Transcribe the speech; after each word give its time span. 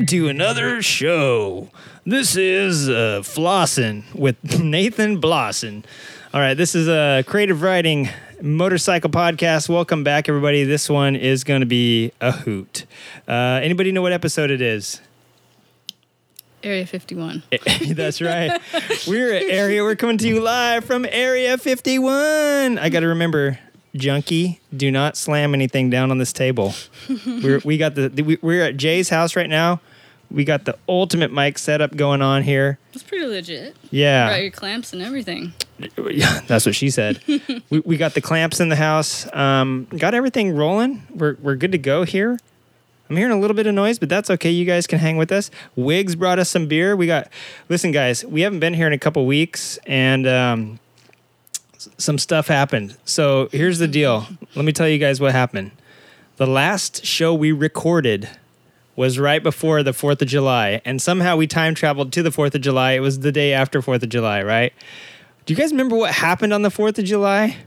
Welcome 0.00 0.16
to 0.16 0.28
another 0.30 0.80
show. 0.80 1.68
This 2.06 2.34
is 2.34 2.88
uh, 2.88 3.20
Flossin 3.22 4.02
with 4.14 4.58
Nathan 4.58 5.20
Blossin. 5.20 5.84
All 6.32 6.40
right, 6.40 6.54
this 6.54 6.74
is 6.74 6.88
a 6.88 7.22
creative 7.26 7.60
riding 7.60 8.08
motorcycle 8.40 9.10
podcast. 9.10 9.68
Welcome 9.68 10.02
back, 10.02 10.26
everybody. 10.26 10.64
This 10.64 10.88
one 10.88 11.16
is 11.16 11.44
going 11.44 11.60
to 11.60 11.66
be 11.66 12.12
a 12.18 12.32
hoot. 12.32 12.86
Uh, 13.28 13.60
anybody 13.62 13.92
know 13.92 14.00
what 14.00 14.12
episode 14.12 14.50
it 14.50 14.62
is? 14.62 15.02
Area 16.62 16.86
51. 16.86 17.42
That's 17.90 18.22
right. 18.22 18.58
We're 19.06 19.34
at 19.34 19.42
area. 19.42 19.82
We're 19.82 19.96
coming 19.96 20.16
to 20.16 20.26
you 20.26 20.40
live 20.40 20.86
from 20.86 21.04
Area 21.04 21.58
51. 21.58 22.78
I 22.78 22.88
got 22.88 23.00
to 23.00 23.08
remember, 23.08 23.58
junkie, 23.94 24.60
do 24.74 24.90
not 24.90 25.18
slam 25.18 25.52
anything 25.52 25.90
down 25.90 26.10
on 26.10 26.16
this 26.16 26.32
table. 26.32 26.72
we're 27.26 27.60
we 27.66 27.76
got 27.76 27.96
the 27.96 28.08
we, 28.22 28.38
we're 28.40 28.64
at 28.64 28.78
Jay's 28.78 29.10
house 29.10 29.36
right 29.36 29.50
now. 29.50 29.78
We 30.30 30.44
got 30.44 30.64
the 30.64 30.78
ultimate 30.88 31.32
mic 31.32 31.58
setup 31.58 31.96
going 31.96 32.22
on 32.22 32.42
here. 32.44 32.78
That's 32.92 33.02
pretty 33.02 33.26
legit. 33.26 33.76
Yeah. 33.90 34.28
Brought 34.28 34.42
your 34.42 34.50
clamps 34.50 34.92
and 34.92 35.02
everything. 35.02 35.52
Yeah, 36.10 36.40
that's 36.46 36.66
what 36.66 36.74
she 36.74 36.90
said. 36.90 37.22
we, 37.70 37.78
we 37.80 37.96
got 37.96 38.12
the 38.12 38.20
clamps 38.20 38.60
in 38.60 38.68
the 38.68 38.76
house. 38.76 39.26
Um, 39.34 39.86
got 39.96 40.12
everything 40.12 40.54
rolling. 40.54 41.02
We're, 41.14 41.36
we're 41.40 41.56
good 41.56 41.72
to 41.72 41.78
go 41.78 42.02
here. 42.04 42.38
I'm 43.08 43.16
hearing 43.16 43.32
a 43.32 43.40
little 43.40 43.56
bit 43.56 43.66
of 43.66 43.74
noise, 43.74 43.98
but 43.98 44.10
that's 44.10 44.28
okay. 44.28 44.50
You 44.50 44.66
guys 44.66 44.86
can 44.86 44.98
hang 44.98 45.16
with 45.16 45.32
us. 45.32 45.50
Wigs 45.76 46.14
brought 46.16 46.38
us 46.38 46.50
some 46.50 46.66
beer. 46.66 46.94
We 46.94 47.06
got, 47.06 47.28
listen, 47.70 47.92
guys, 47.92 48.24
we 48.26 48.42
haven't 48.42 48.60
been 48.60 48.74
here 48.74 48.86
in 48.86 48.92
a 48.92 48.98
couple 48.98 49.24
weeks 49.24 49.78
and 49.86 50.26
um, 50.26 50.78
s- 51.74 51.88
some 51.96 52.18
stuff 52.18 52.46
happened. 52.48 52.96
So 53.06 53.48
here's 53.50 53.78
the 53.78 53.88
deal. 53.88 54.26
Let 54.54 54.66
me 54.66 54.72
tell 54.72 54.86
you 54.88 54.98
guys 54.98 55.18
what 55.18 55.32
happened. 55.32 55.70
The 56.36 56.46
last 56.46 57.06
show 57.06 57.34
we 57.34 57.52
recorded 57.52 58.28
was 58.96 59.18
right 59.18 59.42
before 59.42 59.82
the 59.82 59.92
4th 59.92 60.20
of 60.22 60.28
July, 60.28 60.80
and 60.84 61.00
somehow 61.00 61.36
we 61.36 61.46
time 61.46 61.74
traveled 61.74 62.12
to 62.12 62.22
the 62.22 62.30
4th 62.30 62.54
of 62.54 62.60
July. 62.60 62.92
It 62.92 63.00
was 63.00 63.20
the 63.20 63.32
day 63.32 63.52
after 63.52 63.80
4th 63.80 64.02
of 64.02 64.08
July, 64.08 64.42
right? 64.42 64.72
Do 65.46 65.54
you 65.54 65.56
guys 65.56 65.70
remember 65.70 65.96
what 65.96 66.12
happened 66.12 66.52
on 66.52 66.62
the 66.62 66.68
4th 66.68 66.98
of 66.98 67.04
July? 67.04 67.56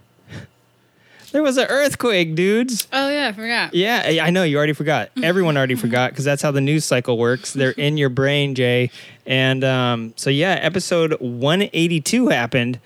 There 1.34 1.42
was 1.42 1.58
an 1.58 1.66
earthquake, 1.68 2.36
dudes. 2.36 2.88
Oh, 2.94 3.10
yeah, 3.10 3.30
I 3.30 3.32
forgot. 3.32 3.74
Yeah, 3.74 4.20
I 4.22 4.30
know 4.30 4.44
you 4.44 4.56
already 4.56 4.74
forgot. 4.74 5.10
Everyone 5.24 5.58
already 5.58 5.74
forgot 5.74 6.12
because 6.12 6.26
that's 6.26 6.44
how 6.44 6.52
the 6.52 6.62
news 6.62 6.86
cycle 6.86 7.18
works. 7.18 7.54
They're 7.54 7.72
in 7.72 7.98
your 7.98 8.10
brain, 8.10 8.54
Jay. 8.54 8.92
And 9.26 9.64
um, 9.64 10.14
so, 10.16 10.30
yeah, 10.30 10.60
episode 10.62 11.20
182 11.20 12.28
happened. 12.28 12.80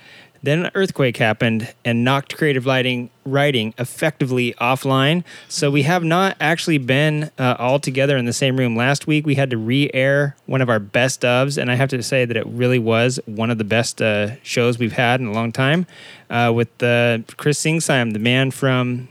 Then 0.48 0.64
an 0.64 0.72
earthquake 0.76 1.18
happened 1.18 1.74
and 1.84 2.06
knocked 2.06 2.38
creative 2.38 2.66
lighting 2.66 3.10
writing 3.26 3.74
effectively 3.78 4.54
offline. 4.62 5.26
So 5.50 5.70
we 5.70 5.84
have 5.84 6.06
not 6.06 6.38
actually 6.40 6.78
been 6.78 7.32
uh, 7.38 7.58
all 7.60 7.82
together 7.82 8.16
in 8.16 8.24
the 8.24 8.32
same 8.32 8.56
room. 8.56 8.74
Last 8.74 9.08
week 9.08 9.26
we 9.26 9.36
had 9.36 9.50
to 9.50 9.58
re-air 9.58 10.38
one 10.46 10.62
of 10.62 10.70
our 10.70 10.80
best 10.80 11.24
ofs, 11.24 11.58
and 11.58 11.70
I 11.70 11.76
have 11.76 11.90
to 11.90 12.02
say 12.02 12.24
that 12.24 12.38
it 12.38 12.48
really 12.48 12.80
was 12.80 13.20
one 13.26 13.50
of 13.50 13.58
the 13.58 13.66
best 13.66 14.02
uh, 14.02 14.42
shows 14.42 14.80
we've 14.80 14.94
had 14.94 15.20
in 15.20 15.28
a 15.28 15.34
long 15.34 15.52
time. 15.52 15.86
Uh, 16.30 16.54
with 16.56 16.82
uh, 16.82 17.18
Chris 17.36 17.62
Singsheim, 17.62 18.14
the 18.14 18.20
man 18.20 18.50
from 18.52 19.10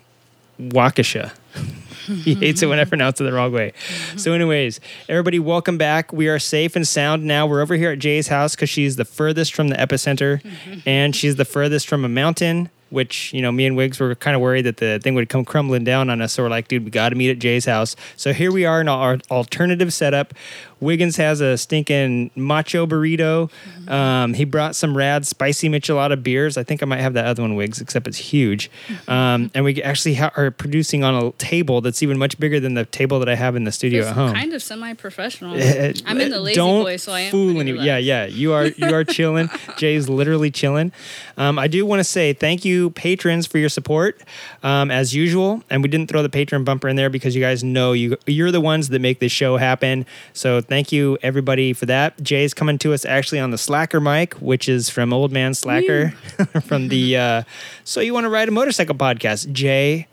Waukesha. 0.58 1.32
he 2.06 2.34
hates 2.34 2.62
it 2.62 2.66
when 2.66 2.78
I 2.78 2.84
pronounce 2.86 3.20
it 3.20 3.24
the 3.24 3.32
wrong 3.32 3.52
way. 3.52 3.72
So, 4.16 4.32
anyways, 4.32 4.80
everybody, 5.08 5.38
welcome 5.38 5.78
back. 5.78 6.12
We 6.12 6.28
are 6.28 6.38
safe 6.38 6.76
and 6.76 6.86
sound 6.86 7.24
now. 7.24 7.46
We're 7.46 7.60
over 7.60 7.74
here 7.74 7.90
at 7.90 7.98
Jay's 7.98 8.28
house 8.28 8.54
because 8.54 8.70
she's 8.70 8.96
the 8.96 9.04
furthest 9.04 9.54
from 9.54 9.68
the 9.68 9.76
epicenter 9.76 10.40
and 10.86 11.14
she's 11.14 11.36
the 11.36 11.44
furthest 11.44 11.88
from 11.88 12.04
a 12.04 12.08
mountain. 12.08 12.70
Which 12.88 13.32
you 13.32 13.42
know, 13.42 13.50
me 13.50 13.66
and 13.66 13.76
Wiggs 13.76 13.98
were 13.98 14.14
kind 14.14 14.36
of 14.36 14.40
worried 14.40 14.62
that 14.62 14.76
the 14.76 15.00
thing 15.02 15.16
would 15.16 15.28
come 15.28 15.44
crumbling 15.44 15.82
down 15.82 16.08
on 16.08 16.22
us. 16.22 16.34
So 16.34 16.44
we're 16.44 16.48
like, 16.48 16.68
dude, 16.68 16.84
we 16.84 16.90
got 16.92 17.08
to 17.08 17.16
meet 17.16 17.30
at 17.30 17.40
Jay's 17.40 17.64
house. 17.64 17.96
So 18.16 18.32
here 18.32 18.52
we 18.52 18.64
are 18.64 18.80
in 18.80 18.86
our 18.86 19.18
alternative 19.28 19.92
setup. 19.92 20.32
Wiggins 20.81 21.16
has 21.16 21.41
a 21.41 21.56
stinking 21.56 22.31
macho 22.37 22.87
burrito. 22.87 23.50
Um, 23.88 24.34
he 24.34 24.44
brought 24.44 24.76
some 24.76 24.97
rad 24.97 25.26
spicy 25.26 25.69
michelada 25.69 26.22
beers. 26.22 26.56
I 26.59 26.62
think 26.64 26.82
I 26.82 26.87
might 26.87 27.00
have 27.00 27.14
that 27.14 27.25
other 27.26 27.42
one, 27.42 27.54
Wiggs, 27.54 27.81
except 27.81 28.06
it's 28.06 28.19
huge. 28.19 28.70
Um, 29.09 29.50
and 29.54 29.65
we 29.65 29.82
actually 29.82 30.15
ha- 30.15 30.32
are 30.36 30.50
producing 30.50 31.03
on 31.03 31.15
a 31.15 31.32
table 31.32 31.81
that's 31.81 32.03
even 32.03 32.19
much 32.19 32.38
bigger 32.38 32.60
than 32.60 32.75
the 32.75 32.84
table 32.84 33.19
that 33.20 33.28
I 33.28 33.34
have 33.36 33.56
in 33.56 33.65
the 33.65 33.72
studio 33.72 34.00
It's 34.00 34.09
at 34.10 34.15
home. 34.15 34.34
kind 34.34 34.53
of 34.53 34.62
semi-professional. 34.62 35.54
Uh, 35.56 35.92
I'm 36.04 36.20
in 36.20 36.31
the 36.31 36.41
lazy 36.41 36.56
don't 36.56 36.82
boy, 36.82 36.97
so 36.97 37.12
I 37.12 37.20
am. 37.20 37.31
fool 37.31 37.54
pretty 37.54 37.70
any- 37.70 37.86
Yeah, 37.86 37.97
yeah. 37.97 38.26
You 38.26 38.53
are 38.53 38.66
you 38.66 38.92
are 38.92 39.04
chilling. 39.16 39.48
Jay's 39.78 40.09
literally 40.10 40.50
chilling. 40.50 40.92
Um, 41.38 41.59
I 41.59 41.69
do 41.69 41.86
want 41.86 42.00
to 42.00 42.04
say 42.04 42.32
thank 42.34 42.65
you, 42.66 42.91
patrons, 42.91 43.47
for 43.47 43.56
your 43.59 43.69
support 43.70 44.20
um, 44.62 44.91
as 44.91 45.15
usual. 45.15 45.62
And 45.70 45.82
we 45.82 45.88
didn't 45.88 46.09
throw 46.10 46.22
the 46.22 46.28
patron 46.28 46.65
bumper 46.65 46.88
in 46.88 46.97
there 46.97 47.09
because 47.10 47.34
you 47.34 47.41
guys 47.41 47.65
know 47.65 47.92
you 47.92 48.16
you're 48.26 48.50
the 48.50 48.60
ones 48.60 48.88
that 48.91 49.00
make 49.00 49.20
this 49.20 49.32
show 49.32 49.56
happen. 49.56 50.04
So 50.34 50.60
thank 50.60 50.75
you 50.92 51.19
everybody 51.22 51.72
for 51.72 51.87
that. 51.87 52.20
Jay's 52.22 52.54
coming 52.54 52.78
to 52.78 52.92
us 52.92 53.04
actually 53.04 53.41
on 53.41 53.50
the 53.50 53.59
Slacker 53.59 54.00
mic, 54.00 54.34
which 54.34 54.69
is 54.69 54.88
from 54.91 55.12
Old 55.12 55.32
Man 55.32 55.54
Slacker 55.54 56.10
from 56.66 56.88
the 56.88 57.16
uh, 57.16 57.42
So 57.84 58.00
You 58.00 58.12
Want 58.14 58.25
to 58.25 58.31
Ride 58.31 58.48
a 58.48 58.53
Motorcycle 58.53 58.94
podcast. 58.94 59.53
Jay. 59.53 60.06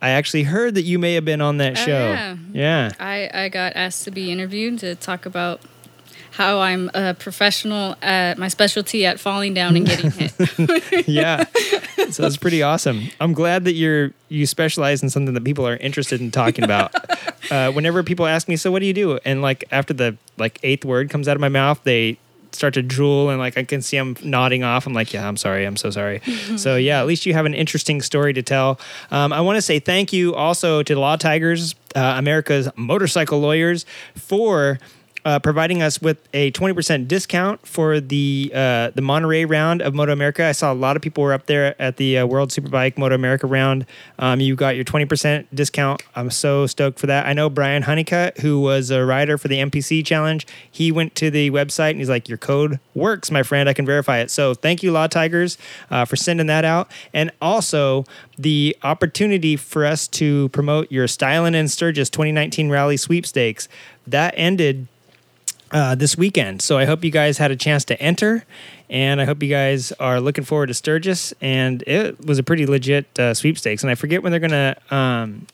I 0.00 0.10
actually 0.10 0.42
heard 0.42 0.74
that 0.74 0.82
you 0.82 0.98
may 0.98 1.14
have 1.14 1.24
been 1.24 1.40
on 1.40 1.58
that 1.58 1.78
Oh, 1.78 1.84
show. 1.84 2.10
yeah. 2.10 2.36
yeah. 2.52 2.90
I, 2.98 3.30
I 3.32 3.48
got 3.48 3.74
asked 3.76 4.02
to 4.04 4.10
be 4.10 4.32
interviewed 4.32 4.80
to 4.80 4.96
talk 4.96 5.26
about 5.26 5.60
how 6.32 6.60
I'm 6.60 6.90
a 6.94 7.12
professional 7.12 7.94
at 8.00 8.38
my 8.38 8.48
specialty 8.48 9.04
at 9.04 9.20
falling 9.20 9.52
down 9.52 9.76
and 9.76 9.86
getting 9.86 10.10
hit. 10.10 11.06
yeah. 11.06 11.44
So 12.10 12.22
that's 12.22 12.38
pretty 12.38 12.62
awesome. 12.62 13.08
I'm 13.20 13.34
glad 13.34 13.64
that 13.66 13.74
you're 13.74 14.12
you 14.30 14.46
specialize 14.46 15.02
in 15.02 15.10
something 15.10 15.34
that 15.34 15.44
people 15.44 15.68
are 15.68 15.76
interested 15.76 16.20
in 16.20 16.30
talking 16.30 16.64
about. 16.64 16.94
Uh, 17.50 17.70
whenever 17.72 18.04
people 18.04 18.24
ask 18.24 18.46
me 18.48 18.54
so 18.56 18.70
what 18.70 18.78
do 18.78 18.86
you 18.86 18.94
do? 18.94 19.18
And 19.24 19.42
like 19.42 19.64
after 19.72 19.92
the 19.92 20.16
like 20.38 20.60
eighth 20.62 20.84
word 20.84 21.10
comes 21.10 21.26
out 21.26 21.34
of 21.36 21.40
my 21.40 21.48
mouth 21.48 21.78
they 21.82 22.16
start 22.52 22.72
to 22.74 22.82
drool 22.82 23.30
and 23.30 23.38
like 23.40 23.58
i 23.58 23.64
can 23.64 23.82
see 23.82 23.96
I'm 23.96 24.16
nodding 24.22 24.62
off. 24.62 24.86
I'm 24.86 24.94
like 24.94 25.12
yeah 25.12 25.26
i'm 25.26 25.36
sorry. 25.36 25.66
I'm 25.66 25.76
so 25.76 25.90
sorry. 25.90 26.22
So 26.56 26.76
yeah 26.76 27.00
at 27.00 27.06
least 27.06 27.26
you 27.26 27.34
have 27.34 27.46
an 27.46 27.52
interesting 27.52 28.00
story 28.00 28.32
to 28.32 28.42
tell. 28.42 28.78
Um, 29.10 29.32
i 29.32 29.40
want 29.40 29.56
to 29.56 29.62
say 29.62 29.80
thank 29.80 30.12
you 30.12 30.34
also 30.34 30.82
to 30.84 30.98
law 30.98 31.16
tigers 31.16 31.74
uh, 31.96 32.14
america's 32.16 32.70
motorcycle 32.76 33.40
lawyers 33.40 33.84
for 34.14 34.78
uh, 35.24 35.38
providing 35.38 35.82
us 35.82 36.00
with 36.00 36.18
a 36.32 36.50
20% 36.52 37.06
discount 37.08 37.66
for 37.66 38.00
the 38.00 38.50
uh, 38.54 38.90
the 38.94 39.02
Monterey 39.02 39.44
round 39.44 39.82
of 39.82 39.94
Moto 39.94 40.12
America. 40.12 40.44
I 40.44 40.52
saw 40.52 40.72
a 40.72 40.74
lot 40.74 40.96
of 40.96 41.02
people 41.02 41.22
were 41.22 41.32
up 41.32 41.46
there 41.46 41.80
at 41.80 41.96
the 41.96 42.18
uh, 42.18 42.26
World 42.26 42.50
Superbike 42.50 42.98
Moto 42.98 43.14
America 43.14 43.46
round. 43.46 43.86
Um, 44.18 44.40
you 44.40 44.56
got 44.56 44.76
your 44.76 44.84
20% 44.84 45.46
discount. 45.54 46.02
I'm 46.16 46.30
so 46.30 46.66
stoked 46.66 46.98
for 46.98 47.06
that. 47.06 47.26
I 47.26 47.32
know 47.32 47.48
Brian 47.48 47.82
Honeycutt, 47.82 48.38
who 48.38 48.60
was 48.60 48.90
a 48.90 49.04
rider 49.04 49.38
for 49.38 49.48
the 49.48 49.58
MPC 49.58 50.04
challenge, 50.04 50.46
he 50.70 50.90
went 50.90 51.14
to 51.16 51.30
the 51.30 51.50
website 51.50 51.90
and 51.90 51.98
he's 51.98 52.08
like, 52.08 52.28
Your 52.28 52.38
code 52.38 52.80
works, 52.94 53.30
my 53.30 53.42
friend. 53.42 53.68
I 53.68 53.72
can 53.74 53.86
verify 53.86 54.18
it. 54.18 54.30
So 54.30 54.54
thank 54.54 54.82
you, 54.82 54.92
Law 54.92 55.06
Tigers, 55.06 55.56
uh, 55.90 56.04
for 56.04 56.16
sending 56.16 56.46
that 56.48 56.64
out. 56.64 56.90
And 57.12 57.30
also 57.40 58.04
the 58.36 58.76
opportunity 58.82 59.56
for 59.56 59.84
us 59.84 60.08
to 60.08 60.48
promote 60.48 60.90
your 60.90 61.06
Stylin' 61.06 61.54
and 61.54 61.70
Sturgis 61.70 62.10
2019 62.10 62.70
Rally 62.70 62.96
Sweepstakes. 62.96 63.68
That 64.06 64.34
ended 64.36 64.88
uh, 65.72 65.94
this 65.94 66.16
weekend. 66.16 66.62
So 66.62 66.78
I 66.78 66.84
hope 66.84 67.04
you 67.04 67.10
guys 67.10 67.38
had 67.38 67.50
a 67.50 67.56
chance 67.56 67.84
to 67.86 68.00
enter, 68.00 68.44
and 68.90 69.20
I 69.20 69.24
hope 69.24 69.42
you 69.42 69.48
guys 69.48 69.90
are 69.92 70.20
looking 70.20 70.44
forward 70.44 70.66
to 70.66 70.74
Sturgis. 70.74 71.32
And 71.40 71.82
it 71.86 72.24
was 72.24 72.38
a 72.38 72.42
pretty 72.42 72.66
legit 72.66 73.18
uh, 73.18 73.34
sweepstakes. 73.34 73.82
And 73.82 73.90
I 73.90 73.94
forget 73.94 74.22
when 74.22 74.30
they're 74.32 74.40
gonna. 74.40 74.76
Um, 74.90 75.46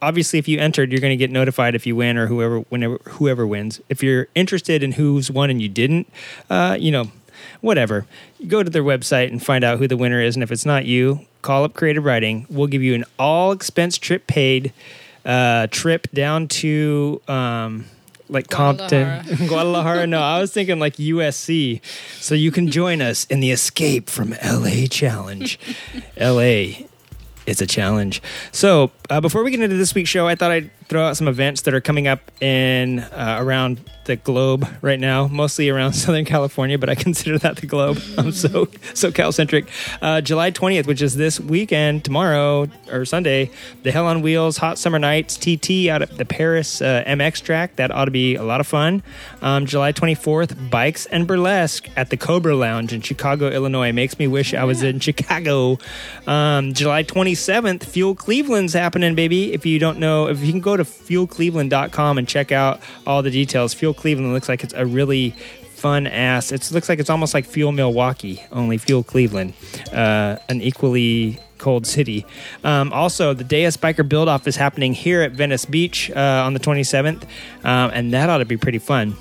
obviously, 0.00 0.38
if 0.38 0.48
you 0.48 0.58
entered, 0.58 0.92
you're 0.92 1.00
gonna 1.00 1.16
get 1.16 1.30
notified 1.30 1.74
if 1.74 1.86
you 1.86 1.96
win 1.96 2.16
or 2.16 2.28
whoever, 2.28 2.60
whenever 2.60 2.98
whoever 3.04 3.46
wins. 3.46 3.80
If 3.88 4.02
you're 4.02 4.28
interested 4.34 4.82
in 4.82 4.92
who's 4.92 5.30
won 5.30 5.50
and 5.50 5.60
you 5.60 5.68
didn't, 5.68 6.10
uh, 6.48 6.76
you 6.78 6.90
know, 6.90 7.10
whatever. 7.60 8.06
Go 8.46 8.62
to 8.62 8.70
their 8.70 8.84
website 8.84 9.28
and 9.28 9.44
find 9.44 9.64
out 9.64 9.78
who 9.78 9.88
the 9.88 9.96
winner 9.96 10.20
is. 10.20 10.36
And 10.36 10.42
if 10.42 10.52
it's 10.52 10.66
not 10.66 10.84
you, 10.86 11.26
call 11.42 11.64
up 11.64 11.74
Creative 11.74 12.04
Riding. 12.04 12.46
We'll 12.48 12.68
give 12.68 12.82
you 12.82 12.94
an 12.94 13.04
all 13.18 13.52
expense 13.52 13.98
trip 13.98 14.26
paid 14.26 14.72
uh, 15.24 15.66
trip 15.68 16.06
down 16.12 16.46
to. 16.48 17.20
Um, 17.26 17.86
like 18.28 18.48
Guadalajara. 18.48 19.24
Compton, 19.26 19.46
Guadalajara. 19.48 20.06
No, 20.06 20.20
I 20.20 20.40
was 20.40 20.52
thinking 20.52 20.78
like 20.78 20.96
USC. 20.96 21.80
So 22.20 22.34
you 22.34 22.50
can 22.50 22.70
join 22.70 23.02
us 23.02 23.24
in 23.26 23.40
the 23.40 23.50
Escape 23.50 24.08
from 24.08 24.34
LA 24.44 24.86
Challenge. 24.90 25.58
LA, 26.20 26.86
it's 27.46 27.60
a 27.60 27.66
challenge. 27.66 28.22
So 28.52 28.90
uh, 29.10 29.20
before 29.20 29.44
we 29.44 29.50
get 29.50 29.60
into 29.60 29.76
this 29.76 29.94
week's 29.94 30.10
show, 30.10 30.26
I 30.26 30.34
thought 30.34 30.50
I'd 30.50 30.70
throw 30.88 31.04
out 31.04 31.16
some 31.16 31.28
events 31.28 31.62
that 31.62 31.74
are 31.74 31.80
coming 31.80 32.06
up 32.06 32.20
in 32.40 33.00
uh, 33.00 33.38
around 33.40 33.80
the 34.04 34.16
globe 34.16 34.66
right 34.82 35.00
now, 35.00 35.26
mostly 35.28 35.68
around 35.68 35.92
Southern 35.94 36.24
California, 36.24 36.78
but 36.78 36.88
I 36.88 36.94
consider 36.94 37.38
that 37.38 37.56
the 37.56 37.66
globe. 37.66 37.98
I'm 38.18 38.32
so 38.32 38.68
so 38.92 39.10
Cal 39.10 39.32
centric. 39.32 39.68
Uh, 40.00 40.20
July 40.20 40.50
20th, 40.50 40.86
which 40.86 41.02
is 41.02 41.16
this 41.16 41.40
weekend, 41.40 42.04
tomorrow 42.04 42.68
or 42.90 43.04
Sunday, 43.04 43.50
the 43.82 43.92
Hell 43.92 44.06
on 44.06 44.22
Wheels 44.22 44.58
Hot 44.58 44.78
Summer 44.78 44.98
Nights 44.98 45.36
TT 45.36 45.88
out 45.88 46.02
at 46.02 46.16
the 46.16 46.24
Perris 46.24 46.82
uh, 46.82 47.04
MX 47.04 47.42
track. 47.42 47.76
That 47.76 47.90
ought 47.90 48.04
to 48.06 48.10
be 48.10 48.34
a 48.34 48.42
lot 48.42 48.60
of 48.60 48.66
fun. 48.66 49.02
Um, 49.42 49.66
July 49.66 49.92
24th, 49.92 50.70
Bikes 50.70 51.06
and 51.06 51.26
Burlesque 51.26 51.88
at 51.96 52.10
the 52.10 52.16
Cobra 52.16 52.54
Lounge 52.54 52.92
in 52.92 53.00
Chicago, 53.00 53.48
Illinois. 53.48 53.92
Makes 53.92 54.18
me 54.18 54.26
wish 54.26 54.54
I 54.54 54.64
was 54.64 54.82
in 54.82 55.00
Chicago. 55.00 55.78
Um, 56.26 56.74
July 56.74 57.02
27th, 57.02 57.84
Fuel 57.84 58.14
Cleveland's 58.14 58.72
happening, 58.72 59.14
baby. 59.14 59.52
If 59.52 59.64
you 59.66 59.78
don't 59.78 59.98
know, 59.98 60.28
if 60.28 60.40
you 60.40 60.52
can 60.52 60.60
go 60.60 60.73
go 60.76 60.82
to 60.82 60.88
fuelcleveland.com 60.88 62.18
and 62.18 62.28
check 62.28 62.52
out 62.52 62.80
all 63.06 63.22
the 63.22 63.30
details. 63.30 63.74
Fuel 63.74 63.94
Cleveland 63.94 64.32
looks 64.32 64.48
like 64.48 64.64
it's 64.64 64.74
a 64.74 64.84
really 64.84 65.30
fun 65.74 66.06
ass. 66.06 66.52
It 66.52 66.70
looks 66.72 66.88
like 66.88 66.98
it's 66.98 67.10
almost 67.10 67.34
like 67.34 67.44
Fuel 67.46 67.72
Milwaukee, 67.72 68.42
only 68.52 68.78
Fuel 68.78 69.02
Cleveland, 69.02 69.54
uh, 69.92 70.36
an 70.48 70.60
equally 70.60 71.38
cold 71.58 71.86
city. 71.86 72.26
Um, 72.62 72.92
also, 72.92 73.34
the 73.34 73.44
Deus 73.44 73.76
Biker 73.76 74.06
Build 74.08 74.28
Off 74.28 74.46
is 74.46 74.56
happening 74.56 74.92
here 74.94 75.22
at 75.22 75.32
Venice 75.32 75.64
Beach 75.64 76.10
uh, 76.10 76.42
on 76.44 76.54
the 76.54 76.60
27th, 76.60 77.22
um, 77.64 77.90
and 77.94 78.12
that 78.12 78.28
ought 78.28 78.38
to 78.38 78.44
be 78.44 78.56
pretty 78.56 78.78
fun 78.78 79.16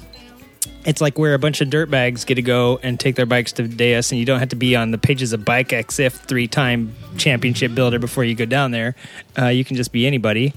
it's 0.86 1.02
like 1.02 1.18
where 1.18 1.34
a 1.34 1.40
bunch 1.40 1.62
of 1.62 1.70
dirtbags 1.70 2.26
get 2.26 2.36
to 2.36 2.42
go 2.42 2.80
and 2.84 3.00
take 3.00 3.16
their 3.16 3.26
bikes 3.26 3.54
to 3.54 3.68
Deus, 3.68 4.12
and 4.12 4.20
you 4.20 4.26
don't 4.26 4.40
have 4.40 4.50
to 4.50 4.56
be 4.56 4.76
on 4.76 4.92
the 4.92 4.98
pages 4.98 5.34
of 5.34 5.46
Bike 5.46 5.70
EXIF 5.70 6.14
three 6.14 6.48
time 6.48 6.94
championship 7.18 7.74
builder 7.74 8.00
before 8.00 8.24
you 8.24 8.36
go 8.36 8.46
down 8.46 8.72
there. 8.72 8.96
Uh, 9.38 9.48
you 9.48 9.64
can 9.64 9.76
just 9.76 9.92
be 9.92 10.06
anybody. 10.06 10.54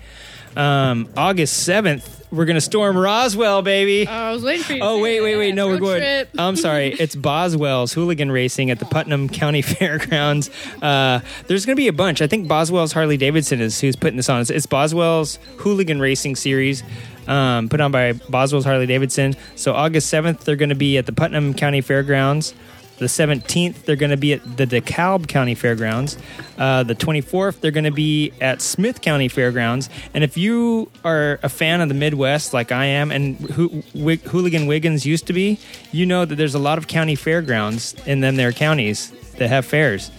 Um, 0.57 1.09
August 1.17 1.69
7th, 1.69 2.09
we're 2.33 2.47
going 2.47 2.55
to 2.57 2.61
storm 2.61 2.97
Roswell, 2.97 3.63
baby. 3.63 4.07
Oh, 4.09 4.13
I 4.13 4.33
was 4.33 4.43
waiting 4.43 4.65
for 4.65 4.73
you. 4.73 4.81
Oh 4.83 5.01
wait, 5.01 5.21
wait, 5.21 5.37
wait! 5.37 5.55
No, 5.55 5.69
we're 5.69 5.79
going. 5.79 6.01
trip. 6.01 6.31
I'm 6.39 6.57
sorry. 6.57 6.97
It's 7.07 7.15
Boswell's 7.15 7.93
Hooligan 7.93 8.33
Racing 8.33 8.71
at 8.71 8.79
the 8.79 8.85
Putnam 8.85 9.29
County 9.29 9.63
Fairgrounds. 9.63 10.51
Uh, 10.83 11.21
there's 11.47 11.65
going 11.67 11.77
to 11.77 11.81
be 11.81 11.89
a 11.89 11.93
bunch. 11.93 12.21
I 12.23 12.27
think 12.27 12.49
Boswell's 12.49 12.93
Harley 12.93 13.17
Davidson 13.17 13.61
is 13.61 13.81
who's 13.81 13.97
putting 13.97 14.17
this 14.17 14.29
on. 14.29 14.41
It's, 14.41 14.51
it's 14.51 14.67
Boswell's 14.67 15.39
Hooligan 15.59 16.01
Racing 16.01 16.35
Series, 16.37 16.83
um, 17.29 17.69
put 17.69 17.81
on 17.81 17.93
by 17.93 18.15
Boswell's 18.15 18.65
Harley 18.65 18.87
Davidson. 18.87 19.35
So 19.55 19.75
August 19.75 20.13
7th, 20.13 20.41
they're 20.41 20.57
going 20.57 20.71
to 20.71 20.75
be 20.75 20.99
at 20.99 21.07
the 21.07 21.13
Putnam 21.13 21.55
County 21.55 21.81
Fairgrounds. 21.81 22.55
The 22.99 23.07
17th, 23.07 23.85
they're 23.85 23.95
going 23.97 24.11
to 24.11 24.17
be 24.17 24.33
at 24.33 24.57
the 24.57 24.67
DeKalb 24.67 25.29
County 25.29 25.55
Fairgrounds. 25.55 26.17
Uh, 26.57 26.83
the 26.83 26.95
24th, 26.95 27.61
they're 27.61 27.71
going 27.71 27.85
to 27.85 27.91
be 27.91 28.33
at 28.41 28.63
Smith 28.63 29.03
County 29.03 29.29
Fairgrounds. 29.29 29.91
And 30.15 30.25
if 30.25 30.39
you 30.39 30.91
are 31.05 31.39
a 31.43 31.49
fan 31.51 31.83
of 31.83 31.89
the 31.89 31.95
Midwest, 31.95 32.55
like 32.55 32.73
I 32.73 32.87
am, 32.87 33.11
and 33.11 33.39
Ho- 33.51 33.83
Wig- 33.95 34.23
Hooligan 34.23 34.67
Wiggins 34.67 35.05
used 35.05 35.27
to 35.27 35.35
be, 35.35 35.59
you 35.93 36.07
know 36.07 36.25
that 36.25 36.37
there's 36.37 36.55
a 36.55 36.59
lot 36.59 36.79
of 36.79 36.87
county 36.89 37.17
fairgrounds 37.17 37.95
in 38.07 38.21
them 38.21 38.37
their 38.37 38.53
counties 38.53 39.11
that 39.37 39.49
have 39.49 39.67
fairs. 39.67 40.11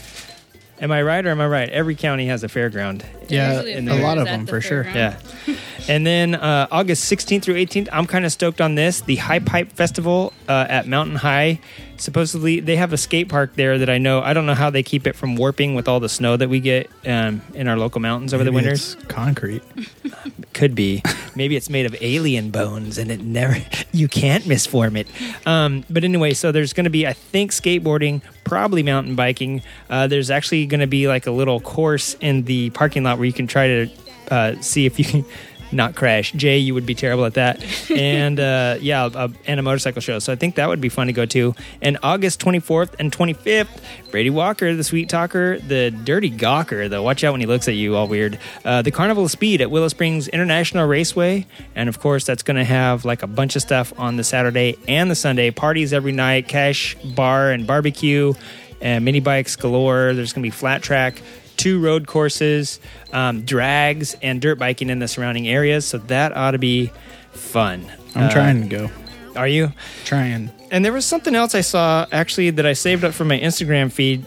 Am 0.79 0.91
I 0.91 1.01
right 1.01 1.25
or 1.25 1.29
am 1.29 1.41
I 1.41 1.47
right? 1.47 1.69
Every 1.69 1.95
county 1.95 2.27
has 2.27 2.43
a 2.43 2.47
fairground. 2.47 3.03
Yeah, 3.29 3.53
Usually 3.53 3.73
in 3.73 3.85
the 3.85 3.93
there. 3.93 4.01
a 4.01 4.03
lot 4.03 4.17
of 4.19 4.25
them 4.25 4.45
the 4.45 4.51
for 4.51 4.61
sure. 4.61 4.83
Yeah. 4.83 5.19
And 5.89 6.05
then 6.05 6.35
uh, 6.35 6.67
August 6.69 7.09
16th 7.09 7.43
through 7.43 7.55
18th, 7.55 7.87
I'm 7.93 8.07
kind 8.07 8.25
of 8.25 8.31
stoked 8.33 8.59
on 8.59 8.75
this. 8.75 8.99
The 8.99 9.15
High 9.15 9.39
Pipe 9.39 9.71
Festival 9.71 10.33
uh, 10.49 10.65
at 10.67 10.85
Mountain 10.85 11.15
High. 11.15 11.61
Supposedly, 11.95 12.59
they 12.59 12.75
have 12.75 12.91
a 12.91 12.97
skate 12.97 13.29
park 13.29 13.55
there 13.55 13.77
that 13.77 13.89
I 13.89 13.97
know. 13.97 14.19
I 14.21 14.33
don't 14.33 14.45
know 14.45 14.53
how 14.53 14.69
they 14.69 14.83
keep 14.83 15.07
it 15.07 15.15
from 15.15 15.37
warping 15.37 15.75
with 15.75 15.87
all 15.87 16.01
the 16.01 16.09
snow 16.09 16.35
that 16.35 16.49
we 16.49 16.59
get 16.59 16.89
um, 17.05 17.41
in 17.53 17.69
our 17.69 17.77
local 17.77 18.01
mountains 18.01 18.33
over 18.33 18.43
the 18.43 18.51
winters. 18.51 18.95
it's 18.95 19.05
concrete. 19.05 19.63
Could 20.57 20.73
be. 20.73 21.03
Maybe 21.35 21.55
it's 21.55 21.69
made 21.69 21.85
of 21.85 21.95
alien 22.01 22.49
bones 22.49 22.97
and 22.97 23.11
it 23.11 23.21
never, 23.21 23.57
you 23.91 24.07
can't 24.07 24.43
misform 24.45 24.97
it. 24.97 25.05
Um, 25.45 25.85
but 25.87 26.03
anyway, 26.03 26.33
so 26.33 26.51
there's 26.51 26.73
going 26.73 26.85
to 26.85 26.89
be, 26.89 27.05
I 27.05 27.13
think, 27.13 27.51
skateboarding, 27.51 28.23
probably 28.43 28.81
mountain 28.81 29.15
biking. 29.15 29.61
Uh, 29.87 30.07
there's 30.07 30.31
actually 30.31 30.65
going 30.65 30.79
to 30.79 30.87
be 30.87 31.07
like 31.07 31.27
a 31.27 31.31
little 31.31 31.59
course 31.59 32.15
in 32.21 32.41
the 32.45 32.71
parking 32.71 33.03
lot 33.03 33.19
where 33.19 33.27
you 33.27 33.33
can 33.33 33.45
try 33.45 33.67
to 33.67 33.89
uh, 34.31 34.55
see 34.59 34.87
if 34.87 34.97
you 34.97 35.05
can 35.05 35.25
not 35.71 35.95
crash. 35.95 36.31
Jay, 36.33 36.57
you 36.57 36.73
would 36.73 36.85
be 36.85 36.95
terrible 36.95 37.25
at 37.25 37.35
that. 37.35 37.63
And 37.97 38.39
uh, 38.39 38.77
yeah, 38.79 39.05
uh, 39.05 39.29
and 39.47 39.59
a 39.59 39.63
motorcycle 39.63 40.01
show. 40.01 40.19
So 40.19 40.31
I 40.31 40.35
think 40.35 40.55
that 40.55 40.67
would 40.67 40.81
be 40.81 40.89
fun 40.89 41.07
to 41.07 41.13
go 41.13 41.25
to. 41.25 41.55
And 41.81 41.97
August 42.03 42.39
24th 42.41 42.95
and 42.99 43.11
25th, 43.11 43.67
Brady 44.11 44.29
Walker, 44.29 44.75
the 44.75 44.83
sweet 44.83 45.09
talker, 45.09 45.57
the 45.59 45.89
dirty 45.89 46.29
gawker, 46.29 46.89
though. 46.89 47.01
Watch 47.01 47.23
out 47.23 47.31
when 47.31 47.41
he 47.41 47.47
looks 47.47 47.67
at 47.67 47.75
you 47.75 47.95
all 47.95 48.07
weird. 48.07 48.37
Uh, 48.63 48.81
the 48.81 48.91
Carnival 48.91 49.25
of 49.25 49.31
Speed 49.31 49.61
at 49.61 49.71
Willow 49.71 49.87
Springs 49.87 50.27
International 50.27 50.85
Raceway. 50.85 51.47
And 51.75 51.89
of 51.89 51.99
course, 51.99 52.25
that's 52.25 52.43
going 52.43 52.57
to 52.57 52.65
have 52.65 53.03
like 53.03 53.23
a 53.23 53.27
bunch 53.27 53.55
of 53.55 53.61
stuff 53.61 53.93
on 53.97 54.17
the 54.17 54.23
Saturday 54.23 54.77
and 54.87 55.09
the 55.09 55.15
Sunday. 55.15 55.49
Parties 55.49 55.91
every 55.91 56.11
night, 56.11 56.47
cash 56.47 56.95
bar 57.03 57.51
and 57.51 57.65
barbecue, 57.65 58.33
and 58.79 59.03
mini 59.05 59.21
bikes 59.21 59.55
galore. 59.55 60.13
There's 60.13 60.33
going 60.33 60.43
to 60.43 60.47
be 60.47 60.51
flat 60.51 60.83
track 60.83 61.21
two 61.57 61.79
road 61.79 62.07
courses, 62.07 62.79
um, 63.11 63.41
drags, 63.41 64.15
and 64.21 64.39
dirt 64.41 64.57
biking 64.59 64.89
in 64.89 64.99
the 64.99 65.07
surrounding 65.07 65.47
areas. 65.47 65.85
So 65.85 65.97
that 65.97 66.35
ought 66.35 66.51
to 66.51 66.59
be 66.59 66.91
fun. 67.31 67.85
I'm 68.15 68.25
Uh, 68.25 68.29
trying 68.31 68.61
to 68.61 68.67
go. 68.69 68.89
Are 69.35 69.47
you? 69.47 69.73
Trying. 70.05 70.49
And 70.71 70.83
there 70.83 70.93
was 70.93 71.05
something 71.05 71.35
else 71.35 71.53
I 71.55 71.61
saw 71.61 72.05
actually 72.11 72.49
that 72.51 72.65
I 72.65 72.73
saved 72.73 73.03
up 73.03 73.13
from 73.13 73.27
my 73.27 73.39
Instagram 73.39 73.91
feed. 73.91 74.25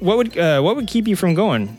What 0.00 0.16
would 0.16 0.38
uh, 0.38 0.60
what 0.60 0.76
would 0.76 0.86
keep 0.86 1.06
you 1.08 1.16
from 1.16 1.34
going? 1.34 1.78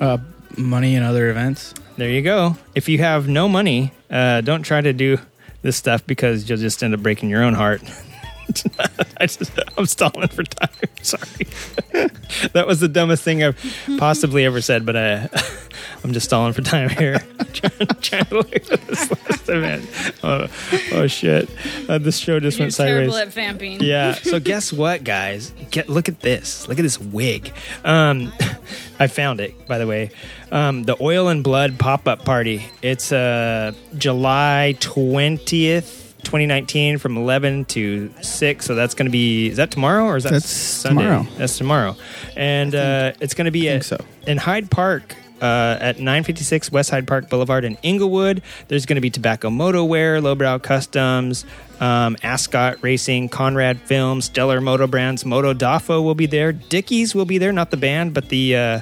Uh, 0.00 0.18
money 0.56 0.94
and 0.96 1.04
other 1.04 1.30
events. 1.30 1.74
There 1.96 2.08
you 2.08 2.22
go. 2.22 2.56
If 2.74 2.88
you 2.88 2.98
have 2.98 3.28
no 3.28 3.48
money, 3.48 3.92
uh, 4.10 4.40
don't 4.40 4.62
try 4.62 4.80
to 4.80 4.92
do 4.92 5.18
this 5.62 5.76
stuff 5.76 6.04
because 6.06 6.48
you'll 6.48 6.58
just 6.58 6.82
end 6.82 6.94
up 6.94 7.00
breaking 7.00 7.28
your 7.30 7.42
own 7.42 7.54
heart. 7.54 7.82
I 9.18 9.26
just, 9.26 9.58
I'm 9.76 9.86
stalling 9.86 10.28
for 10.28 10.42
time. 10.42 10.68
Sorry. 11.02 11.46
that 12.52 12.64
was 12.66 12.80
the 12.80 12.88
dumbest 12.88 13.22
thing 13.22 13.42
I've 13.42 13.58
possibly 13.98 14.44
ever 14.44 14.60
said, 14.60 14.86
but 14.86 14.96
uh, 14.96 15.28
I'm 16.04 16.12
just 16.12 16.26
stalling 16.26 16.52
for 16.52 16.62
time 16.62 16.88
here. 16.90 17.18
trying, 17.52 17.86
trying 18.00 18.24
to 18.26 18.34
look 18.34 18.54
at 18.54 18.86
this 18.86 19.10
last 19.10 19.48
event. 19.48 19.88
Oh, 20.22 20.48
oh 20.92 21.06
shit. 21.06 21.50
Uh, 21.88 21.98
this 21.98 22.18
show 22.18 22.40
just 22.40 22.58
You're 22.58 22.66
went 22.66 22.74
sideways. 22.74 22.96
terrible 22.96 23.16
at 23.16 23.28
vamping. 23.28 23.80
Yeah. 23.80 24.14
So 24.14 24.40
guess 24.40 24.72
what, 24.72 25.04
guys? 25.04 25.52
Get 25.70 25.88
look 25.88 26.08
at 26.08 26.20
this. 26.20 26.68
Look 26.68 26.78
at 26.78 26.82
this 26.82 27.00
wig. 27.00 27.52
Um, 27.84 28.32
I 28.98 29.06
found 29.06 29.40
it, 29.40 29.66
by 29.66 29.78
the 29.78 29.86
way. 29.86 30.10
Um, 30.50 30.84
the 30.84 30.96
Oil 31.00 31.28
and 31.28 31.42
Blood 31.42 31.78
pop 31.78 32.06
up 32.06 32.24
party. 32.24 32.64
It's 32.82 33.10
uh, 33.12 33.72
July 33.96 34.76
twentieth. 34.80 36.01
2019 36.24 36.98
from 36.98 37.16
11 37.16 37.64
to 37.66 38.12
6 38.20 38.64
so 38.64 38.74
that's 38.74 38.94
going 38.94 39.06
to 39.06 39.12
be 39.12 39.48
is 39.48 39.56
that 39.56 39.70
tomorrow 39.70 40.04
or 40.04 40.16
is 40.16 40.24
that 40.24 40.32
That's 40.32 40.48
Sunday? 40.48 41.02
tomorrow. 41.04 41.26
that's 41.36 41.58
tomorrow 41.58 41.96
and 42.36 42.74
uh, 42.74 43.12
it's 43.20 43.34
going 43.34 43.46
to 43.46 43.50
be 43.50 43.68
at, 43.68 43.84
so. 43.84 43.98
in 44.26 44.38
Hyde 44.38 44.70
Park 44.70 45.16
uh, 45.42 45.76
at 45.80 45.98
956 45.98 46.70
West 46.70 46.90
Hyde 46.90 47.06
Park 47.06 47.28
Boulevard 47.28 47.64
in 47.64 47.76
Inglewood. 47.82 48.42
There's 48.68 48.86
going 48.86 48.94
to 48.94 49.00
be 49.00 49.10
Tobacco 49.10 49.50
Moto 49.50 49.82
Wear, 49.84 50.20
Lowbrow 50.20 50.60
Customs, 50.60 51.44
um, 51.80 52.16
Ascot 52.22 52.78
Racing, 52.80 53.28
Conrad 53.28 53.80
Films, 53.80 54.26
Stellar 54.26 54.60
Moto 54.60 54.86
Brands, 54.86 55.26
Moto 55.26 55.52
Dafo 55.52 56.02
will 56.02 56.14
be 56.14 56.26
there. 56.26 56.52
Dickies 56.52 57.12
will 57.12 57.24
be 57.24 57.38
there, 57.38 57.52
not 57.52 57.72
the 57.72 57.76
band, 57.76 58.14
but 58.14 58.28
the 58.28 58.56
uh, 58.56 58.80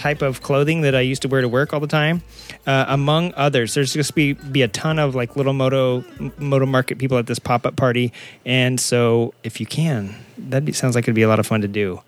type 0.00 0.22
of 0.22 0.40
clothing 0.40 0.80
that 0.80 0.94
I 0.94 1.00
used 1.00 1.20
to 1.22 1.28
wear 1.28 1.42
to 1.42 1.48
work 1.48 1.74
all 1.74 1.80
the 1.80 1.86
time, 1.86 2.22
uh, 2.66 2.86
among 2.88 3.34
others. 3.36 3.74
There's 3.74 3.92
to 3.92 4.12
be, 4.14 4.32
be 4.32 4.62
a 4.62 4.68
ton 4.68 4.98
of 4.98 5.14
like 5.14 5.36
little 5.36 5.52
moto 5.52 6.02
moto 6.38 6.64
market 6.64 6.98
people 6.98 7.18
at 7.18 7.26
this 7.26 7.38
pop 7.38 7.66
up 7.66 7.76
party, 7.76 8.12
and 8.46 8.80
so 8.80 9.34
if 9.44 9.60
you 9.60 9.66
can, 9.66 10.14
that 10.38 10.74
sounds 10.74 10.94
like 10.94 11.04
it'd 11.04 11.14
be 11.14 11.22
a 11.22 11.28
lot 11.28 11.38
of 11.38 11.46
fun 11.46 11.60
to 11.60 11.68
do. 11.68 12.00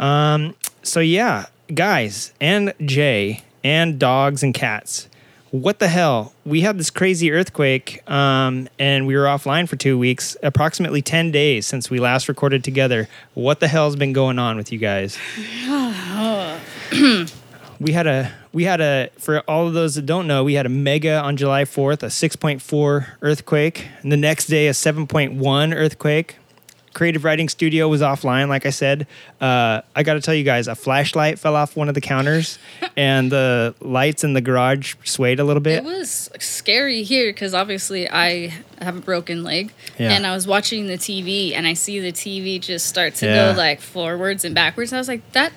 Um, 0.00 0.56
so 0.82 0.98
yeah, 0.98 1.46
guys 1.72 2.32
and 2.40 2.74
Jay 2.84 3.44
and 3.62 3.98
dogs 3.98 4.42
and 4.42 4.52
cats. 4.52 5.08
What 5.50 5.78
the 5.78 5.88
hell? 5.88 6.34
We 6.44 6.60
had 6.60 6.78
this 6.78 6.90
crazy 6.90 7.32
earthquake, 7.32 8.02
um, 8.10 8.68
and 8.78 9.06
we 9.06 9.16
were 9.16 9.24
offline 9.24 9.66
for 9.66 9.76
two 9.76 9.98
weeks, 9.98 10.36
approximately 10.42 11.00
ten 11.00 11.30
days 11.30 11.66
since 11.66 11.90
we 11.90 11.98
last 11.98 12.28
recorded 12.28 12.62
together. 12.62 13.08
What 13.32 13.60
the 13.60 13.68
hell's 13.68 13.96
been 13.96 14.12
going 14.12 14.38
on 14.38 14.58
with 14.58 14.70
you 14.72 14.78
guys? 14.78 15.16
we 17.80 17.92
had 17.92 18.06
a 18.06 18.32
we 18.52 18.64
had 18.64 18.80
a 18.80 19.08
for 19.18 19.40
all 19.40 19.66
of 19.66 19.74
those 19.74 19.94
that 19.94 20.04
don't 20.04 20.26
know 20.26 20.44
we 20.44 20.54
had 20.54 20.66
a 20.66 20.70
mega 20.70 21.20
on 21.20 21.36
july 21.36 21.64
4th 21.64 22.02
a 22.02 22.06
6.4 22.06 23.06
earthquake 23.22 23.86
and 24.02 24.10
the 24.10 24.16
next 24.16 24.46
day 24.46 24.68
a 24.68 24.72
7.1 24.72 25.74
earthquake 25.74 26.36
creative 26.98 27.22
riding 27.22 27.48
studio 27.48 27.86
was 27.88 28.00
offline 28.02 28.48
like 28.48 28.66
i 28.66 28.70
said 28.70 29.06
uh, 29.40 29.80
i 29.94 30.02
gotta 30.02 30.20
tell 30.20 30.34
you 30.34 30.42
guys 30.42 30.66
a 30.66 30.74
flashlight 30.74 31.38
fell 31.38 31.54
off 31.54 31.76
one 31.76 31.88
of 31.88 31.94
the 31.94 32.00
counters 32.00 32.58
and 32.96 33.30
the 33.30 33.72
lights 33.80 34.24
in 34.24 34.32
the 34.32 34.40
garage 34.40 34.96
swayed 35.04 35.38
a 35.38 35.44
little 35.44 35.60
bit 35.62 35.78
It 35.78 35.84
was 35.84 36.28
scary 36.40 37.04
here 37.04 37.30
because 37.32 37.54
obviously 37.54 38.10
I 38.10 38.52
have 38.80 38.96
a 38.96 39.00
broken 39.00 39.44
leg, 39.44 39.72
Yeah. 39.98 40.12
and 40.12 40.26
I 40.26 40.34
was 40.34 40.46
watching 40.46 40.86
the 40.88 40.98
TV 40.98 41.54
and 41.54 41.66
I 41.66 41.74
see 41.74 42.00
the 42.00 42.12
TV 42.12 42.60
just 42.60 42.86
start 42.86 43.14
to 43.16 43.26
Yeah. 43.26 43.52
go 43.52 43.58
like 43.58 43.80
forwards 43.80 44.44
and 44.44 44.54
backwards. 44.54 44.90
And 44.92 44.96
I 44.98 45.00
was 45.00 45.08
like, 45.08 45.22
that 45.32 45.52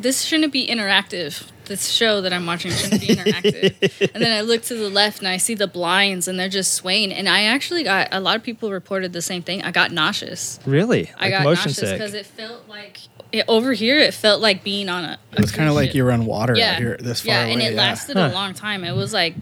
this 0.00 0.22
shouldn't 0.22 0.52
be 0.52 0.66
interactive. 0.66 1.50
This 1.66 1.88
show 1.88 2.20
that 2.22 2.32
I'm 2.32 2.46
watching 2.46 2.72
shouldn't 2.72 3.00
be 3.00 3.08
interactive. 3.08 4.10
and 4.14 4.22
then 4.22 4.36
I 4.36 4.40
look 4.40 4.62
to 4.64 4.74
the 4.74 4.90
left 4.90 5.20
and 5.20 5.28
I 5.28 5.36
see 5.36 5.54
the 5.54 5.68
blinds 5.68 6.26
and 6.26 6.38
they're 6.38 6.48
just 6.48 6.74
swaying. 6.74 7.12
And 7.12 7.28
I 7.28 7.44
actually 7.44 7.84
got 7.84 8.08
a 8.10 8.18
lot 8.18 8.34
of 8.36 8.42
people 8.42 8.72
reported 8.72 9.12
the 9.12 9.22
same 9.22 9.42
thing. 9.42 9.62
I 9.62 9.70
got 9.70 9.92
nauseous. 9.92 10.58
really 10.66 11.10
I 11.16 11.24
like 11.26 11.30
got 11.30 11.44
motion 11.44 11.68
nauseous 11.70 11.92
because 11.92 12.14
it 12.14 12.26
felt 12.26 12.68
like 12.68 12.98
it, 13.30 13.44
over 13.46 13.72
here. 13.72 13.98
It 13.98 14.14
felt 14.14 14.40
like 14.40 14.64
being 14.64 14.88
on 14.88 15.04
a. 15.04 15.18
a 15.32 15.34
It 15.34 15.40
was 15.40 15.52
kind 15.52 15.68
of 15.68 15.76
like 15.76 15.94
you 15.94 16.04
were 16.04 16.10
on 16.10 16.26
water 16.26 16.56
yeah, 16.56 16.72
out 16.72 16.78
here 16.78 16.96
this 16.98 17.20
far 17.20 17.34
yeah, 17.34 17.42
away. 17.42 17.52
and 17.52 17.62
it 17.62 17.74
yeah. 17.74 17.80
lasted 17.80 18.16
Huh. 18.16 18.30
a 18.32 18.34
long 18.34 18.52
time. 18.54 18.82
It 18.82 18.96
was 18.96 19.12
like 19.12 19.36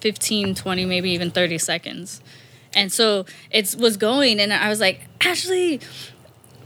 15, 0.00 0.54
20, 0.54 0.84
maybe 0.84 1.10
even 1.12 1.30
30 1.30 1.56
seconds. 1.58 2.20
And 2.74 2.92
so 2.92 3.24
it 3.50 3.74
was 3.78 3.96
going, 3.96 4.38
and 4.38 4.52
I 4.52 4.68
was 4.68 4.80
like, 4.80 5.06
Ashley, 5.22 5.80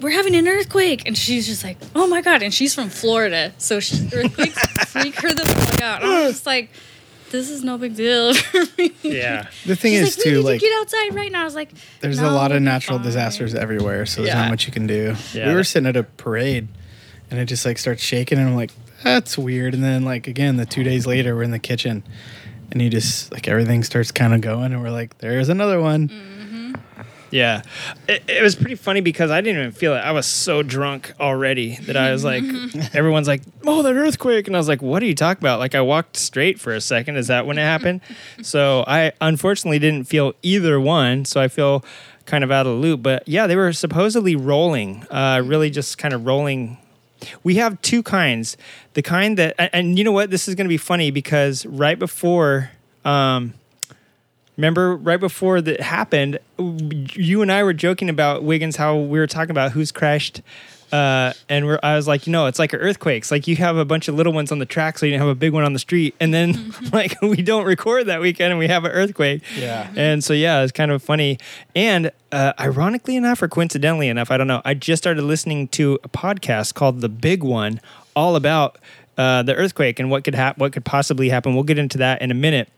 we're 0.01 0.11
having 0.11 0.35
an 0.35 0.49
earthquake. 0.49 1.03
And 1.07 1.17
she's 1.17 1.47
just 1.47 1.63
like, 1.65 1.77
oh 1.95 2.07
my 2.07 2.23
God. 2.23 2.43
And 2.43 2.53
she's 2.53 2.75
from 2.75 2.89
Florida. 2.89 3.53
So 3.59 3.81
she, 3.81 4.09
earthquakes 4.13 4.59
freak 4.91 5.15
her 5.21 5.33
the 5.33 5.47
fuck 5.47 5.81
out. 5.81 6.03
And 6.03 6.11
I 6.11 6.23
was 6.27 6.33
just 6.35 6.47
like, 6.47 6.71
this 7.31 7.49
is 7.49 7.63
no 7.63 7.79
big 7.79 7.95
deal 7.95 8.35
for 8.35 8.65
me. 8.77 8.93
Yeah. 9.03 9.47
The 9.65 9.77
thing 9.77 9.93
He's 9.93 10.03
is 10.03 10.17
like, 10.19 10.25
we 10.27 10.31
too 10.33 10.37
need 10.39 10.45
like 10.45 10.61
to 10.61 10.67
get 10.67 10.81
outside 10.81 11.15
right 11.15 11.31
now. 11.31 11.43
I 11.43 11.45
was 11.45 11.55
like, 11.55 11.71
there's 12.01 12.21
"No, 12.21 12.29
a 12.29 12.33
lot 12.33 12.51
of 12.51 12.61
natural 12.61 12.99
fine." 12.99 13.07
disasters 13.07 13.55
everywhere, 13.55 14.05
so 14.07 14.23
there's 14.23 14.35
Yeah. 14.35 14.41
not 14.43 14.51
much 14.51 14.67
you 14.67 14.73
can 14.73 14.87
do. 14.89 15.15
Yeah, 15.33 15.49
we 15.49 15.55
were 15.55 15.63
sitting 15.63 15.87
at 15.89 15.97
a 15.97 16.03
parade, 16.03 16.67
and 17.31 17.39
it 17.39 17.45
just 17.45 17.65
like 17.65 17.79
starts 17.79 18.03
shaking, 18.03 18.39
and 18.39 18.49
I'm 18.49 18.57
like, 18.57 18.73
that's 19.05 19.39
weird. 19.39 19.75
And 19.75 19.85
then 19.85 20.05
like 20.05 20.27
again, 20.27 20.57
the 20.57 20.67
two 20.67 20.83
days 20.83 21.07
later, 21.07 21.37
we're 21.37 21.45
in 21.45 21.53
the 21.53 21.61
kitchen, 21.61 22.03
and 22.73 22.83
you 22.83 22.91
just 22.91 23.31
like 23.31 23.47
everything 23.47 23.85
starts 23.85 24.11
kind 24.11 24.35
of 24.35 24.41
going, 24.41 24.73
and 24.73 24.83
we're 24.83 24.91
like, 24.91 25.17
there's 25.19 25.49
another 25.49 25.81
one. 25.81 26.09
Mm. 26.09 26.40
Yeah. 27.31 27.63
It, 28.09 28.23
it 28.29 28.43
was 28.43 28.55
pretty 28.55 28.75
funny 28.75 29.01
because 29.01 29.31
I 29.31 29.41
didn't 29.41 29.61
even 29.61 29.73
feel 29.73 29.95
it. 29.95 29.99
I 29.99 30.13
was 30.13 30.27
so 30.27 30.63
drunk 30.63 31.13
already 31.21 31.77
that 31.77 31.97
I 31.97 32.13
was 32.13 32.25
like, 32.25 32.43
everyone's 32.95 33.29
like, 33.29 33.43
oh, 33.67 33.83
that 33.83 33.95
earthquake. 33.95 34.47
And 34.47 34.57
I 34.57 34.59
was 34.59 34.69
like, 34.69 34.83
what 34.83 35.03
are 35.03 35.07
you 35.07 35.15
talking 35.15 35.43
about? 35.43 35.59
Like, 35.59 35.75
I 35.75 35.81
walked 35.81 36.17
straight 36.17 36.59
for 36.61 36.73
a 36.73 36.81
second. 36.81 37.17
Is 37.17 37.29
that 37.29 37.47
when 37.47 37.59
it 37.59 37.63
happened? 37.63 38.01
so 38.43 38.85
I 38.87 39.13
unfortunately 39.21 39.79
didn't 39.79 40.05
feel 40.05 40.35
either 40.43 40.81
one. 40.81 41.25
So 41.25 41.41
I 41.41 41.49
feel 41.49 41.85
kind 42.27 42.45
of 42.45 42.51
out 42.51 42.67
of 42.67 42.75
the 42.75 42.79
loop. 42.79 43.03
But 43.03 43.27
yeah, 43.27 43.47
they 43.47 43.57
were 43.57 43.73
supposedly 43.73 44.37
rolling, 44.37 45.05
uh, 45.11 45.43
really 45.45 45.71
just 45.71 45.99
kind 45.99 46.15
of 46.15 46.27
rolling 46.27 46.79
we 47.43 47.57
have 47.57 47.81
two 47.83 48.03
kinds 48.03 48.57
the 48.95 49.03
kind 49.03 49.37
that 49.37 49.55
and, 49.59 49.71
and 49.75 49.99
you 49.99 50.05
know 50.05 50.13
what 50.13 50.31
this 50.31 50.49
is 50.49 50.55
going 50.55 50.65
to 50.65 50.71
be 50.71 50.79
funny 50.79 51.11
because 51.11 51.67
right 51.67 51.99
before 51.99 52.71
um 53.05 53.53
remember 54.61 54.95
right 54.97 55.21
before 55.21 55.61
that 55.61 55.81
happened 55.81 56.39
you 56.59 57.41
and 57.41 57.51
i 57.51 57.63
were 57.63 57.73
joking 57.73 58.11
about 58.11 58.43
wiggins 58.43 58.77
how 58.77 58.97
we 58.97 59.19
were 59.19 59.27
talking 59.27 59.51
about 59.51 59.73
who's 59.73 59.91
crashed 59.91 60.43
uh, 60.93 61.33
and 61.49 61.67
we're, 61.67 61.79
I 61.83 61.95
was 61.95 62.09
like, 62.09 62.27
you 62.27 62.33
know, 62.33 62.47
it's 62.47 62.59
like 62.59 62.75
earthquakes. 62.75 63.31
Like 63.31 63.47
you 63.47 63.55
have 63.57 63.77
a 63.77 63.85
bunch 63.85 64.09
of 64.09 64.17
little 64.17 64.33
ones 64.33 64.51
on 64.51 64.59
the 64.59 64.67
track, 64.67 64.99
so 64.99 65.07
you 65.07 65.13
don't 65.13 65.21
have 65.21 65.29
a 65.29 65.37
big 65.37 65.53
one 65.53 65.63
on 65.63 65.73
the 65.73 65.79
street, 65.79 66.17
and 66.19 66.35
then 66.35 66.75
like 66.93 67.15
we 67.23 67.43
don't 67.43 67.65
record 67.65 68.07
that 68.07 68.21
weekend, 68.21 68.51
and 68.51 68.59
we 68.59 68.67
have 68.67 68.85
an 68.85 68.91
earthquake. 68.91 69.43
Yeah. 69.57 69.89
And 69.95 70.25
so 70.25 70.33
yeah, 70.33 70.63
it's 70.63 70.73
kind 70.73 70.91
of 70.91 71.01
funny. 71.01 71.39
And 71.77 72.11
uh, 72.33 72.55
ironically 72.59 73.15
enough, 73.15 73.41
or 73.41 73.47
coincidentally 73.47 74.09
enough, 74.09 74.33
I 74.33 74.37
don't 74.37 74.49
know. 74.49 74.63
I 74.65 74.75
just 74.75 75.01
started 75.01 75.23
listening 75.23 75.69
to 75.69 76.01
a 76.03 76.09
podcast 76.09 76.75
called 76.75 77.03
The 77.03 77.09
Big 77.09 77.45
One, 77.45 77.81
all 78.17 78.35
about 78.35 78.79
uh, 79.17 79.43
the 79.45 79.55
earthquake 79.55 80.01
and 80.01 80.11
what 80.11 80.25
could 80.25 80.35
hap- 80.35 80.59
what 80.59 80.73
could 80.73 80.85
possibly 80.85 81.29
happen. 81.29 81.55
We'll 81.55 81.63
get 81.63 81.79
into 81.79 81.99
that 81.99 82.21
in 82.21 82.33
a 82.33 82.35
minute. 82.35 82.69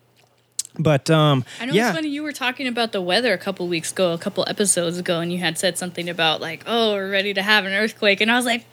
But 0.79 1.11
um, 1.11 1.45
I 1.61 1.67
know 1.67 1.75
yeah, 1.75 1.89
it's 1.89 1.97
funny. 1.97 2.09
You 2.09 2.23
were 2.23 2.33
talking 2.33 2.67
about 2.67 2.93
the 2.93 3.03
weather 3.03 3.33
a 3.33 3.39
couple 3.39 3.69
weeks 3.69 3.93
ago, 3.93 4.13
a 4.13 4.19
couple 4.19 4.45
episodes 4.49 4.99
ago, 4.99 5.21
and 5.21 5.31
you 5.33 5.39
had 5.39 5.59
said 5.59 5.77
something 5.77 6.09
about 6.09 6.41
like, 6.41 6.65
"Oh, 6.67 6.95
we're 6.95 7.11
ready 7.11 7.35
to 7.35 7.43
have 7.43 7.65
an 7.67 7.73
earthquake," 7.73 8.23
and 8.23 8.31
I 8.31 8.37
was 8.37 8.47
like, 8.47 8.65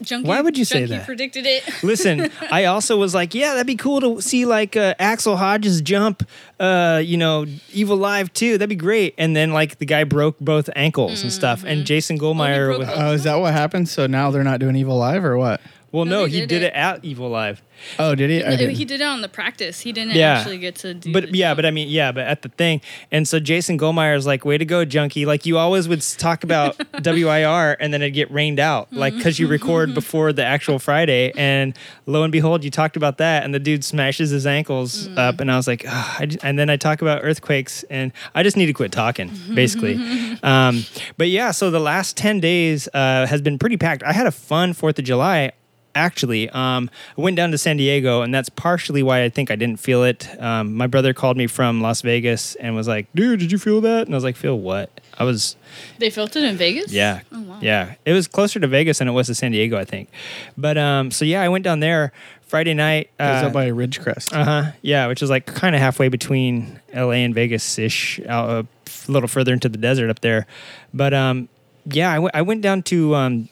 "Junkie." 0.00 0.28
Why 0.28 0.40
would 0.40 0.56
you 0.56 0.64
say 0.64 0.80
Junkie 0.80 0.98
that? 0.98 1.06
Predicted 1.06 1.44
it. 1.44 1.64
Listen, 1.82 2.30
I 2.52 2.66
also 2.66 2.96
was 2.96 3.14
like, 3.14 3.34
yeah, 3.34 3.54
that'd 3.54 3.66
be 3.66 3.74
cool 3.74 4.00
to 4.00 4.22
see 4.22 4.46
like 4.46 4.76
uh, 4.76 4.94
Axell 5.00 5.36
Hodges 5.36 5.80
jump, 5.80 6.22
uh, 6.60 7.02
you 7.04 7.16
know, 7.16 7.46
Evel 7.72 7.98
Live 7.98 8.32
too. 8.32 8.52
That'd 8.52 8.68
be 8.68 8.76
great. 8.76 9.14
And 9.18 9.34
then 9.34 9.52
like 9.52 9.78
the 9.78 9.86
guy 9.86 10.04
broke 10.04 10.38
both 10.38 10.70
ankles 10.76 11.22
and 11.22 11.32
stuff. 11.32 11.64
And 11.64 11.84
Jason 11.84 12.16
Goldmeyer, 12.16 12.66
broke 12.68 12.78
was, 12.78 12.88
both. 12.88 12.98
Oh, 12.98 13.12
is 13.12 13.24
that 13.24 13.34
what 13.36 13.52
happened? 13.52 13.88
So 13.88 14.06
now 14.06 14.30
they're 14.30 14.44
not 14.44 14.60
doing 14.60 14.76
Evel 14.76 14.98
Live 14.98 15.24
or 15.24 15.36
what? 15.36 15.60
Well, 15.92 16.04
No, 16.04 16.10
no, 16.20 16.24
they 16.26 16.30
he 16.32 16.40
did 16.40 16.48
did 16.48 16.62
it. 16.62 16.66
it 16.66 16.72
at 16.74 17.02
Evel 17.02 17.30
Live. 17.30 17.62
Oh, 17.98 18.14
did 18.14 18.30
he? 18.30 18.38
No, 18.38 18.68
he 18.72 18.84
did 18.86 19.00
it 19.02 19.04
on 19.04 19.20
the 19.20 19.28
practice. 19.28 19.80
He 19.80 19.92
didn't 19.92 20.14
Yeah. 20.14 20.38
actually 20.38 20.56
get 20.58 20.76
to 20.76 20.94
do. 20.94 21.12
But 21.12 21.30
the 21.30 21.38
yeah, 21.38 21.50
jump. 21.50 21.58
but 21.58 21.66
I 21.66 21.70
mean, 21.70 21.88
yeah, 21.88 22.10
but 22.10 22.26
at 22.26 22.40
the 22.42 22.48
thing, 22.48 22.80
and 23.12 23.28
so 23.28 23.38
Jason 23.38 23.78
Goldmeyer 23.78 24.16
is 24.16 24.26
like, 24.26 24.44
"Way 24.46 24.56
to 24.58 24.64
go, 24.64 24.84
junkie!" 24.86 25.26
Like 25.26 25.44
you 25.46 25.58
always 25.58 25.86
would 25.86 26.00
talk 26.02 26.42
about 26.42 26.76
WIR, 27.04 27.76
and 27.78 27.92
then 27.92 28.02
it'd 28.02 28.14
get 28.14 28.30
rained 28.30 28.58
out, 28.58 28.92
like 28.92 29.14
because 29.14 29.38
you 29.38 29.46
record 29.46 29.94
before 30.00 30.32
the 30.32 30.44
actual 30.44 30.78
Friday, 30.78 31.32
and 31.36 31.76
lo 32.06 32.22
and 32.22 32.32
behold, 32.32 32.64
you 32.64 32.70
talked 32.70 32.96
about 32.96 33.18
that, 33.18 33.44
and 33.44 33.54
the 33.54 33.58
dude 33.60 33.84
smashes 33.84 34.30
his 34.30 34.46
ankles 34.46 35.08
up, 35.16 35.40
and 35.40 35.50
I 35.52 35.56
was 35.56 35.66
like, 35.66 35.84
"Ugh," 35.86 36.16
I 36.20 36.26
j- 36.26 36.38
and 36.42 36.58
then 36.58 36.70
I 36.70 36.76
talk 36.76 37.02
about 37.02 37.20
earthquakes, 37.24 37.84
and 37.90 38.10
I 38.34 38.42
just 38.42 38.56
need 38.56 38.66
to 38.66 38.72
quit 38.72 38.90
talking, 38.90 39.30
basically. 39.54 39.96
um, 40.42 40.84
but 41.18 41.28
yeah, 41.28 41.50
so 41.50 41.70
the 41.70 41.80
last 41.80 42.16
ten 42.16 42.40
days 42.40 42.88
uh, 42.94 43.26
has 43.26 43.40
been 43.42 43.58
pretty 43.58 43.76
packed. 43.76 44.02
I 44.02 44.12
had 44.14 44.26
a 44.26 44.32
fun 44.32 44.72
Fourth 44.72 44.98
of 44.98 45.04
July 45.04 45.52
actually 45.96 46.48
um, 46.50 46.90
i 47.16 47.20
went 47.20 47.36
down 47.36 47.50
to 47.50 47.58
san 47.58 47.76
diego 47.76 48.22
and 48.22 48.34
that's 48.34 48.48
partially 48.48 49.02
why 49.02 49.24
i 49.24 49.28
think 49.28 49.50
i 49.50 49.56
didn't 49.56 49.80
feel 49.80 50.04
it. 50.04 50.28
Um, 50.40 50.74
my 50.74 50.86
brother 50.86 51.12
called 51.14 51.36
me 51.36 51.46
from 51.46 51.80
las 51.80 52.02
vegas 52.02 52.54
and 52.56 52.76
was 52.76 52.86
like 52.86 53.06
dude 53.14 53.40
did 53.40 53.50
you 53.50 53.58
feel 53.58 53.80
that? 53.80 54.06
And 54.06 54.14
i 54.14 54.16
was 54.16 54.24
like 54.24 54.36
feel 54.36 54.58
what? 54.58 54.90
I 55.18 55.24
was 55.24 55.56
they 55.98 56.10
felt 56.10 56.36
it 56.36 56.44
in 56.44 56.56
Vegas. 56.56 56.92
yeah. 56.92 57.20
Oh 57.32 57.40
wow. 57.40 57.58
yeah. 57.62 57.94
It 58.04 58.12
was 58.12 58.28
closer 58.28 58.60
to 58.60 58.66
vegas 58.66 58.98
than 58.98 59.08
it 59.08 59.12
was 59.12 59.26
to 59.28 59.34
san 59.34 59.52
diego 59.52 59.76
i 59.78 59.84
think. 59.84 60.08
But 60.56 60.76
um, 60.78 61.10
so 61.10 61.24
yeah 61.24 61.42
i 61.42 61.48
went 61.48 61.64
down 61.64 61.80
there 61.80 62.12
friday 62.46 62.74
night 62.74 63.10
It 63.18 63.22
was 63.24 63.42
uh, 63.42 63.46
up 63.46 63.52
by 63.52 63.68
Ridgecrest. 63.70 64.32
uh-huh. 64.36 64.72
Yeah 64.82 65.06
which 65.08 65.22
is 65.22 65.30
like 65.30 65.46
kind 65.46 65.74
of 65.74 65.80
halfway 65.80 66.08
between 66.08 66.78
la 66.94 67.10
and 67.10 67.34
vegas 67.34 67.78
ish 67.78 68.20
out 68.28 68.48
a 68.50 68.66
f- 68.86 69.08
little 69.08 69.28
further 69.28 69.52
into 69.52 69.68
the 69.68 69.78
desert 69.78 70.10
up 70.10 70.20
there. 70.20 70.46
But 70.94 71.12
um 71.14 71.48
yeah 71.90 72.12
I 72.12 72.18
went- 72.18 72.46
went 72.46 72.60
down 72.62 72.82
to 72.92 73.14
um 73.14 73.48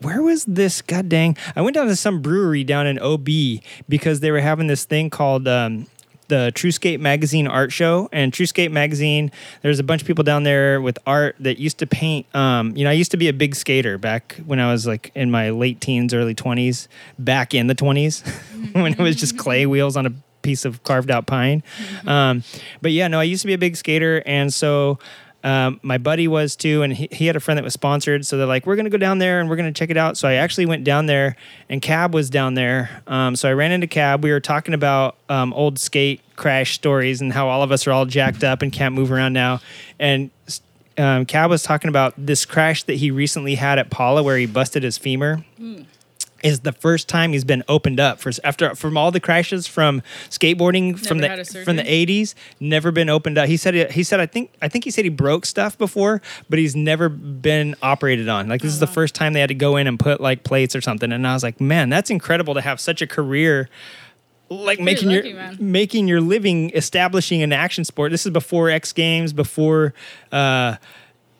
where 0.00 0.22
was 0.22 0.44
this 0.44 0.82
god 0.82 1.08
dang 1.08 1.36
i 1.56 1.60
went 1.60 1.74
down 1.74 1.86
to 1.86 1.96
some 1.96 2.20
brewery 2.20 2.64
down 2.64 2.86
in 2.86 2.98
ob 2.98 3.28
because 3.88 4.20
they 4.20 4.30
were 4.30 4.40
having 4.40 4.66
this 4.66 4.84
thing 4.84 5.10
called 5.10 5.46
um 5.48 5.86
the 6.28 6.52
Truescape 6.54 7.00
Magazine 7.00 7.46
art 7.46 7.72
show 7.72 8.08
and 8.12 8.32
Truescape 8.32 8.70
Magazine. 8.70 9.32
There's 9.62 9.78
a 9.78 9.82
bunch 9.82 10.02
of 10.02 10.06
people 10.06 10.24
down 10.24 10.44
there 10.44 10.80
with 10.80 10.98
art 11.06 11.36
that 11.40 11.58
used 11.58 11.78
to 11.78 11.86
paint. 11.86 12.26
Um, 12.34 12.76
you 12.76 12.84
know, 12.84 12.90
I 12.90 12.94
used 12.94 13.10
to 13.10 13.16
be 13.16 13.28
a 13.28 13.32
big 13.32 13.56
skater 13.56 13.98
back 13.98 14.36
when 14.46 14.60
I 14.60 14.70
was 14.70 14.86
like 14.86 15.10
in 15.14 15.30
my 15.30 15.50
late 15.50 15.80
teens, 15.80 16.14
early 16.14 16.34
20s, 16.34 16.86
back 17.18 17.54
in 17.54 17.66
the 17.66 17.74
20s 17.74 18.26
when 18.72 18.92
it 18.92 18.98
was 18.98 19.16
just 19.16 19.36
clay 19.38 19.66
wheels 19.66 19.96
on 19.96 20.06
a 20.06 20.12
piece 20.42 20.64
of 20.64 20.82
carved 20.84 21.10
out 21.10 21.26
pine. 21.26 21.62
Um, 22.06 22.44
but 22.80 22.92
yeah, 22.92 23.08
no, 23.08 23.18
I 23.18 23.24
used 23.24 23.42
to 23.42 23.46
be 23.46 23.54
a 23.54 23.58
big 23.58 23.76
skater. 23.76 24.22
And 24.24 24.52
so 24.52 24.98
um, 25.48 25.80
my 25.82 25.96
buddy 25.96 26.28
was 26.28 26.56
too, 26.56 26.82
and 26.82 26.92
he, 26.92 27.08
he 27.10 27.24
had 27.24 27.34
a 27.34 27.40
friend 27.40 27.56
that 27.56 27.64
was 27.64 27.72
sponsored. 27.72 28.26
So 28.26 28.36
they're 28.36 28.46
like, 28.46 28.66
we're 28.66 28.76
going 28.76 28.84
to 28.84 28.90
go 28.90 28.98
down 28.98 29.16
there 29.16 29.40
and 29.40 29.48
we're 29.48 29.56
going 29.56 29.72
to 29.72 29.78
check 29.78 29.88
it 29.88 29.96
out. 29.96 30.18
So 30.18 30.28
I 30.28 30.34
actually 30.34 30.66
went 30.66 30.84
down 30.84 31.06
there, 31.06 31.36
and 31.70 31.80
Cab 31.80 32.12
was 32.12 32.28
down 32.28 32.52
there. 32.52 33.02
Um, 33.06 33.34
so 33.34 33.48
I 33.48 33.54
ran 33.54 33.72
into 33.72 33.86
Cab. 33.86 34.22
We 34.22 34.30
were 34.30 34.40
talking 34.40 34.74
about 34.74 35.16
um, 35.30 35.54
old 35.54 35.78
skate 35.78 36.20
crash 36.36 36.74
stories 36.74 37.22
and 37.22 37.32
how 37.32 37.48
all 37.48 37.62
of 37.62 37.72
us 37.72 37.86
are 37.86 37.92
all 37.92 38.04
jacked 38.04 38.44
up 38.44 38.60
and 38.60 38.70
can't 38.70 38.94
move 38.94 39.10
around 39.10 39.32
now. 39.32 39.62
And 39.98 40.30
um, 40.98 41.24
Cab 41.24 41.48
was 41.48 41.62
talking 41.62 41.88
about 41.88 42.12
this 42.18 42.44
crash 42.44 42.82
that 42.82 42.96
he 42.96 43.10
recently 43.10 43.54
had 43.54 43.78
at 43.78 43.88
Pala 43.88 44.22
where 44.22 44.36
he 44.36 44.44
busted 44.44 44.82
his 44.82 44.98
femur 44.98 45.42
is 46.42 46.60
the 46.60 46.72
first 46.72 47.08
time 47.08 47.32
he's 47.32 47.44
been 47.44 47.64
opened 47.68 47.98
up 47.98 48.20
for 48.20 48.30
after 48.44 48.74
from 48.74 48.96
all 48.96 49.10
the 49.10 49.20
crashes 49.20 49.66
from 49.66 50.02
skateboarding 50.30 50.98
from 50.98 51.18
Never 51.18 51.36
had 51.36 51.46
the 51.46 51.64
from 51.64 51.76
the 51.76 51.82
80s 51.82 52.34
never 52.60 52.90
been 52.90 53.08
opened 53.08 53.38
up. 53.38 53.48
He 53.48 53.56
said 53.56 53.90
he 53.90 54.02
said 54.02 54.20
I 54.20 54.26
think 54.26 54.52
I 54.62 54.68
think 54.68 54.84
he 54.84 54.90
said 54.90 55.04
he 55.04 55.10
broke 55.10 55.46
stuff 55.46 55.76
before 55.76 56.22
but 56.48 56.58
he's 56.58 56.76
never 56.76 57.08
been 57.08 57.74
operated 57.82 58.28
on. 58.28 58.48
Like 58.48 58.62
this 58.62 58.72
is 58.72 58.80
the 58.80 58.86
first 58.86 59.14
time 59.14 59.32
they 59.32 59.40
had 59.40 59.48
to 59.48 59.54
go 59.54 59.76
in 59.76 59.86
and 59.86 59.98
put 59.98 60.20
like 60.20 60.44
plates 60.44 60.76
or 60.76 60.80
something. 60.80 61.12
And 61.12 61.26
I 61.26 61.34
was 61.34 61.42
like 61.42 61.60
man 61.60 61.88
that's 61.88 62.10
incredible 62.10 62.54
to 62.54 62.60
have 62.60 62.80
such 62.80 63.02
a 63.02 63.06
career 63.06 63.68
like 64.50 64.80
making 64.80 65.10
lucky, 65.10 65.28
your 65.28 65.36
man. 65.36 65.56
making 65.60 66.08
your 66.08 66.20
living 66.20 66.70
establishing 66.70 67.42
an 67.42 67.52
action 67.52 67.84
sport. 67.84 68.12
This 68.12 68.24
is 68.24 68.32
before 68.32 68.70
X 68.70 68.92
Games 68.92 69.32
before 69.32 69.92
uh 70.32 70.76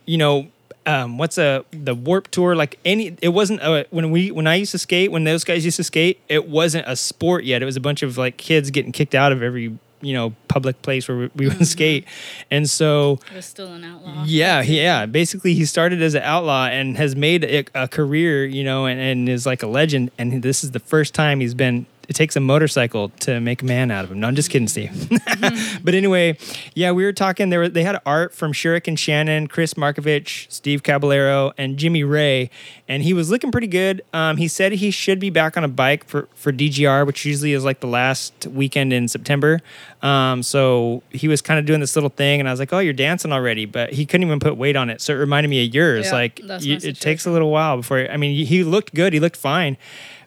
you 0.06 0.18
know 0.18 0.48
um, 0.88 1.18
what's 1.18 1.38
a 1.38 1.64
the 1.70 1.94
warp 1.94 2.28
tour 2.30 2.56
like 2.56 2.78
any 2.84 3.16
it 3.22 3.28
wasn't 3.28 3.60
a, 3.60 3.86
when 3.90 4.10
we 4.10 4.30
when 4.30 4.46
i 4.46 4.54
used 4.56 4.72
to 4.72 4.78
skate 4.78 5.12
when 5.12 5.24
those 5.24 5.44
guys 5.44 5.64
used 5.64 5.76
to 5.76 5.84
skate 5.84 6.18
it 6.28 6.48
wasn't 6.48 6.84
a 6.88 6.96
sport 6.96 7.44
yet 7.44 7.62
it 7.62 7.66
was 7.66 7.76
a 7.76 7.80
bunch 7.80 8.02
of 8.02 8.16
like 8.18 8.36
kids 8.38 8.70
getting 8.70 8.90
kicked 8.92 9.14
out 9.14 9.30
of 9.30 9.42
every 9.42 9.78
you 10.00 10.14
know 10.14 10.32
public 10.46 10.80
place 10.82 11.08
where 11.08 11.16
we, 11.18 11.30
we 11.34 11.46
Mm-hmm. 11.46 11.58
would 11.58 11.66
skate 11.66 12.04
and 12.50 12.70
so 12.70 13.18
It 13.30 13.34
was 13.36 13.46
still 13.46 13.72
an 13.72 13.84
outlaw. 13.84 14.22
yeah 14.26 14.62
yeah 14.62 15.06
basically 15.06 15.54
he 15.54 15.64
started 15.64 16.00
as 16.02 16.14
an 16.14 16.22
outlaw 16.22 16.66
and 16.66 16.96
has 16.96 17.14
made 17.16 17.44
a, 17.44 17.64
a 17.74 17.88
career 17.88 18.46
you 18.46 18.62
know 18.64 18.86
and, 18.86 18.98
and 19.00 19.28
is 19.28 19.44
like 19.44 19.62
a 19.62 19.66
legend 19.66 20.10
and 20.18 20.42
this 20.42 20.62
is 20.64 20.70
the 20.70 20.80
first 20.80 21.14
time 21.14 21.40
he's 21.40 21.54
been 21.54 21.84
it 22.08 22.16
takes 22.16 22.36
a 22.36 22.40
motorcycle 22.40 23.10
to 23.20 23.38
make 23.38 23.60
a 23.60 23.66
man 23.66 23.90
out 23.90 24.02
of 24.02 24.10
him. 24.10 24.20
No, 24.20 24.28
I'm 24.28 24.34
just 24.34 24.50
kidding, 24.50 24.66
Steve. 24.66 25.10
but 25.84 25.94
anyway, 25.94 26.38
yeah, 26.74 26.90
we 26.90 27.04
were 27.04 27.12
talking. 27.12 27.50
There, 27.50 27.60
were, 27.60 27.68
they 27.68 27.84
had 27.84 28.00
art 28.06 28.34
from 28.34 28.52
Shurik 28.52 28.88
and 28.88 28.98
Shannon, 28.98 29.46
Chris 29.46 29.74
Markovich, 29.74 30.50
Steve 30.50 30.82
Caballero, 30.82 31.52
and 31.58 31.76
Jimmy 31.76 32.04
Ray, 32.04 32.48
and 32.88 33.02
he 33.02 33.12
was 33.12 33.30
looking 33.30 33.52
pretty 33.52 33.66
good. 33.66 34.02
Um, 34.14 34.38
he 34.38 34.48
said 34.48 34.72
he 34.72 34.90
should 34.90 35.20
be 35.20 35.28
back 35.28 35.58
on 35.58 35.64
a 35.64 35.68
bike 35.68 36.04
for 36.04 36.28
for 36.34 36.50
DGR, 36.50 37.06
which 37.06 37.26
usually 37.26 37.52
is 37.52 37.62
like 37.62 37.80
the 37.80 37.86
last 37.86 38.46
weekend 38.46 38.94
in 38.94 39.06
September. 39.06 39.60
Um, 40.00 40.42
so 40.42 41.02
he 41.10 41.28
was 41.28 41.42
kind 41.42 41.60
of 41.60 41.66
doing 41.66 41.80
this 41.80 41.94
little 41.94 42.10
thing, 42.10 42.40
and 42.40 42.48
I 42.48 42.52
was 42.52 42.58
like, 42.58 42.72
"Oh, 42.72 42.78
you're 42.78 42.94
dancing 42.94 43.32
already," 43.32 43.66
but 43.66 43.92
he 43.92 44.06
couldn't 44.06 44.26
even 44.26 44.40
put 44.40 44.56
weight 44.56 44.76
on 44.76 44.88
it. 44.88 45.02
So 45.02 45.12
it 45.12 45.18
reminded 45.18 45.50
me 45.50 45.66
of 45.66 45.74
yours. 45.74 46.06
Yeah, 46.06 46.12
like 46.12 46.40
you, 46.60 46.78
it 46.82 46.98
takes 47.00 47.26
a 47.26 47.30
little 47.30 47.50
while 47.50 47.76
before. 47.76 48.10
I 48.10 48.16
mean, 48.16 48.46
he 48.46 48.64
looked 48.64 48.94
good. 48.94 49.12
He 49.12 49.20
looked 49.20 49.36
fine. 49.36 49.76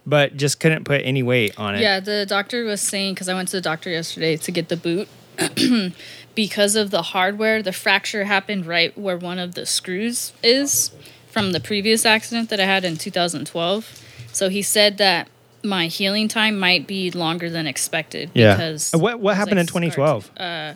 But 0.05 0.35
just 0.35 0.59
couldn't 0.59 0.83
put 0.83 1.01
any 1.03 1.21
weight 1.23 1.57
on 1.59 1.75
it. 1.75 1.81
Yeah, 1.81 1.99
the 1.99 2.25
doctor 2.27 2.63
was 2.63 2.81
saying 2.81 3.13
because 3.13 3.29
I 3.29 3.33
went 3.35 3.49
to 3.49 3.57
the 3.57 3.61
doctor 3.61 3.89
yesterday 3.89 4.35
to 4.37 4.51
get 4.51 4.69
the 4.69 4.77
boot. 4.77 5.07
because 6.35 6.75
of 6.75 6.91
the 6.91 7.01
hardware, 7.01 7.61
the 7.61 7.71
fracture 7.73 8.23
happened 8.25 8.65
right 8.65 8.97
where 8.97 9.17
one 9.17 9.39
of 9.39 9.55
the 9.55 9.65
screws 9.65 10.33
is 10.43 10.91
from 11.29 11.51
the 11.51 11.59
previous 11.59 12.05
accident 12.05 12.49
that 12.49 12.59
I 12.59 12.65
had 12.65 12.83
in 12.83 12.97
2012. 12.97 14.03
So 14.33 14.49
he 14.49 14.61
said 14.61 14.97
that 14.97 15.27
my 15.63 15.87
healing 15.87 16.27
time 16.27 16.57
might 16.57 16.87
be 16.87 17.11
longer 17.11 17.49
than 17.49 17.67
expected. 17.67 18.31
Yeah. 18.33 18.55
Because 18.55 18.93
Uh, 18.93 18.97
what- 18.97 19.19
what 19.19 19.35
happened 19.35 19.59
in 19.59 19.67
2012? 19.67 20.31
Uh, 20.37 20.73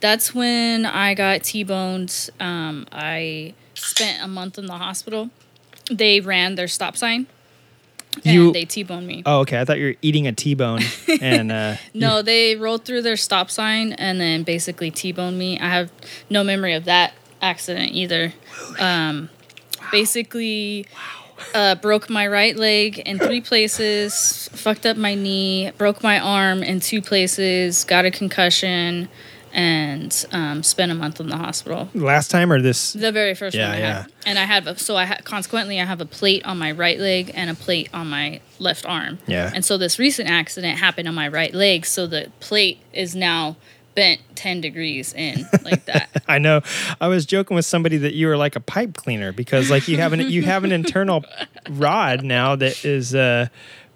that's 0.00 0.34
when 0.34 0.86
I 0.86 1.14
got 1.14 1.42
T-boned. 1.42 2.30
Um, 2.38 2.86
I 2.92 3.54
spent 3.74 4.22
a 4.22 4.28
month 4.28 4.56
in 4.58 4.66
the 4.66 4.74
hospital. 4.78 5.30
They 5.90 6.20
ran 6.20 6.54
their 6.54 6.68
stop 6.68 6.96
sign. 6.96 7.26
And 8.24 8.34
You- 8.34 8.52
they 8.52 8.64
T-boned 8.64 9.06
me. 9.06 9.22
Oh, 9.26 9.40
okay. 9.40 9.60
I 9.60 9.64
thought 9.64 9.78
you 9.78 9.86
were 9.86 9.96
eating 10.02 10.26
a 10.26 10.32
T-bone, 10.32 10.80
and 11.20 11.50
uh, 11.52 11.76
No, 11.94 12.22
they 12.22 12.56
rolled 12.56 12.84
through 12.84 13.02
their 13.02 13.16
stop 13.16 13.50
sign 13.50 13.92
and 13.92 14.20
then 14.20 14.42
basically 14.42 14.90
T-boned 14.90 15.38
me. 15.38 15.58
I 15.58 15.68
have 15.68 15.90
no 16.30 16.42
memory 16.44 16.74
of 16.74 16.84
that 16.86 17.14
accident 17.42 17.92
either. 17.92 18.32
Um, 18.78 19.30
Basically, 19.90 20.86
uh, 21.54 21.74
broke 21.76 22.10
my 22.10 22.26
right 22.26 22.54
leg 22.56 22.98
in 22.98 23.18
three 23.18 23.40
places, 23.40 24.48
fucked 24.52 24.84
up 24.84 24.96
my 24.98 25.14
knee, 25.14 25.70
broke 25.78 26.02
my 26.02 26.18
arm 26.18 26.62
in 26.62 26.78
two 26.80 27.00
places, 27.00 27.84
got 27.84 28.04
a 28.04 28.10
concussion, 28.10 29.08
and 29.58 30.24
um, 30.30 30.62
spent 30.62 30.92
a 30.92 30.94
month 30.94 31.18
in 31.18 31.28
the 31.28 31.36
hospital. 31.36 31.88
last 31.92 32.30
time 32.30 32.52
or 32.52 32.62
this? 32.62 32.92
The 32.92 33.10
very 33.10 33.34
first 33.34 33.56
Yeah, 33.56 33.66
one 33.68 33.74
I 33.76 33.78
yeah. 33.80 34.02
had, 34.02 34.12
and 34.24 34.38
I 34.38 34.44
have 34.44 34.66
a, 34.68 34.78
so 34.78 34.96
I 34.96 35.04
ha- 35.04 35.18
consequently 35.24 35.80
I 35.80 35.84
have 35.84 36.00
a 36.00 36.06
plate 36.06 36.44
on 36.46 36.58
my 36.58 36.70
right 36.70 36.98
leg 36.98 37.32
and 37.34 37.50
a 37.50 37.54
plate 37.54 37.88
on 37.92 38.06
my 38.08 38.40
left 38.60 38.86
arm. 38.86 39.18
Yeah. 39.26 39.50
And 39.52 39.64
so 39.64 39.76
this 39.76 39.98
recent 39.98 40.30
accident 40.30 40.78
happened 40.78 41.08
on 41.08 41.14
my 41.16 41.26
right 41.26 41.52
leg, 41.52 41.86
so 41.86 42.06
the 42.06 42.30
plate 42.38 42.78
is 42.92 43.16
now 43.16 43.56
bent 43.96 44.20
ten 44.36 44.60
degrees 44.60 45.12
in 45.12 45.44
like 45.64 45.84
that. 45.86 46.22
I 46.28 46.38
know. 46.38 46.60
I 47.00 47.08
was 47.08 47.26
joking 47.26 47.56
with 47.56 47.64
somebody 47.66 47.96
that 47.96 48.14
you 48.14 48.28
were 48.28 48.36
like 48.36 48.54
a 48.54 48.60
pipe 48.60 48.94
cleaner 48.94 49.32
because 49.32 49.70
like 49.72 49.88
you 49.88 49.96
have 49.96 50.12
an 50.12 50.20
you 50.20 50.42
have 50.42 50.62
an 50.62 50.70
internal 50.70 51.24
rod 51.68 52.22
now 52.22 52.54
that 52.54 52.84
is 52.84 53.12
uh 53.12 53.48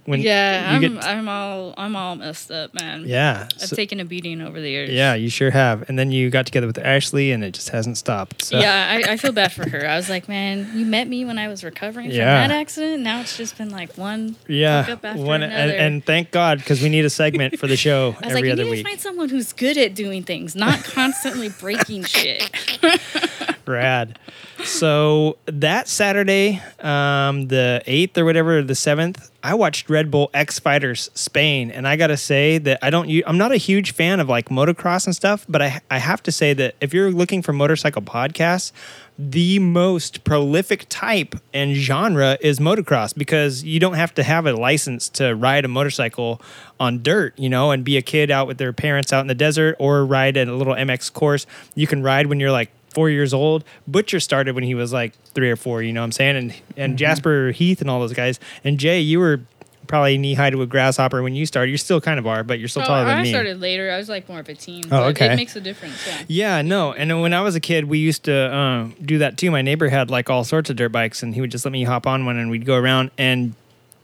when 0.04 0.20
yeah, 0.20 0.70
you 0.78 0.86
I'm 0.88 0.94
get 0.96 1.04
I'm 1.04 1.28
all 1.28 1.74
I'm 1.76 1.94
all 1.94 2.16
messed 2.16 2.50
up, 2.50 2.74
man. 2.74 3.04
yeah 3.06 3.48
I've 3.60 3.68
so- 3.68 3.76
taken 3.76 4.00
a 4.00 4.04
beating 4.04 4.40
over 4.40 4.60
the 4.60 4.68
years. 4.68 4.90
yeah 4.90 5.14
you 5.14 5.28
sure 5.30 5.50
have 5.50 5.88
and 5.88 5.98
then 5.98 6.10
you 6.10 6.28
got 6.30 6.44
together 6.46 6.66
with 6.66 6.78
Ashley 6.78 7.30
and 7.32 7.44
it 7.44 7.52
just 7.54 7.68
hasn't 7.70 7.98
stopped 7.98 8.44
so 8.44 8.58
Yeah, 8.58 9.00
I, 9.06 9.12
I 9.12 9.16
feel 9.16 9.32
bad 9.32 9.52
for 9.52 9.68
her. 9.68 9.86
I 9.88 9.96
was 9.96 10.08
like, 10.08 10.28
man, 10.28 10.70
you 10.74 10.84
met 10.84 11.06
me 11.08 11.24
when 11.24 11.38
I 11.38 11.48
was 11.48 11.62
recovering 11.62 12.08
from 12.10 12.18
that 12.18 12.50
accident. 12.50 13.02
Now 13.02 13.20
it's 13.20 13.36
just 13.36 13.56
been 13.58 13.70
like 13.70 13.96
one 13.96 14.36
yeah 14.48 14.86
after 15.02 15.22
one 15.22 15.42
and, 15.42 15.70
and 15.70 16.04
thank 16.04 16.30
God 16.30 16.58
because 16.58 16.82
we 16.82 16.88
need 16.88 17.04
a 17.04 17.10
segment 17.10 17.58
for 17.58 17.66
the 17.66 17.76
show 17.76 18.16
I 18.22 18.26
was 18.26 18.34
every 18.34 18.34
like, 18.34 18.44
you 18.44 18.52
other 18.52 18.64
need 18.64 18.70
week 18.70 18.84
to 18.84 18.90
find 18.90 19.00
someone 19.00 19.28
who's 19.28 19.52
good 19.52 19.78
at 19.78 19.94
doing 19.94 20.22
things, 20.24 20.54
not 20.56 20.82
constantly 20.84 21.48
breaking 21.48 22.04
shit. 22.14 22.50
Rad. 23.68 24.18
So 24.64 25.36
that 25.46 25.88
Saturday, 25.88 26.60
um, 26.80 27.48
the 27.48 27.82
eighth 27.86 28.16
or 28.16 28.24
whatever, 28.24 28.62
the 28.62 28.74
seventh, 28.74 29.30
I 29.42 29.54
watched 29.54 29.90
Red 29.90 30.10
Bull 30.10 30.30
X 30.32 30.60
Fighters 30.60 31.10
Spain, 31.14 31.70
and 31.70 31.88
I 31.88 31.96
gotta 31.96 32.16
say 32.16 32.58
that 32.58 32.78
I 32.80 32.90
don't. 32.90 33.10
I'm 33.26 33.38
not 33.38 33.50
a 33.50 33.56
huge 33.56 33.92
fan 33.92 34.20
of 34.20 34.28
like 34.28 34.48
motocross 34.48 35.06
and 35.06 35.16
stuff, 35.16 35.44
but 35.48 35.60
I 35.60 35.80
I 35.90 35.98
have 35.98 36.22
to 36.24 36.32
say 36.32 36.52
that 36.54 36.76
if 36.80 36.94
you're 36.94 37.10
looking 37.10 37.42
for 37.42 37.52
motorcycle 37.52 38.02
podcasts. 38.02 38.72
The 39.18 39.58
most 39.58 40.24
prolific 40.24 40.86
type 40.88 41.36
and 41.52 41.74
genre 41.76 42.38
is 42.40 42.58
motocross 42.58 43.14
because 43.14 43.62
you 43.62 43.78
don't 43.78 43.92
have 43.92 44.14
to 44.14 44.22
have 44.22 44.46
a 44.46 44.54
license 44.54 45.10
to 45.10 45.34
ride 45.34 45.66
a 45.66 45.68
motorcycle 45.68 46.40
on 46.80 47.02
dirt, 47.02 47.38
you 47.38 47.50
know, 47.50 47.70
and 47.72 47.84
be 47.84 47.98
a 47.98 48.02
kid 48.02 48.30
out 48.30 48.46
with 48.46 48.56
their 48.56 48.72
parents 48.72 49.12
out 49.12 49.20
in 49.20 49.26
the 49.26 49.34
desert 49.34 49.76
or 49.78 50.06
ride 50.06 50.38
at 50.38 50.48
a 50.48 50.54
little 50.54 50.74
MX 50.74 51.12
course. 51.12 51.46
You 51.74 51.86
can 51.86 52.02
ride 52.02 52.26
when 52.26 52.40
you're 52.40 52.50
like 52.50 52.70
four 52.92 53.10
years 53.10 53.32
old. 53.34 53.64
Butcher 53.88 54.20
started 54.20 54.54
when 54.54 54.64
he 54.64 54.74
was 54.74 54.92
like 54.92 55.12
three 55.34 55.50
or 55.50 55.56
four, 55.56 55.82
you 55.82 55.92
know 55.92 56.00
what 56.00 56.06
I'm 56.06 56.12
saying? 56.12 56.36
And 56.36 56.54
and 56.76 56.98
Jasper 56.98 57.50
Heath 57.52 57.80
and 57.80 57.90
all 57.90 58.00
those 58.00 58.12
guys. 58.12 58.38
And 58.64 58.78
Jay, 58.78 59.00
you 59.00 59.18
were 59.18 59.40
probably 59.88 60.16
knee 60.16 60.32
high 60.34 60.48
to 60.48 60.62
a 60.62 60.66
grasshopper 60.66 61.22
when 61.22 61.34
you 61.34 61.44
started. 61.44 61.70
You 61.70 61.76
still 61.76 62.00
kind 62.00 62.18
of 62.18 62.26
are, 62.26 62.42
but 62.44 62.58
you're 62.58 62.68
still 62.68 62.82
Oh, 62.82 62.86
taller 62.86 63.04
than 63.04 63.18
I 63.18 63.22
me. 63.24 63.30
started 63.30 63.60
later. 63.60 63.90
I 63.90 63.98
was 63.98 64.08
like 64.08 64.26
more 64.28 64.38
of 64.40 64.48
a 64.48 64.54
teen. 64.54 64.84
Oh, 64.90 65.04
okay. 65.08 65.32
It 65.32 65.36
makes 65.36 65.54
a 65.56 65.60
difference. 65.60 66.06
Yeah. 66.06 66.22
Yeah, 66.28 66.62
no. 66.62 66.92
And 66.92 67.20
when 67.20 67.34
I 67.34 67.42
was 67.42 67.56
a 67.56 67.60
kid, 67.60 67.86
we 67.86 67.98
used 67.98 68.24
to 68.24 68.54
um, 68.54 68.94
do 69.04 69.18
that 69.18 69.36
too. 69.36 69.50
My 69.50 69.60
neighbor 69.60 69.88
had 69.88 70.08
like 70.10 70.30
all 70.30 70.44
sorts 70.44 70.70
of 70.70 70.76
dirt 70.76 70.90
bikes, 70.92 71.22
and 71.22 71.34
he 71.34 71.40
would 71.42 71.50
just 71.50 71.64
let 71.66 71.72
me 71.72 71.84
hop 71.84 72.06
on 72.06 72.24
one, 72.24 72.36
and 72.38 72.50
we'd 72.50 72.64
go 72.64 72.76
around. 72.76 73.10
And 73.18 73.54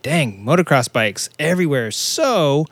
dang, 0.02 0.44
motocross 0.44 0.92
bikes 0.92 1.30
everywhere. 1.38 1.90
So, 1.90 2.66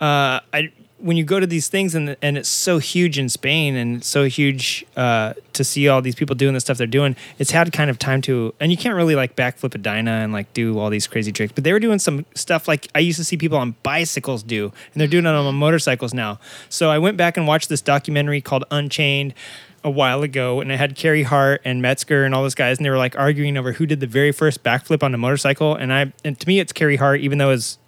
uh, 0.00 0.38
I 0.52 0.70
when 1.02 1.16
you 1.16 1.24
go 1.24 1.40
to 1.40 1.46
these 1.46 1.68
things, 1.68 1.94
and 1.94 2.16
and 2.22 2.38
it's 2.38 2.48
so 2.48 2.78
huge 2.78 3.18
in 3.18 3.28
Spain, 3.28 3.76
and 3.76 4.04
so 4.04 4.24
huge 4.24 4.84
uh, 4.96 5.34
to 5.52 5.64
see 5.64 5.88
all 5.88 6.02
these 6.02 6.14
people 6.14 6.36
doing 6.36 6.54
the 6.54 6.60
stuff 6.60 6.78
they're 6.78 6.86
doing. 6.86 7.16
It's 7.38 7.50
had 7.50 7.72
kind 7.72 7.90
of 7.90 7.98
time 7.98 8.22
to, 8.22 8.54
and 8.60 8.70
you 8.70 8.78
can't 8.78 8.94
really 8.94 9.14
like 9.14 9.36
backflip 9.36 9.74
a 9.74 9.78
Dyna 9.78 10.10
and 10.10 10.32
like 10.32 10.52
do 10.52 10.78
all 10.78 10.90
these 10.90 11.06
crazy 11.06 11.32
tricks. 11.32 11.52
But 11.52 11.64
they 11.64 11.72
were 11.72 11.80
doing 11.80 11.98
some 11.98 12.26
stuff 12.34 12.68
like 12.68 12.88
I 12.94 12.98
used 13.00 13.18
to 13.18 13.24
see 13.24 13.36
people 13.36 13.58
on 13.58 13.74
bicycles 13.82 14.42
do, 14.42 14.72
and 14.92 15.00
they're 15.00 15.08
doing 15.08 15.26
it 15.26 15.28
on 15.28 15.54
motorcycles 15.54 16.14
now. 16.14 16.38
So 16.68 16.90
I 16.90 16.98
went 16.98 17.16
back 17.16 17.36
and 17.36 17.46
watched 17.46 17.68
this 17.68 17.80
documentary 17.80 18.40
called 18.40 18.64
Unchained 18.70 19.34
a 19.82 19.90
while 19.90 20.22
ago, 20.22 20.60
and 20.60 20.70
it 20.70 20.78
had 20.78 20.94
Carey 20.94 21.22
Hart 21.22 21.62
and 21.64 21.80
Metzger 21.80 22.24
and 22.24 22.34
all 22.34 22.42
those 22.42 22.54
guys, 22.54 22.78
and 22.78 22.84
they 22.84 22.90
were 22.90 22.98
like 22.98 23.18
arguing 23.18 23.56
over 23.56 23.72
who 23.72 23.86
did 23.86 24.00
the 24.00 24.06
very 24.06 24.32
first 24.32 24.62
backflip 24.62 25.02
on 25.02 25.14
a 25.14 25.18
motorcycle. 25.18 25.74
And 25.74 25.92
I, 25.92 26.12
and 26.24 26.38
to 26.38 26.46
me, 26.46 26.60
it's 26.60 26.72
Carey 26.72 26.96
Hart, 26.96 27.20
even 27.20 27.38
though 27.38 27.50
his 27.50 27.78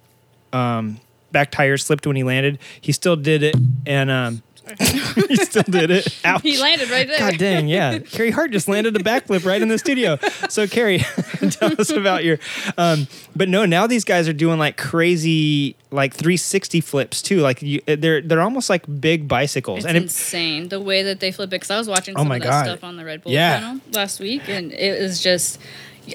um, 0.51 0.99
back 1.33 1.51
tire 1.51 1.75
slipped 1.77 2.07
when 2.07 2.15
he 2.15 2.23
landed, 2.23 2.59
he 2.79 2.93
still 2.93 3.17
did 3.17 3.43
it, 3.43 3.55
and 3.85 4.09
um, 4.09 4.41
he 4.79 5.35
still 5.35 5.63
did 5.63 5.91
it. 5.91 6.07
Ouch. 6.25 6.41
He 6.41 6.57
landed 6.57 6.89
right 6.89 7.05
there. 7.05 7.19
God 7.19 7.37
dang, 7.37 7.67
yeah. 7.67 7.99
Carey 8.11 8.31
Hart 8.31 8.51
just 8.51 8.69
landed 8.69 8.95
a 8.95 8.99
backflip 8.99 9.45
right 9.45 9.61
in 9.61 9.67
the 9.67 9.77
studio. 9.77 10.17
So, 10.47 10.67
Carey, 10.67 10.99
tell 11.51 11.79
us 11.81 11.89
about 11.89 12.23
your. 12.23 12.39
Um, 12.77 13.07
but 13.35 13.49
no, 13.49 13.65
now 13.65 13.87
these 13.87 14.05
guys 14.05 14.29
are 14.29 14.33
doing 14.33 14.59
like 14.59 14.77
crazy, 14.77 15.75
like 15.91 16.13
360 16.13 16.79
flips 16.79 17.21
too. 17.21 17.41
Like 17.41 17.61
you, 17.61 17.81
they're 17.85 18.21
they're 18.21 18.41
almost 18.41 18.69
like 18.69 18.85
big 19.01 19.27
bicycles, 19.27 19.79
It's 19.79 19.87
and 19.87 19.97
it, 19.97 20.03
insane 20.03 20.69
the 20.69 20.79
way 20.79 21.03
that 21.03 21.19
they 21.19 21.33
flip 21.33 21.47
it. 21.47 21.51
Because 21.51 21.71
I 21.71 21.77
was 21.77 21.89
watching 21.89 22.15
Oh 22.15 22.21
some 22.21 22.29
my 22.29 22.37
of 22.37 22.43
that 22.43 22.49
God. 22.49 22.63
stuff 22.65 22.83
on 22.85 22.95
the 22.95 23.03
Red 23.03 23.21
Bull 23.21 23.33
Yeah. 23.33 23.59
channel 23.59 23.81
last 23.91 24.21
week, 24.21 24.47
and 24.47 24.71
it 24.71 25.01
was 25.01 25.19
just. 25.21 25.59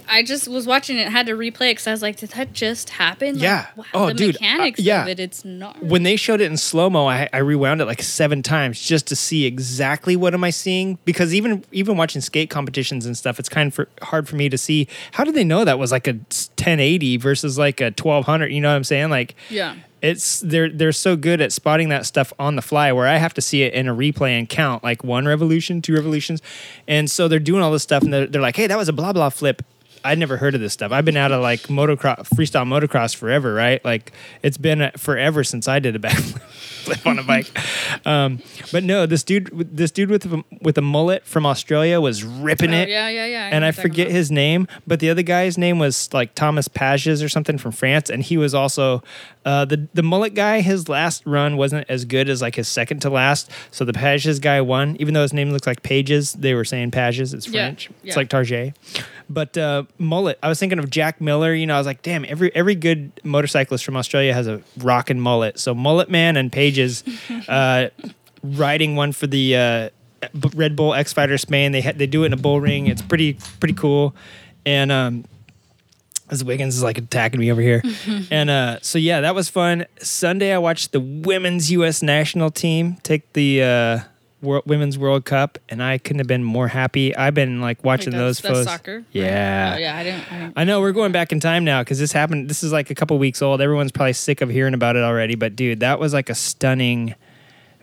I 0.09 0.23
just 0.23 0.49
was 0.49 0.67
watching 0.67 0.99
it, 0.99 1.09
had 1.09 1.27
to 1.27 1.33
replay 1.33 1.69
it 1.71 1.77
because 1.77 1.87
I 1.87 1.91
was 1.93 2.03
like, 2.03 2.17
"Did 2.17 2.31
that 2.31 2.53
just 2.53 2.91
happen?" 2.91 3.35
Like, 3.35 3.43
Yeah. 3.43 3.67
wow, 3.77 3.85
Oh, 3.95 4.07
the 4.09 4.15
dude, 4.15 4.37
uh, 4.37 4.39
mechanics 4.41 4.81
yeah. 4.81 5.03
of 5.03 5.09
it, 5.09 5.19
it's 5.21 5.45
not. 5.45 5.83
when 5.83 6.03
they 6.03 6.17
showed 6.17 6.41
it 6.41 6.51
in 6.51 6.57
slow 6.57 6.91
mo, 6.91 7.07
I, 7.07 7.29
I 7.33 7.39
rewound 7.39 7.81
it 7.81 7.87
like 7.87 8.03
seven 8.03 8.43
times 8.43 8.81
just 8.81 9.07
to 9.09 9.17
see 9.17 9.47
exactly 9.47 10.15
what 10.17 10.35
am 10.35 10.45
I 10.45 10.51
seeing. 10.51 10.99
Because 11.05 11.35
even 11.35 11.65
even 11.73 11.97
watching 11.97 12.21
skate 12.21 12.51
competitions 12.51 13.07
and 13.07 13.17
stuff, 13.17 13.39
it's 13.39 13.49
kind 13.49 13.69
of 13.69 13.75
for, 13.75 13.89
hard 14.03 14.29
for 14.29 14.37
me 14.37 14.49
to 14.49 14.59
see 14.59 14.89
how 15.13 15.25
did 15.25 15.35
they 15.35 15.45
know 15.45 15.65
that 15.65 15.79
was 15.79 15.91
like 15.93 16.07
a 16.07 16.13
1080 16.13 17.17
versus 17.17 17.59
like 17.59 17.81
a 17.81 17.87
1200. 17.87 18.49
You 18.53 18.61
know 18.61 18.69
what 18.71 18.77
I'm 18.77 18.85
saying? 18.85 19.11
Like, 19.11 19.35
yeah. 19.49 19.77
it's 20.03 20.41
they're 20.41 20.69
they're 20.69 20.93
so 20.93 21.17
good 21.17 21.41
at 21.41 21.53
spotting 21.53 21.89
that 21.89 22.05
stuff 22.07 22.33
on 22.39 22.57
the 22.57 22.63
fly 22.63 22.93
where 22.93 23.07
I 23.07 23.17
have 23.17 23.33
to 23.35 23.41
see 23.41 23.63
it 23.63 23.73
in 23.75 23.89
a 23.89 23.95
replay 23.95 24.39
and 24.39 24.49
count 24.49 24.85
like 24.85 25.03
one 25.03 25.27
revolution, 25.27 25.81
two 25.81 25.95
revolutions, 25.95 26.43
and 26.87 27.11
so 27.11 27.27
they're 27.27 27.39
doing 27.39 27.63
all 27.63 27.73
this 27.73 27.83
stuff 27.83 28.03
and 28.03 28.13
they're, 28.13 28.27
they're 28.27 28.43
like, 28.43 28.57
hey, 28.57 28.67
that 28.67 28.77
was 28.77 28.89
a 28.89 28.93
blah 28.93 29.13
blah 29.13 29.31
flip. 29.31 29.63
I'd 30.09 30.19
never 30.19 30.37
heard 30.37 30.55
of 30.55 30.61
this 30.61 30.73
stuff. 30.73 30.93
I've 30.93 31.05
been 31.05 31.17
out 31.17 31.33
of 31.33 31.43
like 31.43 31.61
motocross, 31.63 32.29
freestyle 32.31 32.67
motocross 32.67 33.15
forever, 33.15 33.53
right? 33.55 33.85
Like 33.85 34.13
it's 34.43 34.59
been 34.59 34.91
forever 34.97 35.45
since 35.45 35.69
I 35.69 35.79
did 35.79 35.97
a 35.97 35.99
backflip 36.09 36.41
flip 36.89 37.07
on 37.07 37.19
a 37.19 37.23
bike. 37.23 37.47
Um, 38.07 38.41
but 38.71 38.85
no, 38.85 39.07
this 39.07 39.23
dude, 39.25 39.51
this 39.77 39.91
dude 39.91 40.09
with 40.09 40.25
a, 40.33 40.43
with 40.63 40.79
a 40.79 40.83
mullet 40.83 41.25
from 41.27 41.45
Australia 41.45 42.01
was 42.01 42.23
ripping 42.23 42.73
Oh, 42.73 42.77
it 42.77 42.89
yeah, 42.89 43.09
yeah, 43.09 43.27
yeah. 43.27 43.51
know 43.51 43.57
and 43.57 43.65
I 43.65 43.73
forget 43.73 44.11
his 44.11 44.31
name, 44.31 44.67
but 44.87 45.01
the 45.01 45.11
other 45.11 45.23
guy's 45.23 45.59
name 45.59 45.79
was 45.79 46.09
like 46.15 46.35
Thomas 46.35 46.69
Pages 46.69 47.23
or 47.23 47.29
something 47.29 47.59
from 47.59 47.73
France, 47.73 48.09
and 48.09 48.23
he 48.23 48.37
was 48.37 48.55
also 48.55 49.03
uh, 49.45 49.65
the 49.65 49.89
the 49.95 50.03
mullet 50.03 50.35
guy. 50.35 50.61
His 50.61 50.89
last 50.89 51.27
run 51.27 51.57
wasn't 51.57 51.87
as 51.91 52.05
good 52.05 52.29
as 52.29 52.41
like 52.41 52.55
his 52.55 52.69
second 52.69 53.01
to 53.01 53.11
last, 53.11 53.51
so 53.71 53.85
the 53.85 53.93
Pages 53.93 54.39
guy 54.39 54.61
won. 54.61 54.97
Even 55.01 55.13
though 55.13 55.23
his 55.23 55.33
name 55.33 55.51
looks 55.51 55.67
like 55.67 55.83
Pages, 55.83 56.33
they 56.35 56.55
were 56.55 56.65
saying 56.65 56.93
Pages. 56.93 57.35
It's 57.35 57.49
Yeah, 57.49 57.67
French. 57.67 57.91
It's 58.05 58.17
like 58.17 58.29
Target. 58.29 58.75
But 59.31 59.57
uh, 59.59 59.85
mullet, 59.99 60.39
I 60.43 60.49
was 60.49 60.59
thinking 60.59 60.79
of 60.79 60.89
Jack 60.91 61.21
Miller. 61.21 61.55
You 61.55 61.67
know, 61.67 61.75
I 61.75 61.79
was 61.79 61.87
like, 61.87 62.03
damn, 62.03 62.25
every 62.25 62.55
every 62.55 62.75
good 62.75 63.13
motorcyclist 63.25 63.85
from 63.85 63.97
Australia 63.97 64.33
has 64.33 64.47
a 64.47 64.63
rockin' 64.79 65.21
mullet. 65.21 65.59
So 65.59 65.75
Mullet 65.75 66.11
Man 66.11 66.37
and 66.37 66.51
Pages, 66.51 67.05
uh, 67.49 67.89
riding 68.43 68.97
one 68.97 69.13
for 69.13 69.27
the 69.27 69.57
uh, 69.57 69.91
Red 70.55 70.77
Bull 70.77 70.95
X 70.95 71.13
Fighter 71.13 71.37
Spain. 71.39 71.73
They 71.73 71.83
ha- 71.83 71.93
they 71.95 72.07
do 72.07 72.23
it 72.23 72.27
in 72.27 72.33
a 72.33 72.39
bull 72.39 72.61
ring. 72.61 72.87
It's 72.87 73.03
pretty 73.03 73.39
pretty 73.61 73.75
cool. 73.75 74.15
And 74.65 74.91
um, 74.91 75.25
as 76.31 76.45
Wiggins 76.45 76.77
is 76.77 76.83
like 76.83 76.99
attacking 76.99 77.41
me 77.41 77.51
over 77.51 77.61
here. 77.61 77.83
and 78.31 78.51
uh, 78.51 78.79
so 78.83 78.99
yeah, 78.99 79.21
that 79.21 79.35
was 79.35 79.49
fun. 79.49 79.87
Sunday 80.01 80.53
I 80.53 80.59
watched 80.59 80.93
the 80.93 81.01
women's 81.01 81.71
U.S. 81.73 82.03
national 82.03 82.51
team 82.51 82.97
take 83.03 83.33
the 83.35 83.63
uh, 83.63 83.99
World, 84.41 84.65
women's 84.67 84.97
World 84.97 85.25
Cup, 85.25 85.59
and 85.69 85.83
I 85.83 85.99
couldn't 85.99 86.21
have 86.21 86.27
been 86.29 86.45
more 86.45 86.69
happy. 86.69 87.15
I've 87.17 87.35
been 87.35 87.61
like 87.61 87.83
watching 87.85 88.13
those 88.13 88.39
that's- 88.41 88.65
soccer. 88.65 89.05
Yeah. 89.13 89.73
Oh, 89.75 89.79
yeah, 89.79 89.97
I 89.97 90.05
didn't. 90.05 90.33
I 90.33 90.39
didn't 90.39 90.53
I 90.57 90.65
know 90.65 90.81
we're 90.81 90.93
going 90.93 91.11
back 91.13 91.33
in 91.33 91.41
time 91.41 91.65
now 91.65 91.83
because 91.83 91.99
this 91.99 92.13
happened. 92.13 92.49
This 92.49 92.63
is 92.63 92.73
like 92.73 92.91
a 92.91 92.95
couple 92.95 93.19
weeks 93.19 93.43
old. 93.43 93.61
Everyone's 93.61 93.91
probably 93.93 94.13
sick 94.13 94.41
of 94.41 94.49
hearing 94.49 94.75
about 94.75 94.95
it 94.97 95.03
already. 95.03 95.35
But 95.35 95.57
dude, 95.57 95.81
that 95.81 95.99
was 95.99 96.13
like 96.15 96.31
a 96.31 96.35
stunning 96.37 97.15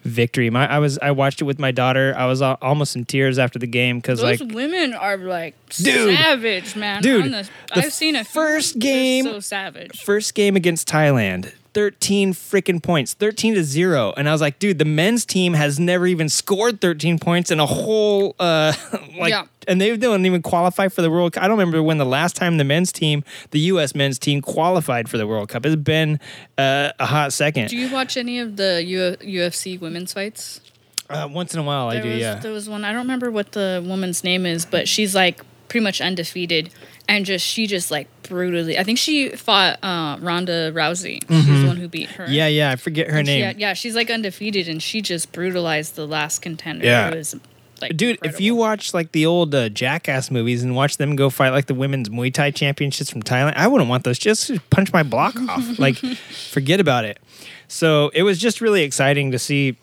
victory. 0.03 0.49
My 0.49 0.71
I 0.71 0.79
was 0.79 0.97
I 0.99 1.11
watched 1.11 1.41
it 1.41 1.45
with 1.45 1.59
my 1.59 1.71
daughter. 1.71 2.13
I 2.15 2.25
was 2.27 2.41
al- 2.41 2.57
almost 2.61 2.95
in 2.95 3.05
tears 3.05 3.37
after 3.39 3.59
the 3.59 3.67
game 3.67 3.97
because 3.97 4.21
Those 4.21 4.39
like 4.39 4.53
women 4.53 4.93
are 4.93 5.17
like 5.17 5.55
Dude. 5.69 6.15
savage, 6.15 6.75
man. 6.75 7.01
Dude, 7.01 7.25
On 7.25 7.31
the, 7.31 7.49
the 7.73 7.79
I've 7.79 7.91
seen 7.93 8.15
a 8.15 8.23
few, 8.23 8.31
first 8.41 8.73
they're 8.79 8.91
game- 8.93 9.25
so 9.25 9.39
savage. 9.39 10.03
first 10.03 10.35
game 10.35 10.55
against 10.55 10.87
Thailand. 10.87 11.51
13 11.75 12.33
freaking 12.33 12.81
points, 12.81 13.13
13 13.13 13.53
to 13.55 13.63
0. 13.63 14.13
And 14.17 14.27
I 14.27 14.31
was 14.31 14.39
like, 14.41 14.57
dude, 14.59 14.79
the 14.79 14.85
men's 14.85 15.25
team 15.25 15.53
has 15.53 15.77
never 15.79 16.07
even 16.07 16.29
scored 16.29 16.81
13 16.81 17.19
points 17.19 17.51
in 17.51 17.59
a 17.59 17.65
whole 17.65 18.33
uh 18.39 18.73
like 19.19 19.29
Yeah. 19.29 19.43
and 19.67 19.79
they 19.79 19.95
don't 19.95 20.25
even 20.25 20.41
qualify 20.41 20.87
for 20.87 21.01
the 21.03 21.11
World 21.11 21.33
Cup. 21.33 21.43
I 21.43 21.47
don't 21.47 21.57
remember 21.59 21.83
when 21.83 21.97
the 21.99 22.05
last 22.05 22.35
time 22.35 22.57
the 22.57 22.63
men's 22.63 22.91
team, 22.91 23.23
the 23.51 23.59
US 23.71 23.93
men's 23.93 24.17
team 24.17 24.41
qualified 24.41 25.09
for 25.09 25.17
the 25.17 25.27
World 25.27 25.49
Cup. 25.49 25.65
It's 25.65 25.75
been 25.75 26.19
uh, 26.57 26.91
a 26.97 27.05
hot 27.05 27.33
second. 27.33 27.67
Do 27.69 27.77
you 27.77 27.91
watch 27.91 28.15
any 28.17 28.39
of 28.39 28.55
the 28.55 28.81
U- 28.83 29.17
UFC 29.43 29.79
women's 29.79 30.13
fights? 30.13 30.61
Uh, 31.09 31.27
once 31.29 31.53
in 31.53 31.59
a 31.59 31.63
while 31.63 31.89
I 31.89 31.99
do, 32.01 32.09
was, 32.09 32.17
yeah. 32.19 32.35
There 32.35 32.51
was 32.51 32.67
one. 32.67 32.83
I 32.83 32.91
don't 32.91 33.01
remember 33.03 33.29
what 33.29 33.51
the 33.51 33.83
woman's 33.85 34.23
name 34.23 34.45
is, 34.47 34.65
but 34.65 34.87
she's 34.87 35.13
like 35.13 35.43
pretty 35.67 35.83
much 35.83 36.01
undefeated, 36.01 36.69
and 37.07 37.25
just 37.25 37.45
she 37.45 37.67
just 37.67 37.91
like 37.91 38.07
brutally. 38.23 38.77
I 38.77 38.83
think 38.83 38.97
she 38.97 39.29
fought 39.29 39.77
uh, 39.83 40.17
Ronda 40.19 40.71
Rousey. 40.71 41.21
She's 41.29 41.61
the 41.61 41.67
one 41.67 41.77
who 41.77 41.87
beat 41.87 42.09
her. 42.11 42.25
Mm-hmm. 42.25 42.33
Yeah, 42.33 42.47
yeah, 42.47 42.71
I 42.71 42.75
forget 42.75 43.09
her 43.09 43.17
And 43.19 43.27
she 43.27 43.35
name. 43.35 43.45
had- 43.45 43.59
yeah, 43.59 43.73
she's 43.73 43.95
like 43.95 44.09
undefeated, 44.09 44.67
and 44.67 44.81
she 44.81 45.01
just 45.01 45.31
brutalized 45.31 45.95
the 45.95 46.05
last 46.07 46.41
contender. 46.41 46.85
Yeah. 46.85 47.09
It 47.09 47.15
was 47.17 47.35
like 47.81 47.97
Dude, 47.97 48.17
if 48.23 48.39
you 48.39 48.55
watch 48.55 48.93
like 48.93 49.11
the 49.11 49.25
old 49.25 49.53
uh, 49.53 49.67
Jackass 49.69 50.31
movies 50.31 50.63
and 50.63 50.75
watch 50.75 50.95
them 50.97 51.15
go 51.17 51.29
fight 51.29 51.49
like 51.49 51.65
the 51.65 51.73
women's 51.73 52.07
Muay 52.09 52.33
Thai 52.33 52.51
championships 52.51 53.09
from 53.09 53.21
Thailand, 53.21 53.53
I 53.57 53.67
wouldn't 53.67 53.89
want 53.89 54.05
those. 54.05 54.17
Just 54.17 54.51
punch 54.69 54.93
my 54.93 55.03
block 55.03 55.35
off. 55.49 55.77
Like, 55.77 55.97
forget 55.97 56.79
about 56.79 57.03
it. 57.05 57.19
So 57.67 58.11
it 58.13 58.23
was 58.23 58.39
just 58.39 58.61
really 58.61 58.83
exciting 58.83 59.31
to 59.31 59.39
see 59.39 59.75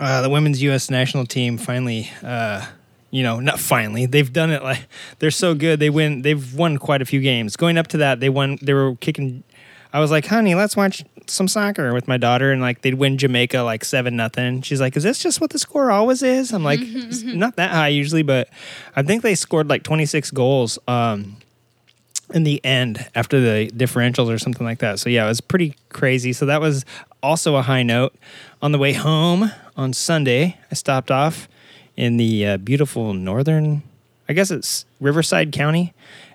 uh, 0.00 0.22
the 0.22 0.28
women's 0.28 0.60
U.S. 0.62 0.90
national 0.90 1.24
team 1.24 1.56
finally. 1.56 2.10
Uh, 2.22 2.66
you 3.14 3.22
know, 3.22 3.38
not 3.38 3.60
finally. 3.60 4.06
They've 4.06 4.30
done 4.32 4.50
it 4.50 4.64
like 4.64 4.88
they're 5.20 5.30
so 5.30 5.54
good. 5.54 5.78
They 5.78 5.88
win. 5.88 6.22
They've 6.22 6.54
won 6.54 6.78
quite 6.78 7.00
a 7.00 7.04
few 7.04 7.20
games. 7.20 7.54
Going 7.54 7.78
up 7.78 7.86
to 7.88 7.98
that, 7.98 8.18
they 8.18 8.28
won. 8.28 8.58
They 8.60 8.74
were 8.74 8.96
kicking. 8.96 9.44
I 9.92 10.00
was 10.00 10.10
like, 10.10 10.26
honey, 10.26 10.56
let's 10.56 10.76
watch 10.76 11.04
some 11.28 11.46
soccer 11.46 11.94
with 11.94 12.08
my 12.08 12.16
daughter, 12.16 12.50
and 12.50 12.60
like 12.60 12.82
they'd 12.82 12.94
win 12.94 13.16
Jamaica 13.16 13.60
like 13.60 13.84
seven 13.84 14.16
nothing. 14.16 14.62
She's 14.62 14.80
like, 14.80 14.96
is 14.96 15.04
this 15.04 15.20
just 15.20 15.40
what 15.40 15.50
the 15.50 15.60
score 15.60 15.92
always 15.92 16.24
is? 16.24 16.52
I'm 16.52 16.64
like, 16.64 16.80
not 17.24 17.54
that 17.54 17.70
high 17.70 17.88
usually, 17.88 18.24
but 18.24 18.48
I 18.96 19.04
think 19.04 19.22
they 19.22 19.36
scored 19.36 19.68
like 19.68 19.84
26 19.84 20.32
goals 20.32 20.80
um, 20.88 21.36
in 22.32 22.42
the 22.42 22.60
end 22.64 23.08
after 23.14 23.40
the 23.40 23.70
differentials 23.70 24.28
or 24.28 24.38
something 24.38 24.66
like 24.66 24.80
that. 24.80 24.98
So 24.98 25.08
yeah, 25.08 25.24
it 25.24 25.28
was 25.28 25.40
pretty 25.40 25.76
crazy. 25.90 26.32
So 26.32 26.46
that 26.46 26.60
was 26.60 26.84
also 27.22 27.54
a 27.54 27.62
high 27.62 27.84
note. 27.84 28.12
On 28.60 28.72
the 28.72 28.78
way 28.78 28.92
home 28.92 29.52
on 29.76 29.92
Sunday, 29.92 30.58
I 30.72 30.74
stopped 30.74 31.12
off 31.12 31.48
in 31.96 32.16
the 32.16 32.46
uh, 32.46 32.56
beautiful 32.58 33.14
northern, 33.14 33.82
I 34.28 34.32
guess 34.32 34.50
it's 34.50 34.84
Riverside 35.00 35.52
County, 35.52 35.92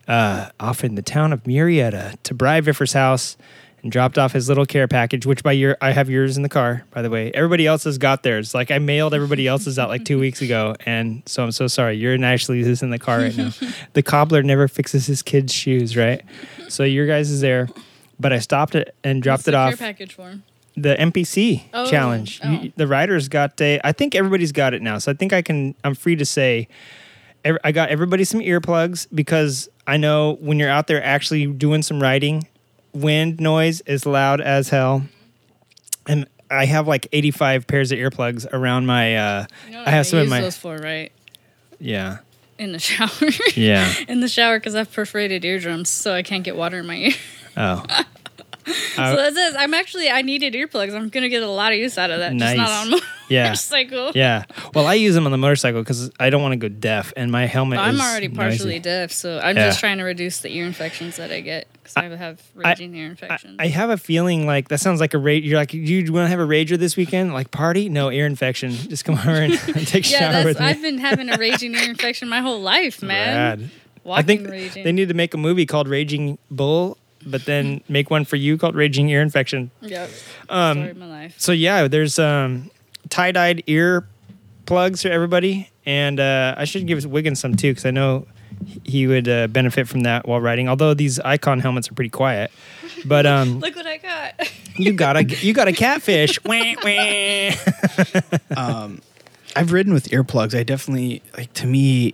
uh, 0.07 0.49
off 0.59 0.83
in 0.83 0.95
the 0.95 1.01
town 1.01 1.33
of 1.33 1.43
Murrieta 1.43 2.15
to 2.23 2.33
Bri 2.33 2.59
Viffer's 2.61 2.93
house 2.93 3.37
and 3.83 3.91
dropped 3.91 4.17
off 4.17 4.33
his 4.33 4.49
little 4.49 4.65
care 4.65 4.87
package, 4.87 5.25
which 5.25 5.43
by 5.43 5.51
your 5.51 5.77
I 5.81 5.91
have 5.91 6.09
yours 6.09 6.37
in 6.37 6.43
the 6.43 6.49
car, 6.49 6.83
by 6.91 7.01
the 7.01 7.09
way. 7.09 7.31
Everybody 7.33 7.65
else 7.65 7.83
has 7.85 7.97
got 7.97 8.23
theirs. 8.23 8.53
Like 8.53 8.71
I 8.71 8.79
mailed 8.79 9.13
everybody 9.13 9.47
else's 9.47 9.79
out 9.79 9.89
like 9.89 10.05
two 10.05 10.19
weeks 10.25 10.41
ago, 10.41 10.75
and 10.85 11.23
so 11.25 11.43
I'm 11.43 11.51
so 11.51 11.67
sorry. 11.67 11.95
Your 11.97 12.13
and 12.13 12.25
Ashley's 12.25 12.67
is 12.67 12.83
in 12.83 12.89
the 12.89 12.99
car 12.99 13.19
right 13.19 13.35
now. 13.35 13.51
the 13.93 14.03
cobbler 14.03 14.43
never 14.43 14.67
fixes 14.67 15.05
his 15.05 15.21
kids' 15.21 15.53
shoes, 15.53 15.95
right? 15.95 16.21
So 16.67 16.83
your 16.83 17.07
guys 17.07 17.29
is 17.29 17.41
there. 17.41 17.69
But 18.21 18.33
I 18.33 18.39
stopped 18.39 18.75
it 18.75 18.93
and 19.01 19.23
dropped 19.23 19.41
What's 19.41 19.47
it 19.47 19.53
off 19.53 19.77
Care 19.77 19.87
package 19.87 20.13
for? 20.13 20.39
The 20.81 20.95
NPC 20.99 21.63
Oh, 21.73 21.89
challenge. 21.89 22.39
oh. 22.43 22.49
You- 22.51 22.73
the 22.75 22.87
writers 22.87 23.27
got 23.27 23.59
a. 23.61 23.79
I 23.83 23.91
think 23.91 24.15
everybody's 24.15 24.51
got 24.51 24.73
it 24.73 24.81
now, 24.81 24.97
so 24.97 25.11
I 25.11 25.15
think 25.15 25.33
I 25.33 25.41
can. 25.41 25.75
I'm 25.83 25.95
free 25.95 26.15
to 26.15 26.25
say. 26.25 26.67
ev- 27.45 27.57
I 27.63 27.71
got 27.71 27.89
everybody 27.89 28.23
some 28.23 28.39
earplugs 28.41 29.07
because 29.13 29.69
I 29.87 29.97
know 29.97 30.37
when 30.41 30.59
you're 30.59 30.69
out 30.69 30.87
there 30.87 31.03
actually 31.03 31.45
doing 31.47 31.81
some 31.81 32.01
writing, 32.01 32.47
wind 32.93 33.39
noise 33.39 33.81
is 33.81 34.05
loud 34.05 34.41
as 34.41 34.69
hell, 34.69 35.03
and 36.07 36.27
I 36.51 36.65
have 36.65 36.87
like 36.87 37.07
85 37.13 37.67
pairs 37.67 37.91
of 37.91 37.99
earplugs 37.99 38.45
around 38.51 38.85
my. 38.87 39.15
Uh, 39.15 39.45
You 39.67 39.73
know 39.73 39.83
I 39.85 39.91
have 39.91 40.07
some 40.07 40.19
in 40.19 40.29
my. 40.29 40.41
those 40.41 40.57
for 40.57 40.77
right 40.77 41.11
Yeah, 41.79 42.17
in 42.57 42.71
the 42.73 42.79
shower. 42.79 43.09
yeah. 43.55 43.93
in 44.07 44.19
the 44.19 44.27
shower 44.27 44.59
because 44.59 44.75
I 44.75 44.79
have 44.79 44.91
perforated 44.91 45.45
eardrums, 45.45 45.89
so 45.89 46.13
I 46.13 46.23
can't 46.23 46.43
get 46.43 46.55
water 46.55 46.79
in 46.79 46.87
my 46.87 46.95
ear. 46.95 47.13
Oh, 47.55 47.83
Uh, 48.97 49.15
so 49.15 49.15
that's 49.15 49.37
it. 49.37 49.55
I'm 49.57 49.73
actually 49.73 50.09
I 50.09 50.21
needed 50.21 50.53
earplugs. 50.53 50.93
I'm 50.93 51.09
gonna 51.09 51.29
get 51.29 51.43
a 51.43 51.47
lot 51.49 51.71
of 51.71 51.77
use 51.79 51.97
out 51.97 52.09
of 52.11 52.19
that. 52.19 52.31
Just 52.33 52.39
Nice. 52.39 52.57
not 52.57 52.69
on 52.69 52.91
my 52.91 52.99
Yeah. 53.29 53.43
motorcycle. 53.49 54.11
yeah. 54.15 54.43
Well, 54.73 54.87
I 54.87 54.95
use 54.95 55.13
them 55.13 55.25
on 55.25 55.31
the 55.31 55.37
motorcycle 55.37 55.81
because 55.81 56.09
I 56.19 56.29
don't 56.31 56.41
want 56.41 56.53
to 56.53 56.57
go 56.57 56.67
deaf, 56.67 57.13
and 57.15 57.31
my 57.31 57.45
helmet. 57.45 57.77
I'm 57.79 57.99
already 58.01 58.27
noisy. 58.27 58.37
partially 58.37 58.79
deaf, 58.79 59.11
so 59.11 59.39
I'm 59.39 59.55
Yeah. 59.55 59.67
just 59.67 59.79
trying 59.79 59.99
to 59.99 60.03
reduce 60.03 60.39
the 60.39 60.49
ear 60.51 60.65
infections 60.65 61.17
that 61.17 61.31
I 61.31 61.41
get 61.41 61.67
because 61.73 61.95
I, 61.95 62.05
have 62.15 62.41
raging 62.55 62.95
ear 62.95 63.05
infections. 63.07 63.57
I 63.59 63.67
have 63.67 63.91
a 63.91 63.97
feeling 63.97 64.47
like 64.47 64.69
that 64.69 64.79
sounds 64.79 64.99
like 64.99 65.13
a 65.13 65.19
rage. 65.19 65.43
You're 65.45 65.59
like, 65.59 65.73
you 65.73 66.11
want 66.11 66.25
to 66.25 66.29
have 66.29 66.39
a 66.39 66.45
rager 66.47 66.77
this 66.77 66.97
weekend? 66.97 67.33
Like 67.33 67.51
party? 67.51 67.87
No 67.87 68.09
ear 68.11 68.25
infection. 68.25 68.71
Just 68.71 69.05
come 69.05 69.15
over 69.15 69.29
and 69.29 69.53
take 69.87 70.05
a 70.07 70.09
yeah, 70.09 70.31
shower 70.31 70.45
with 70.45 70.59
me. 70.59 70.65
I've 70.65 70.81
been 70.81 70.97
having 70.97 71.29
a 71.29 71.37
raging 71.37 71.75
ear 71.75 71.87
infection 71.89 72.29
my 72.29 72.41
whole 72.41 72.61
life, 72.61 73.01
man. 73.03 73.59
Rad. 73.59 73.69
Walking 74.03 74.23
I 74.23 74.25
think 74.25 74.49
raging. 74.49 74.83
they 74.85 74.91
need 74.91 75.09
to 75.09 75.13
make 75.13 75.33
a 75.33 75.37
movie 75.37 75.65
called 75.67 75.87
Raging 75.87 76.37
Bull, 76.49 76.97
but 77.25 77.45
then 77.45 77.81
make 77.87 78.09
one 78.09 78.25
for 78.25 78.35
you 78.35 78.57
called 78.57 78.75
Raging 78.75 79.09
Ear 79.09 79.21
Infection. 79.21 79.71
Yep. 79.81 80.09
Um, 80.49 80.77
Story 80.77 80.91
of 80.91 80.97
my 80.97 81.07
life. 81.07 81.35
So 81.37 81.51
yeah, 81.51 81.87
there's 81.87 82.19
um, 82.19 82.71
tie-dyed 83.09 83.63
ear 83.67 84.07
plugs 84.65 85.01
for 85.01 85.09
everybody, 85.09 85.69
and 85.85 86.19
uh, 86.19 86.55
I 86.57 86.65
should 86.65 86.87
give 86.87 87.03
Wiggins 87.05 87.39
some 87.39 87.55
too 87.55 87.71
because 87.71 87.85
I 87.85 87.91
know 87.91 88.27
he 88.83 89.07
would 89.07 89.27
uh, 89.27 89.47
benefit 89.47 89.87
from 89.87 90.01
that 90.01 90.27
while 90.27 90.41
riding. 90.41 90.69
Although 90.69 90.93
these 90.93 91.19
Icon 91.19 91.59
helmets 91.59 91.89
are 91.89 91.93
pretty 91.93 92.09
quiet, 92.09 92.51
but 93.05 93.25
um, 93.25 93.59
Look 93.61 93.75
what 93.75 93.87
I 93.87 93.97
got. 93.97 94.51
you 94.75 94.93
got 94.93 95.17
a 95.17 95.23
you 95.23 95.53
got 95.53 95.67
a 95.67 95.73
catfish. 95.73 96.43
Wah, 96.45 96.75
wah. 98.55 98.89
I've 99.55 99.71
ridden 99.71 99.93
with 99.93 100.09
earplugs. 100.09 100.57
I 100.57 100.63
definitely 100.63 101.23
like 101.35 101.51
to 101.53 101.65
me 101.67 102.13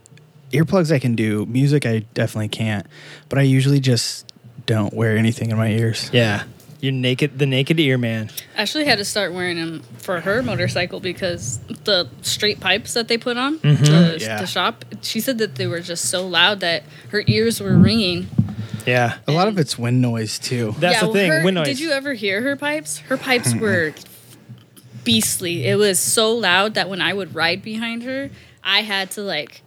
earplugs 0.52 0.92
I 0.92 1.00
can 1.00 1.16
do. 1.16 1.46
Music 1.46 1.86
I 1.86 2.00
definitely 2.14 2.48
can't. 2.48 2.88
But 3.30 3.40
I 3.40 3.42
usually 3.44 3.80
just 3.80 4.32
don't 4.66 4.94
wear 4.94 5.18
anything 5.18 5.52
in 5.52 5.58
my 5.58 5.70
ears. 5.70 6.10
Yeah, 6.14 6.44
you're 6.82 6.92
naked, 6.92 7.38
the 7.40 7.46
naked 7.46 7.80
ear 7.80 7.98
man. 7.98 8.30
Ashley 8.56 8.86
had 8.86 8.98
to 9.00 9.06
start 9.06 9.34
wearing 9.34 9.58
them 9.58 9.82
for 9.98 10.20
her 10.22 10.42
motorcycle 10.44 11.00
because 11.00 11.60
the 11.86 12.08
straight 12.22 12.60
pipes 12.60 12.94
that 12.94 13.08
they 13.08 13.18
put 13.18 13.38
on 13.38 13.60
Mm-hmm. 13.60 13.84
to, 13.84 14.18
Yeah. 14.20 14.38
to 14.40 14.46
shop, 14.48 14.86
she 15.02 15.20
said 15.20 15.38
that 15.40 15.56
they 15.56 15.68
were 15.68 15.80
just 15.82 16.06
so 16.10 16.28
loud 16.28 16.60
that 16.62 16.84
her 17.10 17.24
ears 17.28 17.60
were 17.62 17.76
ringing. 17.78 18.28
Yeah, 18.86 19.18
A 19.28 19.32
lot 19.32 19.48
of 19.48 19.58
it's 19.58 19.80
wind 19.80 20.02
noise 20.02 20.38
too. 20.38 20.76
that's 20.78 21.00
the 21.00 21.06
well, 21.08 21.14
thing. 21.14 21.32
her- 21.32 21.44
wind 21.44 21.56
noise. 21.56 21.66
Did 21.68 21.80
you 21.80 21.92
ever 21.92 22.14
hear 22.14 22.42
her 22.44 22.56
pipes? 22.56 23.00
Her 23.00 23.18
pipes 23.18 23.56
were 23.56 23.94
beastly. 25.04 25.66
It 25.66 25.76
was 25.78 26.00
so 26.00 26.34
loud 26.36 26.74
that 26.76 26.90
when 26.90 27.02
I 27.02 27.14
would 27.14 27.36
ride 27.36 27.62
behind 27.62 28.04
her, 28.04 28.30
I 28.64 28.82
had 28.82 29.12
to 29.12 29.22
like 29.22 29.62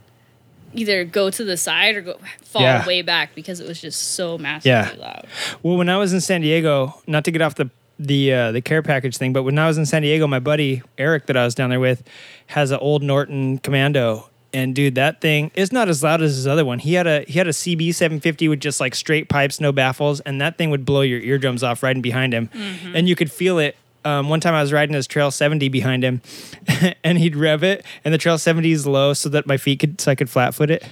either 0.75 1.05
go 1.05 1.31
to 1.31 1.45
the 1.45 1.57
side 1.57 1.97
or 1.97 2.01
go 2.03 2.19
fall 2.43 2.63
Yeah. 2.63 2.87
way 2.87 3.03
back 3.03 3.35
because 3.35 3.61
it 3.61 3.67
was 3.67 3.81
just 3.81 4.01
so 4.15 4.37
massively 4.39 4.71
Yeah. 4.71 4.91
loud. 4.99 5.27
Well, 5.63 5.77
when 5.77 5.89
I 5.89 5.97
was 5.97 6.13
in 6.13 6.21
San 6.21 6.41
Diego, 6.43 7.01
not 7.07 7.25
to 7.25 7.31
get 7.31 7.43
off 7.43 7.55
the 7.55 7.71
the 8.01 8.33
uh, 8.33 8.53
the 8.53 8.61
care 8.61 8.81
package 8.83 9.17
thing, 9.17 9.33
but 9.33 9.43
when 9.43 9.59
I 9.59 9.67
was 9.67 9.77
in 9.77 9.85
San 9.85 10.03
Diego, 10.03 10.27
my 10.29 10.39
buddy 10.39 10.83
Eric 10.99 11.27
that 11.27 11.37
I 11.37 11.45
was 11.45 11.55
down 11.57 11.71
there 11.71 11.81
with 11.81 12.05
has 12.49 12.71
an 12.71 12.79
old 12.81 13.03
Norton 13.03 13.59
Commando, 13.59 14.29
and 14.53 14.73
dude, 14.73 14.95
that 14.95 15.21
thing 15.21 15.51
is 15.57 15.73
not 15.73 15.89
as 15.89 16.01
loud 16.05 16.23
as 16.23 16.37
his 16.37 16.47
other 16.47 16.65
one. 16.65 16.79
He 16.79 16.95
had 16.95 17.09
a 17.09 17.25
he 17.27 17.39
had 17.41 17.49
a 17.49 17.53
CB 17.53 17.93
750 17.93 18.47
with 18.47 18.61
just 18.61 18.79
like 18.79 18.95
straight 18.95 19.29
pipes, 19.29 19.59
no 19.61 19.73
baffles, 19.73 20.21
and 20.21 20.41
that 20.41 20.57
thing 20.59 20.71
would 20.71 20.85
blow 20.85 21.01
your 21.01 21.19
eardrums 21.21 21.65
off 21.65 21.83
riding 21.83 22.01
behind 22.01 22.33
him, 22.33 22.51
and 22.95 23.09
you 23.09 23.17
could 23.17 23.33
feel 23.33 23.59
it. 23.59 23.75
Um, 24.05 24.29
one 24.29 24.41
time 24.41 24.55
I 24.55 24.61
was 24.63 24.73
riding 24.73 24.95
his 24.95 25.07
Trail 25.07 25.31
70 25.31 25.69
behind 25.69 26.05
him, 26.05 26.23
and 27.05 27.19
he'd 27.19 27.37
rev 27.37 27.63
it, 27.63 27.85
and 28.05 28.15
the 28.15 28.19
Trail 28.19 28.39
70 28.39 28.71
is 28.71 28.87
low 28.87 29.13
so 29.13 29.29
that 29.29 29.47
my 29.47 29.57
feet 29.57 29.81
could 29.81 30.01
so 30.01 30.11
I 30.11 30.15
could 30.15 30.31
flat 30.31 30.55
foot 30.55 30.71
it. 30.71 30.85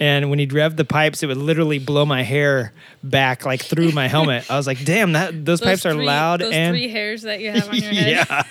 And 0.00 0.28
when 0.28 0.38
he'd 0.40 0.52
rev 0.52 0.76
the 0.76 0.84
pipes, 0.84 1.22
it 1.22 1.26
would 1.26 1.36
literally 1.36 1.78
blow 1.78 2.04
my 2.04 2.22
hair 2.22 2.72
back 3.04 3.44
like 3.46 3.62
through 3.62 3.92
my 3.92 4.08
helmet. 4.08 4.50
I 4.50 4.56
was 4.56 4.66
like, 4.66 4.84
"Damn, 4.84 5.12
that 5.12 5.44
those, 5.44 5.60
pipes 5.60 5.86
are 5.86 5.92
three- 5.92 6.04
loud 6.04 6.40
Those 6.40 6.52
and 6.52 6.72
three 6.74 6.88
hairs 6.88 7.22
that 7.22 7.40
you 7.40 7.52
have 7.52 7.68
on 7.68 7.76
your 7.76 7.84
head. 7.92 8.26
yeah, 8.28 8.42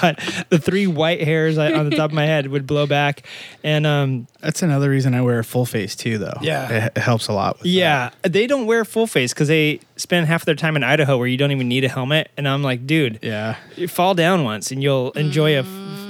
God, 0.00 0.18
the 0.48 0.58
three 0.60 0.86
white 0.86 1.22
hairs 1.22 1.58
on 1.58 1.90
the 1.90 1.96
top 1.96 2.10
of 2.10 2.14
my 2.14 2.24
head 2.26 2.46
would 2.46 2.66
blow 2.66 2.86
back, 2.86 3.22
and 3.64 3.84
um, 3.84 4.28
That's 4.40 4.62
another 4.62 4.88
reason 4.90 5.12
I 5.14 5.22
wear 5.22 5.40
a 5.40 5.44
full 5.44 5.66
face 5.66 5.96
too, 5.96 6.18
though. 6.18 6.38
Yeah. 6.40 6.86
it, 6.86 6.92
it 6.96 7.00
helps 7.00 7.26
a 7.28 7.32
lot. 7.32 7.58
With 7.58 7.66
yeah, 7.66 8.10
they 8.22 8.46
don't 8.46 8.66
wear 8.66 8.84
full 8.84 9.06
face 9.08 9.34
because 9.34 9.48
they 9.48 9.80
spend 9.96 10.26
half 10.28 10.44
their 10.44 10.54
time 10.54 10.76
in 10.76 10.84
Idaho 10.84 11.18
where 11.18 11.26
you 11.26 11.36
don't 11.36 11.50
even 11.50 11.68
need 11.68 11.84
a 11.84 11.88
helmet. 11.88 12.30
And 12.36 12.46
I'm 12.48 12.62
like, 12.62 12.86
dude, 12.86 13.18
yeah. 13.22 13.56
you 13.76 13.88
fall 13.88 14.14
down 14.14 14.44
once 14.44 14.70
and 14.70 14.82
you'll 14.82 15.10
enjoy 15.12 15.58
a 15.58 15.62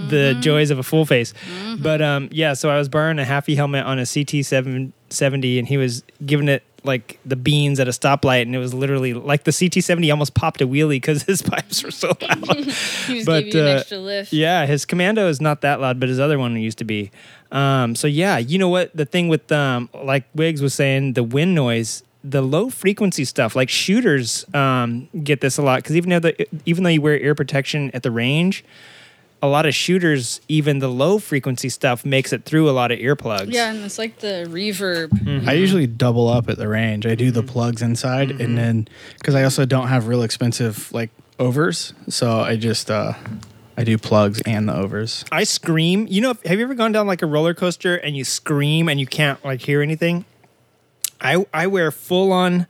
the 0.09 0.37
joys 0.41 0.71
of 0.71 0.79
a 0.79 0.83
full 0.83 1.07
face. 1.07 1.35
But 1.79 2.03
um, 2.03 2.29
yeah, 2.33 2.55
so 2.55 2.71
I 2.71 2.79
was 2.79 2.89
borrowing 2.89 3.19
a 3.19 3.25
halfy 3.25 3.57
helmet 3.57 3.85
on 3.85 3.99
a 3.99 4.07
CT 4.07 4.45
seven 4.45 4.93
seventy, 5.11 5.59
and 5.59 5.69
he 5.69 5.77
was 5.77 6.03
giving 6.25 6.49
it 6.49 6.63
like 6.85 7.19
the 7.25 7.37
beans 7.37 7.79
at 7.81 7.89
a 7.89 7.91
stoplight, 7.93 8.43
and 8.43 8.55
it 8.55 8.59
was 8.59 8.75
literally 8.75 9.15
like 9.15 9.45
the 9.45 9.51
CT70 9.51 10.11
almost 10.11 10.35
popped 10.35 10.61
a 10.61 10.67
wheelie 10.67 10.91
because 10.91 11.23
his 11.23 11.43
pipes 11.43 11.83
were 11.83 11.91
so 11.91 12.09
loud. 12.21 12.39
But, 13.25 13.45
gave 13.45 13.55
you 13.55 13.61
an 13.61 13.67
uh, 13.67 13.71
extra 13.71 13.99
lift. 13.99 14.33
yeah, 14.33 14.67
his 14.67 14.85
Commando 14.85 15.29
is 15.29 15.41
not 15.41 15.61
that 15.63 15.81
loud, 15.81 16.01
but 16.01 16.09
his 16.09 16.19
other 16.19 16.39
one 16.39 16.57
used 16.57 16.79
to 16.79 16.85
be. 16.85 17.11
Um, 17.51 17.95
so 17.95 18.07
yeah, 18.07 18.39
you 18.39 18.59
know 18.59 18.69
what? 18.69 18.95
The 18.97 19.05
thing 19.05 19.29
with 19.29 19.51
um, 19.53 19.89
like 19.95 20.25
Wiggs 20.35 20.63
was 20.63 20.75
saying, 20.75 21.13
the 21.13 21.23
wind 21.23 21.55
noise, 21.55 22.03
the 22.25 22.43
low 22.43 22.71
frequency 22.71 23.25
stuff, 23.25 23.55
like 23.55 23.69
shooters 23.69 24.45
um, 24.55 25.09
get 25.23 25.41
this 25.41 25.59
a 25.59 25.63
lot 25.63 25.79
because 25.83 25.97
even 25.97 26.11
though 26.11 26.21
the, 26.21 26.49
even 26.67 26.85
though 26.85 26.91
you 26.91 27.03
wear 27.03 27.17
ear 27.19 27.35
protection 27.35 27.91
at 27.95 28.03
the 28.03 28.11
range, 28.11 28.65
a 29.43 29.49
lot 29.49 29.67
of 29.67 29.75
shooters, 29.75 30.41
even 30.49 30.79
the 30.79 30.89
low 30.89 31.19
frequency 31.19 31.69
stuff, 31.69 32.05
makes 32.05 32.33
it 32.33 32.45
through 32.45 32.71
a 32.71 32.73
lot 32.73 32.93
of 32.93 32.99
earplugs. 33.01 33.53
Yeah, 33.53 33.71
and 33.73 33.85
it's 33.85 33.99
like 33.99 34.21
the 34.21 34.47
reverb. 34.49 35.09
Mm-hmm. 35.09 35.49
I 35.49 35.55
usually 35.55 35.87
double 35.89 36.29
up 36.29 36.49
at 36.49 36.59
the 36.59 36.69
range. 36.69 37.07
I 37.07 37.15
do 37.17 37.31
the 37.31 37.43
plugs 37.43 37.83
inside, 37.83 38.29
Mm-hmm. 38.29 38.41
and 38.41 38.57
then 38.57 38.89
because 39.19 39.35
I 39.35 39.43
also 39.45 39.65
don't 39.67 39.89
have 39.89 40.07
real 40.07 40.23
expensive 40.23 40.93
like 40.93 41.11
overs, 41.39 41.93
so 42.09 42.41
I 42.41 42.57
just 42.57 42.91
uh 42.91 43.15
I 43.77 43.85
do 43.85 43.99
plugs 43.99 44.41
and 44.43 44.69
the 44.69 44.75
overs. 44.77 45.25
I 45.33 45.45
scream. 45.45 46.07
You 46.09 46.21
know, 46.21 46.35
have 46.45 46.59
you 46.59 46.65
ever 46.65 46.75
gone 46.75 46.93
down 46.93 47.07
like 47.07 47.23
a 47.23 47.27
roller 47.27 47.55
coaster 47.55 47.97
and 47.97 48.17
you 48.17 48.23
scream 48.25 48.89
and 48.89 49.01
you 49.01 49.07
can't 49.07 49.43
like 49.45 49.63
hear 49.63 49.83
anything? 49.83 50.25
I 51.21 51.45
I 51.53 51.67
wear 51.67 51.91
full 51.91 52.33
on 52.33 52.67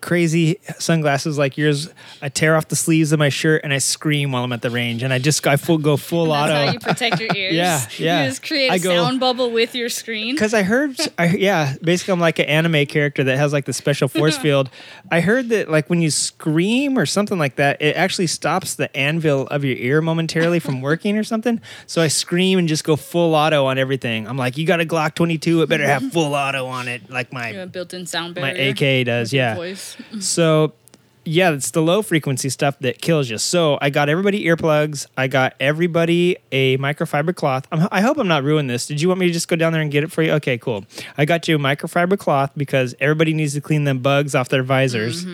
crazy 0.00 0.58
sunglasses 0.78 1.38
like 1.38 1.56
yours. 1.58 1.88
I 2.22 2.28
tear 2.28 2.56
off 2.56 2.68
the 2.68 2.76
sleeves 2.76 3.12
of 3.12 3.18
my 3.18 3.28
shirt 3.28 3.62
and 3.64 3.72
I 3.72 3.78
scream 3.78 4.32
while 4.32 4.44
I'm 4.44 4.52
at 4.52 4.62
the 4.62 4.70
range, 4.70 5.02
and 5.02 5.12
I 5.12 5.18
just 5.18 5.46
I 5.46 5.56
full 5.56 5.78
go 5.78 5.96
full 5.96 6.26
That's 6.26 6.50
how 6.52 6.72
you 6.72 6.78
protect 6.78 7.20
your 7.20 7.30
ears. 7.34 7.54
Yeah, 7.54 7.86
yeah. 7.98 8.22
You 8.24 8.28
just 8.30 8.42
create 8.42 8.68
a 8.70 8.72
I 8.74 8.78
go- 8.78 8.90
sound 9.04 9.20
bubble 9.20 9.50
with 9.50 9.74
your 9.74 9.88
screen. 9.88 10.34
Because 10.34 10.54
I 10.54 10.62
heard, 10.62 10.96
I, 11.18 11.28
yeah, 11.36 11.74
basically 11.82 12.12
I'm 12.12 12.20
like 12.20 12.38
an 12.38 12.46
anime 12.46 12.86
character 12.86 13.24
that 13.24 13.36
has 13.36 13.52
like 13.52 13.64
the 13.64 13.72
special 13.72 14.08
force 14.08 14.36
field. 14.44 14.70
I 15.10 15.20
heard 15.20 15.48
that 15.50 15.70
like 15.70 15.88
when 15.90 16.00
you 16.02 16.10
scream 16.10 16.98
or 16.98 17.06
something 17.06 17.38
like 17.38 17.56
that, 17.56 17.80
it 17.80 17.96
actually 17.96 18.26
stops 18.28 18.74
the 18.74 18.94
anvil 18.96 19.46
of 19.48 19.64
your 19.64 19.76
ear 19.76 20.00
momentarily 20.00 20.58
from 20.58 20.80
working 20.82 21.16
or 21.18 21.24
something. 21.24 21.60
So 21.86 22.02
I 22.02 22.08
scream 22.08 22.58
and 22.58 22.68
just 22.68 22.84
go 22.84 22.96
full 22.96 23.34
auto 23.34 23.66
on 23.66 23.78
everything. 23.78 24.26
I'm 24.28 24.36
like, 24.36 24.56
you 24.56 24.66
got 24.66 24.80
a 24.80 24.84
Glock 24.84 25.14
22, 25.14 25.62
it 25.62 25.68
better 25.68 25.86
have 25.86 26.12
full 26.12 26.34
auto 26.34 26.66
on 26.66 26.88
it, 26.88 27.10
like 27.10 27.32
my 27.32 27.48
a 27.48 27.66
built-in 27.66 28.06
sound 28.06 28.34
barrier. 28.34 28.54
my. 28.54 28.70
AK 28.70 29.06
does, 29.06 29.32
yeah. 29.32 29.54
Voice. 29.54 29.89
So, 30.20 30.72
yeah, 31.24 31.50
it's 31.52 31.70
the 31.70 31.82
low 31.82 32.00
frequency 32.02 32.48
stuff 32.48 32.78
that 32.80 33.00
kills 33.00 33.28
you. 33.30 33.38
So, 33.38 33.78
I 33.80 33.90
got 33.90 34.08
everybody 34.08 34.44
earplugs. 34.46 35.06
I 35.16 35.26
got 35.28 35.54
everybody 35.60 36.36
a 36.50 36.78
microfiber 36.78 37.34
cloth. 37.34 37.66
I'm, 37.70 37.86
I 37.92 38.00
hope 38.00 38.16
I'm 38.18 38.26
not 38.28 38.42
ruining 38.42 38.68
this. 38.68 38.86
Did 38.86 39.00
you 39.00 39.08
want 39.08 39.20
me 39.20 39.26
to 39.26 39.32
just 39.32 39.46
go 39.48 39.54
down 39.56 39.72
there 39.72 39.82
and 39.82 39.90
get 39.90 40.02
it 40.02 40.10
for 40.10 40.22
you? 40.22 40.32
Okay, 40.32 40.56
cool. 40.58 40.84
I 41.18 41.24
got 41.26 41.46
you 41.46 41.56
a 41.56 41.58
microfiber 41.58 42.18
cloth 42.18 42.52
because 42.56 42.94
everybody 43.00 43.34
needs 43.34 43.52
to 43.54 43.60
clean 43.60 43.84
them 43.84 43.98
bugs 44.00 44.34
off 44.34 44.48
their 44.48 44.62
visors. 44.62 45.24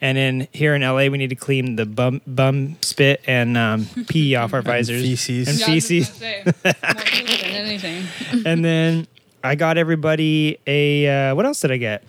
And 0.00 0.18
then 0.18 0.48
here 0.52 0.74
in 0.74 0.82
LA, 0.82 1.06
we 1.08 1.16
need 1.18 1.30
to 1.30 1.36
clean 1.36 1.76
the 1.76 1.86
bum, 1.86 2.20
bum 2.26 2.76
spit 2.82 3.22
and 3.26 3.56
um, 3.56 3.86
pee 4.08 4.34
off 4.36 4.52
our 4.52 4.60
visors. 4.62 5.00
feces. 5.02 5.48
And 5.48 5.58
Yeah, 5.58 5.66
I 5.66 5.74
was 5.74 5.88
just 5.88 6.12
feces. 6.12 6.44
gonna 6.44 6.54
say, 6.54 6.74
more 6.82 7.04
poop 7.04 7.40
than 7.40 7.50
anything. 7.50 8.42
and 8.46 8.64
then 8.64 9.06
I 9.42 9.54
got 9.54 9.78
everybody 9.78 10.58
a 10.66 11.30
uh, 11.30 11.34
what 11.34 11.46
else 11.46 11.60
did 11.60 11.70
I 11.70 11.76
get? 11.78 12.02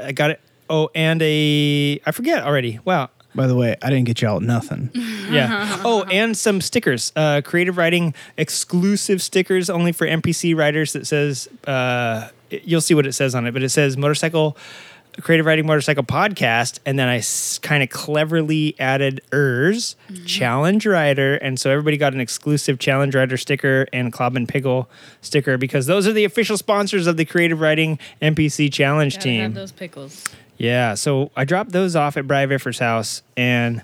I 0.00 0.12
got 0.12 0.30
it. 0.30 0.40
Oh, 0.70 0.90
and 0.94 1.20
a 1.22 2.00
I 2.06 2.10
forget 2.12 2.44
already. 2.44 2.78
Wow. 2.84 3.10
By 3.34 3.46
the 3.46 3.54
way, 3.56 3.76
I 3.82 3.88
didn't 3.88 4.04
get 4.04 4.20
y'all 4.22 4.40
nothing. 4.40 4.90
Yeah. 5.32 5.80
Oh, 5.82 6.02
and 6.12 6.36
some 6.36 6.60
stickers. 6.60 7.10
Uh, 7.16 7.40
creative 7.42 7.78
riding 7.78 8.12
exclusive 8.36 9.22
stickers 9.22 9.70
only 9.70 9.92
for 9.92 10.06
NPC 10.06 10.54
writers. 10.54 10.92
That 10.92 11.06
says 11.06 11.48
uh, 11.66 12.28
you'll 12.50 12.82
see 12.82 12.92
what 12.94 13.06
it 13.06 13.14
says 13.14 13.34
on 13.34 13.46
it, 13.46 13.52
but 13.52 13.62
it 13.62 13.70
says 13.70 13.96
motorcycle. 13.96 14.58
Creative 15.20 15.44
Riding 15.44 15.66
Motorcycle 15.66 16.04
Podcast, 16.04 16.78
and 16.86 16.98
then 16.98 17.06
I 17.06 17.18
s- 17.18 17.58
kind 17.58 17.82
of 17.82 17.90
cleverly 17.90 18.74
added 18.80 19.20
ERS, 19.30 19.94
Challenge 20.24 20.86
Rider, 20.86 21.34
and 21.36 21.60
so 21.60 21.70
everybody 21.70 21.98
got 21.98 22.14
an 22.14 22.20
exclusive 22.20 22.78
Challenge 22.78 23.14
Rider 23.14 23.36
sticker 23.36 23.86
and 23.92 24.10
Club 24.10 24.36
and 24.36 24.48
Pickle 24.48 24.88
sticker 25.20 25.58
because 25.58 25.84
those 25.84 26.06
are 26.06 26.14
the 26.14 26.24
official 26.24 26.56
sponsors 26.56 27.06
of 27.06 27.18
the 27.18 27.26
Creative 27.26 27.60
Riding 27.60 27.98
NPC 28.22 28.72
Challenge 28.72 29.14
Gotta 29.16 29.24
team. 29.24 29.40
have 29.42 29.54
those 29.54 29.72
pickles. 29.72 30.24
Yeah, 30.62 30.94
so 30.94 31.32
I 31.34 31.44
dropped 31.44 31.72
those 31.72 31.96
off 31.96 32.16
at 32.16 32.28
Bri 32.28 32.46
Viffer's 32.46 32.78
house 32.78 33.22
and 33.36 33.82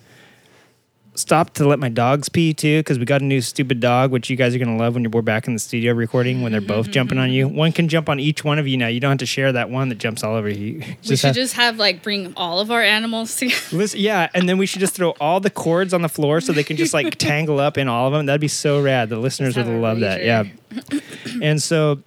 stopped 1.16 1.54
to 1.56 1.66
let 1.66 1.80
my 1.80 1.88
dogs 1.88 2.28
pee 2.28 2.54
too 2.54 2.78
because 2.78 3.00
we 3.00 3.04
got 3.04 3.20
a 3.20 3.24
new 3.24 3.40
stupid 3.40 3.80
dog, 3.80 4.12
which 4.12 4.30
you 4.30 4.36
guys 4.36 4.54
are 4.54 4.58
gonna 4.60 4.76
love 4.76 4.94
when 4.94 5.02
you're 5.02 5.10
we're 5.10 5.20
back 5.20 5.48
in 5.48 5.54
the 5.54 5.58
studio 5.58 5.92
recording 5.92 6.40
when 6.40 6.52
they're 6.52 6.60
both 6.60 6.88
jumping 6.92 7.18
on 7.18 7.32
you. 7.32 7.48
Mm-hmm. 7.48 7.56
One 7.56 7.72
can 7.72 7.88
jump 7.88 8.08
on 8.08 8.20
each 8.20 8.44
one 8.44 8.60
of 8.60 8.68
you 8.68 8.76
now. 8.76 8.86
You 8.86 9.00
don't 9.00 9.10
have 9.10 9.18
to 9.18 9.26
share 9.26 9.50
that 9.50 9.70
one 9.70 9.88
that 9.88 9.98
jumps 9.98 10.22
all 10.22 10.36
over 10.36 10.48
you. 10.48 10.78
we 11.08 11.16
should 11.16 11.26
have- 11.26 11.34
just 11.34 11.54
have 11.54 11.78
like 11.78 12.00
bring 12.04 12.32
all 12.36 12.60
of 12.60 12.70
our 12.70 12.82
animals 12.84 13.34
together. 13.34 13.76
Listen, 13.76 13.98
yeah, 13.98 14.28
and 14.32 14.48
then 14.48 14.56
we 14.56 14.66
should 14.66 14.78
just 14.78 14.94
throw 14.94 15.10
all 15.20 15.40
the 15.40 15.50
cords 15.50 15.92
on 15.92 16.02
the 16.02 16.08
floor 16.08 16.40
so 16.40 16.52
they 16.52 16.62
can 16.62 16.76
just 16.76 16.94
like 16.94 17.14
tangle 17.18 17.58
up 17.58 17.76
in 17.76 17.88
all 17.88 18.06
of 18.06 18.12
them. 18.12 18.26
That'd 18.26 18.40
be 18.40 18.46
so 18.46 18.80
rad. 18.80 19.08
The 19.08 19.18
listeners 19.18 19.56
would 19.56 19.66
love 19.66 19.98
that. 19.98 20.24
Yeah. 20.24 20.44
and 21.42 21.60
so 21.60 22.00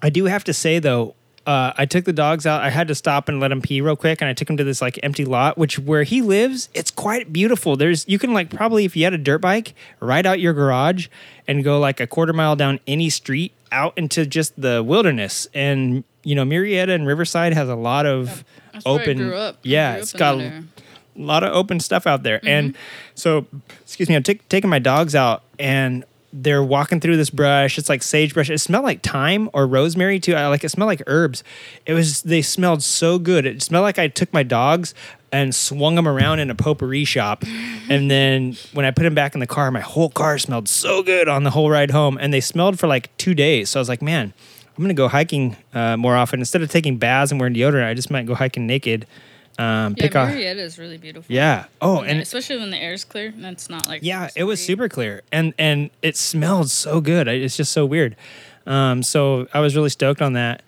I 0.00 0.10
do 0.10 0.26
have 0.26 0.44
to 0.44 0.52
say 0.52 0.78
though, 0.78 1.16
uh, 1.46 1.72
I 1.78 1.86
took 1.86 2.04
the 2.04 2.12
dogs 2.12 2.44
out. 2.46 2.60
I 2.62 2.70
had 2.70 2.88
to 2.88 2.94
stop 2.94 3.28
and 3.28 3.38
let 3.40 3.48
them 3.48 3.62
pee 3.62 3.80
real 3.80 3.94
quick, 3.96 4.20
and 4.20 4.28
I 4.28 4.32
took 4.34 4.48
them 4.48 4.56
to 4.56 4.64
this 4.64 4.82
like 4.82 4.98
empty 5.02 5.24
lot, 5.24 5.56
which 5.56 5.78
where 5.78 6.02
he 6.02 6.20
lives, 6.20 6.68
it's 6.74 6.90
quite 6.90 7.32
beautiful. 7.32 7.76
There's 7.76 8.06
you 8.08 8.18
can 8.18 8.34
like 8.34 8.50
probably 8.50 8.84
if 8.84 8.96
you 8.96 9.04
had 9.04 9.14
a 9.14 9.18
dirt 9.18 9.38
bike, 9.38 9.74
ride 10.00 10.26
out 10.26 10.40
your 10.40 10.52
garage 10.52 11.06
and 11.46 11.62
go 11.62 11.78
like 11.78 12.00
a 12.00 12.06
quarter 12.06 12.32
mile 12.32 12.56
down 12.56 12.80
any 12.86 13.08
street 13.10 13.52
out 13.70 13.96
into 13.96 14.26
just 14.26 14.60
the 14.60 14.82
wilderness. 14.82 15.46
And 15.54 16.02
you 16.24 16.34
know, 16.34 16.44
Murrieta 16.44 16.88
and 16.94 17.06
Riverside 17.06 17.52
has 17.54 17.68
a 17.68 17.76
lot 17.76 18.04
of 18.06 18.44
That's 18.72 18.84
where 18.84 18.98
I 18.98 19.02
open. 19.02 19.16
grew 19.18 19.36
up. 19.36 19.54
I 19.56 19.58
Yeah, 19.62 19.94
it's 19.96 20.12
got 20.12 20.38
a 20.40 20.64
lot 21.14 21.44
of 21.44 21.52
open 21.54 21.78
stuff 21.80 22.06
out 22.06 22.24
there. 22.24 22.40
And 22.44 22.72
Mm-hmm. 22.74 22.80
so, 23.14 23.46
excuse 23.82 24.08
me, 24.08 24.16
I'm 24.16 24.22
tak- 24.24 24.48
taking 24.48 24.68
my 24.68 24.80
dogs 24.80 25.14
out 25.14 25.44
and 25.58 26.04
they're 26.42 26.62
walking 26.62 27.00
through 27.00 27.16
this 27.16 27.30
brush. 27.30 27.78
It's 27.78 27.88
like 27.88 28.02
sagebrush. 28.02 28.50
It 28.50 28.58
smelled 28.58 28.84
like 28.84 29.02
thyme 29.02 29.48
or 29.52 29.66
rosemary 29.66 30.20
too. 30.20 30.34
I 30.34 30.46
like 30.48 30.64
it 30.64 30.68
smelled 30.68 30.88
like 30.88 31.02
herbs. 31.06 31.42
It 31.86 31.94
was 31.94 32.22
they 32.22 32.42
smelled 32.42 32.82
so 32.82 33.18
good. 33.18 33.46
It 33.46 33.62
smelled 33.62 33.84
like 33.84 33.98
I 33.98 34.08
took 34.08 34.32
my 34.32 34.42
dogs 34.42 34.94
and 35.32 35.54
swung 35.54 35.94
them 35.94 36.06
around 36.06 36.38
in 36.38 36.50
a 36.50 36.54
potpourri 36.54 37.04
shop. 37.04 37.44
And 37.88 38.10
then 38.10 38.56
when 38.72 38.84
I 38.84 38.90
put 38.90 39.02
them 39.02 39.14
back 39.14 39.34
in 39.34 39.40
the 39.40 39.46
car, 39.46 39.70
my 39.70 39.80
whole 39.80 40.10
car 40.10 40.38
smelled 40.38 40.68
so 40.68 41.02
good 41.02 41.28
on 41.28 41.44
the 41.44 41.50
whole 41.50 41.70
ride 41.70 41.90
home. 41.90 42.18
And 42.20 42.32
they 42.32 42.40
smelled 42.40 42.78
for 42.78 42.86
like 42.86 43.16
two 43.16 43.34
days. 43.34 43.70
So 43.70 43.80
I 43.80 43.80
was 43.80 43.88
like, 43.88 44.02
man, 44.02 44.32
I'm 44.76 44.84
gonna 44.84 44.94
go 44.94 45.08
hiking 45.08 45.56
uh, 45.72 45.96
more 45.96 46.16
often. 46.16 46.40
Instead 46.40 46.62
of 46.62 46.70
taking 46.70 46.98
baths 46.98 47.30
and 47.30 47.40
wearing 47.40 47.54
deodorant, 47.54 47.86
I 47.86 47.94
just 47.94 48.10
might 48.10 48.26
go 48.26 48.34
hiking 48.34 48.66
naked. 48.66 49.06
Um, 49.58 49.94
Yeah, 49.96 50.02
pick 50.04 50.16
off. 50.16 50.28
Murrieta 50.30 50.56
is 50.58 50.78
really 50.78 50.98
beautiful. 50.98 51.34
Yeah. 51.34 51.64
Oh, 51.80 52.02
and 52.02 52.20
especially 52.20 52.58
when 52.58 52.70
the 52.70 52.76
air 52.76 52.92
is 52.92 53.04
clear 53.04 53.28
and 53.28 53.46
it's 53.46 53.70
not 53.70 53.86
like 53.88 54.02
yeah, 54.02 54.28
it 54.36 54.44
was 54.44 54.64
super 54.64 54.88
clear, 54.88 55.22
and 55.32 55.54
and 55.58 55.90
it 56.02 56.16
smelled 56.16 56.70
so 56.70 57.00
good. 57.00 57.28
I- 57.28 57.32
It's 57.32 57.56
just 57.56 57.72
so 57.72 57.86
weird. 57.86 58.16
Um, 58.66 59.02
so 59.02 59.46
I 59.54 59.60
was 59.60 59.74
really 59.76 59.88
stoked 59.90 60.20
on 60.20 60.32
that, 60.34 60.62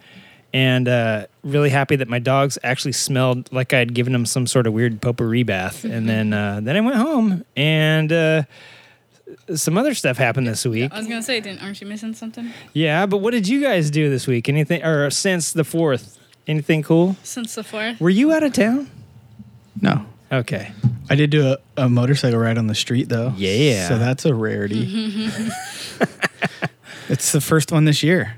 and 0.55 0.89
uh, 0.89 1.27
really 1.43 1.69
happy 1.71 1.97
that 1.97 2.09
my 2.09 2.19
dogs 2.21 2.57
actually 2.63 2.93
smelled 2.93 3.53
like 3.53 3.75
I 3.75 3.79
had 3.79 3.93
given 3.93 4.13
them 4.13 4.25
some 4.25 4.47
sort 4.47 4.67
of 4.67 4.73
weird 4.73 5.01
potpourri 5.01 5.43
bath. 5.43 5.85
and 5.85 6.09
then 6.13 6.33
uh, 6.33 6.61
then 6.63 6.77
I 6.77 6.81
went 6.81 6.97
home, 6.97 7.45
and 7.57 8.13
uh, 8.13 8.43
some 9.55 9.77
other 9.77 9.95
stuff 9.95 10.17
happened 10.17 10.47
this 10.47 10.65
week. 10.65 10.93
I 10.93 10.99
was 10.99 11.07
gonna 11.07 11.23
say, 11.23 11.41
didn't 11.41 11.63
aren't 11.63 11.81
you 11.81 11.87
missing 11.87 12.15
something 12.15 12.51
Yeah, 12.73 13.05
but 13.07 13.19
what 13.19 13.33
did 13.33 13.47
you 13.49 13.61
guys 13.61 13.91
do 13.91 14.09
this 14.09 14.27
week? 14.27 14.49
Anything 14.49 14.83
or 14.83 15.11
since 15.11 15.53
the 15.53 15.65
fourth? 15.65 16.18
Anything 16.49 16.83
cool? 16.83 17.17
since 17.23 17.55
the 17.55 17.63
fourth? 17.63 18.01
Were 18.01 18.11
you 18.11 18.33
out 18.33 18.43
of 18.43 18.53
town? 18.55 18.91
No. 19.81 20.07
Okay. 20.33 20.73
I 21.11 21.15
did 21.15 21.31
do 21.31 21.47
a, 21.49 21.59
a 21.85 21.89
motorcycle 21.89 22.39
ride 22.39 22.59
on 22.59 22.67
the 22.67 22.75
street 22.75 23.09
though. 23.09 23.33
Yeah. 23.37 23.87
So 23.89 23.99
that's 23.99 24.25
a 24.25 24.35
rarity. 24.35 25.31
it's 27.09 27.33
the 27.33 27.41
first 27.41 27.73
one 27.73 27.85
this 27.85 28.03
year. 28.03 28.35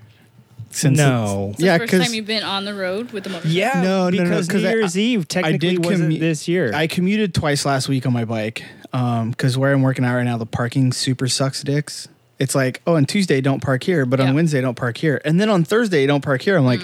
Since 0.73 0.99
No. 0.99 1.25
it's- 1.25 1.51
It's 1.55 1.63
yeah, 1.63 1.79
the 1.79 1.89
first 1.89 2.05
time 2.05 2.15
you've 2.15 2.27
been 2.27 2.45
on 2.45 2.65
the 2.65 2.75
road 2.75 3.11
with 3.11 3.25
the 3.25 3.31
motorcycle. 3.31 3.57
Yeah, 3.57 3.83
No, 3.83 4.09
no, 4.09 4.19
no, 4.19 4.23
because 4.25 4.47
'cause 4.49 4.63
New 4.63 4.69
I- 4.69 4.73
Year's 4.73 4.97
Eve 4.99 5.27
technically 5.27 5.79
wasn't 5.79 6.13
commu- 6.13 6.21
this 6.21 6.47
year. 6.47 6.73
I 6.75 6.87
commuted 6.87 7.35
twice 7.35 7.65
last 7.65 7.89
week 7.89 8.07
on 8.07 8.13
my 8.13 8.25
bike. 8.25 8.65
Um, 8.93 9.31
because 9.31 9.57
where 9.59 9.73
I'm 9.73 9.83
working 9.83 10.05
out 10.05 10.15
right 10.17 10.25
now, 10.25 10.37
the 10.37 10.47
parking 10.47 10.93
super 10.93 11.29
sucks 11.29 11.63
dicks. 11.63 12.09
It's 12.39 12.55
like, 12.55 12.83
oh, 12.87 12.95
on 12.95 13.05
Tuesday 13.05 13.41
don't 13.41 13.61
park 13.63 13.83
here, 13.85 14.07
but 14.07 14.19
Yeah. 14.21 14.29
on 14.29 14.35
Wednesday 14.35 14.61
don't 14.61 14.75
park 14.77 14.97
here, 14.97 15.21
and 15.25 15.41
then 15.41 15.49
on 15.51 15.63
Thursday 15.65 16.07
don't 16.07 16.23
park 16.25 16.41
here. 16.43 16.57
I'm 16.57 16.65
like, 16.65 16.81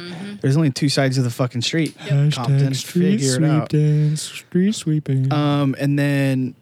there's 0.46 0.56
only 0.56 0.70
two 0.70 0.88
sides 0.88 1.18
of 1.18 1.24
the 1.24 1.30
fucking 1.30 1.62
street. 1.62 1.96
Compton, 1.98 2.72
figure 2.72 3.42
it 3.42 3.44
out. 3.44 4.18
street 4.18 4.74
sweeping. 4.76 5.32
Um, 5.32 5.74
and 5.78 5.98
then, 5.98 6.54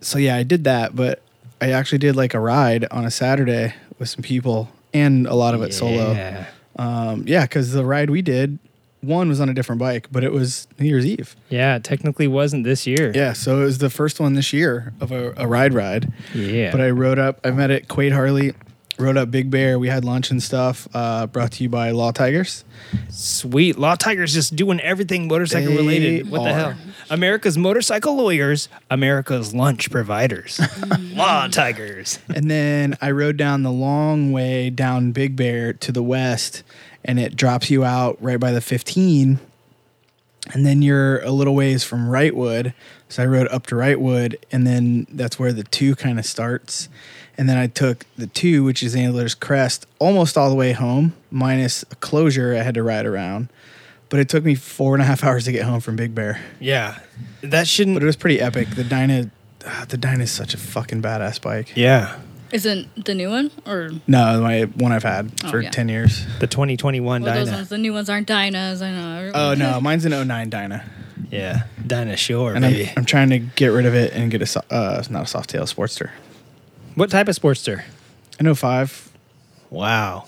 so 0.00 0.18
yeah, 0.18 0.34
I 0.34 0.42
did 0.42 0.64
that, 0.64 0.96
but 0.96 1.22
I 1.60 1.70
actually 1.70 1.98
did 1.98 2.16
like 2.16 2.34
a 2.34 2.40
ride 2.40 2.84
on 2.90 3.04
a 3.04 3.10
Saturday 3.12 3.74
with 4.00 4.08
some 4.08 4.22
people, 4.22 4.70
and 4.92 5.28
a 5.28 5.34
lot 5.34 5.54
of 5.54 5.62
it 5.62 5.72
solo. 5.72 6.12
Yeah. 6.12 6.46
Um, 6.76 7.22
yeah, 7.28 7.42
because 7.42 7.70
the 7.70 7.84
ride 7.84 8.10
we 8.10 8.22
did, 8.22 8.58
one 9.02 9.28
was 9.28 9.40
on 9.40 9.48
a 9.48 9.54
different 9.54 9.78
bike, 9.78 10.08
but 10.10 10.24
it 10.24 10.32
was 10.32 10.66
New 10.80 10.88
Year's 10.88 11.06
Eve. 11.06 11.36
Yeah, 11.48 11.76
it 11.76 11.84
technically 11.84 12.26
wasn't 12.26 12.64
this 12.64 12.88
year. 12.88 13.12
Yeah, 13.14 13.34
so 13.34 13.60
it 13.60 13.64
was 13.64 13.78
the 13.78 13.90
first 13.90 14.18
one 14.18 14.34
this 14.34 14.52
year 14.52 14.92
of 15.00 15.12
a, 15.12 15.32
a 15.36 15.46
ride 15.46 15.74
ride. 15.74 16.12
Yeah. 16.34 16.72
But 16.72 16.80
I 16.80 16.90
rode 16.90 17.20
up. 17.20 17.38
I 17.44 17.52
met 17.52 17.70
at 17.70 17.86
Quaid 17.86 18.12
Harley. 18.12 18.54
Rode 18.98 19.16
up 19.16 19.30
Big 19.30 19.50
Bear. 19.50 19.78
We 19.78 19.88
had 19.88 20.04
lunch 20.04 20.30
and 20.30 20.42
stuff. 20.42 20.86
Uh, 20.94 21.26
brought 21.26 21.52
to 21.52 21.62
you 21.62 21.68
by 21.68 21.90
Law 21.90 22.12
Tigers. 22.12 22.64
Sweet. 23.10 23.78
Law 23.78 23.94
Tigers 23.94 24.32
just 24.32 24.54
doing 24.54 24.80
everything 24.80 25.28
motorcycle 25.28 25.70
They 25.70 25.76
related. 25.76 26.30
What 26.30 26.44
the 26.44 26.50
are. 26.50 26.72
hell? 26.72 26.74
America's 27.10 27.56
motorcycle 27.58 28.14
lawyers, 28.16 28.68
America's 28.90 29.54
lunch 29.54 29.90
providers. 29.90 30.60
Law 31.14 31.48
Tigers. 31.48 32.18
and 32.34 32.50
then 32.50 32.96
I 33.00 33.10
rode 33.10 33.36
down 33.36 33.62
the 33.62 33.72
long 33.72 34.32
way 34.32 34.70
down 34.70 35.12
Big 35.12 35.36
Bear 35.36 35.72
to 35.72 35.92
the 35.92 36.02
west, 36.02 36.62
and 37.04 37.18
it 37.18 37.34
drops 37.36 37.70
you 37.70 37.84
out 37.84 38.18
right 38.20 38.38
by 38.40 38.52
the 38.52 38.60
15. 38.60 39.40
And 40.52 40.66
then 40.66 40.82
you're 40.82 41.20
a 41.22 41.30
little 41.30 41.54
ways 41.54 41.84
from 41.84 42.08
Wrightwood. 42.08 42.74
So 43.08 43.22
I 43.22 43.26
rode 43.26 43.46
up 43.48 43.66
to 43.68 43.74
Wrightwood, 43.76 44.36
and 44.50 44.66
then 44.66 45.06
that's 45.10 45.38
where 45.38 45.52
the 45.52 45.62
two 45.64 45.94
kind 45.94 46.18
of 46.18 46.26
starts. 46.26 46.88
And 47.38 47.48
then 47.48 47.56
I 47.56 47.66
took 47.66 48.04
the 48.16 48.26
two, 48.26 48.62
which 48.62 48.82
is 48.82 48.94
Angeles 48.94 49.34
Crest, 49.34 49.86
almost 49.98 50.36
all 50.36 50.50
the 50.50 50.54
way 50.56 50.72
home, 50.72 51.14
minus 51.30 51.82
a 51.90 51.94
closure 51.96 52.54
I 52.54 52.58
had 52.62 52.74
to 52.74 52.82
ride 52.82 53.06
around. 53.06 53.48
But 54.10 54.20
it 54.20 54.28
took 54.28 54.44
me 54.44 54.54
four 54.54 54.94
and 54.94 55.02
a 55.02 55.06
half 55.06 55.24
hours 55.24 55.44
to 55.46 55.52
get 55.52 55.64
home 55.64 55.80
from 55.80 55.96
Big 55.96 56.14
Bear. 56.14 56.40
Yeah. 56.60 56.98
That 57.42 57.66
shouldn't. 57.66 57.96
But 57.96 58.02
it 58.02 58.06
was 58.06 58.16
pretty 58.16 58.40
epic. 58.40 58.68
The 58.70 58.84
Dyna, 58.84 59.30
ah, 59.66 59.86
the 59.88 59.96
Dyna 59.96 60.24
is 60.24 60.30
such 60.30 60.52
a 60.54 60.58
fucking 60.58 61.00
badass 61.02 61.40
bike. 61.40 61.72
yeah. 61.74 62.18
Is 62.52 62.66
it 62.66 62.86
the 63.02 63.14
new 63.14 63.30
one 63.30 63.50
or 63.66 63.88
No, 64.06 64.42
my 64.42 64.64
one 64.64 64.92
I've 64.92 65.02
had 65.04 65.32
Oh, 65.42 65.50
for 65.50 65.62
yeah. 65.62 65.70
10 65.70 65.88
years. 65.88 66.26
The 66.38 66.46
2021 66.46 67.22
well, 67.22 67.34
those 67.34 67.46
Dyna. 67.46 67.56
ones? 67.56 67.68
The 67.70 67.78
new 67.78 67.94
ones 67.94 68.10
aren't 68.10 68.28
Dynas. 68.28 68.82
I 68.82 68.90
know. 68.90 69.32
Oh 69.34 69.54
no, 69.54 69.80
mine's 69.80 70.04
an 70.04 70.12
09 70.12 70.50
Dyna, 70.50 70.84
Yeah. 71.30 71.62
Dyna 71.86 72.14
Shore, 72.18 72.52
and 72.52 72.66
I'm, 72.66 72.72
baby. 72.72 72.90
I'm 72.94 73.06
trying 73.06 73.30
to 73.30 73.38
get 73.38 73.68
rid 73.68 73.86
of 73.86 73.94
it 73.94 74.12
and 74.12 74.30
get 74.30 74.42
a 74.42 74.46
so- 74.46 74.62
uh, 74.70 75.02
not 75.08 75.22
a 75.22 75.26
soft 75.26 75.48
tail 75.48 75.62
Sportster. 75.64 76.10
What 76.94 77.10
type 77.10 77.28
of 77.28 77.36
Sportster? 77.36 77.82
An 78.38 78.52
05, 78.54 79.10
Wow. 79.70 80.24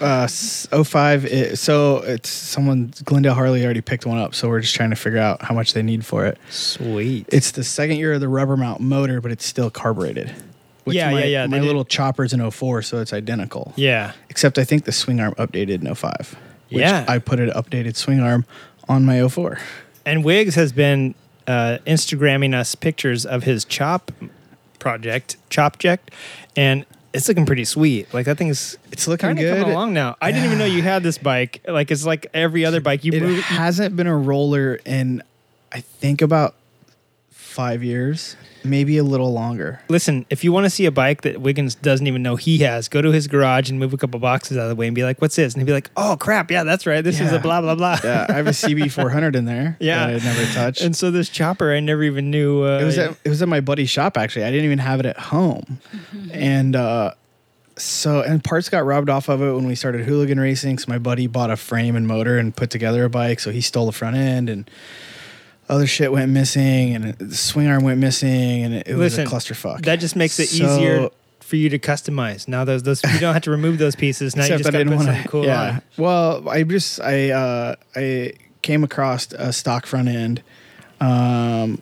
uh, 0.00 0.22
s- 0.24 0.66
05. 0.70 1.24
It, 1.24 1.58
so 1.58 1.98
it's 1.98 2.28
someone 2.28 2.92
Glendale 3.04 3.34
Harley 3.34 3.64
already 3.64 3.80
picked 3.80 4.06
one 4.06 4.18
up, 4.18 4.34
so 4.34 4.48
we're 4.48 4.60
just 4.60 4.74
trying 4.74 4.90
to 4.90 4.96
figure 4.96 5.18
out 5.18 5.42
how 5.42 5.54
much 5.54 5.72
they 5.72 5.82
need 5.82 6.04
for 6.04 6.26
it. 6.26 6.38
Sweet. 6.50 7.26
It's 7.32 7.50
the 7.50 7.64
second 7.64 7.96
year 7.96 8.12
of 8.14 8.20
the 8.20 8.28
rubber 8.28 8.56
mount 8.56 8.80
motor, 8.80 9.20
but 9.20 9.30
it's 9.32 9.44
still 9.44 9.70
carbureted. 9.70 10.34
Yeah, 10.86 11.10
my, 11.10 11.20
yeah, 11.20 11.24
yeah, 11.26 11.42
they 11.46 11.50
My 11.50 11.58
did- 11.58 11.66
little 11.66 11.84
chopper's 11.84 12.32
in 12.32 12.40
04, 12.50 12.80
so 12.82 12.98
it's 13.00 13.12
identical. 13.12 13.72
yeah. 13.76 14.12
Except 14.30 14.56
I 14.58 14.64
think 14.64 14.84
the 14.84 14.92
swing 14.92 15.20
arm 15.20 15.34
updated 15.34 15.82
in 15.82 15.86
05. 15.94 16.36
Which 16.70 16.80
Yeah. 16.80 17.04
I 17.08 17.18
put 17.18 17.40
an 17.40 17.50
updated 17.50 17.96
swing 17.96 18.20
arm 18.20 18.44
on 18.88 19.04
my 19.04 19.18
04. 19.28 19.58
And 20.06 20.22
Wiggs 20.24 20.54
has 20.54 20.70
been 20.72 21.14
uh, 21.46 21.78
Instagramming 21.86 22.54
us 22.54 22.74
pictures 22.74 23.26
of 23.26 23.42
his 23.44 23.64
chop 23.64 24.12
project, 24.78 25.36
Chopject, 25.50 26.10
and 26.56 26.84
it's 27.12 27.26
looking 27.28 27.46
pretty 27.46 27.64
sweet. 27.64 28.12
Like 28.12 28.26
that 28.26 28.36
thing's 28.38 28.76
It's 28.92 29.08
looking 29.08 29.34
good. 29.34 29.58
coming 29.58 29.72
along 29.72 29.94
now. 29.94 30.16
I 30.20 30.30
didn't 30.30 30.46
even 30.46 30.58
know 30.58 30.64
you 30.66 30.82
had 30.82 31.02
this 31.02 31.18
bike. 31.18 31.62
Like 31.66 31.90
it's 31.90 32.04
like 32.04 32.26
every 32.34 32.64
other 32.64 32.80
bike 32.80 33.04
you 33.04 33.12
it 33.12 33.22
move. 33.22 33.40
hasn't 33.44 33.96
been 33.96 34.06
a 34.06 34.16
roller 34.16 34.78
in 34.84 35.22
I 35.72 35.80
think 35.80 36.22
about 36.22 36.54
five 37.30 37.82
years, 37.82 38.36
maybe 38.68 38.98
a 38.98 39.02
little 39.04 39.32
longer. 39.32 39.80
Listen, 39.88 40.26
if 40.30 40.44
you 40.44 40.52
want 40.52 40.64
to 40.64 40.70
see 40.70 40.86
a 40.86 40.90
bike 40.90 41.22
that 41.22 41.40
Wiggins 41.40 41.74
doesn't 41.74 42.06
even 42.06 42.22
know 42.22 42.36
he 42.36 42.58
has, 42.58 42.88
go 42.88 43.00
to 43.02 43.10
his 43.10 43.26
garage 43.26 43.70
and 43.70 43.78
move 43.78 43.92
a 43.92 43.96
couple 43.96 44.20
boxes 44.20 44.56
out 44.56 44.64
of 44.64 44.68
the 44.68 44.74
way 44.76 44.86
and 44.86 44.94
be 44.94 45.02
like, 45.04 45.20
"What's 45.20 45.36
this?" 45.36 45.54
And 45.54 45.60
he'd 45.62 45.66
be 45.66 45.72
like, 45.72 45.90
"Oh 45.96 46.16
crap, 46.18 46.50
yeah, 46.50 46.64
that's 46.64 46.86
right. 46.86 47.02
This 47.02 47.20
is 47.20 47.32
a 47.32 47.38
blah 47.38 47.60
blah 47.60 47.74
blah." 47.74 47.98
Yeah, 48.04 48.26
I 48.28 48.32
have 48.32 48.46
a 48.46 48.50
CB 48.50 48.90
400 48.92 49.34
in 49.36 49.44
there. 49.44 49.76
Yeah. 49.80 50.06
that 50.08 50.20
I 50.20 50.24
never 50.24 50.44
touched. 50.52 50.82
And 50.82 50.94
so 50.96 51.10
this 51.10 51.28
chopper, 51.28 51.72
I 51.72 51.80
never 51.80 52.02
even 52.02 52.30
knew. 52.30 52.62
Uh, 52.64 52.78
it 52.80 52.84
was 52.84 52.98
at, 52.98 53.16
it 53.24 53.28
was 53.28 53.42
at 53.42 53.48
my 53.48 53.60
buddy's 53.60 53.90
shop 53.90 54.16
actually. 54.16 54.44
I 54.44 54.50
didn't 54.50 54.66
even 54.66 54.78
have 54.78 55.00
it 55.00 55.06
at 55.06 55.18
home, 55.18 55.80
and 56.32 56.76
uh, 56.76 57.14
so 57.76 58.20
and 58.22 58.42
parts 58.42 58.68
got 58.68 58.84
robbed 58.84 59.08
off 59.08 59.28
of 59.28 59.40
it 59.40 59.52
when 59.52 59.66
we 59.66 59.74
started 59.74 60.04
hooligan 60.04 60.38
racing. 60.40 60.78
So 60.78 60.86
my 60.88 60.98
buddy 60.98 61.26
bought 61.26 61.50
a 61.50 61.56
frame 61.56 61.96
and 61.96 62.06
motor 62.06 62.38
and 62.38 62.54
put 62.54 62.70
together 62.70 63.04
a 63.04 63.10
bike. 63.10 63.40
So 63.40 63.50
he 63.50 63.60
stole 63.60 63.86
the 63.86 63.92
front 63.92 64.16
end 64.16 64.48
and. 64.50 64.68
Other 65.68 65.86
shit 65.86 66.10
went 66.10 66.32
missing, 66.32 66.94
and 66.94 67.14
the 67.14 67.34
swing 67.34 67.68
arm 67.68 67.84
went 67.84 67.98
missing, 68.00 68.64
and 68.64 68.74
it, 68.74 68.88
it 68.88 68.96
Listen, 68.96 69.24
was 69.24 69.32
a 69.32 69.36
clusterfuck. 69.54 69.84
that 69.84 69.96
just 70.00 70.16
makes 70.16 70.38
it 70.38 70.48
So- 70.48 70.64
easier 70.64 71.10
for 71.40 71.56
you 71.56 71.70
to 71.70 71.78
customize. 71.78 72.46
Now 72.46 72.64
those 72.64 72.82
those 72.82 73.02
you 73.02 73.18
don't 73.20 73.32
have 73.32 73.42
to 73.44 73.50
remove 73.50 73.78
those 73.78 73.96
pieces. 73.96 74.36
Now 74.36 74.44
you 74.44 74.58
just 74.58 74.64
got 74.70 74.78
to 74.78 74.84
put 74.84 74.94
want 74.94 75.02
something 75.06 75.24
cool 75.24 75.44
yeah. 75.46 75.70
on. 75.70 75.82
Well, 75.96 76.48
I 76.48 76.62
just 76.62 77.00
I 77.00 77.30
uh, 77.30 77.74
I 77.96 78.34
came 78.60 78.84
across 78.84 79.32
a 79.32 79.52
stock 79.52 79.86
front 79.86 80.08
end, 80.08 80.42
um, 81.00 81.80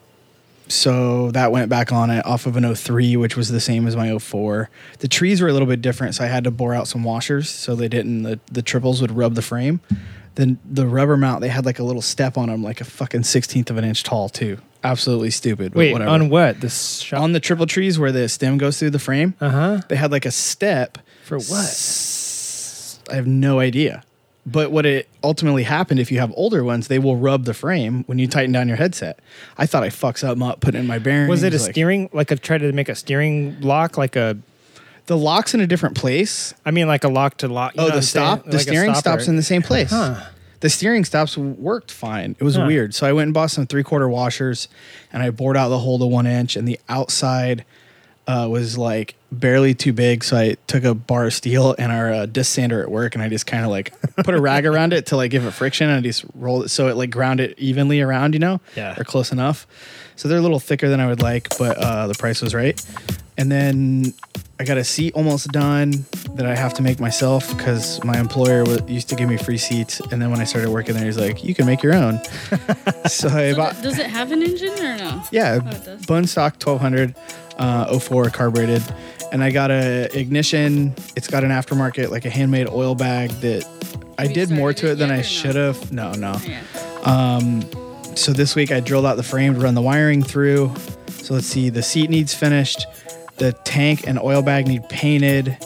so 0.68 1.30
that 1.32 1.50
went 1.50 1.68
back 1.68 1.92
on 1.92 2.10
it 2.10 2.24
off 2.26 2.46
of 2.46 2.56
an 2.56 2.74
03, 2.74 3.16
which 3.16 3.36
was 3.36 3.48
the 3.48 3.60
same 3.60 3.86
as 3.86 3.96
my 3.96 4.16
04. 4.16 4.68
The 4.98 5.08
trees 5.08 5.40
were 5.40 5.48
a 5.48 5.52
little 5.52 5.68
bit 5.68 5.82
different, 5.82 6.14
so 6.14 6.24
I 6.24 6.28
had 6.28 6.44
to 6.44 6.50
bore 6.50 6.74
out 6.74 6.86
some 6.86 7.02
washers 7.02 7.48
so 7.48 7.74
they 7.74 7.88
didn't 7.88 8.22
the 8.22 8.38
the 8.50 8.62
triples 8.62 9.00
would 9.00 9.10
rub 9.12 9.34
the 9.34 9.42
frame. 9.42 9.80
Then 10.36 10.58
the 10.64 10.86
rubber 10.86 11.16
mount 11.16 11.40
they 11.40 11.48
had 11.48 11.66
like 11.66 11.78
a 11.78 11.82
little 11.82 12.02
step 12.02 12.38
on 12.38 12.48
them, 12.48 12.62
like 12.62 12.80
a 12.80 12.84
fucking 12.84 13.24
sixteenth 13.24 13.68
of 13.70 13.76
an 13.76 13.84
inch 13.84 14.02
tall 14.04 14.28
too. 14.28 14.58
Absolutely 14.84 15.30
stupid. 15.30 15.72
but 15.72 15.78
Wait, 15.78 15.92
whatever. 15.92 16.10
on 16.10 16.28
what? 16.28 16.60
The 16.60 16.68
shop? 16.70 17.20
on 17.20 17.32
the 17.32 17.40
triple 17.40 17.66
trees 17.66 17.98
where 17.98 18.12
the 18.12 18.28
stem 18.28 18.56
goes 18.56 18.78
through 18.78 18.90
the 18.90 18.98
frame, 19.00 19.34
uh 19.40 19.48
huh. 19.50 19.80
they 19.88 19.96
had 19.96 20.12
like 20.12 20.24
a 20.26 20.30
step 20.30 20.98
For 21.24 21.38
what? 21.38 21.64
S- 21.64 23.00
I 23.10 23.14
have 23.16 23.26
no 23.26 23.58
idea. 23.60 24.04
But 24.48 24.70
what 24.70 24.86
it 24.86 25.08
ultimately 25.24 25.64
happened 25.64 25.98
if 25.98 26.12
you 26.12 26.20
have 26.20 26.32
older 26.36 26.62
ones, 26.62 26.86
they 26.86 27.00
will 27.00 27.16
rub 27.16 27.46
the 27.46 27.54
frame 27.54 28.04
when 28.06 28.18
you 28.20 28.28
tighten 28.28 28.52
down 28.52 28.68
your 28.68 28.76
headset. 28.76 29.18
I 29.58 29.66
thought 29.66 29.82
I 29.82 29.90
fucked 29.90 30.20
something 30.20 30.46
up 30.46 30.60
putting 30.60 30.82
in 30.82 30.86
my 30.86 31.00
bearings. 31.00 31.28
Was 31.30 31.42
it 31.42 31.52
a 31.52 31.58
like- 31.60 31.72
steering? 31.72 32.10
Like 32.12 32.30
a 32.30 32.36
tried 32.36 32.58
to 32.58 32.70
make 32.72 32.88
a 32.88 32.94
steering 32.94 33.60
lock, 33.60 33.96
like 33.98 34.14
a. 34.14 34.36
The 35.06 35.16
lock's 35.16 35.54
in 35.54 35.60
a 35.60 35.66
different 35.66 35.96
place. 35.96 36.52
I 36.64 36.70
mean, 36.72 36.88
like 36.88 37.04
a 37.04 37.08
lock 37.08 37.36
to 37.38 37.48
lock. 37.48 37.74
you 37.76 37.82
oh, 37.82 37.90
the 37.90 38.02
stop. 38.02 38.44
The 38.44 38.52
Like 38.52 38.60
steering 38.60 38.92
stopper. 38.94 39.00
stops 39.20 39.28
in 39.28 39.36
the 39.36 39.42
same 39.42 39.62
place. 39.62 39.90
Huh. 39.90 40.20
The 40.60 40.70
steering 40.70 41.04
stops 41.04 41.36
worked 41.36 41.92
fine. 41.92 42.34
It 42.40 42.44
was 42.44 42.56
Huh. 42.56 42.64
weird. 42.66 42.94
So 42.94 43.06
I 43.06 43.12
went 43.12 43.26
and 43.28 43.34
bought 43.34 43.50
some 43.50 43.66
three 43.66 43.82
quarter 43.84 44.08
washers, 44.08 44.68
and 45.12 45.22
I 45.22 45.30
bored 45.30 45.56
out 45.56 45.68
the 45.68 45.78
hole 45.78 45.98
to 45.98 46.06
one 46.06 46.26
inch, 46.26 46.56
and 46.56 46.66
the 46.66 46.80
outside 46.88 47.64
uh, 48.26 48.48
was 48.50 48.76
like 48.76 49.14
barely 49.30 49.72
too 49.74 49.92
big. 49.92 50.24
So 50.24 50.36
I 50.36 50.56
took 50.66 50.82
a 50.82 50.94
bar 50.94 51.26
of 51.26 51.34
steel 51.34 51.76
and 51.78 51.92
our 51.92 52.12
uh, 52.12 52.26
disc 52.26 52.52
sander 52.52 52.82
at 52.82 52.90
work, 52.90 53.14
and 53.14 53.22
I 53.22 53.28
just 53.28 53.46
kind 53.46 53.64
of 53.64 53.70
like 53.70 53.92
put 54.16 54.34
a 54.34 54.40
rag 54.40 54.66
around 54.66 54.92
it 54.92 55.06
to 55.06 55.16
like 55.16 55.30
give 55.30 55.44
it 55.46 55.52
friction, 55.52 55.88
and 55.88 55.98
I 55.98 56.00
just 56.00 56.24
rolled 56.34 56.64
it 56.64 56.68
so 56.70 56.88
it 56.88 56.96
like 56.96 57.10
ground 57.10 57.38
it 57.38 57.56
evenly 57.58 58.00
around, 58.00 58.32
you 58.32 58.40
know, 58.40 58.60
Yeah. 58.74 58.98
or 58.98 59.04
close 59.04 59.30
enough. 59.30 59.66
So 60.16 60.26
they're 60.26 60.38
a 60.38 60.42
little 60.42 60.58
thicker 60.58 60.88
than 60.88 60.98
I 60.98 61.06
would 61.06 61.22
like, 61.22 61.56
but 61.58 61.76
uh, 61.78 62.08
the 62.08 62.14
price 62.14 62.42
was 62.42 62.52
right. 62.54 62.82
And 63.38 63.52
then 63.52 64.14
I 64.58 64.64
got 64.64 64.78
a 64.78 64.84
seat 64.84 65.12
almost 65.14 65.48
done 65.48 66.06
that 66.36 66.46
I 66.46 66.54
have 66.54 66.72
to 66.74 66.82
make 66.82 66.98
myself 67.00 67.54
because 67.56 68.02
my 68.04 68.18
employer 68.18 68.64
wa 68.64 68.78
used 68.86 69.08
to 69.10 69.14
give 69.16 69.28
me 69.28 69.36
free 69.36 69.58
seats, 69.58 70.00
and 70.00 70.22
then 70.22 70.30
when 70.30 70.40
I 70.40 70.44
started 70.44 70.70
working 70.70 70.94
there, 70.94 71.04
he's 71.04 71.18
like, 71.18 71.44
"You 71.44 71.54
can 71.54 71.66
make 71.66 71.82
your 71.82 71.94
own." 71.94 72.18
so 73.06 73.28
I 73.28 73.50
So 73.52 73.56
bought. 73.56 73.82
does 73.82 73.98
it 73.98 74.06
have 74.06 74.32
an 74.32 74.42
engine 74.42 74.72
or 74.78 74.96
no? 74.96 75.22
Yeah, 75.30 75.60
Oh, 75.62 75.68
it 75.68 76.28
stock 76.28 76.54
1200, 76.62 77.14
uh, 77.58 77.98
04 77.98 78.30
carbureted, 78.30 78.82
and 79.32 79.44
I 79.44 79.50
got 79.50 79.70
a 79.70 80.08
ignition. 80.18 80.94
It's 81.14 81.28
got 81.28 81.44
an 81.44 81.50
aftermarket, 81.50 82.10
like 82.10 82.24
a 82.24 82.30
handmade 82.30 82.68
oil 82.70 82.94
bag 82.94 83.30
that 83.42 83.66
I 84.18 84.22
Have 84.22 84.30
you 84.30 84.34
did 84.34 84.50
more 84.50 84.72
to 84.72 84.86
it 84.88 84.92
it 84.92 84.94
than 84.98 85.10
I 85.10 85.16
no? 85.16 85.22
should 85.22 85.56
have. 85.56 85.92
No, 85.92 86.12
no. 86.12 86.36
Yeah. 86.46 86.62
So 88.14 88.32
this 88.32 88.56
week 88.56 88.72
I 88.72 88.80
drilled 88.80 89.04
out 89.04 89.16
the 89.18 89.22
frame 89.22 89.52
to 89.54 89.60
run 89.60 89.74
the 89.74 89.82
wiring 89.82 90.22
through. 90.22 90.72
So 91.20 91.34
let's 91.34 91.46
see, 91.46 91.68
the 91.68 91.82
seat 91.82 92.08
needs 92.08 92.32
finished, 92.32 92.86
the 93.38 93.52
tank 93.64 94.06
and 94.06 94.18
oil 94.18 94.42
bag 94.42 94.66
need 94.66 94.88
painted. 94.88 95.56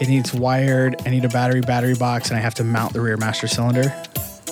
It 0.00 0.08
needs 0.08 0.34
wired. 0.34 0.96
I 1.06 1.10
need 1.10 1.24
a 1.24 1.28
battery 1.28 1.62
battery 1.62 1.94
box, 1.94 2.28
and 2.28 2.38
I 2.38 2.40
have 2.40 2.54
to 2.54 2.64
mount 2.64 2.92
the 2.92 3.00
rear 3.00 3.16
master 3.16 3.48
cylinder. 3.48 3.94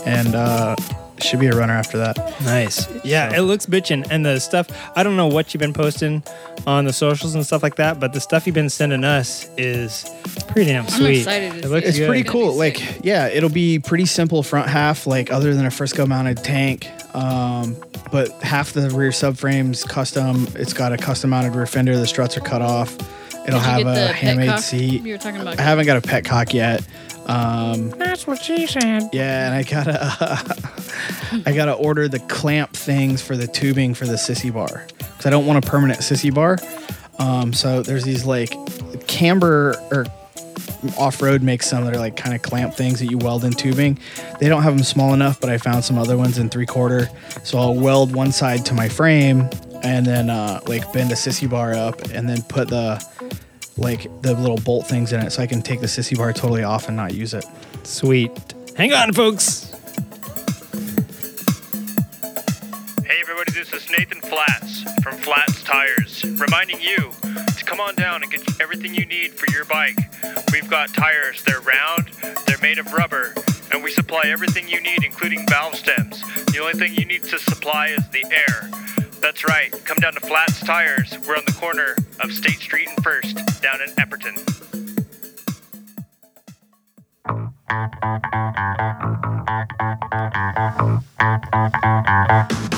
And 0.07 0.35
uh, 0.35 0.77
should 1.21 1.39
be 1.41 1.47
a 1.47 1.53
runner 1.53 1.73
after 1.75 1.97
that. 1.99 2.17
Nice. 2.43 2.89
Yeah, 3.05 3.31
So- 3.31 3.37
it 3.37 3.41
looks 3.43 3.67
bitchin'. 3.67 4.07
And 4.11 4.25
the 4.27 4.39
stuff, 4.41 4.67
I 4.97 5.03
don't 5.03 5.17
know 5.17 5.27
what 5.29 5.55
you've 5.55 5.61
been 5.61 5.73
posting 5.73 6.23
on 6.67 6.85
the 6.85 6.93
socials 6.93 7.35
and 7.35 7.45
stuff 7.47 7.63
like 7.63 7.77
that, 7.77 8.01
but 8.01 8.13
the 8.13 8.21
stuff 8.21 8.47
you've 8.47 8.55
been 8.55 8.69
sending 8.71 9.05
us 9.05 9.49
is 9.57 10.05
pretty 10.49 10.73
damn 10.73 10.89
sweet. 10.89 11.19
excited 11.19 11.53
to 11.53 11.59
It 11.61 11.71
looks 11.71 11.85
it. 11.87 11.89
It's 11.91 11.99
good. 11.99 12.07
pretty 12.09 12.21
It's 12.23 12.31
cool. 12.31 12.55
Like, 12.55 13.05
yeah, 13.05 13.29
it'll 13.29 13.49
be 13.51 13.79
pretty 13.79 14.07
simple 14.07 14.43
front 14.43 14.69
half, 14.69 15.07
like 15.07 15.31
other 15.33 15.55
than 15.55 15.67
a 15.67 15.71
Frisco 15.71 16.07
mounted 16.07 16.39
tank. 16.45 16.89
Um, 17.15 17.77
but 18.11 18.31
half 18.43 18.73
the 18.73 18.91
rear 18.91 19.11
subframes 19.11 19.87
custom. 19.89 20.49
It's 20.57 20.73
got 20.73 20.93
a 20.93 20.97
custom 20.97 21.31
mounted 21.31 21.55
rear 21.55 21.67
fender. 21.67 21.97
The 21.97 22.07
struts 22.07 22.37
are 22.37 22.41
cut 22.41 22.63
off. 22.63 22.97
It'll 23.47 23.61
Did 23.61 23.67
have 23.67 23.87
a 23.87 24.07
handmade 24.13 24.49
petcock 24.51 24.59
seat. 24.61 25.03
You 25.03 25.13
were 25.13 25.19
talking 25.19 25.41
about. 25.41 25.59
I 25.59 25.63
haven't 25.63 25.87
got 25.87 25.97
a 25.97 26.01
pet 26.01 26.25
cock 26.25 26.55
yet. 26.55 26.83
Um, 27.27 27.91
That's 27.91 28.27
what 28.27 28.43
she 28.43 28.67
said. 28.67 29.11
yeah, 29.13 29.47
and 29.47 29.55
I 29.55 29.63
gotta, 29.63 29.99
uh, 30.21 31.43
I 31.47 31.53
gotta 31.53 31.73
order 31.73 32.09
the 32.09 32.21
clamp 32.21 32.75
things 32.75 33.23
for 33.23 33.37
the 33.37 33.47
tubing 33.47 33.95
for 33.95 34.07
the 34.07 34.15
sissy 34.15 34.53
bar 34.53 34.87
because 34.99 35.27
I 35.27 35.31
don't 35.31 35.47
want 35.47 35.65
a 35.65 35.69
permanent 35.69 36.01
sissy 36.01 36.33
bar. 36.33 36.59
Um, 37.19 37.53
so 37.53 37.83
there's 37.83 38.05
these 38.05 38.25
like 38.25 38.55
camber 39.07 39.75
or 39.91 40.07
off 40.99 41.23
road 41.23 41.43
makes 41.43 41.67
some 41.67 41.85
that 41.85 41.95
are 41.95 41.99
like 41.99 42.17
kind 42.17 42.35
of 42.35 42.43
clamp 42.43 42.75
things 42.75 43.01
that 43.01 43.07
you 43.07 43.19
weld 43.19 43.45
in 43.45 43.53
tubing. 43.53 43.99
They 44.41 44.49
don't 44.49 44.63
have 44.63 44.75
them 44.77 44.85
small 44.85 45.15
enough, 45.15 45.41
but 45.41 45.49
I 45.51 45.59
found 45.59 45.85
some 45.85 45.99
other 45.99 46.17
ones 46.17 46.39
in 46.39 46.51
three 46.51 46.67
quarter. 46.67 47.09
So 47.43 47.59
I'll 47.59 47.75
weld 47.75 48.15
one 48.15 48.33
side 48.33 48.67
to 48.67 48.75
my 48.75 48.89
frame 48.89 49.49
and 49.83 50.05
then 50.05 50.31
uh, 50.31 50.61
like 50.67 50.91
bend 50.93 51.11
a 51.11 51.15
sissy 51.15 51.49
bar 51.49 51.75
up 51.75 52.01
and 52.11 52.29
then 52.29 52.43
put 52.43 52.69
the 52.69 53.03
like 53.77 54.03
the 54.23 54.35
little 54.35 54.59
bolt 54.59 54.87
things 54.87 55.13
in 55.13 55.21
it, 55.21 55.31
so 55.31 55.43
I 55.43 55.47
can 55.47 55.63
take 55.63 55.81
the 55.81 55.87
sissy 55.87 56.17
bar 56.17 56.33
totally 56.33 56.63
off 56.63 56.89
and 56.89 56.97
not 56.97 57.15
use 57.15 57.35
it. 57.35 57.45
Sweet. 57.83 58.31
Hang 58.77 58.93
on, 58.93 59.13
folks. 59.13 59.71
Hey 63.05 63.21
everybody, 63.21 63.53
this 63.53 63.73
is 63.73 63.89
Nathan 63.91 64.21
Flats 64.23 64.83
from 65.03 65.17
Flats 65.17 65.63
Tires, 65.63 66.25
reminding 66.25 66.81
you 66.81 67.11
to 67.23 67.65
come 67.65 67.81
on 67.81 67.95
down 67.95 68.23
and 68.23 68.31
get 68.31 68.43
everything 68.61 68.95
you 68.95 69.07
need 69.07 69.35
for 69.35 69.51
your 69.53 69.65
bike. 69.65 69.99
We've 70.53 70.69
got 70.69 70.95
tires, 70.95 71.43
they're 71.43 71.61
round, 71.61 72.09
they're 72.47 72.59
made 72.63 72.79
of 72.79 72.93
rubber, 72.93 73.35
and 73.73 73.83
we 73.83 73.91
supply 73.91 74.23
everything 74.27 74.69
you 74.69 74.81
need, 74.81 75.05
including 75.05 75.47
valve 75.49 75.75
stems. 75.75 76.23
The 76.47 76.61
only 76.61 76.75
thing 76.75 76.95
you 76.95 77.05
need 77.05 77.25
to 77.25 77.39
supply 77.39 77.89
is 77.89 78.09
the 78.11 78.25
air. 78.33 78.71
That's 79.25 79.43
right, 79.43 79.73
come 79.87 79.97
down 79.97 80.13
to 80.13 80.21
Flats 80.21 80.61
Tires. 80.61 81.17
We're 81.27 81.37
on 81.37 81.45
the 81.47 81.57
corner 81.59 81.97
of 82.21 82.31
State 82.31 82.61
Street 82.61 82.89
and 82.89 83.03
First, 83.03 83.35
down 83.63 83.81
in 83.81 83.89
Epperton. 83.97 84.37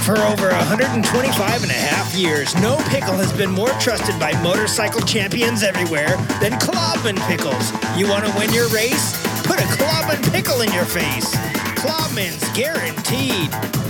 For 0.05 0.17
over 0.17 0.51
125 0.55 1.63
and 1.63 1.73
a 1.73 1.75
half 1.75 2.15
years, 2.15 2.55
no 2.63 2.77
pickle 2.91 3.15
has 3.15 3.37
been 3.37 3.51
more 3.51 3.71
trusted 3.81 4.17
by 4.21 4.33
motorcycle 4.41 5.01
champions 5.01 5.65
everywhere 5.65 6.17
than 6.41 6.53
Klobman 6.61 7.19
Pickles. 7.27 7.73
You 7.99 8.09
want 8.09 8.25
to 8.25 8.33
win 8.39 8.53
your 8.53 8.69
race? 8.69 9.21
Put 9.43 9.59
a 9.59 9.67
Klobman 9.67 10.23
pickle 10.31 10.61
in 10.61 10.73
your 10.73 10.85
face. 10.85 11.35
Klobman's 11.75 12.49
guaranteed. 12.57 13.86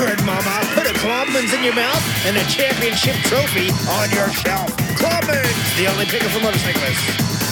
Mama. 0.00 0.60
Put 0.72 0.86
a 0.86 0.94
Klobman's 0.94 1.52
in 1.52 1.62
your 1.62 1.74
mouth 1.74 2.02
and 2.24 2.34
a 2.34 2.44
championship 2.44 3.14
trophy 3.24 3.68
on 3.90 4.10
your 4.10 4.30
shelf. 4.30 4.74
Klobman's, 4.96 5.76
the 5.76 5.86
only 5.88 6.06
pickle 6.06 6.30
for 6.30 6.40
motorcyclists. 6.40 7.50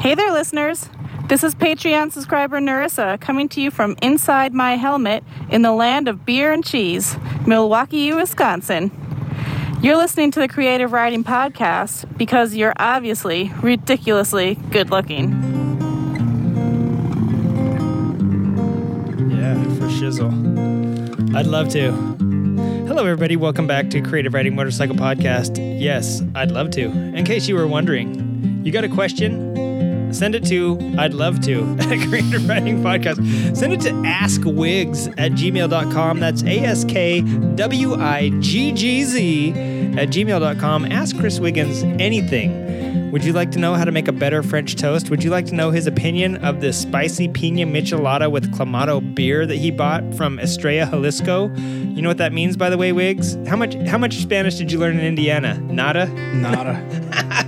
Hey 0.00 0.14
there, 0.14 0.32
listeners. 0.32 0.88
This 1.28 1.44
is 1.44 1.54
Patreon 1.54 2.10
subscriber 2.10 2.58
Narissa 2.58 3.20
coming 3.20 3.50
to 3.50 3.60
you 3.60 3.70
from 3.70 3.94
inside 4.00 4.54
my 4.54 4.76
helmet 4.76 5.24
in 5.50 5.60
the 5.60 5.72
land 5.72 6.08
of 6.08 6.24
beer 6.24 6.52
and 6.52 6.64
cheese, 6.64 7.18
Milwaukee, 7.46 8.14
Wisconsin. 8.14 8.90
You're 9.82 9.98
listening 9.98 10.30
to 10.30 10.40
the 10.40 10.48
Creative 10.48 10.90
Riding 10.90 11.22
Podcast 11.22 12.16
because 12.16 12.54
you're 12.54 12.72
obviously 12.78 13.52
ridiculously 13.60 14.54
good 14.70 14.88
looking. 14.88 15.57
Shizzle. 19.98 21.34
I'd 21.34 21.46
love 21.46 21.68
to. 21.70 21.90
Hello, 22.86 23.04
everybody. 23.04 23.34
Welcome 23.34 23.66
back 23.66 23.90
to 23.90 24.00
Creative 24.00 24.32
Riding 24.32 24.54
Motorcycle 24.54 24.94
Podcast. 24.94 25.58
Yes, 25.80 26.22
I'd 26.36 26.52
love 26.52 26.70
to. 26.72 26.84
In 26.84 27.24
case 27.24 27.48
you 27.48 27.56
were 27.56 27.66
wondering, 27.66 28.62
you 28.64 28.70
got 28.70 28.84
a 28.84 28.88
question? 28.88 30.12
Send 30.12 30.34
it 30.34 30.44
to 30.46 30.78
I'd 30.96 31.14
love 31.14 31.40
to 31.42 31.76
at 31.80 32.08
Creative 32.08 32.48
Riding 32.48 32.82
Podcast. 32.82 33.56
Send 33.56 33.72
it 33.72 33.80
to 33.82 33.90
askwigs 33.90 35.08
at 35.18 35.32
gmail.com. 35.32 36.20
That's 36.20 36.42
A 36.44 36.60
S 36.60 36.84
K 36.84 37.20
W 37.56 37.94
I 37.94 38.30
G 38.38 38.72
G 38.72 39.02
Z 39.02 39.50
at 39.50 40.08
gmail.com. 40.10 40.84
Ask 40.86 41.18
Chris 41.18 41.40
Wiggins 41.40 41.82
anything. 42.00 42.67
Would 43.12 43.24
you 43.24 43.32
like 43.32 43.50
to 43.52 43.58
know 43.58 43.74
how 43.74 43.84
to 43.84 43.92
make 43.92 44.08
a 44.08 44.12
better 44.12 44.42
French 44.42 44.76
toast? 44.76 45.10
Would 45.10 45.24
you 45.24 45.30
like 45.30 45.46
to 45.46 45.54
know 45.54 45.70
his 45.70 45.86
opinion 45.86 46.36
of 46.44 46.60
the 46.60 46.72
spicy 46.72 47.28
pina 47.28 47.64
michelada 47.64 48.30
with 48.30 48.52
clamato 48.54 49.14
beer 49.14 49.46
that 49.46 49.56
he 49.56 49.70
bought 49.70 50.14
from 50.14 50.38
Estrella, 50.38 50.90
Jalisco? 50.90 51.48
You 51.56 52.02
know 52.02 52.08
what 52.08 52.18
that 52.18 52.32
means, 52.32 52.56
by 52.56 52.70
the 52.70 52.78
way, 52.78 52.92
Wiggs? 52.92 53.36
How 53.46 53.56
much 53.56 53.74
how 53.74 53.98
much 53.98 54.16
Spanish 54.16 54.56
did 54.56 54.70
you 54.70 54.78
learn 54.78 54.98
in 54.98 55.04
Indiana? 55.04 55.58
Nada. 55.58 56.06
Nada. 56.34 56.76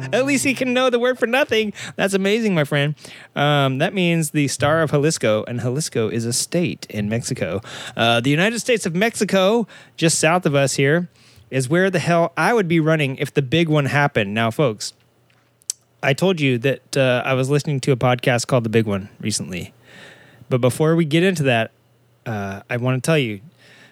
At 0.13 0.27
least 0.27 0.45
he 0.45 0.55
can 0.55 0.75
know 0.75 0.91
the 0.91 0.99
word 0.99 1.19
for 1.19 1.27
nothing. 1.27 1.73
That's 1.97 2.15
amazing, 2.15 2.55
my 2.55 2.65
friend. 2.65 2.95
Um, 3.37 3.79
that 3.79 3.95
means 3.95 4.31
the 4.31 4.49
star 4.49 4.83
of 4.83 4.91
Jalisco, 4.91 5.45
and 5.47 5.61
Jalisco 5.61 6.09
is 6.09 6.25
a 6.25 6.33
state 6.33 6.87
in 6.91 7.09
Mexico. 7.09 7.61
Uh, 7.97 8.21
the 8.21 8.31
United 8.31 8.59
States 8.61 8.87
of 8.87 8.95
Mexico, 8.95 9.67
just 9.97 10.19
south 10.19 10.47
of 10.47 10.55
us 10.55 10.75
here, 10.75 11.09
is 11.51 11.69
where 11.69 11.91
the 11.91 11.99
hell 11.99 12.33
I 12.37 12.55
would 12.55 12.69
be 12.69 12.81
running 12.81 13.17
if 13.17 13.33
the 13.33 13.43
big 13.43 13.69
one 13.69 13.87
happened. 13.87 14.35
Now, 14.35 14.51
folks, 14.51 14.95
I 16.03 16.13
told 16.15 16.41
you 16.41 16.59
that 16.59 16.97
uh, 16.97 17.23
I 17.25 17.35
was 17.35 17.51
listening 17.51 17.81
to 17.81 17.93
a 17.93 17.97
podcast 17.97 18.47
called 18.47 18.65
The 18.65 18.71
Big 18.71 18.87
One 18.87 19.09
recently. 19.21 19.73
But 20.49 20.61
before 20.61 20.97
we 20.97 21.05
get 21.05 21.23
into 21.23 21.45
that, 21.45 21.71
uh, 22.27 22.63
I 22.69 22.77
want 22.79 23.03
to 23.03 23.07
tell 23.07 23.19
you 23.19 23.41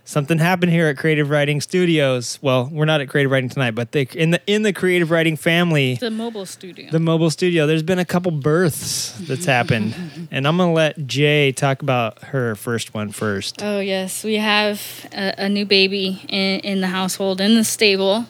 something 0.04 0.38
happened 0.38 0.72
here 0.72 0.86
at 0.88 0.96
Creative 0.96 1.28
Riding 1.28 1.60
Studios. 1.60 2.38
Well, 2.40 2.68
we're 2.72 2.86
not 2.86 3.00
at 3.02 3.08
Creative 3.10 3.30
Riding 3.30 3.50
tonight, 3.50 3.72
but 3.72 3.92
they, 3.92 4.02
in 4.14 4.30
the 4.30 4.40
in 4.46 4.62
the 4.62 4.72
Creative 4.72 5.10
Riding 5.10 5.36
family, 5.36 5.96
The 5.96 6.10
mobile 6.10 6.46
studio. 6.46 6.90
the 6.90 6.98
mobile 6.98 7.30
studio, 7.30 7.66
there's 7.66 7.82
been 7.82 7.98
a 7.98 8.04
couple 8.04 8.32
births 8.32 9.12
that's 9.20 9.44
happened, 9.44 9.94
and 10.30 10.48
I'm 10.48 10.56
gonna 10.56 10.72
let 10.72 11.06
Jay 11.06 11.52
talk 11.52 11.82
about 11.82 12.22
her 12.24 12.54
first 12.54 12.94
one 12.94 13.12
first. 13.12 13.62
Oh 13.62 13.80
yes, 13.80 14.24
we 14.24 14.36
have 14.36 14.80
a, 15.12 15.34
a 15.44 15.48
new 15.48 15.66
baby 15.66 16.22
in, 16.28 16.60
in 16.60 16.80
the 16.80 16.88
household 16.88 17.40
in 17.40 17.54
the 17.54 17.64
stable. 17.64 18.26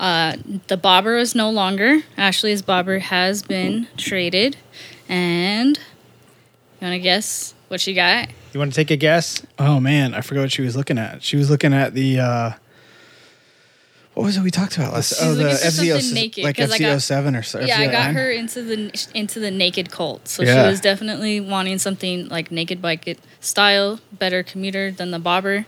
Uh, 0.00 0.36
the 0.68 0.76
bobber 0.78 1.16
is 1.18 1.34
no 1.34 1.50
longer. 1.50 1.98
Ashley's 2.16 2.62
bobber 2.62 2.98
has 3.00 3.42
been 3.42 3.86
traded, 3.98 4.56
and 5.10 5.76
you 5.76 5.82
want 6.86 6.94
to 6.94 6.98
guess 6.98 7.54
what 7.68 7.80
she 7.82 7.92
got? 7.94 8.28
You 8.54 8.58
want 8.58 8.72
to 8.72 8.76
take 8.76 8.90
a 8.90 8.96
guess? 8.96 9.44
Oh 9.58 9.78
man, 9.78 10.14
I 10.14 10.22
forgot 10.22 10.40
what 10.40 10.52
she 10.52 10.62
was 10.62 10.74
looking 10.74 10.96
at. 10.98 11.22
She 11.22 11.36
was 11.36 11.50
looking 11.50 11.74
at 11.74 11.92
the 11.94 12.18
uh 12.18 12.50
what 14.14 14.24
was 14.24 14.36
it 14.36 14.42
we 14.42 14.50
talked 14.50 14.76
about 14.76 14.92
last? 14.94 15.10
She's 15.10 15.22
Oh, 15.22 15.34
the 15.34 15.44
FZO 15.50 16.00
something 16.00 16.14
naked, 16.14 16.44
like 16.44 16.56
'cause 16.56 16.72
I 16.72 16.78
got- 16.78 16.96
FZO 16.96 17.02
seven 17.02 17.36
or 17.36 17.42
so. 17.42 17.60
yeah, 17.60 17.78
I 17.78 17.86
got 17.86 18.10
FZ09? 18.10 18.14
her 18.14 18.30
into 18.30 18.62
the 18.62 19.06
into 19.14 19.38
the 19.38 19.50
naked 19.50 19.90
cult. 19.90 20.28
So 20.28 20.42
Yeah. 20.42 20.64
she 20.64 20.70
was 20.70 20.80
definitely 20.80 21.40
wanting 21.40 21.78
something 21.78 22.28
like 22.28 22.50
naked 22.50 22.80
bike 22.82 23.18
style, 23.40 24.00
better 24.12 24.42
commuter 24.42 24.90
than 24.90 25.10
the 25.10 25.18
bobber. 25.18 25.66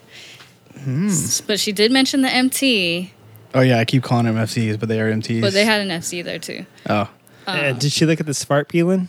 Hmm. 0.84 1.10
But 1.46 1.60
she 1.60 1.70
did 1.70 1.92
mention 1.92 2.22
the 2.22 2.30
MT, 2.30 3.12
Oh 3.54 3.60
yeah, 3.60 3.78
I 3.78 3.84
keep 3.84 4.02
calling 4.02 4.26
them 4.26 4.36
FCs, 4.36 4.78
but 4.80 4.88
they 4.88 5.00
are 5.00 5.10
MTs. 5.12 5.40
but 5.40 5.52
they 5.52 5.64
had 5.64 5.80
an 5.80 5.88
FC 5.88 6.24
there 6.24 6.38
too. 6.38 6.64
oh 6.88 7.08
Uh, 7.46 7.72
did 7.72 7.92
she 7.92 8.06
look 8.06 8.20
at 8.20 8.26
the 8.26 8.34
spark 8.34 8.68
peeling? 8.68 9.08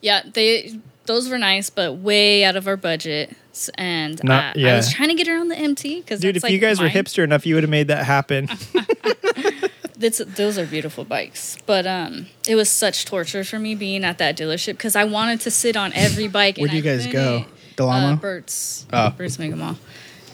Yeah, 0.00 0.22
they 0.32 0.78
those 1.06 1.28
were 1.28 1.38
nice, 1.38 1.70
but 1.70 1.94
way 1.94 2.44
out 2.44 2.56
of 2.56 2.68
our 2.68 2.76
budget. 2.76 3.34
And 3.76 4.22
Not- 4.22 4.56
uh, 4.56 4.60
yeah. 4.60 4.74
I 4.74 4.76
was 4.76 4.92
trying 4.92 5.08
to 5.08 5.14
get 5.14 5.26
her 5.26 5.36
on 5.38 5.48
the 5.48 5.56
MT 5.56 6.00
because 6.00 6.20
Dude, 6.20 6.36
if 6.36 6.48
you 6.48 6.58
guys 6.58 6.80
were 6.80 6.88
hipster 6.88 7.24
enough, 7.24 7.44
you 7.46 7.54
would 7.54 7.64
have 7.64 7.70
made 7.70 7.88
that 7.88 8.04
happen. 8.04 8.48
that's, 9.98 10.18
those 10.18 10.58
are 10.58 10.66
beautiful 10.66 11.04
bikes. 11.04 11.58
But 11.66 11.86
um, 11.86 12.26
it 12.46 12.54
was 12.54 12.68
such 12.70 13.04
torture 13.04 13.42
for 13.42 13.58
me 13.58 13.74
being 13.74 14.04
at 14.04 14.18
that 14.18 14.36
dealership 14.36 14.72
because 14.72 14.94
I 14.94 15.04
wanted 15.04 15.40
to 15.40 15.50
sit 15.50 15.76
on 15.76 15.92
every 15.94 16.28
bike. 16.28 16.56
Where'd 16.56 16.70
and 16.70 16.84
you 16.84 16.88
I 16.90 16.96
guys 16.96 17.06
go? 17.06 17.44
couldn't. 17.76 17.80
Uh, 17.80 17.86
Amo? 17.88 18.16
Bert's. 18.16 18.86
Oh. 18.92 19.10
Bert's 19.10 19.38
Mega 19.38 19.56
Mall. 19.56 19.76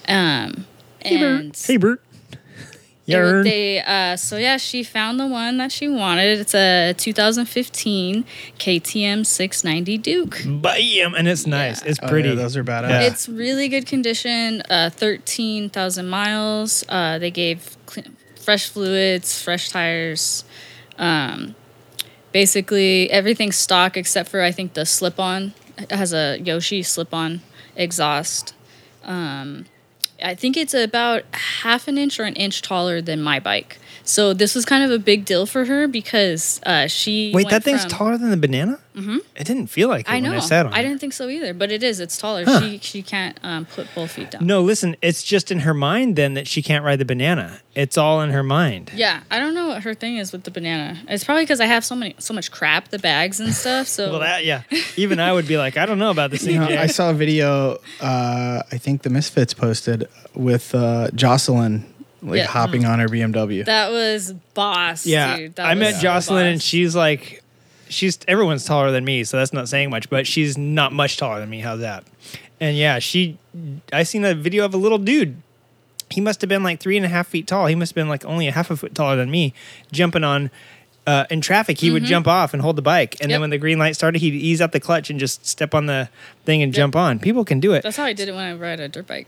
Um, 0.08 0.66
hey, 1.00 1.16
and 1.16 1.52
Bert. 1.52 1.64
Hey, 1.66 1.76
Bert. 1.78 2.02
They, 3.06 3.18
were- 3.20 3.42
they 3.44 3.82
uh, 3.82 4.16
so 4.16 4.38
yeah, 4.38 4.56
she 4.56 4.82
found 4.82 5.20
the 5.20 5.26
one 5.26 5.58
that 5.58 5.70
she 5.70 5.88
wanted. 5.88 6.38
It's 6.40 6.54
a 6.54 6.94
2015 6.96 8.24
KTM 8.58 9.26
690 9.26 9.98
Duke. 9.98 10.42
Bam! 10.46 11.14
And 11.14 11.28
it's 11.28 11.46
nice. 11.46 11.82
It's 11.82 11.98
Oh, 12.02 12.08
pretty. 12.08 12.30
yeah, 12.30 12.34
those 12.36 12.56
are 12.56 12.64
badass. 12.64 12.88
Yeah. 12.88 13.00
It's 13.02 13.28
really 13.28 13.68
good 13.68 13.86
condition. 13.86 14.62
Uh, 14.70 14.88
Thirteen 14.90 15.68
thousand 15.68 16.08
miles. 16.08 16.84
Uh, 16.88 17.18
they 17.18 17.30
gave 17.30 17.76
cl- 17.86 18.06
fresh 18.40 18.68
fluids, 18.68 19.40
fresh 19.42 19.68
tires. 19.68 20.44
Um, 20.98 21.54
basically 22.32 23.10
everything 23.10 23.52
stock 23.52 23.96
except 23.96 24.28
for 24.30 24.40
I 24.42 24.50
think 24.50 24.72
the 24.74 24.86
slip 24.86 25.20
on. 25.20 25.52
It 25.76 25.90
has 25.92 26.12
a 26.14 26.38
Yoshi 26.40 26.82
slip 26.82 27.12
on 27.12 27.42
exhaust. 27.76 28.54
Um, 29.02 29.66
I 30.24 30.34
think 30.34 30.56
it's 30.56 30.74
about 30.74 31.22
half 31.32 31.86
an 31.86 31.98
inch 31.98 32.18
or 32.18 32.24
an 32.24 32.34
inch 32.34 32.62
taller 32.62 33.02
than 33.02 33.22
my 33.22 33.38
bike. 33.40 33.78
So 34.04 34.32
this 34.34 34.54
was 34.54 34.64
kind 34.64 34.82
of 34.82 34.90
a 34.90 34.98
big 34.98 35.24
deal 35.24 35.46
for 35.46 35.66
her 35.66 35.86
because 35.86 36.60
uh, 36.64 36.86
she 36.86 37.30
Wait, 37.34 37.48
that 37.50 37.62
thing's 37.62 37.82
from- 37.82 37.90
taller 37.90 38.18
than 38.18 38.30
the 38.30 38.36
banana? 38.36 38.78
Mm-hmm. 38.94 39.18
It 39.36 39.44
didn't 39.44 39.66
feel 39.68 39.88
like 39.88 40.06
it 40.06 40.10
I 40.10 40.14
when 40.14 40.22
know. 40.24 40.34
I 40.36 40.38
sat 40.38 40.66
on 40.66 40.72
I 40.72 40.78
it. 40.78 40.82
didn't 40.84 41.00
think 41.00 41.12
so 41.12 41.28
either, 41.28 41.52
but 41.52 41.72
it 41.72 41.82
is. 41.82 41.98
It's 42.00 42.16
taller. 42.16 42.44
Huh. 42.44 42.60
She 42.60 42.78
she 42.78 43.02
can't 43.02 43.38
um, 43.42 43.66
put 43.66 43.88
both 43.94 44.12
feet 44.12 44.30
down. 44.30 44.46
No, 44.46 44.62
listen, 44.62 44.94
it's 45.02 45.22
just 45.22 45.50
in 45.50 45.60
her 45.60 45.74
mind 45.74 46.14
then 46.16 46.34
that 46.34 46.46
she 46.46 46.62
can't 46.62 46.84
ride 46.84 47.00
the 47.00 47.04
banana. 47.04 47.60
It's 47.74 47.98
all 47.98 48.20
in 48.20 48.30
her 48.30 48.44
mind. 48.44 48.92
Yeah, 48.94 49.22
I 49.32 49.40
don't 49.40 49.54
know 49.54 49.66
what 49.68 49.82
her 49.82 49.94
thing 49.94 50.18
is 50.18 50.30
with 50.30 50.44
the 50.44 50.52
banana. 50.52 50.96
It's 51.08 51.24
probably 51.24 51.42
because 51.42 51.60
I 51.60 51.66
have 51.66 51.84
so 51.84 51.96
many 51.96 52.14
so 52.18 52.32
much 52.34 52.52
crap, 52.52 52.88
the 52.88 52.98
bags 53.00 53.40
and 53.40 53.52
stuff. 53.52 53.88
So 53.88 54.10
Well, 54.12 54.20
that, 54.20 54.44
yeah. 54.44 54.62
Even 54.96 55.18
I 55.18 55.32
would 55.32 55.48
be 55.48 55.56
like, 55.58 55.76
I 55.76 55.86
don't 55.86 55.98
know 55.98 56.10
about 56.10 56.30
this 56.30 56.44
thing. 56.44 56.54
You 56.54 56.60
know, 56.60 56.66
I 56.68 56.86
saw 56.86 57.10
a 57.10 57.14
video. 57.14 57.78
Uh, 58.00 58.62
I 58.70 58.78
think 58.78 59.02
the 59.02 59.10
Misfits 59.10 59.54
posted 59.54 60.08
with 60.34 60.74
uh, 60.74 61.10
Jocelyn 61.14 61.84
like 62.22 62.38
Yeah. 62.38 62.46
hopping 62.46 62.84
on 62.86 63.00
her 63.00 63.08
BMW. 63.08 63.64
that 63.66 63.90
was 63.90 64.32
boss. 64.54 65.04
yeah. 65.04 65.36
dude. 65.36 65.56
That 65.56 65.66
I 65.66 65.74
was 65.74 65.78
met 65.80 65.94
so 65.96 66.00
Jocelyn 66.00 66.46
and 66.46 66.62
she's 66.62 66.96
like, 66.96 67.42
she's 67.88 68.18
everyone's 68.28 68.64
taller 68.64 68.90
than 68.90 69.04
me, 69.04 69.24
so 69.24 69.36
that's 69.36 69.52
not 69.52 69.68
saying 69.68 69.90
much. 69.90 70.08
But 70.10 70.26
she's 70.26 70.56
not 70.58 70.92
much 70.92 71.16
taller 71.16 71.40
than 71.40 71.50
me. 71.50 71.60
How's 71.60 71.80
that? 71.80 72.04
And 72.60 72.76
yeah, 72.76 72.98
she. 72.98 73.38
I 73.92 74.02
seen 74.04 74.24
a 74.24 74.34
video 74.34 74.64
of 74.64 74.74
a 74.74 74.76
little 74.76 74.98
dude. 74.98 75.40
He 76.10 76.20
must 76.20 76.40
have 76.42 76.48
been 76.48 76.62
like 76.62 76.80
three 76.80 76.96
and 76.96 77.04
a 77.04 77.08
half 77.08 77.26
feet 77.28 77.46
tall. 77.46 77.66
He 77.66 77.74
must 77.74 77.90
have 77.92 77.94
been 77.96 78.08
like 78.08 78.24
only 78.24 78.46
a 78.48 78.52
half 78.52 78.70
a 78.70 78.76
foot 78.76 78.94
taller 78.94 79.16
than 79.16 79.30
me, 79.30 79.52
jumping 79.92 80.24
on. 80.24 80.50
Uh, 81.06 81.26
in 81.30 81.42
traffic, 81.42 81.78
he 81.80 81.90
would 81.90 82.04
jump 82.04 82.26
off 82.26 82.54
and 82.54 82.62
hold 82.62 82.76
the 82.76 82.82
bike, 82.82 83.16
and 83.20 83.24
Mm-hmm. 83.24 83.30
Yep. 83.30 83.34
then 83.34 83.40
when 83.42 83.50
the 83.50 83.58
green 83.58 83.78
light 83.78 83.94
started, 83.94 84.20
he'd 84.20 84.32
ease 84.32 84.62
up 84.62 84.72
the 84.72 84.80
clutch 84.80 85.10
and 85.10 85.20
just 85.20 85.44
step 85.44 85.74
on 85.74 85.84
the 85.84 86.08
thing 86.46 86.62
and 86.62 86.72
jump 86.72 86.96
on. 86.96 87.18
People 87.18 87.44
can 87.44 87.60
do 87.60 87.74
it. 87.74 87.82
That's 87.82 87.98
how 87.98 88.04
I 88.04 88.14
did 88.14 88.28
it 88.30 88.34
when 88.34 88.42
I 88.44 88.54
ride 88.54 88.80
a 88.80 88.88
dirt 88.88 89.06
bike. 89.06 89.26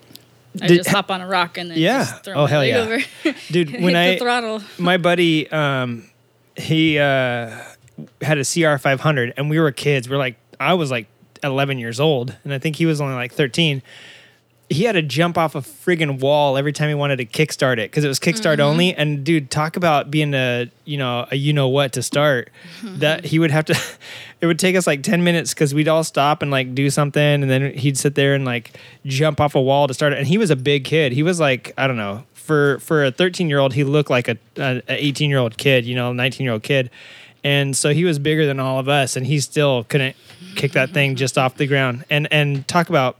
I 0.63 0.69
Did- 0.69 0.77
just 0.79 0.89
hop 0.89 1.11
on 1.11 1.21
a 1.21 1.27
rock 1.27 1.59
and 1.59 1.71
then 1.71 1.77
Yeah. 1.77 1.99
just 1.99 2.25
throw 2.25 2.33
Oh, 2.35 2.43
my 2.45 2.49
hell 2.49 2.65
yeah. 2.65 2.79
over. 2.79 2.99
Dude, 3.51 3.69
hit 3.71 3.83
when 3.83 3.93
the 3.93 4.13
I 4.15 4.19
throttle. 4.19 4.63
my 4.79 4.97
buddy 4.97 5.51
um 5.51 6.09
he 6.57 6.99
uh 6.99 7.51
had 8.23 8.39
a 8.39 8.45
CR 8.45 8.77
500 8.77 9.35
and 9.37 9.49
we 9.51 9.59
were 9.59 9.71
kids. 9.73 10.09
We're 10.09 10.17
like 10.19 10.37
I 10.59 10.75
was 10.75 10.91
like 10.91 11.07
11 11.43 11.79
years 11.79 12.01
old 12.01 12.35
and 12.45 12.53
I 12.53 12.59
think 12.59 12.77
he 12.77 12.87
was 12.87 13.01
only 13.01 13.15
like 13.15 13.33
13. 13.33 13.83
He 14.69 14.83
had 14.83 14.93
to 14.93 15.03
jump 15.03 15.39
off 15.39 15.55
a 15.55 15.61
friggin' 15.61 16.19
wall 16.19 16.57
every 16.57 16.73
time 16.73 16.89
he 16.89 16.95
wanted 16.97 17.19
to 17.19 17.25
kickstart 17.25 17.75
it 17.75 17.89
because 17.89 18.03
it 18.03 18.09
was 18.09 18.19
kickstart 18.19 18.55
Mm-hmm. 18.55 18.61
only. 18.63 18.95
And 18.95 19.23
dude, 19.23 19.49
talk 19.49 19.77
about 19.77 20.11
being 20.11 20.35
a 20.35 20.69
you 20.85 20.99
know 20.99 21.27
a 21.31 21.37
you 21.37 21.53
know 21.53 21.69
what 21.69 21.93
to 21.93 22.03
start. 22.03 22.51
that 22.83 23.25
he 23.27 23.39
would 23.39 23.51
have 23.51 23.65
to. 23.67 23.79
It 24.39 24.47
would 24.47 24.59
take 24.59 24.77
us 24.77 24.87
like 24.87 25.03
ten 25.03 25.25
minutes 25.25 25.55
because 25.55 25.73
we'd 25.73 25.89
all 25.89 26.05
stop 26.05 26.43
and 26.43 26.51
like 26.51 26.75
do 26.75 26.91
something, 26.91 27.23
and 27.23 27.49
then 27.51 27.73
he'd 27.73 27.97
sit 27.97 28.17
there 28.17 28.35
and 28.35 28.45
like 28.45 28.79
jump 29.07 29.41
off 29.41 29.55
a 29.55 29.63
wall 29.63 29.89
to 29.89 29.95
start 29.95 30.13
it. 30.13 30.19
And 30.19 30.27
he 30.29 30.37
was 30.37 30.51
a 30.51 30.57
big 30.57 30.85
kid. 30.85 31.13
He 31.13 31.23
was 31.23 31.41
like 31.41 31.73
I 31.79 31.87
don't 31.87 31.97
know 31.97 32.25
for 32.35 32.79
for 32.81 33.03
a 33.07 33.11
thirteen 33.11 33.49
year 33.49 33.59
old, 33.61 33.73
he 33.73 33.83
looked 33.83 34.11
like 34.11 34.29
a 34.29 34.37
a 34.59 34.83
eighteen 34.89 35.31
year 35.31 35.39
old 35.39 35.57
kid, 35.57 35.87
you 35.87 35.95
know, 35.95 36.13
nineteen 36.13 36.45
year 36.45 36.53
old 36.53 36.65
kid. 36.65 36.91
And 37.45 37.77
so 37.77 37.93
he 37.95 38.05
was 38.05 38.19
bigger 38.19 38.47
than 38.47 38.59
all 38.61 38.79
of 38.79 38.89
us, 38.89 39.17
and 39.17 39.27
he 39.27 39.39
still 39.41 39.85
couldn't 39.85 40.17
kick 40.57 40.73
that 40.73 40.91
thing 40.91 41.15
just 41.17 41.39
off 41.39 41.57
the 41.57 41.67
ground. 41.67 42.05
And 42.11 42.27
and 42.33 42.67
talk 42.67 42.89
about 42.89 43.17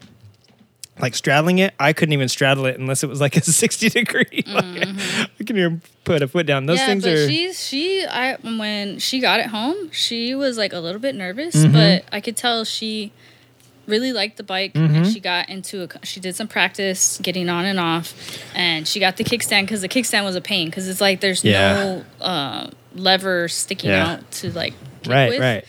like 0.99 1.15
straddling 1.15 1.59
it, 1.59 1.75
I 1.79 1.93
couldn't 1.93 2.15
even 2.15 2.29
straddle 2.29 2.65
it 2.67 2.79
unless 2.79 3.03
it 3.05 3.09
was 3.09 3.21
like 3.21 3.37
a 3.37 3.41
sixty 3.45 3.89
degree. 3.91 4.43
Like, 4.47 4.65
I 4.65 5.27
couldn't 5.39 5.59
even 5.59 5.83
put 6.05 6.23
a 6.23 6.29
foot 6.29 6.47
down. 6.47 6.67
Those 6.67 6.79
yeah, 6.79 6.87
things 6.87 7.05
but 7.05 7.13
are. 7.13 7.29
she's 7.29 7.65
she 7.65 8.05
I 8.07 8.35
when 8.37 8.99
she 8.99 9.21
got 9.21 9.39
it 9.41 9.47
home, 9.47 9.91
she 9.93 10.35
was 10.35 10.57
like 10.57 10.73
a 10.73 10.81
little 10.81 11.01
bit 11.01 11.15
nervous, 11.15 11.55
Mm-hmm. 11.55 11.73
but 11.73 12.05
I 12.11 12.21
could 12.21 12.37
tell 12.37 12.65
she 12.65 13.13
really 13.87 14.13
liked 14.13 14.37
the 14.39 14.43
bike 14.43 14.73
Mm-hmm. 14.73 14.95
and 14.97 15.07
she 15.07 15.21
got 15.21 15.49
into 15.49 15.83
a 15.85 15.89
she 16.07 16.19
did 16.19 16.35
some 16.35 16.49
practice 16.49 17.21
getting 17.23 17.49
on 17.49 17.65
and 17.67 17.79
off 17.79 18.13
and 18.55 18.89
she 18.89 18.99
got 18.99 19.17
the 19.19 19.23
kickstand 19.23 19.63
because 19.63 19.81
the 19.83 19.89
kickstand 19.89 20.25
was 20.25 20.35
a 20.35 20.41
pain 20.41 20.67
because 20.69 20.89
it's 20.89 21.01
like 21.01 21.21
there's 21.21 21.45
Yeah. 21.45 21.75
no 21.75 22.05
uh, 22.25 22.71
lever 22.97 23.49
sticking 23.49 23.91
Yeah. 23.91 24.13
out 24.13 24.31
to 24.33 24.51
like 24.53 24.75
kick 25.03 25.13
right, 25.13 25.29
with. 25.31 25.41
right. 25.41 25.65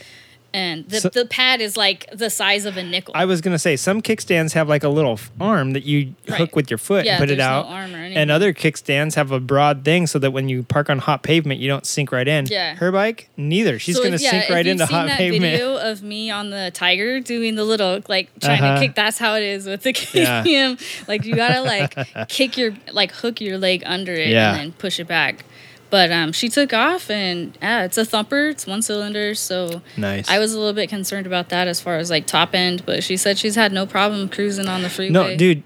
and 0.53 0.88
the, 0.89 1.01
So- 1.01 1.09
the 1.09 1.25
pad 1.25 1.59
is 1.61 1.75
like 1.78 2.09
the 2.13 2.30
size 2.30 2.65
of 2.65 2.78
a 2.78 2.84
nickel 2.84 3.11
I 3.15 3.25
was 3.25 3.41
gonna 3.41 3.59
say 3.59 3.75
some 3.75 4.01
kickstands 4.01 4.53
have 4.53 4.67
like 4.69 4.84
a 4.84 4.89
little 4.89 5.19
arm 5.39 5.73
that 5.73 5.84
you 5.84 6.15
Right. 6.28 6.39
hook 6.39 6.55
with 6.55 6.71
your 6.71 6.78
foot 6.78 7.05
Yeah, 7.05 7.13
and 7.15 7.19
put 7.19 7.30
it 7.30 7.38
no 7.38 7.43
out, 7.43 7.65
or 7.67 7.73
and 8.07 8.32
other 8.32 8.53
kickstands 8.53 9.15
have 9.15 9.32
a 9.32 9.39
broad 9.39 9.84
thing 9.84 10.07
so 10.07 10.17
that 10.19 10.32
when 10.32 10.47
you 10.49 10.63
park 10.63 10.89
on 10.89 10.97
hot 10.99 11.21
pavement, 11.21 11.59
you 11.59 11.67
don't 11.67 11.86
sink 11.86 12.11
right 12.11 12.28
in. 12.28 12.45
Yeah. 12.47 12.75
her 12.75 12.91
bike 12.91 13.30
neither. 13.38 13.78
She's 13.78 13.97
So 13.97 14.03
gonna 14.03 14.15
if- 14.15 14.21
yeah, 14.21 14.32
sink 14.32 14.49
right 14.49 14.65
into 14.65 14.86
hot 14.86 15.07
that 15.07 15.17
pavement. 15.17 15.43
video 15.43 15.75
of 15.78 16.01
me 16.01 16.32
on 16.32 16.49
the 16.49 16.71
Tiger 16.73 17.19
doing 17.19 17.55
the 17.55 17.65
little 17.65 17.99
like 18.07 18.30
trying 18.39 18.61
Uh-huh. 18.63 18.75
to 18.80 18.88
kick. 18.88 18.95
That's 18.95 19.17
how 19.19 19.36
it 19.36 19.43
is 19.43 19.67
with 19.67 19.84
the 19.84 19.91
Yeah. 20.45 20.75
Like 21.07 21.25
you 21.25 21.36
gotta 21.36 21.61
like 21.61 22.28
kick 22.30 22.57
your 22.57 22.73
like 22.91 23.11
hook 23.11 23.41
your 23.41 23.57
leg 23.57 23.84
under 23.86 24.13
it 24.13 24.30
Yeah. 24.30 24.51
and 24.51 24.59
then 24.59 24.71
push 24.71 24.99
it 24.99 25.07
back. 25.07 25.43
But 25.89 26.11
um, 26.11 26.31
she 26.33 26.49
took 26.49 26.73
off 26.73 27.09
and 27.09 27.57
yeah, 27.61 27.85
it's 27.85 27.97
a 27.97 28.03
thumper. 28.05 28.49
It's 28.49 28.67
one 28.67 28.81
cylinder, 28.81 29.33
so 29.35 29.81
Nice. 29.95 30.29
I 30.29 30.38
was 30.39 30.53
a 30.53 30.59
little 30.59 30.73
bit 30.73 30.89
concerned 30.89 31.25
about 31.25 31.49
that 31.49 31.67
as 31.67 31.79
far 31.79 31.97
as 31.97 32.09
like 32.09 32.25
top 32.27 32.53
end. 32.53 32.85
But 32.85 33.03
she 33.03 33.15
said 33.17 33.38
she's 33.38 33.55
had 33.55 33.71
no 33.71 33.85
problem 33.85 34.27
cruising 34.29 34.67
on 34.67 34.81
the 34.81 34.89
freeway. 34.89 35.11
no, 35.13 35.38
dude. 35.38 35.63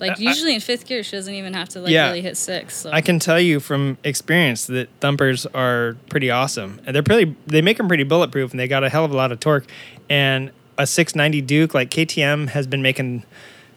Like 0.00 0.18
usually 0.18 0.54
in 0.54 0.60
fifth 0.60 0.86
gear, 0.86 1.02
she 1.04 1.14
doesn't 1.14 1.32
even 1.34 1.54
have 1.54 1.68
to 1.70 1.80
like 1.80 1.92
Yeah. 1.92 2.06
really 2.08 2.22
hit 2.22 2.36
six. 2.36 2.74
So. 2.78 2.90
I 2.90 3.00
can 3.00 3.18
tell 3.20 3.38
you 3.38 3.60
from 3.60 3.98
experience 4.02 4.66
that 4.66 4.88
thumpers 5.00 5.46
are 5.46 5.96
pretty 6.08 6.30
awesome. 6.30 6.80
And 6.86 6.96
they're 6.96 7.02
pretty 7.04 7.36
they 7.46 7.62
make 7.62 7.76
them 7.76 7.86
pretty 7.86 8.02
bulletproof 8.04 8.50
and 8.50 8.58
they 8.58 8.66
got 8.66 8.82
a 8.82 8.88
hell 8.88 9.04
of 9.04 9.12
a 9.12 9.16
lot 9.16 9.30
of 9.30 9.38
torque. 9.38 9.66
And 10.08 10.50
a 10.78 10.86
690 10.86 11.42
Duke 11.42 11.74
like 11.74 11.90
KTM 11.90 12.48
has 12.48 12.66
been 12.66 12.82
making 12.82 13.24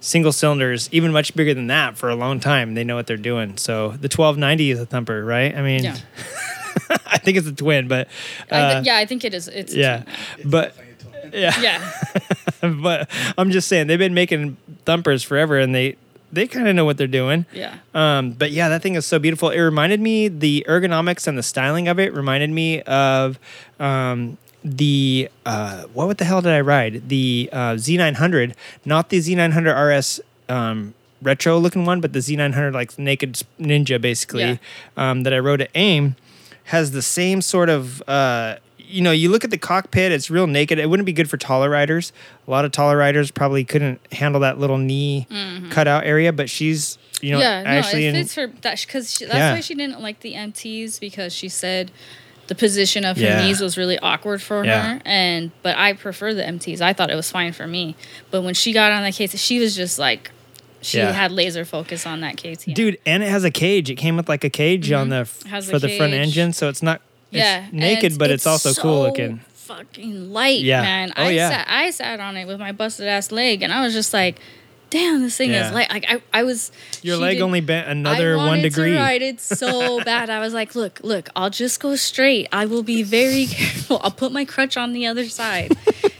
single 0.03 0.33
cylinders 0.33 0.89
even 0.91 1.13
much 1.13 1.33
bigger 1.33 1.53
than 1.53 1.67
that 1.67 1.97
for 1.97 2.09
a 2.09 2.15
long 2.15 2.39
time. 2.39 2.73
They 2.73 2.83
know 2.83 2.95
what 2.95 3.07
they're 3.07 3.15
doing. 3.15 3.57
So 3.57 3.89
the 3.89 4.09
1290 4.09 4.71
is 4.71 4.79
a 4.81 4.85
thumper, 4.85 5.23
right? 5.23 5.55
I 5.55 5.61
mean, 5.61 5.83
Yeah. 5.83 5.97
I 7.05 7.17
think 7.19 7.37
it's 7.37 7.47
a 7.47 7.53
twin, 7.53 7.87
but 7.87 8.07
I 8.51 8.59
uh, 8.59 8.73
th- 8.73 8.85
yeah, 8.85 8.97
I 8.97 9.05
think 9.05 9.23
it 9.23 9.33
is. 9.33 9.47
It's 9.47 9.73
yeah. 9.73 10.03
But 10.43 10.75
yeah. 11.31 11.59
yeah. 11.61 11.91
but 12.81 13.09
I'm 13.37 13.51
just 13.51 13.67
saying 13.67 13.87
they've 13.87 13.97
been 13.97 14.13
making 14.13 14.57
thumpers 14.85 15.23
forever 15.23 15.57
and 15.57 15.73
they 15.73 15.95
they 16.31 16.47
kind 16.47 16.67
of 16.67 16.75
know 16.75 16.83
what 16.83 16.97
they're 16.97 17.07
doing. 17.07 17.45
Yeah. 17.53 17.77
Um, 17.93 18.31
but 18.31 18.51
yeah, 18.51 18.69
that 18.69 18.81
thing 18.81 18.95
is 18.95 19.05
so 19.05 19.19
beautiful. 19.19 19.51
It 19.51 19.61
reminded 19.61 20.01
me 20.01 20.27
the 20.27 20.65
ergonomics 20.67 21.27
and 21.27 21.37
the 21.37 21.43
styling 21.43 21.87
of 21.87 21.99
it 21.99 22.13
reminded 22.13 22.49
me 22.49 22.81
of 22.81 23.39
um, 23.79 24.37
the 24.63 25.29
uh, 25.45 25.83
what 25.93 26.17
the 26.17 26.25
hell 26.25 26.41
did 26.41 26.51
I 26.51 26.61
ride? 26.61 27.09
The 27.09 27.49
uh, 27.51 27.57
Z900, 27.75 28.53
not 28.85 29.09
the 29.09 29.19
Z900 29.19 29.97
RS 29.99 30.21
um, 30.49 30.93
retro 31.21 31.57
looking 31.57 31.85
one, 31.85 32.01
but 32.01 32.13
the 32.13 32.19
Z900 32.19 32.73
like 32.73 32.97
naked 32.97 33.41
ninja 33.59 33.99
basically 33.99 34.41
Yeah. 34.43 34.57
um, 34.97 35.23
that 35.23 35.33
I 35.33 35.39
rode 35.39 35.61
at 35.61 35.69
AIM 35.75 36.15
has 36.65 36.91
the 36.91 37.01
same 37.01 37.41
sort 37.41 37.69
of. 37.69 38.01
Uh, 38.07 38.55
you 38.77 39.01
know, 39.01 39.11
you 39.11 39.29
look 39.29 39.43
at 39.43 39.49
the 39.49 39.57
cockpit; 39.57 40.11
it's 40.11 40.29
real 40.29 40.45
naked. 40.45 40.77
It 40.77 40.87
wouldn't 40.89 41.05
be 41.07 41.13
good 41.13 41.29
for 41.29 41.35
taller 41.37 41.69
riders. 41.69 42.13
A 42.47 42.51
lot 42.51 42.63
of 42.63 42.71
taller 42.71 42.95
riders 42.95 43.31
probably 43.31 43.63
couldn't 43.63 43.99
handle 44.13 44.41
that 44.41 44.59
little 44.59 44.77
knee 44.77 45.25
cutout 45.71 46.05
area. 46.05 46.31
But 46.31 46.47
she's, 46.49 46.99
you 47.19 47.31
know, 47.31 47.39
yeah, 47.39 47.63
actually 47.65 48.03
no, 48.03 48.09
in 48.09 48.15
it 48.15 48.19
fits 48.19 48.35
her 48.35 48.47
that 48.61 48.79
because 48.85 49.17
that's 49.17 49.33
Yeah. 49.33 49.53
why 49.53 49.61
she 49.61 49.73
didn't 49.73 49.99
like 50.01 50.19
the 50.19 50.33
MTs 50.35 50.99
because 50.99 51.33
she 51.33 51.49
said 51.49 51.89
the 52.47 52.55
position 52.55 53.05
of 53.05 53.17
her 53.17 53.23
Yeah. 53.23 53.45
knees 53.45 53.61
was 53.61 53.77
really 53.77 53.97
awkward 53.99 54.41
for 54.41 54.65
Yeah. 54.65 54.95
her. 54.95 55.01
And 55.05 55.51
but 55.61 55.77
I 55.77 55.93
prefer 55.93 56.33
the 56.33 56.43
MTs. 56.43 56.81
I 56.81 56.93
thought 56.93 57.09
it 57.09 57.15
was 57.15 57.31
fine 57.31 57.53
for 57.53 57.67
me. 57.67 57.95
But 58.31 58.41
when 58.41 58.53
she 58.53 58.73
got 58.73 58.91
on 58.91 59.03
that 59.03 59.13
case, 59.13 59.37
she 59.39 59.59
was 59.59 59.75
just 59.75 59.97
like 59.99 60.31
she 60.81 60.97
Yeah. 60.97 61.13
had 61.13 61.31
laser 61.31 61.63
focus 61.63 62.05
on 62.05 62.19
that 62.21 62.35
case 62.35 62.65
Dude, 62.65 62.97
and 63.05 63.23
it 63.23 63.29
has 63.29 63.45
a 63.45 63.51
cage. 63.51 63.89
It 63.89 63.95
came 63.95 64.17
with 64.17 64.27
like 64.27 64.43
a 64.43 64.49
cage 64.49 64.91
on 64.91 65.07
the 65.09 65.23
Mm-hmm. 65.23 65.71
For 65.71 65.79
the 65.79 65.95
front 65.95 66.13
engine, 66.13 66.51
so 66.51 66.67
it's 66.67 66.83
not 66.83 66.99
it's 67.31 67.39
yeah, 67.39 67.65
naked, 67.71 68.11
and 68.11 68.19
but 68.19 68.29
it's, 68.29 68.45
also 68.45 68.73
cool 68.73 69.01
looking. 69.03 69.39
Fucking 69.53 70.33
light, 70.33 70.59
Yeah. 70.61 70.81
man. 70.81 71.13
Oh, 71.15 71.23
I 71.23 71.29
yeah. 71.31 71.49
sat 71.49 71.67
I 71.69 71.89
sat 71.91 72.19
on 72.19 72.35
it 72.37 72.45
with 72.45 72.59
my 72.59 72.73
busted 72.73 73.07
ass 73.07 73.31
leg, 73.31 73.61
and 73.63 73.71
I 73.73 73.81
was 73.81 73.93
just 73.93 74.13
like, 74.13 74.35
"Damn, 74.93 75.21
this 75.23 75.35
thing 75.35 75.49
Yeah. 75.51 75.67
is 75.67 75.73
light." 75.73 75.89
Like 75.89 76.05
I, 76.07 76.21
I 76.31 76.43
was. 76.43 76.71
Your 77.01 77.17
leg 77.17 77.37
did- 77.37 77.41
only 77.41 77.61
bent 77.61 77.87
another 77.89 78.33
I 78.33 78.37
one 78.37 78.45
wanted 78.47 78.61
degree. 78.63 78.91
To 78.91 78.97
ride 78.97 79.21
it 79.23 79.41
so 79.41 80.03
bad. 80.05 80.29
I 80.29 80.39
was 80.39 80.53
like, 80.53 80.75
"Look, 80.75 80.99
look, 81.03 81.29
I'll 81.35 81.49
just 81.49 81.79
go 81.79 81.95
straight. 81.95 82.47
I 82.51 82.65
will 82.65 82.83
be 82.83 83.01
very 83.03 83.45
careful. 83.49 83.99
I'll 84.03 84.11
put 84.11 84.31
my 84.31 84.45
crutch 84.45 84.77
on 84.77 84.93
the 84.93 85.07
other 85.07 85.25
side." 85.27 85.75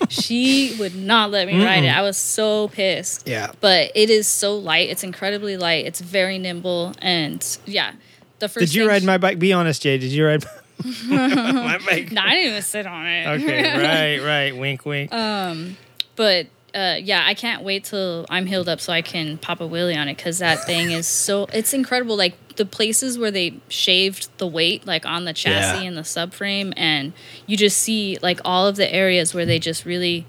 she 0.09 0.75
would 0.79 0.95
not 0.95 1.31
let 1.31 1.47
me 1.47 1.63
ride 1.63 1.83
it. 1.83 1.87
I 1.87 2.01
was 2.01 2.17
so 2.17 2.67
pissed. 2.67 3.27
Yeah. 3.27 3.51
But 3.61 3.91
it 3.95 4.09
is 4.11 4.27
so 4.27 4.55
light. 4.57 4.89
It's 4.89 5.03
incredibly 5.03 5.57
light. 5.57 5.85
It's 5.85 6.01
very 6.01 6.37
nimble, 6.37 6.93
and 7.01 7.43
yeah. 7.65 7.93
The 8.39 8.49
first. 8.49 8.59
Did 8.65 8.73
you 8.75 8.87
ride 8.87 9.01
she- 9.01 9.05
my 9.07 9.17
bike? 9.17 9.39
Be 9.39 9.53
honest, 9.53 9.81
Jay. 9.81 9.97
Did 9.97 10.11
you 10.11 10.25
ride 10.25 10.43
my 11.07 11.79
bike? 11.85 12.11
No, 12.11 12.21
I 12.21 12.31
didn't 12.31 12.49
even 12.49 12.61
sit 12.61 12.85
on 12.85 13.05
it. 13.07 13.27
Okay, 13.41 13.63
right, 13.63 14.25
right. 14.25 14.57
Wink, 14.57 14.85
wink. 14.85 15.13
Um. 15.13 15.77
But 16.15 16.47
uh, 16.75 16.95
yeah, 17.01 17.23
I 17.25 17.33
can't 17.33 17.63
wait 17.63 17.83
till 17.85 18.25
I'm 18.29 18.45
healed 18.45 18.67
up 18.67 18.81
so 18.81 18.91
I 18.93 19.01
can 19.01 19.37
pop 19.37 19.61
a 19.61 19.63
wheelie 19.67 19.95
on 19.97 20.07
it 20.07 20.17
because 20.17 20.39
that 20.39 20.63
thing 20.65 20.91
is 20.91 21.07
so 21.07 21.45
it's 21.53 21.73
incredible. 21.73 22.15
Like 22.17 22.35
the 22.55 22.65
places 22.65 23.17
where 23.17 23.31
they 23.31 23.55
shaved 23.69 24.29
the 24.37 24.47
weight, 24.47 24.85
like 24.85 25.05
on 25.05 25.25
the 25.25 25.33
chassis 25.33 25.81
Yeah. 25.83 25.87
and 25.87 25.97
the 25.97 26.01
subframe, 26.01 26.73
and 26.77 27.13
you 27.47 27.57
just 27.57 27.77
see 27.77 28.17
like 28.21 28.39
all 28.45 28.67
of 28.67 28.75
the 28.75 28.91
areas 28.93 29.33
where 29.33 29.45
they 29.45 29.59
just 29.59 29.85
really 29.85 30.25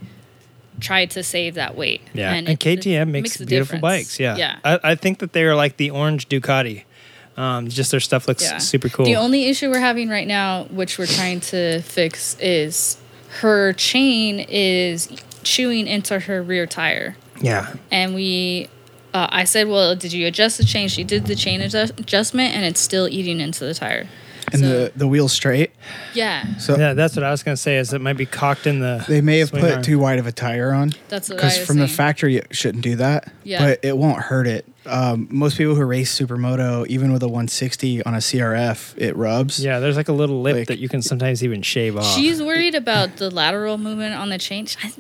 tried 0.81 1.11
to 1.13 1.23
save 1.23 1.55
that 1.55 1.77
weight. 1.77 2.01
yeah, 2.15 2.33
and, 2.35 2.49
it- 2.49 2.59
KTM 2.59 3.03
it 3.03 3.05
makes, 3.07 3.41
a 3.41 3.47
beautiful 3.47 3.79
bikes. 3.79 4.19
Yeah, 4.19 4.37
yeah. 4.37 4.59
I, 4.65 4.81
I 4.83 4.95
think 4.97 5.21
that 5.21 5.33
they 5.33 5.45
are 5.45 5.55
like 5.55 5.77
the 5.77 5.91
orange 5.91 6.29
Ducati. 6.29 6.85
Um, 7.37 7.69
just 7.69 7.91
their 7.91 8.01
stuff 8.01 8.29
looks 8.29 8.43
Yeah. 8.45 8.59
super 8.59 8.89
cool. 8.89 9.05
The 9.07 9.17
only 9.17 9.47
issue 9.47 9.69
we're 9.71 9.79
having 9.81 10.09
right 10.09 10.27
now, 10.27 10.65
which 10.65 10.99
we're 10.99 11.07
trying 11.07 11.41
to 11.41 11.81
fix, 11.83 12.37
is 12.39 12.97
her 13.41 13.73
chain 13.73 14.41
is 14.49 15.09
chewing 15.45 15.87
into 15.87 16.19
her 16.21 16.43
rear 16.43 16.67
tire. 16.67 17.17
yeah, 17.41 17.75
and 17.91 18.15
we 18.15 18.69
uh, 19.13 19.29
i 19.31 19.45
said 19.45 19.69
well 19.69 19.95
did 19.95 20.13
you 20.13 20.27
adjust 20.27 20.59
the 20.59 20.65
chain 20.65 20.89
she 20.89 21.05
did 21.05 21.27
the 21.27 21.37
chain 21.37 21.61
adjust- 21.61 21.99
adjustment 22.01 22.55
and 22.55 22.65
it's 22.65 22.81
still 22.81 23.07
eating 23.09 23.41
into 23.41 23.65
the 23.65 23.75
tire 23.75 24.07
And 24.53 24.61
So- 24.61 24.69
the 24.69 24.93
the 24.97 25.09
wheels 25.09 25.33
straight. 25.33 25.71
Yeah, 26.15 26.45
So 26.59 26.77
Yeah, 26.77 26.93
that's 26.95 27.17
what 27.17 27.25
I 27.25 27.31
was 27.31 27.43
gonna 27.43 27.57
say. 27.57 27.79
Is 27.79 27.93
it 27.95 28.01
might 28.01 28.19
be 28.19 28.27
cocked 28.27 28.67
in 28.67 28.79
the. 28.81 29.03
they 29.09 29.21
may 29.23 29.39
have 29.39 29.51
put 29.51 29.65
arm. 29.65 29.83
too 29.83 29.99
wide 29.99 30.19
of 30.19 30.27
a 30.27 30.33
tire 30.33 30.73
on. 30.73 30.93
that's 31.09 31.29
what 31.31 31.37
I 31.37 31.43
because 31.43 31.59
was 31.59 31.67
from 31.67 31.79
the 31.79 31.89
factory 31.89 32.37
it 32.37 32.49
shouldn't 32.55 32.85
do 32.85 32.97
that 32.97 33.33
Yeah. 33.43 33.61
but 33.65 33.81
it 33.83 33.97
won't 33.97 34.21
hurt 34.21 34.47
it 34.47 34.65
um, 34.87 35.29
most 35.31 35.57
people 35.57 35.75
who 35.75 35.85
race 35.85 36.13
supermoto 36.19 36.87
even 36.89 37.11
with 37.13 37.23
a 37.23 37.29
160 37.29 38.03
on 38.05 38.15
a 38.15 38.19
crf 38.19 38.95
it 38.99 39.17
rubs 39.17 39.65
Yeah, 39.65 39.79
there's 39.81 39.97
like 39.97 40.09
a 40.09 40.13
little 40.13 40.43
lip 40.43 40.57
Like- 40.57 40.69
that 40.69 40.79
you 40.79 40.89
can 40.91 41.01
sometimes 41.03 41.43
even 41.43 41.63
shave 41.63 41.97
off. 41.97 42.15
She's 42.15 42.43
worried 42.43 42.75
about 42.75 43.17
the 43.17 43.31
lateral 43.31 43.79
movement 43.79 44.15
on 44.15 44.29
the 44.29 44.39
chain. 44.39 44.67
I 44.83 44.93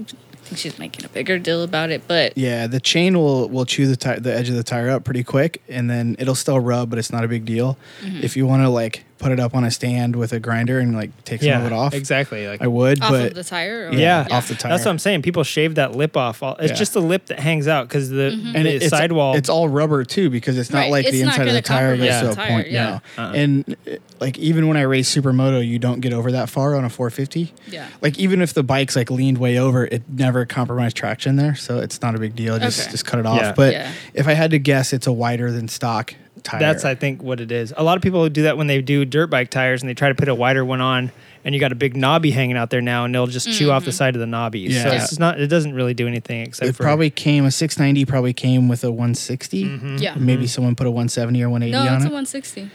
think 0.44 0.58
she's 0.58 0.78
making 0.78 1.04
a 1.04 1.08
bigger 1.08 1.38
deal 1.38 1.62
about 1.62 1.90
it, 1.90 2.06
but 2.06 2.36
yeah 2.36 2.66
the 2.66 2.80
chain 2.80 3.18
will 3.18 3.48
will 3.48 3.64
chew 3.64 3.86
the 3.86 3.96
tire 3.96 4.20
the 4.20 4.34
edge 4.34 4.48
of 4.48 4.54
the 4.54 4.62
tire 4.62 4.90
up 4.90 5.04
pretty 5.04 5.24
quick 5.24 5.62
and 5.68 5.88
then 5.90 6.16
it'll 6.18 6.34
still 6.34 6.60
rub 6.60 6.90
but 6.90 6.98
it's 6.98 7.10
not 7.12 7.24
a 7.24 7.28
big 7.28 7.44
deal 7.44 7.76
Mm-hmm. 8.02 8.22
if 8.22 8.36
you 8.36 8.46
want 8.46 8.62
to 8.62 8.68
like 8.68 9.04
put 9.18 9.30
it 9.32 9.38
up 9.40 9.54
on 9.54 9.64
a 9.64 9.70
stand 9.70 10.16
with 10.16 10.32
a 10.32 10.40
grinder 10.40 10.80
and 10.80 10.94
like 10.94 11.10
take 11.24 11.40
some 11.40 11.52
of 11.60 11.64
it 11.66 11.72
off 11.72 11.94
exactly. 11.94 12.46
Like 12.48 12.60
i 12.60 12.66
would 12.66 13.02
off 13.02 13.10
but 13.10 13.26
of 13.28 13.34
the 13.34 13.44
tire. 13.44 13.88
Or, 13.88 13.92
yeah, 13.94 14.26
off 14.30 14.48
the 14.48 14.54
tire. 14.54 14.70
That's 14.72 14.84
what 14.84 14.90
I'm 14.90 14.98
saying. 14.98 15.22
People 15.22 15.44
shave 15.44 15.76
that 15.76 15.94
lip 15.94 16.16
off. 16.16 16.42
All, 16.42 16.56
it's 16.56 16.70
Yeah. 16.72 16.76
just 16.76 16.92
the 16.94 17.00
lip 17.00 17.26
that 17.26 17.38
hangs 17.38 17.68
out 17.68 17.88
because 17.88 18.10
the, 18.10 18.32
Mm-hmm. 18.34 18.56
and 18.56 18.66
the 18.66 18.74
it's, 18.76 18.88
sidewall. 18.88 19.36
it's 19.36 19.48
all 19.48 19.68
rubber 19.68 20.04
too 20.04 20.30
because 20.30 20.58
it's 20.58 20.70
not 20.70 20.80
Right, 20.80 20.90
like 20.90 21.04
it's 21.06 21.12
the 21.12 21.20
inside 21.22 21.32
of 21.42 21.46
gonna 21.46 21.52
the 21.52 21.62
tire 21.62 21.96
gets 21.96 22.20
to 22.20 22.30
a 22.30 22.34
compromise 22.34 22.36
the 22.36 22.42
tire, 22.42 22.50
point 22.62 22.70
yeah. 22.70 22.98
no 23.16 23.22
Uh-uh. 23.22 23.32
and 23.34 23.76
like 24.20 24.38
even 24.38 24.66
when 24.68 24.76
i 24.76 24.82
race 24.82 25.14
supermoto 25.14 25.66
you 25.66 25.78
don't 25.78 26.00
get 26.00 26.12
over 26.12 26.32
that 26.32 26.50
far 26.50 26.74
on 26.74 26.84
a 26.84 26.90
450 26.90 27.52
Yeah. 27.68 27.86
like 28.00 28.18
even 28.18 28.42
if 28.42 28.52
the 28.52 28.62
bike's 28.62 28.96
like 28.96 29.10
leaned 29.10 29.38
way 29.38 29.58
over 29.58 29.84
it 29.86 30.02
never 30.08 30.44
compromised 30.44 30.96
traction 30.96 31.36
there 31.36 31.54
so 31.54 31.78
it's 31.78 32.02
not 32.02 32.14
a 32.14 32.18
big 32.18 32.34
deal 32.34 32.58
just 32.58 32.80
Okay. 32.82 32.90
just 32.90 33.04
cut 33.06 33.20
it 33.20 33.26
off 33.26 33.40
Yeah. 33.40 33.52
but 33.52 33.72
Yeah. 33.72 33.92
if 34.12 34.26
i 34.28 34.32
had 34.32 34.50
to 34.50 34.58
guess 34.58 34.92
it's 34.92 35.06
a 35.06 35.12
wider 35.12 35.50
than 35.52 35.68
stock 35.68 36.14
tire 36.44 36.60
That's 36.60 36.84
I 36.84 36.94
think 36.94 37.22
what 37.22 37.40
it 37.40 37.50
is. 37.50 37.72
A 37.76 37.82
lot 37.82 37.96
of 37.96 38.02
people 38.02 38.28
do 38.28 38.42
that 38.42 38.56
when 38.56 38.66
they 38.68 38.80
do 38.80 39.04
dirt 39.04 39.28
bike 39.28 39.50
tires 39.50 39.82
and 39.82 39.88
they 39.88 39.94
try 39.94 40.08
to 40.08 40.14
put 40.14 40.28
a 40.28 40.34
wider 40.34 40.64
one 40.64 40.80
on, 40.80 41.10
and 41.44 41.54
you 41.54 41.60
got 41.60 41.72
a 41.72 41.74
big 41.74 41.96
knobby 41.96 42.30
hanging 42.30 42.56
out 42.56 42.70
there 42.70 42.80
now, 42.80 43.04
and 43.04 43.14
they'll 43.14 43.26
just 43.26 43.50
chew 43.52 43.70
off 43.70 43.84
the 43.84 43.92
side 43.92 44.14
of 44.14 44.20
the 44.20 44.26
knobby. 44.26 44.60
Yeah. 44.60 44.82
So 44.84 44.88
Yeah. 44.92 45.02
it's 45.02 45.18
not. 45.18 45.40
It 45.40 45.48
doesn't 45.48 45.74
really 45.74 45.94
do 45.94 46.06
anything 46.06 46.42
except 46.42 46.68
it 46.68 46.72
for 46.76 46.84
probably 46.84 47.10
came 47.10 47.44
a 47.44 47.50
690 47.50 48.04
probably 48.06 48.32
came 48.32 48.68
with 48.68 48.84
a 48.84 48.90
160 48.90 49.64
Mm-hmm. 49.64 49.96
Yeah. 49.98 50.14
maybe 50.16 50.46
someone 50.46 50.74
put 50.76 50.86
a 50.86 50.90
170 50.90 51.42
or 51.42 51.48
180 51.50 51.72
No, 51.72 51.90
on 51.90 51.96
it's 51.96 52.04
a 52.04 52.08
160. 52.08 52.70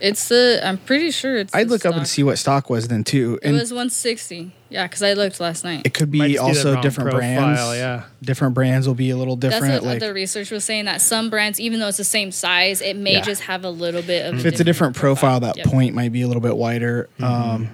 It's 0.00 0.28
the. 0.28 0.60
I'm 0.62 0.78
pretty 0.78 1.10
sure 1.10 1.36
it's. 1.36 1.54
i'd 1.54 1.68
the 1.68 1.72
look 1.72 1.86
up 1.86 1.94
and 1.94 2.06
stock. 2.06 2.14
see 2.14 2.22
what 2.22 2.38
stock 2.38 2.68
was 2.70 2.88
then 2.88 3.04
too 3.04 3.38
It 3.42 3.48
and 3.48 3.56
was 3.58 3.70
160. 3.72 4.52
Yeah, 4.68 4.86
because 4.86 5.02
I 5.02 5.12
looked 5.14 5.38
last 5.40 5.62
night. 5.64 5.82
it 5.86 5.94
could 5.94 6.12
Might 6.12 6.26
be 6.28 6.34
just 6.34 6.44
be 6.46 6.52
the 6.52 6.58
also 6.58 6.72
wrong 6.74 6.82
different 6.82 7.10
profile, 7.10 7.20
brands 7.20 7.60
yeah. 7.78 8.02
different 8.22 8.54
brands 8.54 8.86
will 8.88 8.94
be 8.94 9.10
a 9.10 9.16
little 9.16 9.36
That's 9.36 9.54
different 9.54 9.82
what 9.84 9.92
like 9.92 10.00
the 10.00 10.12
research 10.12 10.50
was 10.50 10.64
saying 10.64 10.86
that 10.86 11.00
some 11.00 11.30
brands, 11.30 11.60
even 11.60 11.78
though 11.80 11.88
it's 11.88 11.96
the 11.98 12.04
same 12.04 12.32
size, 12.32 12.80
it 12.80 12.96
may 12.96 13.14
Yeah. 13.14 13.20
just 13.22 13.42
have 13.42 13.64
a 13.64 13.70
little 13.70 14.02
bit 14.02 14.26
of. 14.26 14.34
if 14.40 14.46
it's 14.46 14.60
a 14.60 14.64
different 14.64 14.96
profile, 14.96 15.40
that 15.40 15.56
Yep. 15.56 15.66
point 15.66 15.94
might 15.94 16.12
be 16.12 16.22
a 16.22 16.26
little 16.26 16.42
bit 16.42 16.56
wider. 16.56 17.08
Mm-hmm. 17.20 17.24
Um, 17.24 17.68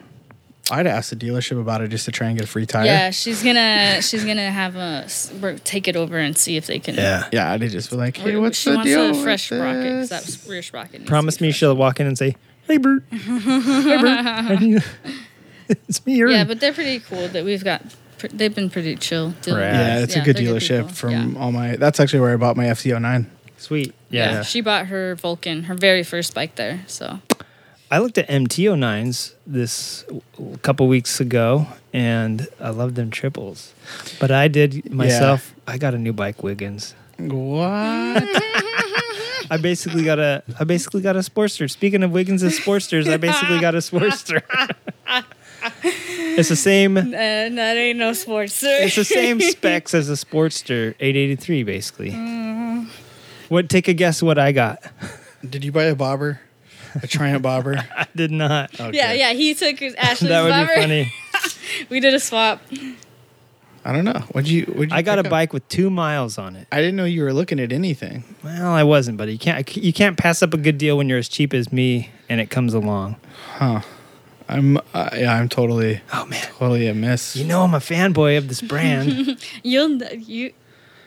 I'd 0.70 0.86
ask 0.86 1.10
the 1.10 1.16
dealership 1.16 1.60
about 1.60 1.80
it 1.82 1.88
just 1.88 2.04
to 2.06 2.12
try 2.12 2.28
and 2.28 2.36
get 2.38 2.44
a 2.44 2.48
free 2.50 2.66
tire. 2.66 2.84
Yeah, 2.86 3.10
she's 3.10 3.42
gonna 3.42 4.00
she's 4.02 4.24
gonna 4.24 4.50
have 4.50 4.76
a 4.76 5.02
s- 5.04 5.32
we're- 5.40 5.58
take 5.64 5.88
it 5.88 5.96
over 5.96 6.16
and 6.18 6.36
see 6.36 6.56
if 6.56 6.66
they 6.66 6.78
can. 6.78 6.94
yeah, 6.94 7.28
yeah. 7.32 7.52
I'd 7.52 7.60
just 7.62 7.90
be 7.90 7.96
like, 7.96 8.16
hey, 8.16 8.36
what's 8.36 8.58
she 8.58 8.70
the 8.70 8.76
wants 8.76 8.90
deal? 8.90 9.04
a 9.06 9.08
with 9.12 9.22
fresh 9.22 9.46
sprocket 9.46 9.82
because 9.82 10.08
that 10.10 10.22
this? 10.24 10.46
rear 10.48 10.62
sprocket. 10.62 11.06
promise 11.06 11.40
me 11.40 11.48
fresh. 11.48 11.58
she'll 11.58 11.74
walk 11.76 12.00
in 12.00 12.06
and 12.06 12.16
say, 12.16 12.36
"Hey, 12.66 12.76
Bert, 12.78 13.02
hey, 13.10 13.96
Bert, 14.00 14.82
it's 15.68 16.04
me." 16.06 16.20
Aaron." 16.20 16.32
Yeah, 16.32 16.44
but 16.44 16.60
they're 16.60 16.72
pretty 16.72 17.00
cool. 17.00 17.28
That 17.28 17.44
we've 17.44 17.64
got. 17.64 17.82
They've 18.32 18.54
been 18.54 18.68
pretty 18.68 18.96
chill. 18.96 19.30
dealing 19.40 19.60
Rad. 19.62 19.72
with 19.72 19.80
Yeah, 19.80 19.98
it's 20.04 20.16
a 20.16 20.20
good 20.20 20.36
dealership 20.36 20.80
people. 20.80 20.88
from 20.94 21.34
Yeah. 21.34 21.40
all 21.40 21.52
my. 21.52 21.76
That's 21.76 21.98
actually 22.00 22.20
where 22.20 22.34
I 22.34 22.36
bought 22.36 22.54
my 22.56 22.64
FZ09. 22.66 23.24
sweet. 23.56 23.94
Yeah. 24.10 24.30
Yeah. 24.32 24.42
she 24.42 24.60
bought 24.60 24.86
her 24.88 25.14
Vulcan, 25.14 25.62
her 25.64 25.74
very 25.74 26.02
first 26.02 26.34
bike 26.34 26.56
there. 26.56 26.80
So 26.86 27.20
I 27.92 27.98
looked 27.98 28.18
at 28.18 28.28
MT09s 28.28 29.34
this 29.46 30.04
w- 30.04 30.56
couple 30.58 30.86
weeks 30.86 31.18
ago, 31.20 31.66
and 31.92 32.46
I 32.60 32.70
love 32.70 32.94
them 32.94 33.10
triples. 33.10 33.74
But 34.20 34.30
I 34.30 34.46
did 34.46 34.92
myself. 34.92 35.54
I 35.66 35.76
got 35.76 35.94
a 35.94 35.98
new 35.98 36.12
bike, 36.12 36.42
Wiggins. 36.42 36.94
What? 37.18 37.66
I 39.52 39.58
basically 39.60 40.04
got 40.04 40.20
a 40.20 40.44
I 40.60 40.64
basically 40.64 41.00
got 41.02 41.16
a 41.16 41.20
Sportster. 41.20 41.68
Speaking 41.68 42.04
of 42.04 42.12
Wiggins' 42.12 42.44
and 42.44 42.52
Sportsters, 42.52 43.10
I 43.12 43.16
basically 43.16 43.58
got 43.58 43.74
a 43.74 43.78
Sportster. 43.78 44.42
it's 45.82 46.48
the 46.48 46.56
same. 46.56 46.96
uh, 46.96 47.02
that 47.02 47.76
ain't 47.76 47.98
no 47.98 48.12
Sportster. 48.12 48.82
It's 48.82 48.94
the 48.94 49.04
same 49.04 49.40
specs 49.40 49.94
as 49.94 50.08
a 50.08 50.12
Sportster 50.12 50.94
883, 51.00 51.64
basically. 51.64 52.12
What? 53.48 53.68
Take 53.68 53.88
a 53.88 53.94
guess. 53.94 54.22
What 54.22 54.38
I 54.38 54.52
got? 54.52 54.80
Did 55.48 55.64
you 55.64 55.72
buy 55.72 55.84
a 55.84 55.96
bobber? 55.96 56.40
A 57.02 57.06
Triumph 57.06 57.42
bobber? 57.42 57.76
I 57.96 58.06
did 58.16 58.30
not. 58.30 58.78
Yeah, 58.92 59.12
yeah. 59.12 59.32
He 59.32 59.54
took 59.54 59.78
his 59.78 59.94
Ashley's 59.98 60.30
that 60.30 60.42
would 60.42 60.50
bobber. 60.50 60.74
be 60.74 60.80
funny. 60.80 61.12
We 61.88 62.00
did 62.00 62.14
a 62.14 62.20
swap. 62.20 62.60
I 63.84 63.92
don't 63.92 64.04
know. 64.04 64.20
What'd 64.32 64.50
you? 64.50 64.64
What'd 64.66 64.90
you 64.90 64.96
I 64.96 65.02
got 65.02 65.18
a 65.18 65.22
up? 65.22 65.30
bike 65.30 65.52
with 65.54 65.66
two 65.68 65.88
miles 65.88 66.36
on 66.36 66.54
it. 66.56 66.66
I 66.70 66.78
didn't 66.80 66.96
know 66.96 67.04
you 67.06 67.22
were 67.22 67.32
looking 67.32 67.58
at 67.60 67.72
anything. 67.72 68.24
Well, 68.44 68.72
I 68.72 68.82
wasn't, 68.82 69.16
but 69.16 69.28
you 69.28 69.38
can't 69.38 69.76
you 69.76 69.92
can't 69.92 70.18
pass 70.18 70.42
up 70.42 70.52
a 70.52 70.58
good 70.58 70.76
deal 70.78 70.96
when 70.98 71.08
you're 71.08 71.18
as 71.18 71.28
cheap 71.28 71.54
as 71.54 71.72
me 71.72 72.10
and 72.28 72.40
it 72.40 72.50
comes 72.50 72.74
along. 72.74 73.16
Huh? 73.54 73.80
I'm. 74.48 74.76
Uh, 74.92 75.10
yeah, 75.16 75.32
I'm 75.34 75.48
totally, 75.48 76.00
Oh 76.12 76.26
man, 76.26 76.42
totally 76.58 76.88
a 76.88 76.94
miss. 76.94 77.36
you 77.36 77.44
know 77.44 77.62
I'm 77.62 77.72
a 77.72 77.78
fanboy 77.78 78.36
of 78.36 78.48
this 78.48 78.60
brand. 78.60 79.38
You'll 79.62 80.02
you. 80.02 80.52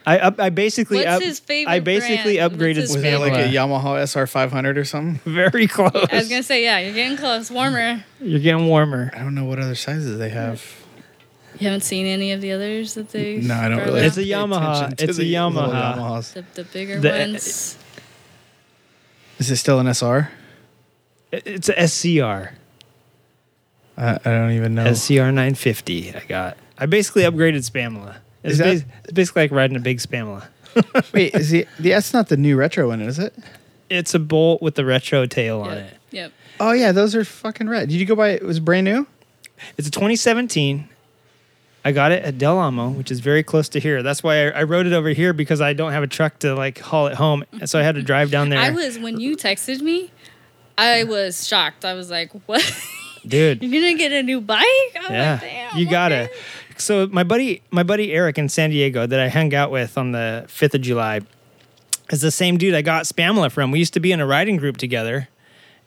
I 0.06 0.20
up, 0.20 0.40
I 0.40 0.50
basically 0.50 0.98
What's 0.98 1.08
up, 1.08 1.22
his 1.22 1.40
favorite 1.40 1.72
I 1.72 1.80
basically 1.80 2.36
brand? 2.38 2.52
upgraded 2.54 2.76
What's 2.78 2.94
his 2.94 2.94
was 2.96 3.02
that 3.04 3.20
like 3.22 3.34
a 3.34 3.48
Spamla. 3.48 3.82
Yamaha 3.82 4.02
SR 4.08 4.28
500 4.28 4.78
or 4.78 4.84
something? 4.86 5.20
Very 5.34 5.68
close. 5.68 5.92
I 6.12 6.16
was 6.18 6.28
gonna 6.30 6.44
say 6.44 6.64
yeah. 6.64 6.80
You're 6.80 6.94
getting 6.94 7.18
close. 7.18 7.50
Warmer. 7.50 8.04
You're 8.20 8.40
getting 8.42 8.68
warmer. 8.68 9.12
I 9.14 9.20
don't 9.20 9.34
know 9.36 9.46
what 9.46 9.60
other 9.60 9.76
sizes 9.76 10.18
they 10.20 10.30
have. 10.30 10.62
You 11.60 11.68
haven't 11.68 11.82
seen 11.82 12.06
any 12.08 12.32
of 12.32 12.42
the 12.42 12.52
others 12.52 12.96
that 12.96 13.10
they. 13.10 13.38
No, 13.38 13.54
I 13.56 13.68
don't 13.70 13.78
brought 13.78 13.88
really. 13.88 14.00
out? 14.02 14.06
It's 14.08 14.18
a 14.18 14.22
pay 14.22 14.30
Yamaha. 14.30 14.76
attention 14.88 14.98
to 14.98 15.04
It's 15.06 15.18
a 15.18 15.22
the 15.22 15.32
little 15.38 15.52
Yamaha. 15.52 15.96
Yamahas. 15.98 16.34
the, 16.34 16.46
the 16.56 16.64
bigger 16.66 17.00
The- 17.00 17.10
ones. 17.10 17.78
Is 19.40 19.52
it 19.52 19.56
still 19.58 19.80
an 19.80 19.88
SR? 19.88 20.30
It- 21.32 21.44
It's 21.48 21.70
a 21.70 21.88
SCR. 21.88 22.54
I, 23.98 24.12
I 24.16 24.18
don't 24.24 24.52
even 24.52 24.76
know. 24.76 24.92
SCR 24.92 25.32
950. 25.32 26.16
I 26.16 26.20
got. 26.28 26.58
I 26.78 26.88
basically 26.88 27.24
upgraded 27.24 27.70
Spamla. 27.70 28.18
It's, 28.44 28.58
that- 28.58 28.66
bas- 28.66 28.84
it's 29.06 29.14
basically 29.14 29.44
like 29.44 29.52
riding 29.52 29.76
a 29.76 29.80
big 29.80 30.00
Spamla. 30.00 30.46
Wait, 31.14 31.36
is 31.36 31.50
the 31.52 31.68
the 31.80 31.90
that's 31.90 32.14
not 32.14 32.30
the 32.30 32.38
new 32.38 32.56
retro 32.56 32.88
one, 32.88 33.02
is 33.02 33.20
it? 33.20 33.34
It's 33.90 34.14
a 34.16 34.20
bolt 34.20 34.62
with 34.62 34.76
the 34.76 34.86
retro 34.86 35.26
tail 35.28 35.62
on 35.62 35.78
it. 35.78 35.94
Yep. 36.12 36.32
Oh 36.60 36.72
yeah, 36.72 36.92
those 36.92 37.16
are 37.16 37.24
fucking 37.24 37.70
red. 37.70 37.90
Did 37.90 37.96
you 38.00 38.06
go 38.06 38.16
buy 38.16 38.30
it? 38.30 38.42
It 38.42 38.46
was 38.46 38.60
brand 38.60 38.86
new. 38.86 39.06
It's 39.78 39.88
a 39.88 39.92
2017. 39.92 40.90
I 41.86 41.92
got 41.92 42.12
it 42.12 42.24
at 42.24 42.38
Del 42.38 42.58
Amo, 42.58 42.90
which 42.90 43.12
is 43.12 43.20
very 43.20 43.44
close 43.44 43.68
to 43.70 43.80
here. 43.80 44.02
That's 44.02 44.24
why 44.24 44.48
I, 44.48 44.62
I 44.62 44.64
rode 44.64 44.88
it 44.88 44.94
over 44.94 45.10
here 45.10 45.34
because 45.34 45.60
I 45.62 45.74
don't 45.74 45.92
have 45.92 46.02
a 46.02 46.08
truck 46.08 46.40
to 46.40 46.56
like 46.56 46.80
haul 46.80 47.08
it 47.08 47.16
home, 47.16 47.44
and 47.52 47.70
so 47.70 47.78
I 47.80 47.84
had 47.84 47.96
to 47.96 48.02
drive 48.02 48.32
down 48.32 48.50
there. 48.50 48.60
I 48.60 48.70
was 48.72 48.98
when 48.98 49.20
you 49.20 49.36
texted 49.36 49.82
me. 49.82 50.10
I 50.78 51.04
was 51.04 51.46
shocked. 51.48 51.86
I 51.86 51.94
was 51.94 52.10
like, 52.10 52.32
"What? 52.48 52.64
Dude, 53.28 53.62
You're 53.64 53.82
gonna 53.82 53.98
get 53.98 54.12
a 54.12 54.24
new 54.24 54.40
bike?" 54.42 54.64
I'm 55.00 55.12
yeah, 55.14 55.32
like, 55.34 55.42
Damn, 55.42 55.78
you 55.78 55.90
gotta. 55.90 56.16
okay." 56.24 56.34
So 56.84 57.08
my 57.08 57.24
buddy, 57.24 57.62
my 57.72 57.84
buddy 57.84 58.12
Eric 58.12 58.38
in 58.38 58.50
San 58.50 58.70
Diego 58.70 59.08
that 59.08 59.20
I 59.20 59.30
hung 59.30 59.54
out 59.54 59.72
with 59.72 59.98
on 59.98 60.12
the 60.12 60.44
5th 60.48 60.74
of 60.74 60.82
July 60.82 61.22
is 62.12 62.20
the 62.22 62.30
same 62.32 62.58
dude 62.58 62.76
I 62.76 62.82
got 62.82 63.06
Spamla 63.06 63.50
from. 63.52 63.72
We 63.72 63.80
used 63.80 63.94
to 63.94 64.02
be 64.02 64.12
in 64.12 64.20
a 64.20 64.26
riding 64.26 64.58
group 64.58 64.76
together, 64.76 65.30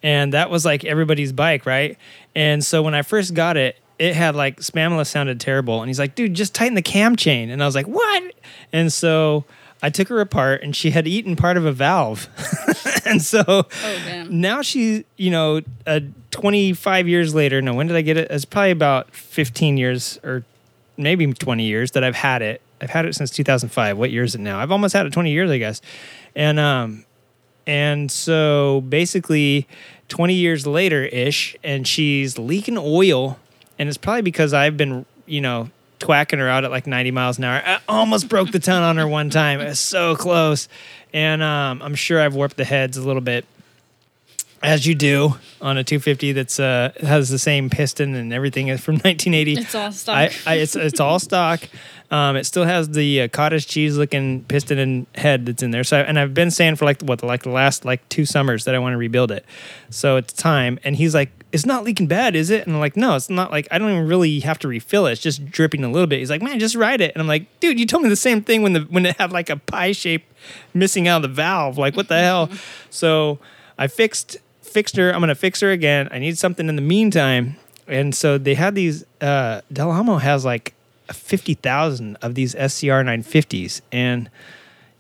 and 0.02 0.32
that 0.32 0.48
was 0.48 0.64
like 0.64 0.84
everybody's 0.86 1.32
bike, 1.32 1.66
right? 1.66 1.98
And 2.34 2.64
so 2.64 2.82
when 2.82 2.94
I 2.94 3.02
first 3.02 3.34
got 3.34 3.58
it, 3.58 3.76
it 3.98 4.14
had 4.14 4.34
like 4.34 4.60
Spamla 4.60 5.06
sounded 5.06 5.38
terrible, 5.38 5.82
and 5.82 5.88
he's 5.90 5.98
like, 5.98 6.14
"Dude, 6.14 6.32
just 6.32 6.54
tighten 6.54 6.74
the 6.74 6.82
cam 6.82 7.14
chain." 7.14 7.50
And 7.50 7.62
I 7.62 7.66
was 7.66 7.74
like, 7.74 7.86
"What?" 7.86 8.32
And 8.72 8.90
so 8.90 9.44
I 9.82 9.90
took 9.90 10.08
her 10.08 10.20
apart, 10.20 10.62
and 10.62 10.74
she 10.74 10.90
had 10.92 11.06
eaten 11.06 11.36
part 11.36 11.58
of 11.58 11.66
a 11.66 11.72
valve, 11.72 12.28
and 13.04 13.20
so 13.20 13.44
Oh 13.46 13.66
damn. 14.06 14.40
now 14.40 14.62
she's 14.62 15.04
you 15.18 15.30
know, 15.30 15.60
uh, 15.86 16.00
25 16.30 17.06
years 17.06 17.34
later. 17.34 17.60
No, 17.60 17.74
when 17.74 17.86
did 17.86 17.96
I 17.96 18.02
get 18.02 18.16
it? 18.16 18.30
It's 18.30 18.46
probably 18.46 18.70
about 18.70 19.14
15 19.14 19.76
years 19.76 20.18
or 20.24 20.42
maybe 20.96 21.32
20 21.32 21.64
years 21.64 21.92
that 21.92 22.04
I've 22.04 22.14
had 22.14 22.42
it. 22.42 22.60
I've 22.80 22.90
had 22.90 23.06
it 23.06 23.14
since 23.14 23.30
2005. 23.30 23.96
What 23.96 24.10
year 24.10 24.24
is 24.24 24.34
it 24.34 24.40
now? 24.40 24.58
I've 24.58 24.70
almost 24.70 24.94
had 24.94 25.06
it 25.06 25.12
20 25.12 25.30
years, 25.30 25.50
I 25.50 25.58
guess. 25.58 25.80
And 26.34 26.58
um, 26.58 27.04
and 27.66 28.10
so 28.10 28.82
basically, 28.88 29.66
20 30.08 30.34
years 30.34 30.66
later 30.66 31.04
ish, 31.04 31.56
and 31.64 31.86
she's 31.86 32.38
leaking 32.38 32.78
oil, 32.78 33.38
and 33.78 33.88
it's 33.88 33.98
probably 33.98 34.22
because 34.22 34.52
I've 34.52 34.76
been, 34.76 35.06
you 35.26 35.40
know. 35.40 35.70
Twacking 35.98 36.38
her 36.38 36.46
out 36.46 36.62
at 36.62 36.70
like 36.70 36.86
90 36.86 37.10
miles 37.10 37.38
an 37.38 37.44
hour. 37.44 37.62
I 37.64 37.78
almost 37.88 38.28
broke 38.28 38.52
the 38.52 38.58
ton 38.58 38.82
on 38.82 38.98
her 38.98 39.08
one 39.08 39.30
time. 39.30 39.62
It 39.62 39.64
was 39.64 39.80
so 39.80 40.14
close. 40.14 40.68
And 41.14 41.42
um, 41.42 41.80
I'm 41.80 41.94
sure 41.94 42.20
I've 42.20 42.34
warped 42.34 42.58
the 42.58 42.66
heads 42.66 42.98
a 42.98 43.02
little 43.02 43.22
bit 43.22 43.46
as 44.62 44.86
you 44.86 44.94
do 44.94 45.34
on 45.60 45.76
a 45.76 45.84
250 45.84 46.32
that's 46.32 46.58
uh 46.58 46.90
has 47.00 47.28
the 47.28 47.38
same 47.38 47.68
piston 47.70 48.14
and 48.14 48.32
everything 48.32 48.68
is 48.68 48.80
from 48.80 48.94
1980 48.96 49.52
It's 49.54 49.74
all 49.74 49.92
stock. 49.92 50.16
I, 50.16 50.30
I 50.46 50.54
it's 50.54 50.74
it's 50.74 51.00
all 51.00 51.18
stock 51.18 51.60
um 52.10 52.36
it 52.36 52.44
still 52.44 52.64
has 52.64 52.88
the 52.90 53.22
uh, 53.22 53.28
cottage 53.28 53.66
cheese 53.66 53.96
looking 53.96 54.44
piston 54.44 54.78
and 54.78 55.06
head 55.14 55.46
that's 55.46 55.62
in 55.62 55.72
there 55.72 55.84
so 55.84 55.98
and 55.98 56.18
i've 56.18 56.34
been 56.34 56.50
saying 56.50 56.76
for 56.76 56.84
like 56.84 57.02
what 57.02 57.22
like 57.22 57.42
the 57.42 57.50
last 57.50 57.84
like 57.84 58.08
two 58.08 58.24
summers 58.24 58.64
that 58.64 58.74
i 58.74 58.78
want 58.78 58.92
to 58.94 58.98
rebuild 58.98 59.30
it 59.30 59.44
so 59.90 60.16
it's 60.16 60.32
time 60.32 60.78
and 60.84 60.96
he's 60.96 61.14
like 61.14 61.30
it's 61.52 61.64
not 61.64 61.84
leaking 61.84 62.06
bad, 62.06 62.36
is 62.36 62.50
it? 62.50 62.66
And 62.66 62.74
I'm 62.74 62.80
like, 62.80 62.96
no, 62.98 63.16
it's 63.16 63.30
not 63.30 63.50
like 63.50 63.66
I 63.70 63.78
don't 63.78 63.90
even 63.90 64.06
really 64.06 64.40
have 64.40 64.58
to 64.58 64.68
refill 64.68 65.06
it. 65.06 65.12
It's 65.12 65.22
just 65.22 65.46
dripping 65.46 65.84
a 65.84 65.90
little 65.90 66.06
bit. 66.06 66.18
He's 66.18 66.28
like, 66.28 66.42
man, 66.42 66.58
just 66.58 66.74
ride 66.74 67.00
it. 67.00 67.12
And 67.14 67.22
I'm 67.22 67.28
like, 67.28 67.46
dude, 67.60 67.78
you 67.78 67.86
told 67.86 68.02
me 68.02 68.10
the 68.10 68.16
same 68.16 68.42
thing 68.42 68.62
when 68.62 68.74
the 68.74 68.80
when 68.80 69.06
it 69.06 69.16
had 69.16 69.32
like 69.32 69.48
a 69.48 69.56
pie 69.56 69.92
shape 69.92 70.26
missing 70.74 71.08
out 71.08 71.16
of 71.18 71.22
the 71.22 71.28
valve. 71.34 71.78
Like, 71.78 71.96
what 71.96 72.08
the 72.08 72.18
hell? 72.18 72.50
So 72.90 73.38
I 73.78 73.88
fixed 73.88 74.38
fixed 74.76 74.98
her. 74.98 75.10
I'm 75.10 75.20
gonna 75.20 75.34
fix 75.34 75.60
her 75.60 75.70
again. 75.70 76.06
I 76.10 76.18
need 76.18 76.36
something 76.36 76.68
in 76.68 76.76
the 76.76 76.82
meantime. 76.82 77.56
And 77.88 78.14
so 78.14 78.36
they 78.36 78.54
had 78.54 78.74
these. 78.74 79.06
Uh, 79.22 79.62
Del 79.72 79.90
Amo 79.90 80.18
has 80.18 80.44
like 80.44 80.74
fifty 81.10 81.54
thousand 81.54 82.16
of 82.20 82.34
these 82.34 82.52
SCR 82.52 83.00
950s, 83.08 83.80
and 83.90 84.28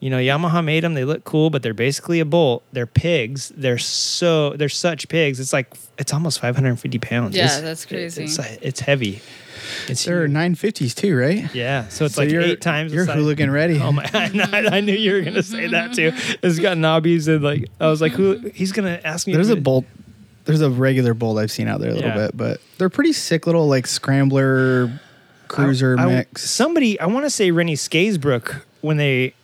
you 0.00 0.10
know 0.10 0.18
Yamaha 0.18 0.62
made 0.64 0.84
them. 0.84 0.94
They 0.94 1.04
look 1.04 1.24
cool, 1.24 1.50
but 1.50 1.62
they're 1.62 1.74
basically 1.74 2.20
a 2.20 2.24
bolt. 2.24 2.62
They're 2.72 2.86
pigs. 2.86 3.50
They're 3.56 3.78
so 3.78 4.50
they're 4.50 4.68
such 4.68 5.08
pigs. 5.08 5.40
It's 5.40 5.52
like 5.52 5.74
it's 5.98 6.12
almost 6.12 6.40
550 6.40 6.98
pounds. 6.98 7.34
Yeah, 7.36 7.44
It's- 7.46 7.60
that's 7.62 7.86
crazy. 7.86 8.24
It's, 8.24 8.38
uh, 8.38 8.56
it's 8.62 8.80
heavy. 8.80 9.20
It's 9.88 10.04
There 10.04 10.22
are 10.22 10.28
950s 10.28 10.94
too, 10.94 11.16
right? 11.16 11.52
yeah. 11.54 11.88
So 11.88 12.04
it's 12.04 12.14
So 12.14 12.22
like 12.22 12.30
you're, 12.30 12.42
eight 12.42 12.60
times. 12.60 12.92
the 12.92 12.96
You're 12.96 13.06
size. 13.06 13.16
hooligan 13.16 13.50
ready. 13.50 13.80
Oh 13.80 13.90
my! 13.90 14.04
I, 14.14 14.68
I 14.76 14.80
knew 14.80 14.92
you 14.94 15.12
were 15.14 15.22
gonna 15.22 15.42
say 15.42 15.66
that 15.68 15.94
too. 15.94 16.12
It's 16.42 16.58
got 16.60 16.76
knobbies 16.76 17.26
and 17.26 17.42
like 17.42 17.68
I 17.80 17.88
was 17.88 18.00
like, 18.00 18.12
who? 18.12 18.38
He's 18.54 18.72
gonna 18.72 19.00
ask 19.04 19.26
me. 19.26 19.32
There's 19.32 19.50
a 19.50 19.54
it- 19.54 19.62
bolt. 19.64 19.84
There's 20.44 20.60
a 20.60 20.70
regular 20.70 21.12
bolt 21.14 21.38
I've 21.38 21.50
seen 21.50 21.66
out 21.66 21.80
there 21.80 21.90
a 21.90 21.94
little 21.94 22.10
Yeah. 22.10 22.26
bit, 22.28 22.36
but 22.36 22.60
they're 22.78 22.88
pretty 22.90 23.12
sick 23.12 23.46
little 23.46 23.66
like 23.66 23.86
scrambler 23.88 24.88
cruiser 25.48 25.96
I- 25.98 26.02
I- 26.02 26.06
mix. 26.06 26.48
Somebody, 26.48 27.00
I 27.00 27.06
want 27.06 27.24
to 27.26 27.30
say 27.30 27.50
Rennie 27.50 27.74
Scaysbrook 27.74 28.62
when 28.82 28.96
they 28.98 29.34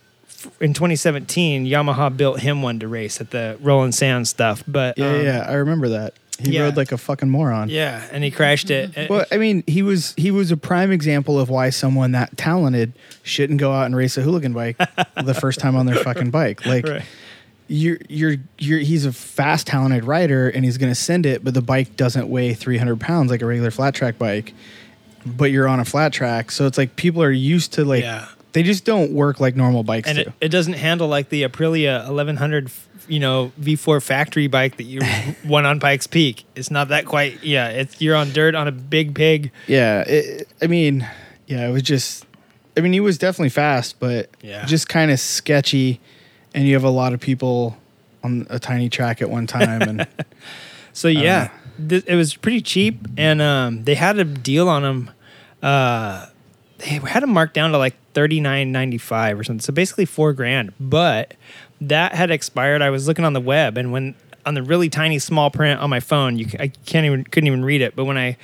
in 0.61 0.75
2017 0.75 1.67
Yamaha 1.67 2.15
built 2.17 2.41
him 2.41 2.63
one 2.63 2.79
to 2.81 2.89
race 2.89 3.21
at 3.21 3.31
the 3.31 3.57
Rolling 3.61 3.93
Sands 3.93 4.31
stuff. 4.31 4.63
But 4.67 4.99
yeah, 4.99 5.09
um, 5.11 5.25
yeah, 5.25 5.47
I 5.49 5.55
remember 5.55 5.89
that. 5.91 6.15
He 6.41 6.53
yeah. 6.53 6.63
rode 6.63 6.77
like 6.77 6.91
a 6.91 6.99
fucking 6.99 7.31
moron. 7.31 7.69
yeah, 7.69 8.05
and 8.11 8.25
he 8.25 8.31
crashed 8.31 8.71
it. 8.71 9.09
Well, 9.09 9.25
I 9.31 9.37
mean, 9.37 9.63
he 9.67 9.83
was 9.83 10.15
he 10.17 10.31
was 10.33 10.51
a 10.51 10.57
prime 10.57 10.91
example 10.91 11.39
of 11.39 11.49
why 11.51 11.71
someone 11.71 12.13
that 12.13 12.37
talented 12.37 12.93
shouldn't 13.23 13.61
go 13.61 13.73
out 13.73 13.87
and 13.87 13.95
race 13.95 14.17
a 14.17 14.23
hooligan 14.23 14.53
bike 14.53 14.77
the 15.23 15.35
first 15.35 15.61
time 15.61 15.77
on 15.77 15.87
their 15.87 15.97
fucking 15.97 16.31
bike. 16.31 16.67
Like 16.67 16.89
Right. 16.89 17.03
you're 17.69 17.99
you're 18.09 18.37
you're 18.59 18.79
he's 18.81 19.05
a 19.07 19.13
fast 19.13 19.69
talented 19.69 20.03
rider 20.05 20.49
and 20.49 20.65
he's 20.65 20.79
gonna 20.79 20.97
send 20.97 21.27
it, 21.27 21.45
but 21.45 21.55
the 21.55 21.63
bike 21.63 21.97
doesn't 21.97 22.29
weigh 22.29 22.55
300 22.55 22.99
pounds 22.99 23.31
like 23.31 23.43
a 23.43 23.47
regular 23.47 23.71
flat 23.71 23.95
track 23.95 24.19
bike. 24.19 24.53
But 25.25 25.53
you're 25.53 25.69
on 25.69 25.79
a 25.79 25.85
flat 25.85 26.13
track, 26.13 26.51
so 26.51 26.67
it's 26.67 26.77
like 26.79 26.97
people 26.97 27.23
are 27.23 27.31
used 27.31 27.75
to 27.75 27.85
like 27.85 28.03
Yeah. 28.03 28.27
They 28.53 28.63
just 28.63 28.85
don't 28.85 29.13
work 29.13 29.41
like 29.41 29.57
normal 29.57 29.83
bikes 29.83 30.09
and 30.09 30.17
do. 30.17 30.23
it, 30.23 30.33
it 30.41 30.49
doesn't 30.49 30.75
handle 30.75 31.09
like 31.09 31.29
the 31.31 31.43
Aprilia 31.45 31.99
1100 32.07 32.71
you 33.09 33.19
know 33.19 33.51
V4 33.61 34.03
factory 34.03 34.47
bike 34.47 34.77
that 34.77 34.85
you 34.85 35.01
won 35.45 35.67
on 35.67 35.81
Pikes 35.81 36.07
Peak. 36.07 36.45
It's 36.55 36.71
not 36.71 36.89
that 36.89 37.05
quite. 37.07 37.43
Yeah, 37.43 37.69
it's 37.69 38.01
you're 38.01 38.17
on 38.17 38.31
dirt 38.33 38.55
on 38.55 38.69
a 38.69 38.73
big 38.73 39.15
pig. 39.15 39.51
Yeah, 39.67 40.01
it, 40.07 40.49
I 40.63 40.67
mean, 40.67 41.09
yeah, 41.47 41.67
it 41.69 41.73
was 41.73 41.83
just. 41.83 42.27
I 42.77 42.81
mean, 42.81 42.93
he 42.95 43.01
was 43.01 43.19
definitely 43.19 43.51
fast, 43.51 44.01
but 44.01 44.31
Yeah. 44.41 44.65
just 44.65 44.89
kind 44.89 45.11
of 45.11 45.21
sketchy, 45.21 46.01
and 46.55 46.67
you 46.67 46.73
have 46.75 46.85
a 46.85 46.91
lot 46.91 47.13
of 47.13 47.21
people 47.21 47.77
on 48.25 48.47
a 48.49 48.59
tiny 48.59 48.89
track 48.89 49.21
at 49.21 49.29
one 49.29 49.47
time, 49.47 49.83
and 49.83 50.07
So 50.95 51.09
yeah, 51.09 51.51
th- 51.89 52.05
it 52.07 52.15
was 52.17 52.35
pretty 52.37 52.61
cheap, 52.63 53.07
and 53.17 53.43
um, 53.43 53.85
they 53.85 53.95
had 53.95 54.19
a 54.19 54.25
deal 54.25 54.69
on 54.69 54.83
them. 54.83 55.11
Uh, 55.63 56.27
they 56.79 56.87
had 56.99 57.23
them 57.23 57.31
marked 57.31 57.55
down 57.55 57.73
to 57.73 57.79
like 57.79 57.95
thirty 58.15 58.41
nine 58.41 58.73
ninety 58.73 58.99
five 58.99 59.39
or 59.39 59.45
something. 59.45 59.61
So 59.61 59.73
basically 59.73 60.05
four 60.05 60.33
grand. 60.33 60.73
But 60.79 61.35
that 61.81 62.15
had 62.15 62.31
expired. 62.31 62.83
I 62.83 62.91
was 62.91 63.07
looking 63.09 63.25
on 63.25 63.33
the 63.33 63.41
web, 63.41 63.77
and 63.77 63.93
when 63.93 64.15
on 64.45 64.55
the 64.55 64.63
really 64.63 64.89
tiny 64.89 65.19
small 65.19 65.51
print 65.51 65.81
on 65.81 65.91
my 65.91 66.01
phone, 66.01 66.39
you 66.39 66.47
I 66.59 66.69
can't 66.87 67.07
even 67.07 67.25
couldn't 67.25 67.47
even 67.47 67.65
read 67.65 67.81
it. 67.81 67.95
But 67.97 68.05
when 68.05 68.19
I 68.19 68.37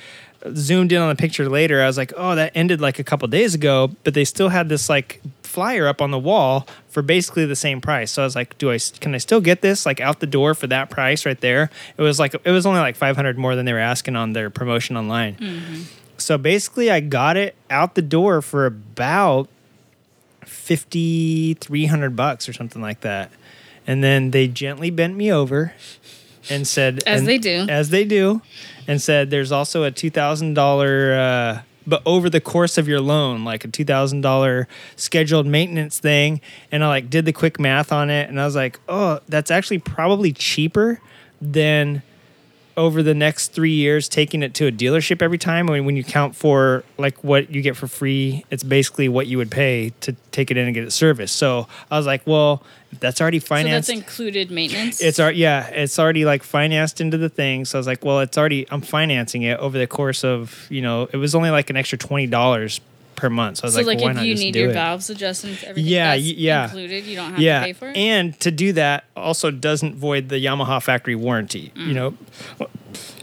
zoomed 0.55 0.91
in 0.91 1.01
on 1.01 1.09
the 1.09 1.15
picture 1.15 1.49
later, 1.49 1.81
I 1.81 1.87
was 1.87 1.97
like, 1.97 2.13
oh, 2.15 2.35
that 2.35 2.51
ended 2.55 2.81
like 2.81 2.99
a 2.99 3.03
couple 3.03 3.27
days 3.27 3.53
ago. 3.53 3.91
But 4.03 4.13
they 4.13 4.25
still 4.25 4.49
had 4.49 4.69
this 4.69 4.89
like 4.89 5.21
flyer 5.43 5.87
up 5.87 6.01
on 6.01 6.11
the 6.11 6.19
wall 6.19 6.67
for 6.89 7.01
basically 7.01 7.45
the 7.45 7.55
same 7.55 7.81
price. 7.81 8.11
So 8.11 8.21
I 8.21 8.25
was 8.25 8.35
like, 8.35 8.57
do 8.57 8.71
I 8.71 8.79
can 8.99 9.15
I 9.15 9.17
still 9.17 9.41
get 9.41 9.61
this 9.61 9.85
like 9.85 9.99
out 9.99 10.19
the 10.19 10.27
door 10.27 10.53
for 10.53 10.67
that 10.67 10.89
price 10.89 11.25
right 11.25 11.39
there? 11.39 11.69
It 11.97 12.01
was 12.01 12.19
like 12.19 12.35
it 12.43 12.51
was 12.51 12.65
only 12.65 12.79
like 12.79 12.95
500 12.95 13.37
more 13.37 13.55
than 13.55 13.65
they 13.65 13.73
were 13.73 13.79
asking 13.79 14.15
on 14.15 14.33
their 14.33 14.49
promotion 14.49 14.95
online. 14.95 15.35
Mm-hmm. 15.35 15.81
So 16.17 16.37
basically 16.37 16.91
I 16.91 16.99
got 16.99 17.37
it 17.37 17.55
out 17.69 17.95
the 17.95 18.01
door 18.01 18.41
for 18.41 18.65
about 18.65 19.49
5300 20.49 22.15
bucks 22.15 22.47
or 22.49 22.53
something 22.53 22.81
like 22.81 23.01
that. 23.01 23.31
And 23.87 24.03
then 24.03 24.31
they 24.31 24.47
gently 24.47 24.89
bent 24.89 25.15
me 25.15 25.31
over 25.31 25.73
and 26.49 26.67
said 26.67 27.01
As 27.05 27.19
and- 27.21 27.27
they 27.27 27.37
do. 27.37 27.65
As 27.69 27.89
they 27.89 28.05
do 28.05 28.41
and 28.87 29.01
said 29.01 29.29
there's 29.29 29.51
also 29.51 29.83
a 29.83 29.91
$2000 29.91 31.17
uh 31.17 31.61
but 31.87 32.03
over 32.05 32.29
the 32.29 32.41
course 32.41 32.77
of 32.77 32.87
your 32.87 33.01
loan, 33.01 33.43
like 33.43 33.65
a 33.65 33.67
two 33.67 33.83
thousand 33.83 34.21
dollar 34.21 34.67
scheduled 34.95 35.47
maintenance 35.47 35.97
thing, 35.97 36.39
and 36.71 36.83
I 36.83 36.87
like 36.87 37.09
did 37.09 37.25
the 37.25 37.33
quick 37.33 37.59
math 37.59 37.91
on 37.91 38.11
it, 38.11 38.29
and 38.29 38.39
I 38.39 38.45
was 38.45 38.55
like, 38.55 38.79
oh, 38.87 39.21
that's 39.27 39.49
actually 39.49 39.79
probably 39.79 40.31
cheaper 40.31 41.01
than 41.41 42.03
over 42.79 43.03
the 43.03 43.13
next 43.13 43.49
three 43.49 43.73
years 43.73 44.07
taking 44.07 44.41
it 44.41 44.53
to 44.53 44.65
a 44.65 44.71
dealership 44.71 45.21
every 45.21 45.37
time 45.37 45.67
when, 45.67 45.83
when 45.83 45.97
you 45.97 46.03
count 46.03 46.33
for 46.33 46.81
like 46.97 47.21
what 47.25 47.51
you 47.51 47.61
get 47.61 47.75
for 47.75 47.87
free 47.87 48.45
it's 48.49 48.63
basically 48.63 49.09
what 49.09 49.27
you 49.27 49.37
would 49.37 49.51
pay 49.51 49.91
to 49.99 50.13
take 50.31 50.49
it 50.49 50.55
in 50.55 50.65
and 50.65 50.73
get 50.73 50.85
it 50.85 50.91
serviced 50.91 51.35
so 51.35 51.67
i 51.91 51.97
was 51.97 52.05
like 52.05 52.25
well 52.25 52.63
that's 52.99 53.21
already 53.21 53.37
financed. 53.37 53.87
So 53.87 53.93
that's 53.93 54.01
included 54.01 54.49
maintenance. 54.49 55.01
it's 55.01 55.19
already 55.19 55.39
yeah 55.39 55.67
it's 55.67 55.99
already 55.99 56.23
like 56.23 56.41
financed 56.41 57.01
into 57.01 57.17
the 57.17 57.29
thing 57.29 57.65
so 57.65 57.77
i 57.77 57.79
was 57.79 57.85
like 57.85 58.05
well 58.05 58.21
it's 58.21 58.37
already 58.37 58.65
i'm 58.71 58.81
financing 58.81 59.43
it 59.43 59.59
over 59.59 59.77
the 59.77 59.85
course 59.85 60.23
of 60.23 60.65
you 60.69 60.81
know 60.81 61.09
it 61.11 61.17
was 61.17 61.35
only 61.35 61.49
like 61.49 61.69
an 61.69 61.75
extra 61.75 61.97
$20 61.97 62.79
per 63.19 63.29
month 63.29 63.57
so 63.57 63.63
i 63.63 63.67
was 63.67 63.73
so 63.75 63.79
like, 63.81 63.87
like, 63.87 63.99
why 64.03 64.09
if 64.11 64.15
not 64.17 64.25
you 64.25 64.33
just 64.33 64.43
need 64.43 64.51
do 64.53 64.59
your 64.59 64.69
it? 64.71 64.73
valves 64.73 65.09
adjusted, 65.09 65.57
everything 65.63 65.91
Yeah, 65.91 66.15
that's 66.15 66.23
yeah. 66.27 66.63
included. 66.65 67.05
You 67.05 67.15
don't 67.15 67.31
have 67.31 67.39
yeah 67.39 67.59
to 67.59 67.65
pay 67.65 67.73
for 67.73 67.89
it. 67.89 67.97
and 67.97 68.39
to 68.39 68.51
do 68.51 68.73
that 68.73 69.03
also 69.15 69.51
doesn't 69.51 69.95
void 69.95 70.29
the 70.29 70.43
yamaha 70.43 70.81
factory 70.81 71.15
warranty 71.15 71.71
Mm. 71.75 71.87
you 71.87 71.93
know 71.93 72.13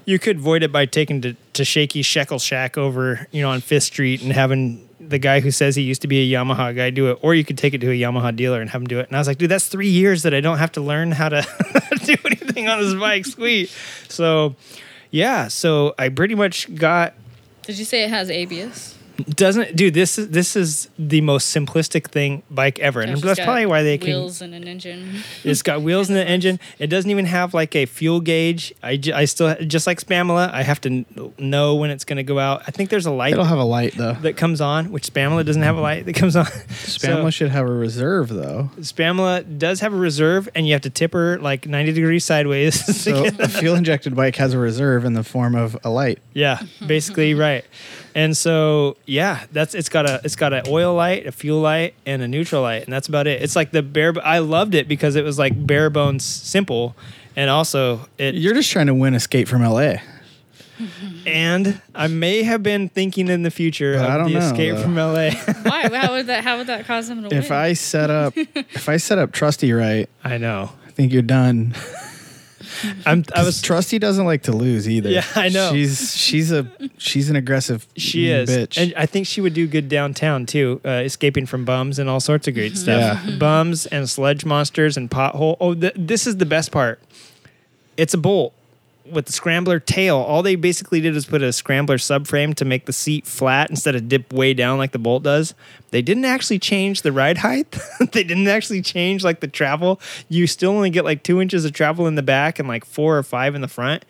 you 0.04 0.18
could 0.20 0.38
void 0.38 0.62
it 0.62 0.70
by 0.70 0.86
taking 0.86 1.20
to, 1.22 1.34
to 1.54 1.64
shaky 1.64 2.02
shekel 2.02 2.38
shack 2.38 2.78
over 2.78 3.26
you 3.32 3.42
know 3.42 3.50
on 3.50 3.60
fifth 3.60 3.84
street 3.84 4.22
and 4.22 4.32
having 4.32 4.82
the 5.00 5.18
guy 5.18 5.40
who 5.40 5.50
says 5.50 5.76
he 5.76 5.82
used 5.82 6.02
to 6.02 6.08
be 6.08 6.32
a 6.32 6.36
yamaha 6.38 6.74
guy 6.74 6.90
do 6.90 7.10
it 7.10 7.18
or 7.22 7.34
you 7.34 7.44
could 7.44 7.58
take 7.58 7.74
it 7.74 7.78
to 7.80 7.90
a 7.90 7.94
yamaha 7.94 8.34
dealer 8.34 8.60
and 8.60 8.70
have 8.70 8.80
him 8.82 8.86
do 8.86 8.98
it 9.00 9.06
and 9.08 9.16
i 9.16 9.18
was 9.20 9.26
like 9.28 9.38
dude 9.38 9.50
that's 9.50 9.68
three 9.68 9.88
years 9.88 10.22
that 10.22 10.34
i 10.34 10.40
don't 10.40 10.58
have 10.58 10.72
to 10.72 10.80
learn 10.80 11.10
how 11.12 11.28
to 11.28 11.42
do 12.04 12.14
anything 12.24 12.68
on 12.68 12.80
this 12.80 12.94
bike 12.94 13.24
sweet 13.26 13.70
so 14.08 14.54
yeah 15.10 15.46
so 15.48 15.94
i 15.98 16.08
pretty 16.08 16.34
much 16.34 16.72
got 16.74 17.14
Did 17.62 17.78
you 17.78 17.84
say 17.84 18.04
it 18.04 18.10
has 18.10 18.30
ABS? 18.30 18.94
Doesn't 19.16 19.76
dude 19.76 19.94
this 19.94 20.18
is 20.18 20.28
this 20.28 20.56
is 20.56 20.88
the 20.98 21.20
most 21.20 21.54
simplistic 21.54 22.08
thing 22.10 22.42
bike 22.50 22.78
ever 22.78 23.00
and 23.00 23.10
Josh 23.10 23.16
has 23.16 23.22
that's 23.22 23.38
got 23.38 23.44
probably 23.44 23.66
why 23.66 23.82
they 23.82 23.98
can 23.98 24.08
wheels 24.08 24.42
and 24.42 24.54
an 24.54 24.68
engine. 24.68 25.20
it's 25.44 25.62
got 25.62 25.82
wheels 25.82 26.08
in 26.08 26.14
the 26.14 26.26
engine. 26.26 26.60
It 26.78 26.88
doesn't 26.88 27.10
even 27.10 27.26
have 27.26 27.54
like 27.54 27.74
a 27.74 27.86
fuel 27.86 28.20
gauge. 28.20 28.74
I, 28.82 29.00
I 29.14 29.24
still 29.24 29.54
just 29.66 29.86
like 29.86 30.00
Spamula. 30.00 30.50
I 30.52 30.62
have 30.62 30.80
to 30.82 31.04
know 31.38 31.74
when 31.76 31.90
it's 31.90 32.04
going 32.04 32.16
to 32.18 32.22
go 32.22 32.38
out. 32.38 32.62
I 32.66 32.70
think 32.70 32.90
there's 32.90 33.06
a 33.06 33.10
light 33.10 33.32
it'll 33.32 33.44
have 33.44 33.58
a 33.58 33.64
light 33.64 33.94
though. 33.96 34.14
that 34.14 34.36
comes 34.36 34.60
on, 34.60 34.90
which 34.92 35.12
Spamula 35.12 35.44
doesn't 35.44 35.62
have 35.62 35.76
a 35.76 35.80
light 35.80 36.06
that 36.06 36.14
comes 36.14 36.36
on. 36.36 36.44
Spamla 36.68 37.32
should 37.32 37.50
have 37.50 37.66
a 37.66 37.72
reserve 37.72 38.28
though. 38.28 38.70
So, 38.76 38.82
Spamula 38.82 39.58
does 39.58 39.80
have 39.80 39.92
a 39.92 39.96
reserve, 39.96 40.48
and 40.54 40.66
you 40.66 40.72
have 40.72 40.82
to 40.82 40.90
tip 40.90 41.12
her 41.12 41.38
like 41.38 41.66
90 41.66 41.92
degrees 41.92 42.24
sideways. 42.24 42.84
So 43.06 43.26
a 43.38 43.46
fuel 43.48 43.76
injected 43.76 44.16
bike 44.16 44.34
has 44.36 44.52
a 44.52 44.58
reserve 44.58 45.04
in 45.04 45.12
the 45.12 45.22
form 45.22 45.54
of 45.54 45.76
a 45.84 45.90
light. 45.90 46.18
yeah, 46.34 46.60
basically 46.86 47.34
right. 47.34 47.64
And 48.16 48.34
so 48.34 48.96
yeah, 49.04 49.44
that's 49.52 49.74
it's 49.74 49.90
got 49.90 50.08
a 50.08 50.20
it's 50.24 50.36
got 50.36 50.54
an 50.54 50.62
oil 50.68 50.94
light, 50.94 51.26
a 51.26 51.32
fuel 51.32 51.60
light, 51.60 51.92
and 52.06 52.22
a 52.22 52.26
neutral 52.26 52.62
light, 52.62 52.82
and 52.84 52.90
that's 52.92 53.08
about 53.08 53.26
it. 53.26 53.42
It's 53.42 53.54
like 53.54 53.72
the 53.72 53.82
bare. 53.82 54.14
I 54.24 54.38
loved 54.38 54.74
it 54.74 54.88
because 54.88 55.16
it 55.16 55.22
was 55.24 55.38
like 55.38 55.52
bare 55.66 55.90
bones 55.90 56.24
simple, 56.24 56.96
and 57.36 57.50
also 57.50 58.08
it 58.16 58.34
You're 58.34 58.54
just 58.54 58.72
trying 58.72 58.86
to 58.86 58.94
win 58.94 59.12
Escape 59.14 59.46
from 59.48 59.62
LA. 59.62 59.96
And 61.26 61.80
I 61.94 62.06
may 62.06 62.42
have 62.42 62.62
been 62.62 62.88
thinking 62.88 63.28
in 63.28 63.42
the 63.42 63.50
future 63.50 63.94
But 63.96 64.04
of 64.04 64.10
I 64.10 64.16
don't 64.18 64.32
the 64.32 64.38
know, 64.40 64.46
escape 64.46 64.74
though. 64.76 64.82
from 64.82 64.96
LA. 64.96 65.30
Why? 65.62 65.88
How 65.92 66.12
would 66.12 66.26
that? 66.28 66.42
How 66.44 66.58
would 66.58 66.66
that 66.68 66.86
cause 66.86 67.08
them 67.08 67.22
to 67.28 67.34
If 67.36 67.50
win? 67.50 67.58
I 67.58 67.72
set 67.74 68.10
up, 68.10 68.32
if 68.36 68.88
I 68.88 68.96
set 68.96 69.18
up 69.18 69.32
Trusty 69.32 69.72
right, 69.72 70.08
I 70.24 70.38
know. 70.38 70.70
I 70.86 70.90
think 70.90 71.12
you're 71.12 71.22
done. 71.22 71.74
I'm. 73.06 73.24
I 73.34 73.42
was. 73.42 73.62
Trusty 73.62 73.98
doesn't 73.98 74.24
like 74.24 74.42
to 74.44 74.52
lose 74.52 74.88
either. 74.88 75.10
Yeah, 75.10 75.24
I 75.34 75.48
know. 75.48 75.72
She's 75.72 76.16
she's 76.16 76.52
a 76.52 76.66
she's 76.98 77.30
an 77.30 77.36
aggressive 77.36 77.86
She 77.96 78.28
is, 78.30 78.50
bitch. 78.50 78.80
and 78.80 78.92
I 78.96 79.06
think 79.06 79.26
she 79.26 79.40
would 79.40 79.54
do 79.54 79.66
good 79.66 79.88
downtown 79.88 80.46
too, 80.46 80.80
uh, 80.84 81.02
escaping 81.04 81.46
from 81.46 81.64
bums 81.64 81.98
and 81.98 82.08
all 82.10 82.20
sorts 82.20 82.48
of 82.48 82.54
great 82.54 82.76
stuff. 82.76 83.20
Yeah. 83.24 83.36
Bums 83.38 83.86
and 83.86 84.08
sludge 84.08 84.44
monsters 84.44 84.96
and 84.96 85.10
pothole. 85.10 85.56
Oh, 85.60 85.74
th- 85.74 85.94
this 85.96 86.26
is 86.26 86.36
the 86.38 86.46
best 86.46 86.72
part. 86.72 87.00
It's 87.96 88.12
a 88.14 88.18
bolt 88.18 88.52
with 89.10 89.26
the 89.26 89.32
scrambler 89.32 89.80
tail. 89.80 90.16
All 90.16 90.42
they 90.42 90.56
basically 90.56 91.00
did 91.00 91.14
was 91.14 91.26
put 91.26 91.42
a 91.42 91.52
scrambler 91.52 91.98
subframe 91.98 92.54
to 92.56 92.64
make 92.64 92.86
the 92.86 92.92
seat 92.92 93.26
flat 93.26 93.70
instead 93.70 93.94
of 93.94 94.08
dip 94.08 94.32
way 94.32 94.54
down 94.54 94.78
like 94.78 94.92
the 94.92 94.98
bolt 94.98 95.22
does. 95.22 95.54
They 95.90 96.02
didn't 96.02 96.24
actually 96.24 96.58
change 96.58 97.02
the 97.02 97.12
ride 97.12 97.38
height. 97.38 97.78
they 98.12 98.24
didn't 98.24 98.48
actually 98.48 98.82
change 98.82 99.24
like 99.24 99.40
the 99.40 99.48
travel. 99.48 100.00
You 100.28 100.46
still 100.46 100.70
only 100.70 100.90
get 100.90 101.04
like 101.04 101.22
two 101.22 101.40
inches 101.40 101.64
of 101.64 101.72
travel 101.72 102.06
in 102.06 102.14
the 102.14 102.22
back 102.22 102.58
and 102.58 102.68
like 102.68 102.84
four 102.84 103.16
or 103.16 103.22
five 103.22 103.54
in 103.54 103.60
the 103.60 103.68
front. 103.68 104.04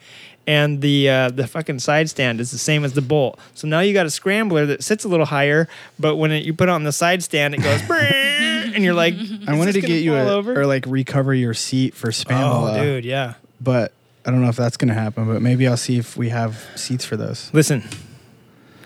and 0.47 0.81
the 0.81 1.09
uh, 1.09 1.29
the 1.29 1.45
fucking 1.45 1.79
side 1.79 2.09
stand 2.09 2.39
is 2.39 2.51
the 2.51 2.57
same 2.57 2.85
as 2.85 2.93
the 2.93 3.01
bolt. 3.01 3.37
So 3.53 3.67
now 3.67 3.81
you 3.81 3.93
got 3.93 4.05
a 4.05 4.09
scrambler 4.09 4.65
that 4.67 4.83
sits 4.83 5.03
a 5.03 5.09
little 5.09 5.25
higher, 5.25 5.67
but 5.99 6.15
when 6.15 6.31
it, 6.31 6.45
you 6.45 6.53
put 6.53 6.69
it 6.69 6.71
on 6.71 6.83
the 6.83 6.93
side 6.93 7.21
stand, 7.21 7.53
it 7.53 7.61
goes, 7.61 7.81
and 7.91 8.83
you're 8.83 8.93
like, 8.93 9.13
I 9.45 9.57
wanted 9.57 9.73
to 9.73 9.81
get 9.81 10.01
you 10.03 10.15
a, 10.15 10.23
over? 10.23 10.59
or 10.59 10.65
like 10.65 10.85
recover 10.87 11.33
your 11.33 11.53
seat 11.53 11.93
for 11.93 12.09
spam. 12.09 12.39
oh, 12.39 12.81
dude, 12.81 13.05
yeah. 13.05 13.33
but 13.59 13.91
I 14.27 14.31
don't 14.31 14.41
know 14.41 14.49
if 14.49 14.57
that's 14.57 14.75
gonna 14.77 14.93
happen. 14.93 15.25
But 15.25 15.41
maybe 15.41 15.67
I'll 15.67 15.77
see 15.77 15.97
if 15.97 16.17
we 16.17 16.29
have 16.29 16.63
seats 16.75 17.05
for 17.05 17.15
those. 17.17 17.49
Listen, 17.53 17.83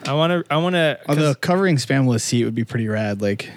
I 0.08 0.14
want 0.14 0.32
to, 0.32 0.54
I 0.54 0.58
want 0.58 0.76
to, 0.76 1.00
Although 1.10 1.34
covering 1.36 1.78
Spamula's 1.78 2.24
seat 2.24 2.46
would 2.46 2.56
be 2.56 2.64
pretty 2.64 2.88
rad. 2.88 3.22
Like, 3.22 3.50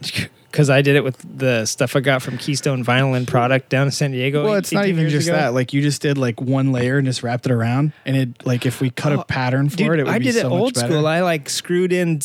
because 0.50 0.70
I 0.70 0.82
did 0.82 0.96
it 0.96 1.04
with 1.04 1.16
the 1.38 1.66
stuff 1.66 1.94
I 1.96 2.00
got 2.00 2.22
from 2.22 2.38
Keystone 2.38 2.84
Vinyl 2.84 3.16
and 3.16 3.28
Product 3.28 3.68
down 3.68 3.86
in 3.88 3.90
San 3.90 4.12
Diego. 4.12 4.44
well, 4.44 4.54
it's 4.54 4.72
not 4.72 4.86
even 4.86 5.08
just 5.08 5.28
ago. 5.28 5.36
that. 5.36 5.52
Like, 5.52 5.72
you 5.72 5.82
just 5.82 6.00
did 6.00 6.16
like 6.16 6.40
one 6.40 6.72
layer 6.72 6.96
and 6.98 7.06
just 7.06 7.22
wrapped 7.22 7.46
it 7.46 7.52
around, 7.52 7.92
and 8.04 8.16
it 8.16 8.46
like 8.46 8.64
if 8.66 8.80
we 8.80 8.90
cut 8.90 9.12
Oh, 9.12 9.20
a 9.20 9.24
pattern 9.24 9.68
for 9.68 9.76
Dude, 9.76 9.86
it, 9.92 9.98
it 10.00 10.06
would 10.06 10.18
be 10.22 10.32
so 10.32 10.48
much 10.48 10.48
better. 10.48 10.48
I 10.48 10.52
did 10.52 10.54
it 10.54 10.60
old 10.60 10.76
school. 10.76 11.06
I 11.06 11.20
like 11.20 11.48
screwed 11.48 11.92
in 11.92 12.20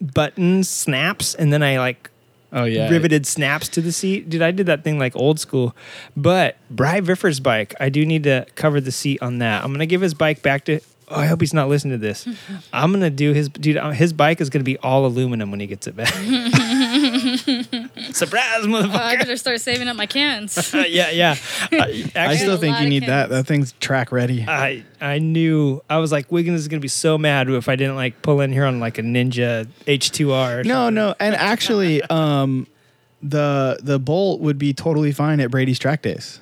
buttons, 0.00 0.68
snaps, 0.68 1.34
and 1.34 1.52
then 1.52 1.62
I 1.62 1.78
like 1.78 2.10
oh 2.52 2.64
yeah, 2.64 2.88
riveted 2.88 3.26
snaps 3.26 3.68
to 3.68 3.80
the 3.80 3.92
seat. 3.92 4.28
Dude, 4.28 4.42
I 4.42 4.50
did 4.50 4.66
that 4.66 4.84
thing 4.84 4.98
like 4.98 5.14
old 5.16 5.40
school. 5.40 5.74
But 6.16 6.56
Bry 6.70 7.00
Viffer's 7.00 7.40
bike, 7.40 7.74
I 7.80 7.88
do 7.88 8.04
need 8.06 8.24
to 8.24 8.46
cover 8.54 8.80
the 8.80 8.92
seat 8.92 9.22
on 9.22 9.38
that. 9.38 9.64
I'm 9.64 9.72
gonna 9.72 9.86
give 9.86 10.00
his 10.00 10.14
bike 10.14 10.42
back 10.42 10.64
to. 10.66 10.80
Oh, 11.08 11.16
I 11.16 11.26
hope 11.26 11.40
he's 11.40 11.52
not 11.52 11.68
listening 11.68 11.92
to 11.92 11.98
this. 11.98 12.26
I'm 12.72 12.90
gonna 12.92 13.10
do 13.10 13.32
his 13.32 13.48
dude. 13.50 13.76
uh, 13.76 13.90
His 13.90 14.12
bike 14.12 14.40
is 14.40 14.48
gonna 14.50 14.62
be 14.64 14.78
all 14.78 15.04
aluminum 15.04 15.50
when 15.50 15.60
he 15.60 15.66
gets 15.66 15.86
it 15.86 15.96
back. 15.96 16.12
Surprise, 18.16 18.64
Oh, 18.66 18.90
I 18.92 19.16
better 19.16 19.36
start 19.36 19.60
saving 19.60 19.88
up 19.88 19.96
my 19.96 20.06
cans. 20.06 20.72
Uh, 20.74 20.84
yeah, 20.88 21.10
yeah. 21.10 21.36
Uh, 21.72 21.86
I 22.14 22.36
still 22.36 22.56
think 22.58 22.80
you 22.80 22.88
need 22.88 23.02
that. 23.04 23.28
cans. 23.28 23.30
That 23.30 23.46
thing's 23.46 23.72
track 23.80 24.12
ready. 24.12 24.44
I 24.46 24.84
I 25.00 25.18
knew 25.18 25.82
I 25.88 25.98
was 25.98 26.12
like 26.12 26.30
Wiggins 26.30 26.60
is 26.60 26.68
gonna 26.68 26.80
be 26.80 26.88
so 26.88 27.16
mad 27.18 27.48
if 27.48 27.68
I 27.68 27.76
didn't 27.76 27.96
like 27.96 28.22
pull 28.22 28.40
in 28.40 28.52
here 28.52 28.64
on 28.66 28.80
like 28.80 28.98
a 28.98 29.02
Ninja 29.02 29.66
H2R. 29.86 30.60
or 30.60 30.64
No, 30.64 30.90
no, 30.90 31.14
and 31.20 31.34
actually, 31.34 32.02
um, 32.02 32.66
the 33.22 33.78
the 33.82 33.98
bolt 33.98 34.40
would 34.40 34.58
be 34.58 34.72
totally 34.72 35.12
fine 35.12 35.40
at 35.40 35.50
Brady's 35.50 35.78
track 35.78 36.02
days. 36.02 36.40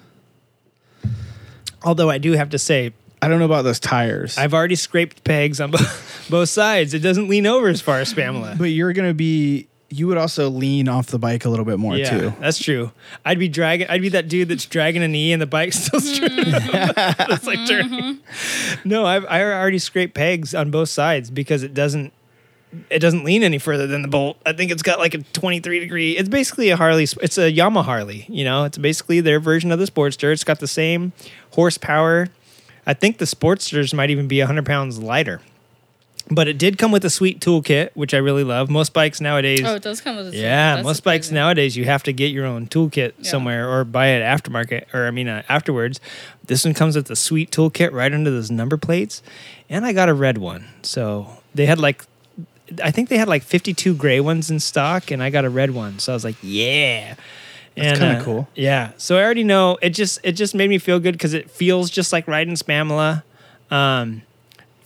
Although 1.82 2.10
I 2.10 2.18
do 2.18 2.32
have 2.32 2.50
to 2.50 2.58
say, 2.58 2.92
I 3.22 3.28
don't 3.28 3.38
know 3.38 3.44
about 3.46 3.62
those 3.62 3.80
tires, 3.80 4.36
I've 4.36 4.52
already 4.54 4.74
scraped 4.76 5.24
pegs 5.24 5.60
on 5.60 5.70
both, 5.70 6.26
both 6.30 6.48
sides. 6.50 6.92
It 6.94 6.98
doesn't 7.00 7.28
lean 7.28 7.46
over 7.46 7.68
as 7.68 7.80
far 7.80 8.00
as 8.00 8.12
Spamula. 8.12 8.58
but 8.58 8.64
you're 8.66 8.92
gonna 8.92 9.14
be. 9.14 9.66
You 9.92 10.06
would 10.06 10.18
also 10.18 10.48
lean 10.48 10.88
off 10.88 11.08
the 11.08 11.18
bike 11.18 11.44
a 11.44 11.48
little 11.48 11.64
bit 11.64 11.78
more 11.78 11.96
yeah, 11.96 12.10
too. 12.10 12.32
that's 12.40 12.58
true. 12.58 12.92
I'd 13.24 13.40
be 13.40 13.48
dragging. 13.48 13.88
I'd 13.88 14.00
be 14.00 14.08
that 14.10 14.28
dude 14.28 14.48
that's 14.48 14.64
dragging 14.64 15.02
a 15.02 15.08
knee 15.08 15.32
and 15.32 15.42
the 15.42 15.46
bike's 15.46 15.78
still 15.84 16.00
straight. 16.00 16.30
Mm-hmm. 16.30 17.22
it's 17.32 17.46
like 17.46 17.66
turning. 17.66 18.16
Mm-hmm. 18.16 18.88
No, 18.88 19.04
I've 19.04 19.26
I 19.26 19.42
already 19.42 19.78
scraped 19.78 20.14
pegs 20.14 20.54
on 20.54 20.70
both 20.70 20.88
sides 20.88 21.30
because 21.30 21.62
it 21.62 21.74
doesn't. 21.74 22.12
It 22.88 23.00
doesn't 23.00 23.24
lean 23.24 23.42
any 23.42 23.58
further 23.58 23.88
than 23.88 24.02
the 24.02 24.08
bolt. 24.08 24.36
I 24.46 24.52
think 24.52 24.70
it's 24.70 24.82
got 24.82 25.00
like 25.00 25.14
a 25.14 25.18
23 25.18 25.80
degree. 25.80 26.16
It's 26.16 26.28
basically 26.28 26.70
a 26.70 26.76
Harley. 26.76 27.02
It's 27.02 27.36
a 27.36 27.52
Yamaha 27.52 27.84
Harley. 27.84 28.26
You 28.28 28.44
know, 28.44 28.62
it's 28.62 28.78
basically 28.78 29.20
their 29.20 29.40
version 29.40 29.72
of 29.72 29.80
the 29.80 29.86
Sportster. 29.86 30.32
It's 30.32 30.44
got 30.44 30.60
the 30.60 30.68
same 30.68 31.12
horsepower. 31.50 32.28
I 32.86 32.94
think 32.94 33.18
the 33.18 33.24
Sportsters 33.24 33.92
might 33.92 34.10
even 34.10 34.28
be 34.28 34.38
100 34.38 34.64
pounds 34.64 35.00
lighter. 35.00 35.40
But 36.32 36.46
it 36.46 36.58
did 36.58 36.78
come 36.78 36.92
with 36.92 37.04
a 37.04 37.10
sweet 37.10 37.40
toolkit, 37.40 37.90
which 37.94 38.14
I 38.14 38.18
really 38.18 38.44
love. 38.44 38.70
Most 38.70 38.92
bikes 38.92 39.20
nowadays. 39.20 39.62
oh, 39.64 39.74
it 39.74 39.82
does 39.82 40.00
come 40.00 40.16
with 40.16 40.28
a 40.32 40.36
Yeah, 40.36 40.76
that's 40.76 40.84
most 40.84 41.02
bikes 41.02 41.30
nowadays 41.32 41.76
you 41.76 41.84
have 41.86 42.04
to 42.04 42.12
get 42.12 42.30
your 42.30 42.46
own 42.46 42.68
toolkit 42.68 43.14
Yeah. 43.18 43.30
somewhere 43.30 43.68
or 43.68 43.84
buy 43.84 44.08
it 44.08 44.22
aftermarket 44.22 44.94
or 44.94 45.06
I 45.06 45.10
mean 45.10 45.26
uh, 45.28 45.42
afterwards. 45.48 45.98
This 46.46 46.64
one 46.64 46.72
comes 46.74 46.94
with 46.94 47.10
a 47.10 47.16
sweet 47.16 47.50
toolkit 47.50 47.92
right 47.92 48.12
under 48.12 48.30
those 48.30 48.50
number 48.50 48.76
plates, 48.76 49.22
and 49.68 49.84
I 49.84 49.92
got 49.92 50.08
a 50.08 50.14
red 50.14 50.38
one. 50.38 50.66
So 50.82 51.26
they 51.54 51.66
had 51.66 51.78
like, 51.80 52.04
I 52.82 52.92
think 52.92 53.08
they 53.08 53.18
had 53.18 53.28
like 53.28 53.42
fifty-two 53.42 53.94
gray 53.94 54.20
ones 54.20 54.50
in 54.50 54.60
stock, 54.60 55.10
and 55.10 55.22
I 55.22 55.30
got 55.30 55.44
a 55.44 55.50
red 55.50 55.72
one. 55.72 55.98
So 55.98 56.12
I 56.12 56.14
was 56.14 56.24
like, 56.24 56.36
yeah. 56.42 57.14
That's 57.76 57.98
kinda 57.98 58.18
uh, 58.18 58.24
cool. 58.24 58.48
Yeah. 58.54 58.92
So 58.98 59.16
I 59.16 59.22
already 59.24 59.44
know 59.44 59.78
it. 59.82 59.90
Just 59.90 60.20
it 60.22 60.32
just 60.32 60.54
made 60.54 60.70
me 60.70 60.78
feel 60.78 61.00
good 61.00 61.12
because 61.12 61.34
it 61.34 61.50
feels 61.50 61.90
just 61.90 62.12
like 62.12 62.26
riding 62.28 62.54
Spamula. 62.54 63.22
Um, 63.70 64.22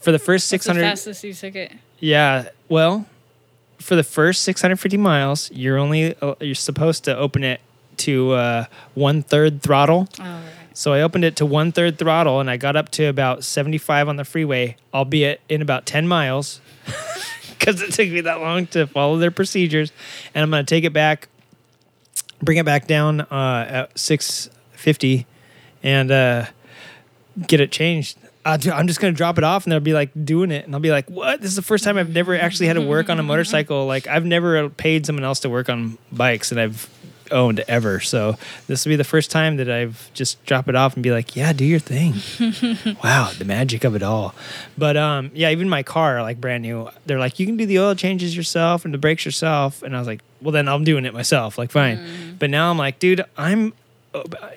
for 0.05 0.13
the 0.13 0.19
first 0.19 0.49
six 0.49 0.67
hundred. 0.67 0.83
fastest 0.83 1.25
you 1.25 1.33
took 1.33 1.57
it? 1.57 1.73
Yeah, 1.99 2.51
well, 2.69 3.07
for 3.79 3.97
the 3.97 4.05
first 4.05 4.43
650 4.43 4.97
miles, 4.99 5.51
you're 5.51 5.79
only 5.79 6.15
uh, 6.21 6.35
you're 6.41 6.55
supposed 6.55 7.05
to 7.05 7.17
open 7.17 7.43
it 7.43 7.61
to 7.99 8.33
uh, 8.33 8.65
one 8.95 9.23
third 9.23 9.63
throttle. 9.63 10.09
Oh, 10.21 10.23
right. 10.23 10.43
So 10.75 10.93
I 10.93 11.03
opened 11.03 11.25
it 11.25 11.37
to 11.37 11.47
one 11.47 11.73
third 11.73 11.99
throttle, 11.99 12.41
and 12.41 12.51
I 12.51 12.57
got 12.57 12.77
up 12.77 12.91
to 12.91 13.05
about 13.07 13.45
75 13.45 14.09
on 14.09 14.17
the 14.17 14.25
freeway, 14.25 14.77
albeit 14.93 15.41
in 15.49 15.63
about 15.63 15.87
10 15.87 16.07
miles, 16.09 16.61
because 17.59 17.81
it 17.81 17.93
took 17.93 18.09
me 18.11 18.21
that 18.23 18.41
long 18.41 18.67
to 18.69 18.87
follow 18.87 19.17
their 19.17 19.31
procedures. 19.31 19.93
And 20.35 20.43
I'm 20.43 20.51
going 20.51 20.67
to 20.67 20.69
take 20.69 20.85
it 20.85 20.93
back, 20.93 21.29
bring 22.43 22.59
it 22.59 22.67
back 22.67 22.87
down 22.87 23.21
uh, 23.23 23.67
at 23.69 23.99
650, 23.99 25.27
and 25.83 26.11
uh, 26.11 26.47
get 27.47 27.61
it 27.61 27.71
changed. 27.71 28.19
Uh, 28.45 28.57
dude, 28.57 28.73
I'm 28.73 28.87
just 28.87 29.01
gonna 29.01 29.13
drop 29.13 29.39
it 29.39 29.45
off, 29.45 29.65
and 29.65 29.73
they'll 29.73 29.81
be 29.81 29.95
like 29.95 30.11
doing 30.25 30.51
it, 30.51 30.67
and 30.67 30.75
I'll 30.75 30.81
be 30.81 30.91
like, 30.91 31.09
"What? 31.09 31.41
This 31.41 31.51
is 31.51 31.57
the 31.57 31.63
first 31.63 31.83
time 31.85 31.97
I've 31.97 32.13
never 32.13 32.37
actually 32.39 32.67
had 32.67 32.75
to 32.75 32.83
work 32.87 33.09
on 33.09 33.19
a 33.19 33.23
motorcycle. 33.23 33.87
Like 33.87 34.07
I've 34.07 34.25
never 34.27 34.69
paid 34.69 35.07
someone 35.07 35.25
else 35.25 35.41
to 35.41 35.49
work 35.51 35.69
on 35.69 35.97
bikes, 36.13 36.51
and 36.51 36.61
I've 36.61 36.89
owned 37.31 37.61
ever. 37.69 38.01
So 38.01 38.37
this 38.67 38.85
will 38.85 38.91
be 38.91 38.97
the 38.97 39.05
first 39.05 39.31
time 39.31 39.57
that 39.57 39.71
I've 39.71 40.11
just 40.13 40.45
drop 40.45 40.69
it 40.69 40.77
off 40.77 40.95
and 40.95 41.03
be 41.03 41.11
like, 41.11 41.35
"Yeah, 41.35 41.55
do 41.55 41.65
your 41.65 41.79
thing." 41.79 42.15
wow, 43.03 43.33
the 43.39 43.47
magic 43.47 43.83
of 43.85 43.95
it 43.97 44.03
all. 44.03 44.35
But 44.77 44.99
um, 44.99 45.31
yeah, 45.35 45.51
even 45.51 45.69
my 45.71 45.83
car, 45.83 46.21
like 46.23 46.39
brand 46.39 46.63
new, 46.63 46.91
they're 47.07 47.19
like, 47.19 47.39
"You 47.39 47.47
can 47.47 47.57
do 47.57 47.65
the 47.65 47.79
oil 47.79 47.95
changes 47.95 48.37
yourself 48.37 48.85
and 48.85 48.93
the 48.93 48.99
brakes 48.99 49.25
yourself," 49.25 49.83
and 49.83 49.97
I 49.97 49.99
was 49.99 50.07
like, 50.07 50.21
"Well, 50.43 50.53
then 50.53 50.69
I'm 50.69 50.85
doing 50.85 51.07
it 51.07 51.15
myself. 51.15 51.57
Like, 51.57 51.71
fine." 51.71 52.37
But 52.39 52.51
now 52.51 52.71
I'm 52.71 52.77
like, 52.77 52.99
dude, 52.99 53.25
I'm, 53.39 53.73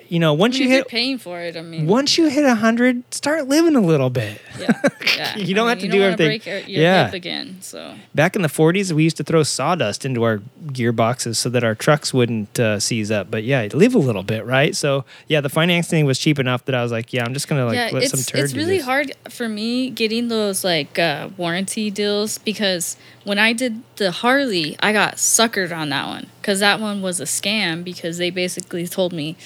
you 0.08 0.18
know, 0.18 0.34
once 0.34 0.56
I 0.56 0.58
mean, 0.60 0.62
you 0.64 0.68
hit 0.70 0.76
you're 0.78 0.84
paying 0.86 1.18
for 1.18 1.40
it, 1.40 1.56
I 1.56 1.62
mean, 1.62 1.86
once 1.86 2.16
you 2.18 2.28
hit 2.28 2.44
100 2.44 3.14
start 3.14 3.48
living 3.48 3.76
a 3.76 3.80
little 3.80 4.10
bit 4.10 4.40
yeah, 4.58 4.80
yeah. 5.16 5.36
You 5.36 5.54
don't 5.54 5.66
I 5.66 5.70
have 5.70 5.78
to 5.80 5.88
do 5.88 6.02
everything. 6.02 6.26
Break 6.28 6.46
your 6.46 6.58
Yeah. 6.60 7.06
hip 7.06 7.14
again. 7.14 7.58
So 7.60 7.94
back 8.14 8.36
in 8.36 8.42
the 8.42 8.48
40s 8.48 8.92
we 8.92 9.04
used 9.04 9.16
to 9.18 9.24
throw 9.24 9.42
sawdust 9.42 10.04
into 10.04 10.22
our 10.22 10.38
gearboxes 10.66 11.36
so 11.36 11.48
that 11.50 11.64
our 11.64 11.74
trucks 11.74 12.12
wouldn't 12.14 12.58
uh, 12.58 12.78
seize 12.78 13.10
up 13.10 13.30
but 13.30 13.42
yeah 13.44 13.68
live 13.72 13.94
a 13.94 13.98
little 13.98 14.22
bit 14.22 14.44
right 14.44 14.76
so 14.76 15.04
yeah 15.28 15.40
the 15.40 15.48
financing 15.48 16.04
was 16.04 16.18
cheap 16.18 16.38
enough 16.38 16.64
that 16.66 16.74
i 16.74 16.82
was 16.82 16.92
like 16.92 17.12
yeah 17.12 17.24
i'm 17.24 17.32
just 17.32 17.48
gonna 17.48 17.64
like 17.64 17.74
yeah, 17.74 17.90
let 17.92 18.02
it's 18.02 18.10
some 18.10 18.20
turd 18.20 18.44
it's 18.44 18.54
really 18.54 18.76
this. 18.78 18.84
hard 18.84 19.12
for 19.28 19.48
me 19.48 19.90
getting 19.90 20.28
those 20.28 20.64
like 20.64 20.98
uh, 20.98 21.28
warranty 21.36 21.90
deals 21.90 22.38
because 22.38 22.96
when 23.24 23.38
I 23.38 23.52
did 23.52 23.82
the 23.96 24.10
Harley, 24.10 24.74
I 24.80 24.94
got 24.94 25.16
suckered 25.16 25.76
on 25.76 25.90
that 25.90 26.06
one 26.06 26.28
because 26.40 26.60
that 26.60 26.80
one 26.80 27.02
was 27.02 27.20
a 27.20 27.24
scam 27.24 27.84
because 27.84 28.16
they 28.16 28.30
basically 28.30 28.86
told 28.86 29.12
me 29.12 29.36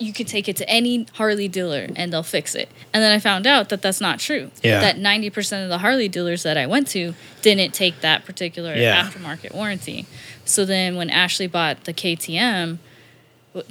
you 0.00 0.12
could 0.12 0.26
take 0.26 0.48
it 0.48 0.56
to 0.56 0.68
any 0.68 1.06
Harley 1.14 1.46
dealer 1.46 1.86
and 1.94 2.12
they'll 2.12 2.22
fix 2.22 2.54
it. 2.54 2.68
And 2.92 3.02
then 3.02 3.12
I 3.12 3.18
found 3.18 3.46
out 3.46 3.68
that 3.68 3.82
that's 3.82 4.00
not 4.00 4.18
true. 4.18 4.50
Yeah. 4.62 4.80
That 4.80 4.96
90% 4.96 5.62
of 5.62 5.68
the 5.68 5.78
Harley 5.78 6.08
dealers 6.08 6.42
that 6.42 6.56
I 6.56 6.66
went 6.66 6.88
to 6.88 7.14
didn't 7.42 7.72
take 7.74 8.00
that 8.00 8.24
particular 8.24 8.74
Yeah. 8.74 9.04
aftermarket 9.08 9.54
warranty. 9.54 10.06
So 10.44 10.64
then 10.64 10.96
when 10.96 11.10
Ashley 11.10 11.46
bought 11.46 11.84
the 11.84 11.92
KTM, 11.92 12.78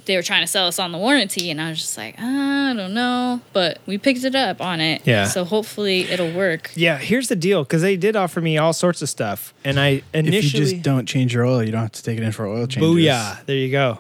they 0.06 0.18
were 0.18 0.22
trying 0.22 0.42
to 0.44 0.48
sell 0.48 0.68
us 0.68 0.78
on 0.78 0.92
the 0.92 0.98
warranty 0.98 1.50
and 1.50 1.60
I 1.62 1.70
was 1.70 1.80
just 1.80 1.98
like, 1.98 2.20
I 2.20 2.74
don't 2.76 2.94
know, 2.94 3.40
but 3.54 3.80
we 3.86 3.98
picked 3.98 4.26
it 4.26 4.36
up 4.36 4.60
on 4.62 4.82
it. 4.82 5.02
Yeah. 5.06 5.24
So 5.26 5.46
hopefully 5.46 6.02
it'll 6.02 6.32
work. 6.34 6.70
yeah 6.76 6.98
here's 6.98 7.30
the 7.30 7.36
deal 7.36 7.64
because 7.64 7.82
they 7.82 7.96
did 7.96 8.16
offer 8.16 8.42
me 8.42 8.58
all 8.58 8.74
sorts 8.74 9.02
of 9.02 9.08
stuff 9.10 9.54
and 9.64 9.80
i 9.80 10.02
initially 10.14 10.38
if 10.38 10.54
you 10.54 10.60
just 10.60 10.82
don't 10.82 11.06
change 11.08 11.34
your 11.34 11.46
oil, 11.46 11.64
you 11.64 11.72
don't 11.72 11.82
have 11.82 11.92
to 11.94 12.04
take 12.04 12.18
it 12.18 12.24
in 12.24 12.32
for 12.34 12.46
oil 12.46 12.68
changes. 12.68 12.92
booyah 12.92 13.44
there 13.46 13.56
you 13.56 13.72
go 13.72 14.00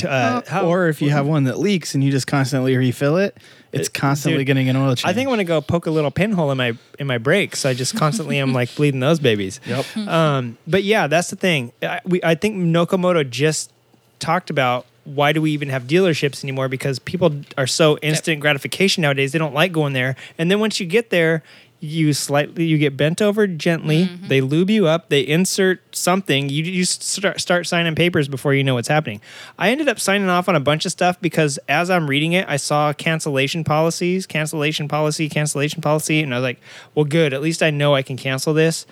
To, 0.00 0.10
uh, 0.10 0.42
how- 0.46 0.66
Or 0.66 0.88
if 0.88 1.00
you 1.00 1.10
have 1.10 1.26
one 1.26 1.44
that 1.44 1.58
leaks 1.58 1.94
and 1.94 2.02
you 2.04 2.10
just 2.10 2.26
constantly 2.26 2.76
refill 2.76 3.16
it, 3.16 3.36
it's 3.72 3.88
constantly 3.88 4.38
dude, 4.40 4.48
getting 4.48 4.68
an 4.68 4.76
oil 4.76 4.94
change. 4.96 5.08
I 5.10 5.12
think 5.14 5.28
I'm 5.28 5.32
gonna 5.32 5.44
go 5.44 5.60
poke 5.60 5.86
a 5.86 5.90
little 5.90 6.10
pinhole 6.10 6.50
in 6.50 6.58
my 6.58 6.72
in 6.98 7.06
my 7.06 7.18
brakes. 7.18 7.64
I 7.64 7.72
just 7.74 7.96
constantly 7.96 8.38
am 8.38 8.52
like 8.52 8.74
bleeding 8.74 9.00
those 9.00 9.20
babies. 9.20 9.60
Yep. 9.66 9.86
Um, 10.08 10.58
but 10.66 10.82
yeah, 10.84 11.06
that's 11.06 11.30
the 11.30 11.36
thing. 11.36 11.72
I, 11.82 12.00
we 12.04 12.20
I 12.24 12.34
think 12.34 12.56
Nokomoto 12.56 13.28
just 13.28 13.72
talked 14.18 14.50
about 14.50 14.86
why 15.04 15.32
do 15.32 15.40
we 15.40 15.50
even 15.52 15.68
have 15.70 15.84
dealerships 15.84 16.44
anymore? 16.44 16.68
Because 16.68 16.98
people 16.98 17.40
are 17.56 17.66
so 17.66 17.96
instant 17.98 18.40
gratification 18.40 19.02
nowadays. 19.02 19.32
They 19.32 19.38
don't 19.38 19.54
like 19.54 19.72
going 19.72 19.92
there, 19.92 20.14
and 20.38 20.50
then 20.50 20.60
once 20.60 20.80
you 20.80 20.86
get 20.86 21.10
there. 21.10 21.42
You 21.82 22.12
slightly 22.12 22.66
you 22.66 22.76
get 22.76 22.96
bent 22.96 23.22
over 23.22 23.46
gently. 23.46 24.04
Mm-hmm. 24.04 24.28
They 24.28 24.42
lube 24.42 24.68
you 24.68 24.86
up. 24.86 25.08
They 25.08 25.20
insert 25.20 25.96
something. 25.96 26.50
You 26.50 26.62
you 26.64 26.84
start 26.84 27.40
start 27.40 27.66
signing 27.66 27.94
papers 27.94 28.28
before 28.28 28.52
you 28.52 28.62
know 28.62 28.74
what's 28.74 28.88
happening. 28.88 29.22
I 29.58 29.70
ended 29.70 29.88
up 29.88 29.98
signing 29.98 30.28
off 30.28 30.46
on 30.48 30.56
a 30.56 30.60
bunch 30.60 30.84
of 30.84 30.92
stuff 30.92 31.18
because 31.20 31.58
as 31.68 31.88
I'm 31.88 32.06
reading 32.06 32.34
it, 32.34 32.46
I 32.48 32.56
saw 32.56 32.92
cancellation 32.92 33.64
policies, 33.64 34.26
cancellation 34.26 34.88
policy, 34.88 35.28
cancellation 35.30 35.80
policy, 35.80 36.22
and 36.22 36.34
I 36.34 36.38
was 36.38 36.44
like, 36.44 36.60
"Well, 36.94 37.06
good. 37.06 37.32
At 37.32 37.40
least 37.40 37.62
I 37.62 37.70
know 37.70 37.94
I 37.94 38.02
can 38.02 38.18
cancel 38.18 38.52
this." 38.52 38.84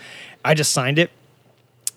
I 0.42 0.54
just 0.54 0.72
signed 0.72 0.98
it, 0.98 1.10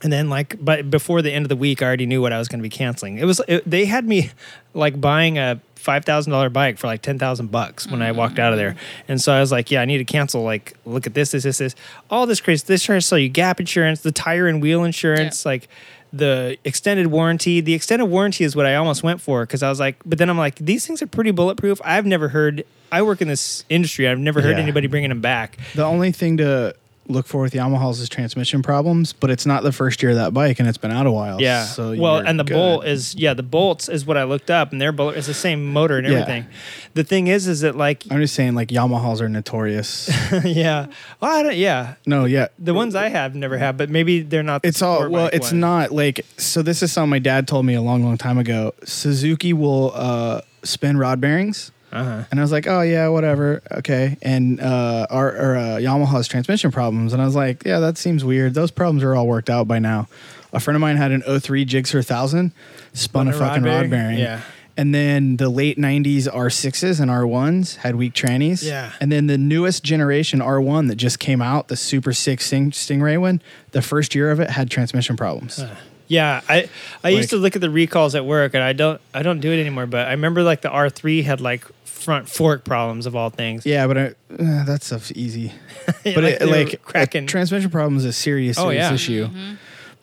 and 0.03 0.11
then 0.11 0.29
like, 0.29 0.57
but 0.63 0.89
before 0.89 1.21
the 1.21 1.31
end 1.31 1.45
of 1.45 1.49
the 1.49 1.55
week, 1.55 1.81
I 1.81 1.85
already 1.85 2.05
knew 2.05 2.21
what 2.21 2.33
I 2.33 2.39
was 2.39 2.47
going 2.47 2.59
to 2.59 2.63
be 2.63 2.69
canceling. 2.69 3.17
It 3.17 3.25
was 3.25 3.39
it, 3.47 3.69
they 3.69 3.85
had 3.85 4.07
me 4.07 4.31
like 4.73 4.99
buying 4.99 5.37
a 5.37 5.61
five 5.81 6.05
thousand 6.05 6.31
dollar 6.31 6.49
bike 6.49 6.77
for 6.77 6.87
like 6.87 7.01
ten 7.01 7.19
thousand 7.19 7.51
bucks 7.51 7.87
when 7.89 8.01
I 8.01 8.11
walked 8.13 8.39
out 8.39 8.53
of 8.53 8.57
there. 8.59 8.75
And 9.07 9.19
so 9.19 9.33
I 9.33 9.39
was 9.39 9.51
like, 9.51 9.71
yeah, 9.71 9.81
I 9.81 9.85
need 9.85 9.97
to 9.97 10.05
cancel. 10.05 10.43
Like, 10.43 10.75
look 10.85 11.05
at 11.07 11.13
this, 11.13 11.31
this, 11.31 11.43
this, 11.43 11.57
this, 11.57 11.75
all 12.09 12.25
this 12.25 12.39
crazy. 12.39 12.63
This 12.65 12.83
trying 12.83 12.99
to 12.99 13.05
sell 13.05 13.17
you 13.17 13.27
gap 13.29 13.59
insurance, 13.59 14.01
the 14.01 14.11
tire 14.11 14.47
and 14.47 14.61
wheel 14.61 14.83
insurance, 14.83 15.45
like 15.45 15.67
the 16.13 16.57
extended 16.63 17.07
warranty. 17.07 17.61
The 17.61 17.73
extended 17.73 18.05
warranty 18.05 18.43
is 18.43 18.55
what 18.55 18.65
I 18.65 18.75
almost 18.75 19.01
went 19.03 19.21
for 19.21 19.43
because 19.45 19.63
I 19.63 19.69
was 19.69 19.79
like, 19.79 19.97
but 20.05 20.17
then 20.17 20.29
I'm 20.29 20.37
like, 20.37 20.55
these 20.55 20.85
things 20.85 21.01
are 21.01 21.07
pretty 21.07 21.31
bulletproof. 21.31 21.81
I've 21.83 22.05
never 22.05 22.29
heard. 22.29 22.63
I 22.91 23.01
work 23.03 23.21
in 23.21 23.27
this 23.29 23.63
industry. 23.69 24.07
I've 24.07 24.19
never 24.19 24.41
heard 24.41 24.57
Yeah. 24.57 24.63
anybody 24.63 24.87
bringing 24.87 25.09
them 25.09 25.21
back. 25.21 25.57
The 25.75 25.85
only 25.85 26.11
thing 26.11 26.37
to 26.37 26.75
look 27.11 27.27
for 27.27 27.41
with 27.41 27.53
Yamahas 27.53 27.99
is 28.01 28.09
transmission 28.09 28.61
problems, 28.61 29.13
but 29.13 29.29
it's 29.29 29.45
not 29.45 29.63
the 29.63 29.71
first 29.71 30.01
year 30.01 30.11
of 30.11 30.17
that 30.17 30.33
bike 30.33 30.59
and 30.59 30.67
it's 30.67 30.77
been 30.77 30.91
out 30.91 31.05
a 31.05 31.11
while. 31.11 31.41
Yeah. 31.41 31.65
So 31.65 31.95
well, 31.97 32.17
and 32.17 32.39
the 32.39 32.43
good. 32.43 32.53
bolt 32.53 32.85
is 32.85 33.15
yeah, 33.15 33.33
the 33.33 33.43
bolts 33.43 33.89
is 33.89 34.05
what 34.05 34.17
I 34.17 34.23
looked 34.23 34.49
up, 34.49 34.71
and 34.71 34.81
their 34.81 34.91
bolt 34.91 35.15
is 35.15 35.27
the 35.27 35.33
same 35.33 35.71
motor 35.71 35.97
and 35.97 36.07
Yeah. 36.07 36.13
everything. 36.19 36.45
The 36.93 37.03
thing 37.03 37.27
is, 37.27 37.47
is 37.47 37.61
that 37.61 37.75
like 37.75 38.03
I'm 38.11 38.19
just 38.21 38.35
saying, 38.35 38.55
like 38.55 38.69
Yamahas 38.69 39.21
are 39.21 39.29
notorious. 39.29 40.09
yeah, 40.43 40.87
well, 41.21 41.31
I 41.39 41.43
don't, 41.43 41.55
yeah, 41.55 41.95
no, 42.05 42.25
yeah. 42.25 42.47
the 42.59 42.73
ones 42.73 42.95
I 42.95 43.09
have 43.09 43.35
never 43.35 43.57
have, 43.57 43.77
but 43.77 43.89
maybe 43.89 44.21
they're 44.21 44.43
not. 44.43 44.61
The 44.61 44.67
It's 44.69 44.81
all 44.81 45.09
well. 45.09 45.29
It's 45.31 45.47
ones. 45.51 45.53
not 45.53 45.91
like 45.91 46.25
so. 46.37 46.61
This 46.61 46.81
is 46.83 46.91
something 46.91 47.09
my 47.09 47.19
dad 47.19 47.47
told 47.47 47.65
me 47.65 47.73
a 47.75 47.81
long, 47.81 48.03
long 48.03 48.17
time 48.17 48.37
ago. 48.37 48.73
Suzuki 48.83 49.53
will 49.53 49.91
uh, 49.95 50.41
spin 50.63 50.97
rod 50.97 51.21
bearings, 51.21 51.71
Uh-huh. 51.91 52.23
and 52.31 52.39
I 52.39 52.43
was 52.43 52.51
like, 52.51 52.67
oh 52.67 52.81
yeah, 52.81 53.07
whatever, 53.09 53.61
okay. 53.71 54.17
And 54.21 54.59
uh, 54.59 55.07
our, 55.09 55.35
our 55.37 55.55
uh, 55.57 55.61
Yamaha's 55.77 56.27
transmission 56.27 56.71
problems, 56.71 57.13
and 57.13 57.21
I 57.21 57.25
was 57.25 57.35
like, 57.35 57.63
yeah, 57.65 57.79
that 57.79 57.97
seems 57.97 58.23
weird. 58.23 58.53
Those 58.53 58.71
problems 58.71 59.03
are 59.03 59.15
all 59.15 59.27
worked 59.27 59.49
out 59.49 59.67
by 59.67 59.79
now. 59.79 60.07
A 60.53 60.59
friend 60.59 60.75
of 60.75 60.81
mine 60.81 60.97
had 60.97 61.11
an 61.11 61.21
03 61.21 61.65
Gixxer 61.65 62.05
thousand, 62.05 62.51
spun 62.93 63.27
a, 63.27 63.31
a 63.31 63.33
rod 63.33 63.39
fucking 63.39 63.63
rod 63.63 63.71
bearing? 63.71 63.89
bearing. 63.89 64.19
Yeah. 64.19 64.41
And 64.77 64.95
then 64.95 65.35
the 65.37 65.49
late 65.49 65.77
90s 65.77 66.27
R6s 66.29 66.99
and 67.01 67.11
R1s 67.11 67.75
had 67.77 67.95
weak 67.95 68.13
trannies. 68.13 68.63
Yeah. 68.65 68.91
And 69.01 69.11
then 69.11 69.27
the 69.27 69.37
newest 69.37 69.83
generation 69.83 70.39
R1 70.39 70.87
that 70.87 70.95
just 70.95 71.19
came 71.19 71.41
out, 71.41 71.67
the 71.67 71.75
Super 71.75 72.13
6 72.13 72.43
Sting- 72.45 72.71
Stingray 72.71 73.19
one, 73.19 73.41
the 73.71 73.81
first 73.81 74.15
year 74.15 74.31
of 74.31 74.39
it 74.39 74.49
had 74.49 74.71
transmission 74.71 75.17
problems. 75.17 75.61
Yeah, 76.07 76.41
I 76.49 76.55
I 77.03 77.09
Like- 77.09 77.15
used 77.17 77.29
to 77.29 77.37
look 77.37 77.55
at 77.55 77.61
the 77.61 77.69
recalls 77.69 78.15
at 78.15 78.25
work, 78.25 78.53
and 78.53 78.61
I 78.63 78.73
don't 78.73 78.99
I 79.13 79.23
don't 79.23 79.39
do 79.39 79.51
it 79.51 79.59
anymore. 79.61 79.85
But 79.85 80.07
I 80.07 80.11
remember 80.11 80.43
like 80.43 80.59
the 80.61 80.69
R 80.69 80.89
three 80.89 81.21
had 81.21 81.39
like 81.39 81.65
front 82.01 82.27
fork 82.29 82.63
problems 82.65 83.05
of 83.05 83.15
all 83.15 83.29
things. 83.29 83.65
Yeah, 83.65 83.87
but 83.87 83.97
I, 83.97 84.01
uh, 84.33 84.63
that 84.65 84.83
stuff's 84.83 85.11
easy. 85.13 85.53
But 86.03 86.23
like, 86.23 86.41
it, 86.41 86.45
like 86.47 86.81
cracking. 86.83 87.27
transmission 87.27 87.69
problem 87.69 87.97
is 87.97 88.05
a 88.05 88.13
serious, 88.13 88.57
Oh, 88.59 88.69
yeah. 88.69 88.93
issue. 88.93 89.27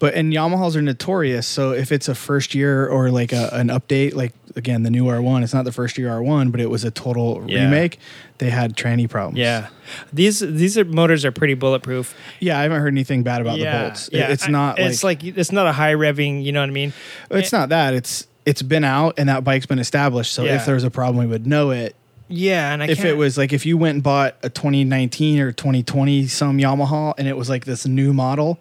But 0.00 0.14
and 0.14 0.32
Yamahas 0.32 0.76
are 0.76 0.82
notorious. 0.82 1.46
So 1.46 1.72
if 1.72 1.90
it's 1.90 2.08
a 2.08 2.14
first 2.14 2.54
year 2.54 2.86
or 2.86 3.10
like 3.10 3.32
a, 3.32 3.48
an 3.52 3.66
update, 3.68 4.14
like 4.14 4.32
again 4.54 4.84
the 4.84 4.90
new 4.90 5.06
R1, 5.06 5.42
it's 5.42 5.52
not 5.52 5.64
the 5.64 5.72
first 5.72 5.98
year 5.98 6.08
R1, 6.10 6.52
but 6.52 6.60
it 6.60 6.70
was 6.70 6.84
a 6.84 6.90
total 6.92 7.42
Yeah. 7.48 7.64
remake. 7.64 7.98
They 8.38 8.50
had 8.50 8.76
tranny 8.76 9.10
problems. 9.10 9.38
yeah, 9.38 9.68
these 10.12 10.38
these 10.38 10.78
are 10.78 10.84
motors 10.84 11.24
are 11.24 11.32
pretty 11.32 11.54
bulletproof. 11.54 12.14
yeah. 12.38 12.58
I 12.58 12.62
haven't 12.62 12.80
heard 12.80 12.94
anything 12.94 13.24
bad 13.24 13.40
about 13.40 13.58
yeah, 13.58 13.78
the 13.78 13.84
bolts. 13.88 14.06
It- 14.08 14.14
yeah. 14.18 14.28
it's 14.28 14.46
I- 14.46 14.50
not. 14.52 14.78
It's 14.78 15.02
like, 15.02 15.22
like 15.24 15.36
it's 15.36 15.50
not 15.50 15.66
a 15.66 15.72
high 15.72 15.94
revving. 15.94 16.44
You 16.44 16.52
know 16.52 16.60
what 16.60 16.68
I 16.70 16.72
mean? 16.72 16.92
it's 17.32 17.50
not 17.52 17.70
that. 17.70 17.92
It's 17.94 18.28
it's 18.48 18.62
been 18.62 18.84
out 18.84 19.14
and 19.18 19.28
that 19.28 19.44
bike's 19.44 19.66
been 19.66 19.78
established. 19.78 20.32
So 20.32 20.44
Yeah. 20.44 20.56
if 20.56 20.64
there 20.66 20.74
was 20.74 20.84
a 20.84 20.90
problem, 20.90 21.18
we 21.24 21.30
would 21.30 21.46
know 21.46 21.70
it. 21.70 21.94
Yeah, 22.30 22.72
and 22.72 22.82
I 22.82 22.86
if 22.88 23.04
it 23.04 23.16
was 23.16 23.36
like 23.38 23.52
if 23.52 23.64
you 23.66 23.76
went 23.78 23.94
and 23.96 24.02
bought 24.02 24.36
a 24.42 24.48
2019 24.50 25.38
or 25.40 25.52
2020 25.52 26.26
some 26.26 26.58
Yamaha 26.58 27.14
and 27.18 27.26
it 27.28 27.36
was 27.36 27.48
like 27.48 27.64
this 27.64 27.86
new 27.86 28.12
model, 28.12 28.58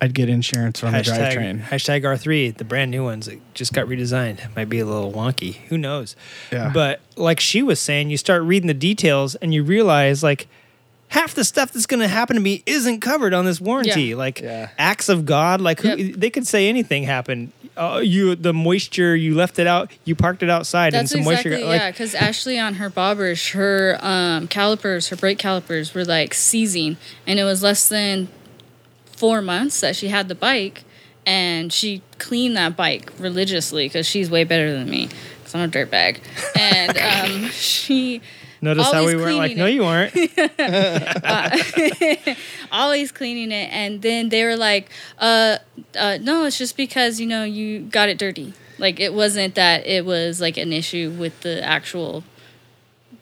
I'd 0.00 0.14
get 0.14 0.28
insurance 0.28 0.80
from 0.80 0.92
the 0.92 0.98
hashtag, 0.98 1.32
drivetrain. 1.34 1.62
hashtag 1.64 2.02
R3, 2.04 2.56
the 2.56 2.64
brand 2.64 2.90
new 2.90 3.04
ones 3.04 3.26
that 3.26 3.38
just 3.54 3.72
got 3.72 3.86
redesigned. 3.86 4.54
Might 4.56 4.68
be 4.68 4.78
a 4.80 4.86
little 4.86 5.12
wonky. 5.12 5.56
Who 5.68 5.76
knows? 5.76 6.16
Yeah. 6.52 6.70
But 6.72 7.00
like 7.16 7.38
she 7.40 7.62
was 7.62 7.78
saying, 7.80 8.10
you 8.10 8.16
start 8.16 8.42
reading 8.42 8.66
the 8.68 8.74
details 8.74 9.34
and 9.36 9.52
you 9.52 9.62
realize 9.62 10.22
like 10.22 10.48
half 11.10 11.34
the 11.34 11.44
stuff 11.44 11.72
that's 11.72 11.86
going 11.86 12.00
to 12.00 12.08
happen 12.08 12.34
to 12.36 12.42
me 12.42 12.62
isn't 12.66 13.00
covered 13.00 13.34
on 13.34 13.44
this 13.44 13.60
warranty. 13.60 14.04
Yeah. 14.04 14.16
Like 14.16 14.40
Yeah. 14.40 14.70
acts 14.78 15.08
of 15.08 15.26
God, 15.26 15.60
like 15.60 15.80
who, 15.80 15.88
Yep. 15.96 16.16
they 16.16 16.30
could 16.30 16.46
say 16.46 16.68
anything 16.68 17.02
happened. 17.04 17.52
Uh, 17.76 18.00
you 18.02 18.34
the 18.34 18.52
moisture 18.52 19.14
you 19.16 19.34
left 19.34 19.58
it 19.58 19.66
out, 19.66 19.90
you 20.04 20.14
parked 20.14 20.42
it 20.42 20.50
outside, 20.50 20.92
That's 20.92 21.12
and 21.12 21.24
some 21.24 21.32
exactly 21.32 21.52
moisture. 21.52 21.66
got- 21.66 21.74
yeah. 21.74 21.90
Because 21.90 22.14
Ashley 22.14 22.58
on 22.58 22.74
her 22.74 22.90
bobbers, 22.90 23.52
her 23.52 23.96
um, 24.02 24.48
calipers, 24.48 25.08
her 25.08 25.16
brake 25.16 25.38
calipers 25.38 25.94
were 25.94 26.04
like 26.04 26.34
seizing, 26.34 26.96
and 27.26 27.38
it 27.38 27.44
was 27.44 27.62
less 27.62 27.88
than 27.88 28.28
four 29.16 29.40
months 29.40 29.80
that 29.80 29.94
she 29.96 30.08
had 30.08 30.28
the 30.28 30.34
bike, 30.34 30.82
and 31.26 31.72
she 31.72 32.02
cleaned 32.18 32.56
that 32.56 32.76
bike 32.76 33.12
religiously 33.18 33.86
because 33.86 34.06
she's 34.06 34.30
way 34.30 34.44
better 34.44 34.72
than 34.72 34.88
me. 34.90 35.08
Cause 35.44 35.54
I'm 35.54 35.62
a 35.62 35.68
dirtbag, 35.72 36.18
and 36.58 36.98
um, 37.44 37.50
she 37.50 38.20
notice 38.60 38.90
how 38.90 39.06
we 39.06 39.16
weren't 39.16 39.36
like, 39.36 39.54
cleaning 39.54 39.58
no, 39.58 39.66
you 39.66 39.82
weren't. 39.82 40.14
always 42.72 43.12
cleaning 43.12 43.52
it 43.52 43.68
and 43.72 44.02
then 44.02 44.28
they 44.28 44.44
were 44.44 44.56
like 44.56 44.90
uh, 45.18 45.58
uh 45.98 46.18
no 46.20 46.44
it's 46.44 46.58
just 46.58 46.76
because 46.76 47.20
you 47.20 47.26
know 47.26 47.44
you 47.44 47.80
got 47.80 48.08
it 48.08 48.18
dirty 48.18 48.52
like 48.78 49.00
it 49.00 49.12
wasn't 49.12 49.54
that 49.54 49.86
it 49.86 50.04
was 50.04 50.40
like 50.40 50.56
an 50.56 50.72
issue 50.72 51.14
with 51.18 51.38
the 51.40 51.62
actual 51.64 52.24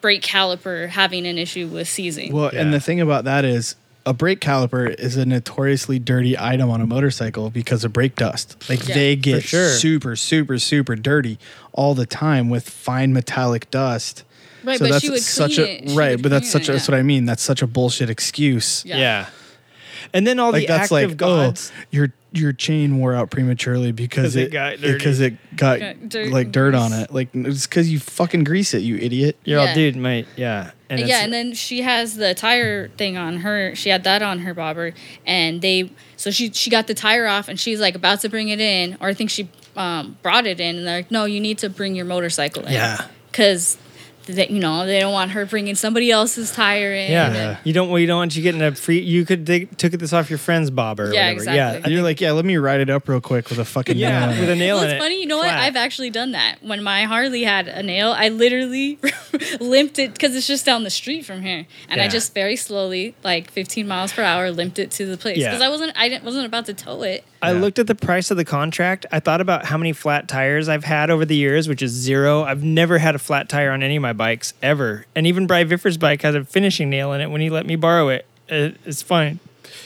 brake 0.01 0.21
caliper 0.21 0.89
having 0.89 1.25
an 1.27 1.37
issue 1.37 1.67
with 1.67 1.87
seizing 1.87 2.33
Well, 2.33 2.49
and 2.53 2.73
the 2.73 2.79
thing 2.79 3.01
about 3.01 3.25
that 3.25 3.45
is 3.45 3.75
a 4.05 4.13
brake 4.13 4.39
caliper 4.39 4.93
is 4.97 5.17
a 5.17 5.25
notoriously 5.25 5.99
dirty 5.99 6.37
item 6.37 6.69
on 6.69 6.81
a 6.81 6.87
motorcycle 6.87 7.49
because 7.49 7.83
of 7.83 7.93
brake 7.93 8.15
dust. 8.15 8.69
Like 8.69 8.87
Yeah. 8.87 8.95
they 8.95 9.15
get 9.15 9.43
sure. 9.43 9.69
super, 9.69 10.15
super, 10.15 10.57
super 10.57 10.95
dirty 10.95 11.37
all 11.73 11.93
the 11.93 12.05
time 12.05 12.49
with 12.49 12.69
fine 12.69 13.13
metallic 13.13 13.69
dust. 13.69 14.23
Right 14.63 14.77
so 14.79 14.85
but 14.85 14.91
that's 14.91 15.03
she 15.03 15.09
would 15.09 15.21
such 15.21 15.55
clean 15.55 15.67
a 15.67 15.71
it. 15.71 15.89
She 15.89 15.95
right, 15.97 16.11
would 16.11 16.21
but 16.23 16.29
that's 16.29 16.51
clean 16.51 16.63
such 16.63 16.69
it, 16.69 16.69
a, 16.69 16.71
that's 16.73 16.87
yeah. 16.89 16.95
what 16.95 16.99
I 16.99 17.03
mean. 17.03 17.25
That's 17.25 17.43
such 17.43 17.61
a 17.61 17.67
bullshit 17.67 18.09
excuse. 18.09 18.83
Yeah. 18.85 18.97
yeah. 18.97 19.29
And 20.13 20.25
then 20.25 20.39
all 20.39 20.51
Like 20.51 20.61
the 20.63 20.67
that's 20.67 20.91
active 20.91 21.09
like 21.11 21.17
gods. 21.17 21.71
oh 21.75 21.83
your 21.91 22.13
your 22.31 22.53
chain 22.53 22.99
wore 22.99 23.13
out 23.15 23.31
prematurely 23.31 23.91
because 23.91 24.23
'Cause 24.23 24.35
it 24.35 24.43
it 24.47 24.51
got 24.51 24.77
dirty. 24.77 24.93
because 24.93 25.19
it 25.19 25.55
got 25.55 25.79
Got 25.79 26.09
dirt 26.09 26.31
like 26.31 26.51
dirt 26.51 26.75
on 26.75 26.93
it. 26.93 27.11
Like 27.11 27.29
it's 27.33 27.65
because 27.67 27.91
you 27.91 27.99
fucking 27.99 28.43
grease 28.43 28.73
it, 28.73 28.79
you 28.83 28.97
idiot. 28.97 29.35
You're 29.43 29.59
all 29.59 29.65
Yeah. 29.65 29.73
dude, 29.75 29.95
mate. 29.95 30.27
Yeah. 30.35 30.71
And 30.91 30.99
yeah, 30.99 31.05
it's- 31.05 31.23
and 31.23 31.33
then 31.33 31.53
she 31.53 31.81
has 31.81 32.15
the 32.15 32.33
tire 32.33 32.87
thing 32.97 33.17
on 33.17 33.37
her. 33.37 33.75
She 33.75 33.89
had 33.89 34.03
that 34.05 34.21
on 34.23 34.39
her 34.39 34.53
bobber, 34.53 34.93
and 35.25 35.61
they 35.61 35.91
so 36.17 36.31
she 36.31 36.51
she 36.51 36.69
got 36.69 36.87
the 36.87 36.93
tire 36.95 37.27
off, 37.27 37.47
and 37.47 37.59
she's 37.59 37.79
like 37.79 37.95
about 37.95 38.21
to 38.21 38.29
bring 38.29 38.49
it 38.49 38.59
in, 38.61 38.95
or 39.01 39.09
I 39.09 39.13
think 39.13 39.29
she 39.29 39.49
um, 39.75 40.17
brought 40.23 40.45
it 40.47 40.59
in, 40.59 40.77
and 40.77 40.87
they're 40.87 40.97
like, 40.97 41.11
no, 41.11 41.25
you 41.25 41.39
need 41.39 41.57
to 41.59 41.69
bring 41.69 41.95
your 41.95 42.05
motorcycle 42.05 42.63
in, 42.65 42.73
Yeah. 42.73 43.05
because 43.31 43.77
that 44.35 44.51
you 44.51 44.59
know 44.59 44.85
they 44.85 44.99
don't 44.99 45.13
want 45.13 45.31
her 45.31 45.45
bringing 45.45 45.75
somebody 45.75 46.11
else's 46.11 46.51
tire 46.51 46.93
in. 46.93 47.11
Yeah. 47.11 47.33
and- 47.33 47.57
you 47.63 47.73
don't. 47.73 47.89
Well, 47.89 47.99
you 47.99 48.07
don't 48.07 48.17
want 48.17 48.35
you 48.35 48.41
getting 48.43 48.61
a 48.61 48.73
free. 48.75 48.99
You 48.99 49.25
could 49.25 49.45
take 49.45 49.75
took 49.77 49.91
this 49.93 50.13
off 50.13 50.29
your 50.29 50.39
friend's 50.39 50.69
bobber. 50.71 51.05
Yeah, 51.13 51.21
whatever. 51.27 51.31
exactly. 51.33 51.55
Yeah, 51.57 51.71
And 51.83 51.87
you're 51.93 52.03
like, 52.03 52.21
yeah, 52.21 52.31
let 52.31 52.45
me 52.45 52.57
ride 52.57 52.79
it 52.81 52.89
up 52.89 53.07
real 53.09 53.21
quick 53.21 53.49
with 53.49 53.59
a 53.59 53.65
fucking 53.65 53.97
yeah, 53.97 54.27
nail 54.27 54.39
with 54.39 54.49
a 54.49 54.55
nail 54.55 54.75
Well, 54.77 54.83
in 54.85 54.89
it's 54.91 54.95
it. 54.95 54.99
funny. 55.01 55.19
You 55.21 55.27
know 55.27 55.37
what? 55.37 55.49
I've 55.49 55.75
actually 55.75 56.09
done 56.09 56.31
that. 56.31 56.57
When 56.63 56.81
my 56.83 57.03
Harley 57.03 57.43
had 57.43 57.67
a 57.67 57.83
nail, 57.83 58.11
I 58.11 58.29
literally 58.29 58.99
limped 59.59 59.99
it 59.99 60.13
because 60.13 60.35
it's 60.35 60.47
just 60.47 60.65
down 60.65 60.83
the 60.83 60.89
street 60.89 61.25
from 61.25 61.41
here, 61.41 61.65
and 61.87 62.01
I 62.01 62.07
just 62.07 62.33
very 62.33 62.55
slowly, 62.55 63.15
like 63.23 63.49
15 63.51 63.87
miles 63.87 64.13
per 64.13 64.23
hour, 64.23 64.51
limped 64.51 64.79
it 64.79 64.91
to 64.91 65.05
the 65.05 65.17
place 65.17 65.37
Yeah. 65.37 65.49
because 65.49 65.61
I 65.61 65.69
wasn't, 65.69 65.93
I 65.95 66.09
didn't, 66.09 66.23
wasn't 66.23 66.45
about 66.45 66.65
to 66.67 66.73
tow 66.73 67.01
it. 67.03 67.23
I 67.41 67.51
Yeah. 67.53 67.59
looked 67.59 67.79
at 67.79 67.87
the 67.87 67.95
price 67.95 68.31
of 68.31 68.37
the 68.37 68.43
contract. 68.45 69.05
I 69.11 69.19
thought 69.19 69.39
about 69.39 69.65
how 69.65 69.77
many 69.77 69.93
flat 69.93 70.27
tires 70.27 70.67
I've 70.67 70.83
had 70.83 71.09
over 71.09 71.23
the 71.25 71.35
years, 71.35 71.67
which 71.69 71.81
is 71.81 71.91
zero. 71.91 72.43
I've 72.43 72.63
never 72.63 72.97
had 72.97 73.15
a 73.15 73.19
flat 73.19 73.47
tire 73.47 73.71
on 73.71 73.81
any 73.81 73.95
of 73.95 74.01
my 74.01 74.13
bikes 74.13 74.53
ever. 74.61 75.05
And 75.15 75.25
even 75.25 75.47
Brian 75.47 75.67
Viffer's 75.67 75.97
bike 75.97 76.21
has 76.23 76.35
a 76.35 76.43
finishing 76.43 76.89
nail 76.89 77.13
in 77.13 77.21
it 77.21 77.29
when 77.31 77.39
he 77.41 77.49
let 77.49 77.65
me 77.65 77.75
borrow 77.77 78.09
it. 78.09 78.25
It- 78.49 78.77
It's 78.85 79.01
fine. 79.01 79.39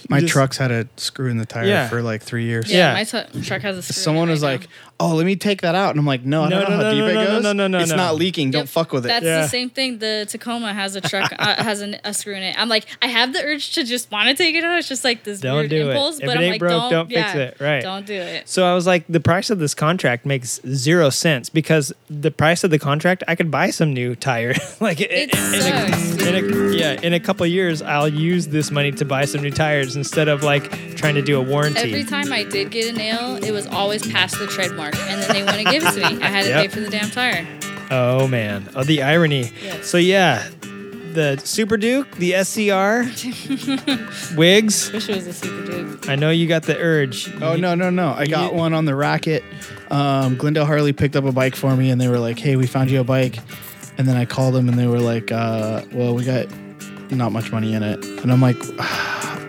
My 0.10 0.20
just- 0.20 0.32
truck's 0.34 0.58
had 0.58 0.72
a 0.72 0.88
screw 0.98 1.30
in 1.30 1.38
the 1.38 1.46
tire 1.46 1.66
Yeah. 1.66 1.88
for 1.90 2.02
like 2.02 2.22
three 2.22 2.46
years. 2.46 2.70
Yeah, 2.72 2.90
Yeah. 2.90 2.94
my 2.94 3.04
t- 3.04 3.42
truck 3.42 3.62
has 3.62 3.78
a. 3.78 3.82
screw 3.82 3.94
in 3.94 4.00
it 4.00 4.04
Someone 4.04 4.28
right 4.28 4.32
was 4.32 4.42
now. 4.42 4.48
like, 4.50 4.68
"Oh, 5.00 5.16
let 5.16 5.26
me 5.26 5.36
take 5.36 5.62
that 5.62 5.76
out," 5.76 5.92
and 5.92 6.00
I'm 6.00 6.06
like, 6.06 6.24
"No, 6.26 6.44
I 6.44 6.50
No, 6.50 6.60
don't 6.62 6.70
know 6.72 6.78
no, 6.78 6.84
how 6.84 6.84
no, 6.84 6.92
deep 6.92 7.00
no, 7.00 7.08
it 7.08 7.14
no, 7.14 7.26
goes. 7.28 7.44
no, 7.44 7.54
no, 7.54 7.68
no, 7.68 7.80
it's 7.80 7.90
no. 7.92 7.96
not 7.98 8.16
leaking. 8.16 8.52
Don't 8.52 8.70
fuck 8.70 8.92
with 8.94 9.06
it." 9.06 9.10
That's 9.10 9.26
Yeah. 9.26 9.42
the 9.42 9.48
same 9.50 9.70
thing. 9.70 9.98
The 10.00 10.26
Tacoma 10.30 10.74
has 10.74 10.96
a 10.96 11.02
truck 11.02 11.34
uh, 11.38 11.56
has 11.64 11.82
an, 11.82 11.98
a 12.04 12.14
screw 12.14 12.34
in 12.36 12.44
it. 12.44 12.56
I'm 12.58 12.70
like, 12.70 12.86
I 13.02 13.08
have 13.08 13.34
the 13.34 13.44
urge 13.44 13.72
to 13.74 13.84
just 13.84 14.12
want 14.12 14.30
to 14.30 14.36
take 14.36 14.56
it 14.56 14.64
out. 14.64 14.78
It's 14.78 14.88
just 14.90 15.04
like 15.04 15.24
this 15.24 15.40
Don't 15.40 15.56
weird 15.58 15.70
do 15.70 15.88
it. 15.90 15.92
impulse, 15.92 16.20
If 16.20 16.26
but 16.26 16.36
it 16.36 16.38
I'm 16.40 16.44
ain't 16.44 16.52
like, 16.54 16.60
broke, 16.60 16.72
don't, 16.72 16.92
don't 16.92 17.10
fix 17.10 17.36
it. 17.36 17.58
Right. 17.60 17.82
Don't 17.82 18.06
do 18.06 18.14
it. 18.14 18.48
So 18.50 18.66
I 18.66 18.74
was 18.76 18.86
like, 18.88 19.06
the 19.10 19.20
price 19.20 19.50
of 19.50 19.60
this 19.60 19.74
contract 19.74 20.26
makes 20.26 20.60
zero 20.68 21.10
sense 21.10 21.50
because 21.50 21.94
the 22.10 22.32
price 22.32 22.64
of 22.64 22.72
the 22.72 22.80
contract, 22.80 23.24
I 23.28 23.36
could 23.36 23.50
buy 23.52 23.70
some 23.72 23.94
new 23.94 24.16
tire. 24.16 24.54
like 24.80 25.00
in, 25.02 25.08
It 25.30 25.36
sucks, 25.36 26.26
in 26.26 26.36
a 26.36 26.74
yeah, 26.74 27.00
in 27.02 27.14
a 27.14 27.20
couple 27.20 27.46
years, 27.46 27.82
I'll 27.82 28.08
use 28.08 28.48
this 28.48 28.72
money 28.72 28.92
to 28.94 29.06
buy 29.06 29.26
some 29.26 29.42
new 29.42 29.52
tires 29.74 29.96
instead 29.96 30.28
of 30.28 30.44
like 30.44 30.70
trying 30.96 31.16
to 31.16 31.22
do 31.22 31.40
a 31.40 31.44
warranty. 31.44 31.80
Every 31.82 32.04
time 32.04 32.32
I 32.32 32.44
did 32.44 32.70
get 32.72 32.94
a 32.94 32.98
nail, 32.98 33.36
it 33.44 33.52
was 33.52 33.66
always 33.68 34.06
past 34.12 34.38
the 34.40 34.48
tread 34.48 34.72
mark, 34.74 34.96
and 34.96 35.22
then 35.22 35.30
they 35.34 35.44
wouldn't 35.44 35.70
give 35.70 35.84
it 35.84 35.92
to 35.94 35.98
me. 36.16 36.24
I 36.24 36.28
had 36.28 36.44
to 36.44 36.50
Yep. 36.50 36.62
pay 36.62 36.68
for 36.70 36.80
the 36.80 36.90
damn 36.90 37.10
tire. 37.10 37.48
Oh 37.92 38.28
man, 38.28 38.70
oh 38.76 38.84
the 38.84 39.02
irony. 39.04 39.52
Yes. 39.64 39.88
So 39.88 39.98
yeah, 39.98 40.48
the 41.14 41.38
Super 41.44 41.78
Duke, 41.78 42.16
the 42.18 42.34
SCR, 42.44 43.04
Wigs. 44.38 44.92
Wish 44.92 45.10
it 45.10 45.16
was 45.16 45.28
a 45.28 45.34
super 45.34 45.66
dude. 45.66 46.10
I 46.10 46.16
know 46.16 46.30
you 46.30 46.48
got 46.48 46.64
the 46.64 46.78
urge. 46.78 47.32
Oh 47.42 47.56
no 47.56 47.76
no 47.76 47.90
no! 47.90 48.14
I 48.14 48.26
got 48.28 48.52
You- 48.54 48.58
one 48.58 48.74
on 48.74 48.86
the 48.86 48.96
racket. 48.96 49.44
Um, 49.92 50.36
Glendale 50.38 50.66
Harley 50.66 50.94
picked 50.94 51.16
up 51.16 51.26
a 51.26 51.32
bike 51.32 51.56
for 51.56 51.76
me, 51.76 51.90
and 51.90 52.00
they 52.00 52.08
were 52.08 52.20
like, 52.20 52.40
"Hey, 52.40 52.56
we 52.56 52.68
found 52.68 52.90
you 52.92 53.00
a 53.00 53.04
bike." 53.04 53.38
And 53.98 54.08
then 54.08 54.18
I 54.18 54.26
called 54.26 54.54
them, 54.56 54.68
and 54.70 54.78
they 54.78 54.88
were 54.88 55.00
like, 55.00 55.32
uh, 55.32 55.82
"Well, 55.92 56.16
we 56.16 56.24
got 56.24 56.48
not 57.12 57.32
much 57.32 57.52
money 57.52 57.74
in 57.76 57.84
it." 57.84 58.04
And 58.24 58.32
I'm 58.32 58.42
like, 58.42 58.58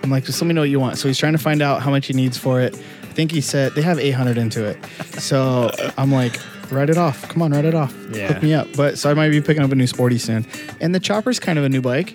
"I'm 0.04 0.10
like, 0.10 0.24
just 0.24 0.40
let 0.40 0.46
me 0.46 0.54
know 0.54 0.60
what 0.60 0.70
you 0.70 0.78
want." 0.78 0.98
So 0.98 1.08
he's 1.08 1.18
trying 1.18 1.32
to 1.32 1.38
find 1.38 1.60
out 1.62 1.82
how 1.82 1.90
much 1.90 2.06
he 2.06 2.12
needs 2.12 2.38
for 2.38 2.60
it. 2.60 2.74
I 2.74 3.06
think 3.16 3.32
he 3.32 3.40
said 3.40 3.74
they 3.74 3.82
have 3.82 3.98
800 3.98 4.36
into 4.38 4.64
it. 4.64 4.76
So 5.20 5.70
I'm 5.98 6.12
like, 6.12 6.38
"Write 6.70 6.90
it 6.90 6.98
off. 6.98 7.28
Come 7.28 7.42
on, 7.42 7.52
write 7.52 7.64
it 7.64 7.74
off. 7.74 7.94
Yeah. 8.12 8.28
Hook 8.32 8.42
me 8.42 8.54
up." 8.54 8.68
But 8.76 8.98
so 8.98 9.10
I 9.10 9.14
might 9.14 9.30
be 9.30 9.40
picking 9.40 9.62
up 9.62 9.72
a 9.72 9.74
new 9.74 9.86
sporty 9.86 10.18
soon. 10.18 10.46
And 10.80 10.94
the 10.94 11.00
chopper's 11.00 11.40
kind 11.40 11.58
of 11.58 11.64
a 11.64 11.68
new 11.68 11.80
bike, 11.80 12.14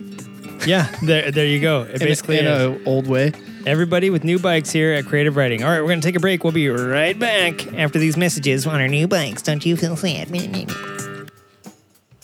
Yeah, 0.66 0.88
there, 1.04 1.32
there 1.32 1.46
you 1.46 1.60
go. 1.60 1.84
It 1.84 2.00
basically 2.00 2.40
in 2.40 2.46
is. 2.46 2.62
a 2.62 2.84
old 2.86 3.08
way. 3.08 3.32
Everybody 3.66 4.10
with 4.10 4.24
new 4.24 4.40
bikes 4.40 4.72
here 4.72 4.94
at 4.94 5.06
Creative 5.06 5.36
Riding. 5.36 5.64
All 5.64 5.70
right, 5.70 5.82
we're 5.82 5.88
going 5.88 6.02
to 6.02 6.08
take 6.08 6.16
a 6.16 6.20
break. 6.20 6.44
We'll 6.44 6.54
be 6.54 6.70
right 6.70 7.18
back 7.18 7.74
after 7.74 8.00
these 8.00 8.16
messages 8.18 8.66
on 8.66 8.80
our 8.80 8.88
new 8.88 9.08
bikes. 9.08 9.42
Don't 9.42 9.66
you 9.66 9.76
feel 9.78 9.96
sad? 9.98 10.30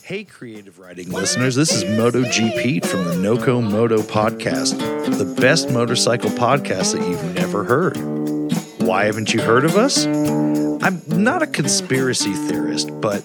Hey, 0.05 0.23
creative 0.23 0.77
riding 0.77 1.09
listeners, 1.09 1.55
this 1.55 1.73
is 1.73 1.83
MotoG 1.83 2.61
Pete 2.61 2.85
from 2.85 3.05
the 3.05 3.15
Noco 3.15 3.59
Moto 3.59 4.03
Podcast, 4.03 4.77
the 5.17 5.25
best 5.41 5.71
motorcycle 5.71 6.29
podcast 6.29 6.93
that 6.93 7.09
you've 7.09 7.33
never 7.33 7.63
heard. 7.63 7.97
Why 8.85 9.05
haven't 9.05 9.33
you 9.33 9.41
heard 9.41 9.65
of 9.65 9.75
us? 9.77 10.05
I'm 10.05 11.01
not 11.07 11.41
a 11.41 11.47
conspiracy 11.47 12.33
theorist, 12.33 12.91
but 13.01 13.23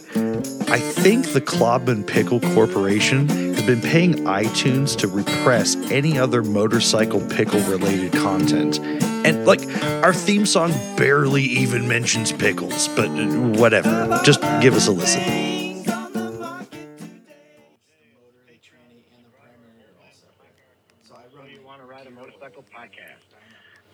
I 0.71 0.79
think 0.79 1.35
the 1.35 1.43
Klobman 1.43 2.07
Pickle 2.07 2.41
Corporation 2.41 3.29
has 3.29 3.63
been 3.67 3.83
paying 3.83 4.15
iTunes 4.25 4.97
to 5.01 5.07
repress 5.07 5.77
any 5.91 6.19
other 6.19 6.43
motorcycle 6.43 7.21
pickle 7.29 7.61
related 7.65 8.15
content. 8.15 8.79
And 9.27 9.45
like 9.45 9.61
our 10.03 10.15
theme 10.15 10.47
song 10.47 10.71
barely 10.97 11.43
even 11.43 11.87
mentions 11.87 12.33
pickles, 12.33 12.89
but 12.89 13.11
uh, 13.11 13.27
whatever. 13.61 14.19
Just 14.25 14.41
give 14.63 14.73
us 14.73 14.89
a 14.89 14.93
listen. 14.93 15.50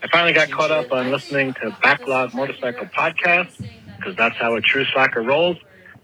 I 0.07 0.09
finally 0.09 0.35
got 0.35 0.53
caught 0.53 0.71
up 0.71 0.93
on 0.93 1.11
listening 1.11 1.53
to 1.55 1.77
Backlog 1.83 2.33
Motorcycle 2.33 2.87
Podcast 2.87 3.61
because 3.97 4.15
that's 4.15 4.37
how 4.37 4.55
a 4.55 4.61
true 4.61 4.85
slacker 4.85 5.21
rolls. 5.21 5.57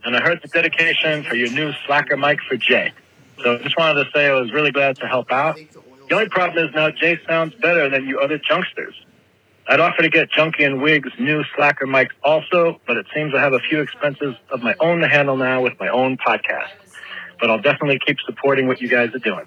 And 0.03 0.17
I 0.17 0.21
heard 0.21 0.41
the 0.43 0.49
dedication 0.49 1.23
for 1.23 1.37
your 1.37 1.53
new 1.53 1.73
slacker 1.87 2.17
mic 2.17 2.41
for 2.41 2.57
Jay. 2.57 2.93
So 3.45 3.55
I 3.55 3.59
just 3.59 3.79
wanted 3.79 4.03
to 4.03 4.11
say 4.13 4.27
I 4.27 4.33
was 4.33 4.53
really 4.53 4.73
glad 4.73 4.97
to 4.97 5.07
help 5.07 5.31
out. 5.31 5.57
The 6.09 6.17
only 6.17 6.29
problem 6.31 6.67
is 6.67 6.75
now 6.75 6.91
Jay 6.91 7.21
sounds 7.29 7.55
better 7.55 7.89
than 7.89 8.09
you 8.09 8.19
other 8.19 8.41
junksters. 8.41 8.95
I'd 9.69 9.79
offer 9.79 10.03
to 10.03 10.09
get 10.09 10.33
Junkie 10.33 10.65
and 10.65 10.83
Wig's 10.83 11.13
new 11.21 11.45
slacker 11.55 11.87
mics 11.87 12.11
also, 12.25 12.81
but 12.89 12.97
it 12.97 13.07
seems 13.15 13.33
I 13.37 13.41
have 13.41 13.53
a 13.53 13.61
few 13.61 13.83
expenses 13.83 14.35
of 14.51 14.65
my 14.65 14.75
own 14.81 14.99
to 15.03 15.09
handle 15.09 15.37
now 15.37 15.63
with 15.63 15.79
my 15.79 15.87
own 15.87 16.17
podcast. 16.17 16.73
But 17.39 17.51
I'll 17.51 17.63
definitely 17.63 18.01
keep 18.05 18.17
supporting 18.27 18.67
what 18.67 18.81
you 18.81 18.89
guys 18.89 19.15
are 19.15 19.21
doing. 19.21 19.47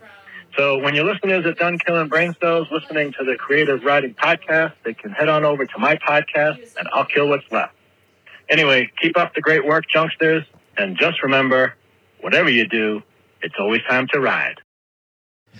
So 0.57 0.77
when 0.77 0.95
your 0.95 1.03
listeners 1.03 1.45
are 1.45 1.53
done 1.53 1.77
killing 1.79 2.07
brain 2.07 2.35
cells 2.39 2.67
listening 2.71 3.13
to 3.19 3.25
the 3.25 3.35
Creative 3.35 3.83
Riding 3.83 4.13
Podcast, 4.13 4.73
they 4.85 4.93
can 4.93 5.11
head 5.11 5.27
on 5.27 5.43
over 5.43 5.65
to 5.65 5.77
my 5.77 5.97
podcast 5.97 6.59
and 6.77 6.87
I'll 6.93 7.05
kill 7.05 7.27
what's 7.27 7.49
left. 7.51 7.73
Anyway, 8.49 8.89
keep 9.01 9.17
up 9.17 9.33
the 9.35 9.41
great 9.41 9.65
work, 9.65 9.85
Junksters, 9.93 10.45
and 10.77 10.97
just 10.97 11.21
remember, 11.23 11.73
whatever 12.21 12.49
you 12.49 12.67
do, 12.67 13.01
it's 13.41 13.55
always 13.59 13.81
time 13.89 14.07
to 14.13 14.19
ride. 14.19 14.61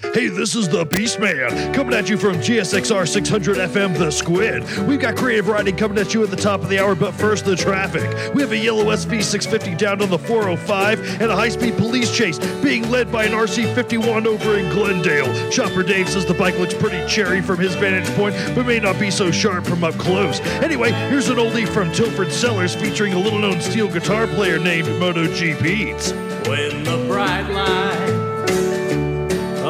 Hey, 0.01 0.27
this 0.27 0.55
is 0.55 0.67
the 0.67 0.85
Beast 0.85 1.19
Man 1.19 1.73
coming 1.73 1.93
at 1.93 2.09
you 2.09 2.17
from 2.17 2.35
GSXR 2.35 3.07
600 3.07 3.57
FM, 3.57 3.97
The 3.97 4.11
Squid. 4.11 4.63
We've 4.87 4.99
got 4.99 5.15
creative 5.15 5.47
riding 5.47 5.75
coming 5.75 5.97
at 5.97 6.13
you 6.13 6.23
at 6.23 6.29
the 6.29 6.35
top 6.35 6.61
of 6.61 6.69
the 6.69 6.79
hour, 6.79 6.95
but 6.95 7.13
first, 7.13 7.45
the 7.45 7.55
traffic. 7.55 8.03
We 8.33 8.41
have 8.41 8.51
a 8.51 8.57
yellow 8.57 8.85
SV 8.85 9.23
650 9.23 9.75
down 9.75 10.01
on 10.01 10.09
the 10.09 10.19
405 10.19 11.21
and 11.21 11.31
a 11.31 11.35
high 11.35 11.49
speed 11.49 11.77
police 11.77 12.15
chase 12.15 12.39
being 12.61 12.89
led 12.89 13.11
by 13.11 13.25
an 13.25 13.31
RC 13.31 13.73
51 13.73 14.27
over 14.27 14.57
in 14.57 14.69
Glendale. 14.71 15.49
Chopper 15.49 15.83
Dave 15.83 16.09
says 16.09 16.25
the 16.25 16.33
bike 16.33 16.57
looks 16.59 16.73
pretty 16.73 17.05
cherry 17.07 17.41
from 17.41 17.59
his 17.59 17.75
vantage 17.75 18.13
point, 18.15 18.35
but 18.53 18.65
may 18.65 18.79
not 18.79 18.99
be 18.99 19.09
so 19.09 19.31
sharp 19.31 19.65
from 19.65 19.83
up 19.83 19.95
close. 19.95 20.39
Anyway, 20.61 20.91
here's 21.09 21.29
an 21.29 21.37
oldie 21.37 21.67
from 21.67 21.91
Tilford 21.91 22.31
Cellars 22.31 22.75
featuring 22.75 23.13
a 23.13 23.19
little 23.19 23.39
known 23.39 23.61
steel 23.61 23.87
guitar 23.87 24.27
player 24.27 24.59
named 24.59 24.87
Moto 24.99 25.25
G 25.33 25.53
Pete. 25.55 26.13
when 26.47 26.83
the 26.83 27.05
bright 27.07 27.49
light 27.49 28.24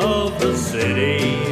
of 0.06 0.40
the 0.40 0.56
city. 0.56 1.46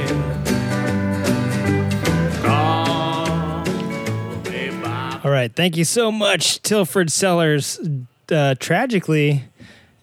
All 5.24 5.32
right, 5.32 5.56
thank 5.56 5.78
you 5.78 5.86
so 5.86 6.12
much, 6.12 6.62
Tilford 6.64 7.10
Sellers. 7.10 7.80
Uh, 8.30 8.56
tragically, 8.60 9.45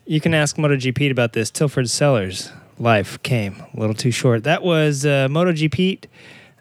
you 0.06 0.20
can 0.20 0.32
ask 0.32 0.56
MotoG 0.56 0.94
Pete 0.94 1.12
about 1.12 1.34
this. 1.34 1.50
Tilford 1.50 1.90
Sellers' 1.90 2.50
life 2.78 3.22
came 3.22 3.62
a 3.74 3.78
little 3.78 3.94
too 3.94 4.10
short. 4.10 4.44
That 4.44 4.62
was 4.62 5.04
uh, 5.04 5.28
MotoG 5.28 5.70
Pete 5.70 6.06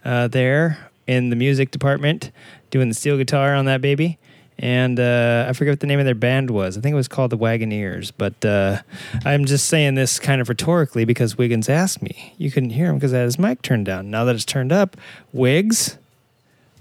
uh, 0.04 0.28
there 0.28 0.90
in 1.08 1.30
the 1.30 1.38
music 1.38 1.72
department 1.72 2.32
doing 2.70 2.90
the 2.90 2.96
steel 2.96 3.18
guitar 3.18 3.56
on 3.56 3.64
that 3.66 3.82
baby. 3.82 4.20
And 4.62 5.00
uh, 5.00 5.46
I 5.48 5.54
forget 5.54 5.72
what 5.72 5.80
the 5.80 5.88
name 5.88 6.00
of 6.00 6.06
their 6.06 6.14
band 6.14 6.50
was. 6.50 6.78
I 6.78 6.82
think 6.82 6.92
it 6.92 6.98
was 6.98 7.08
called 7.08 7.32
the 7.32 7.38
Wagoneers. 7.38 8.12
But 8.16 8.44
uh, 8.44 8.82
I'm 9.24 9.46
just 9.46 9.68
saying 9.68 9.96
this 9.96 10.20
kind 10.20 10.42
of 10.42 10.50
rhetorically 10.50 11.06
because 11.06 11.38
Wiggins 11.38 11.70
asked 11.70 12.02
me. 12.02 12.34
You 12.38 12.52
couldn't 12.52 12.72
hear 12.72 12.88
him 12.90 12.96
because 12.96 13.14
I 13.14 13.20
had 13.20 13.26
his 13.26 13.40
mic 13.40 13.62
turned 13.62 13.86
down. 13.86 14.12
Now 14.12 14.26
that 14.26 14.36
it's 14.36 14.44
turned 14.44 14.74
up, 14.74 14.98
Wiggs, 15.32 15.98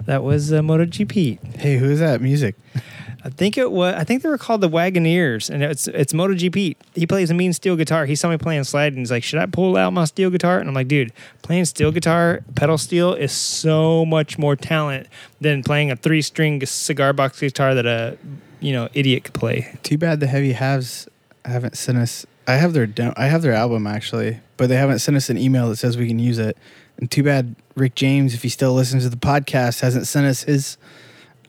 that 0.06 0.24
was 0.24 0.52
uh, 0.52 0.60
MotoG 0.60 1.08
Pete. 1.08 1.38
Hey, 1.56 1.76
who's 1.76 2.00
that 2.00 2.20
music? 2.20 2.56
I 3.28 3.30
think 3.30 3.58
it 3.58 3.70
was. 3.70 3.94
I 3.94 4.04
think 4.04 4.22
they 4.22 4.28
were 4.30 4.38
called 4.38 4.62
the 4.62 4.70
Wagoneers, 4.70 5.50
and 5.50 5.62
it's 5.62 5.86
it's 5.86 6.14
MotoG 6.14 6.50
Pete. 6.50 6.78
He 6.94 7.06
plays 7.06 7.30
a 7.30 7.34
mean 7.34 7.52
steel 7.52 7.76
guitar. 7.76 8.06
He 8.06 8.16
saw 8.16 8.30
me 8.30 8.38
playing 8.38 8.64
slide, 8.64 8.94
and 8.94 9.00
he's 9.00 9.10
like, 9.10 9.22
"Should 9.22 9.38
I 9.38 9.44
pull 9.44 9.76
out 9.76 9.92
my 9.92 10.06
steel 10.06 10.30
guitar?" 10.30 10.58
And 10.58 10.66
I'm 10.66 10.74
like, 10.74 10.88
"Dude, 10.88 11.12
playing 11.42 11.66
steel 11.66 11.92
guitar, 11.92 12.40
pedal 12.54 12.78
steel, 12.78 13.12
is 13.12 13.30
so 13.32 14.06
much 14.06 14.38
more 14.38 14.56
talent 14.56 15.08
than 15.42 15.62
playing 15.62 15.90
a 15.90 15.96
three 15.96 16.22
string 16.22 16.64
cigar 16.64 17.12
box 17.12 17.38
guitar 17.38 17.74
that 17.74 17.84
a 17.84 18.16
you 18.60 18.72
know 18.72 18.88
idiot 18.94 19.24
could 19.24 19.34
play." 19.34 19.76
Too 19.82 19.98
bad 19.98 20.20
the 20.20 20.26
Heavy 20.26 20.52
Halves 20.52 21.06
haven't 21.44 21.76
sent 21.76 21.98
us. 21.98 22.24
I 22.46 22.54
have 22.54 22.72
their 22.72 22.86
dem- 22.86 23.14
I 23.18 23.26
have 23.26 23.42
their 23.42 23.52
album 23.52 23.86
actually, 23.86 24.40
but 24.56 24.70
they 24.70 24.76
haven't 24.76 25.00
sent 25.00 25.18
us 25.18 25.28
an 25.28 25.36
email 25.36 25.68
that 25.68 25.76
says 25.76 25.98
we 25.98 26.08
can 26.08 26.18
use 26.18 26.38
it. 26.38 26.56
And 26.96 27.10
too 27.10 27.22
bad 27.22 27.56
Rick 27.74 27.94
James, 27.94 28.32
if 28.32 28.42
he 28.42 28.48
still 28.48 28.72
listens 28.72 29.02
to 29.02 29.10
the 29.10 29.18
podcast, 29.18 29.80
hasn't 29.80 30.06
sent 30.06 30.26
us 30.26 30.44
his 30.44 30.78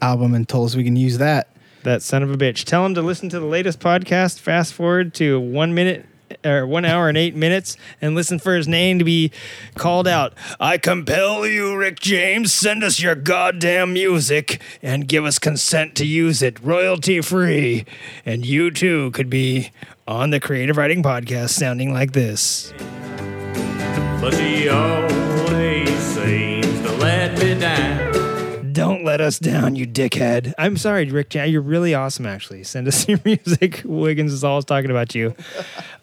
album 0.01 0.33
and 0.33 0.47
told 0.47 0.65
us 0.67 0.75
we 0.75 0.83
can 0.83 0.97
use 0.97 1.19
that. 1.19 1.47
That 1.83 2.01
son 2.01 2.23
of 2.23 2.31
a 2.31 2.37
bitch. 2.37 2.65
Tell 2.65 2.85
him 2.85 2.93
to 2.95 3.01
listen 3.01 3.29
to 3.29 3.39
the 3.39 3.45
latest 3.45 3.79
podcast. 3.79 4.39
Fast 4.39 4.73
forward 4.73 5.13
to 5.15 5.39
one 5.39 5.73
minute 5.73 6.05
or 6.45 6.65
one 6.65 6.85
hour 6.85 7.09
and 7.09 7.17
eight 7.17 7.35
minutes 7.35 7.75
and 8.01 8.15
listen 8.15 8.39
for 8.39 8.55
his 8.55 8.67
name 8.67 8.99
to 8.99 9.05
be 9.05 9.31
called 9.75 10.07
out. 10.07 10.33
I 10.59 10.77
compel 10.77 11.47
you, 11.47 11.75
Rick 11.75 11.99
James, 11.99 12.53
send 12.53 12.83
us 12.83 12.99
your 12.99 13.15
goddamn 13.15 13.93
music 13.93 14.61
and 14.81 15.07
give 15.07 15.25
us 15.25 15.39
consent 15.39 15.95
to 15.95 16.05
use 16.05 16.41
it 16.41 16.59
royalty 16.61 17.21
free. 17.21 17.85
And 18.25 18.45
you 18.45 18.71
too 18.71 19.11
could 19.11 19.29
be 19.29 19.71
on 20.07 20.29
the 20.29 20.39
Creative 20.39 20.77
Riding 20.77 21.03
Podcast 21.03 21.51
sounding 21.51 21.93
like 21.93 22.13
this. 22.13 22.73
But 24.21 24.33
he 24.33 24.67
always 24.67 25.89
seems 25.99 26.81
to 26.81 26.91
let 26.97 27.39
me 27.39 27.59
down. 27.59 27.88
Don't 28.71 29.03
let 29.03 29.21
us 29.21 29.39
down, 29.39 29.75
you 29.75 29.87
dickhead. 29.87 30.53
I'm 30.57 30.77
sorry, 30.77 31.05
Rick. 31.05 31.33
You're 31.33 31.61
really 31.61 31.93
awesome, 31.93 32.25
actually. 32.25 32.63
Send 32.63 32.87
us 32.87 33.07
your 33.07 33.19
music. 33.23 33.81
Wiggins 33.85 34.33
is 34.33 34.43
always 34.43 34.65
talking 34.65 34.91
about 34.91 35.15
you. 35.15 35.35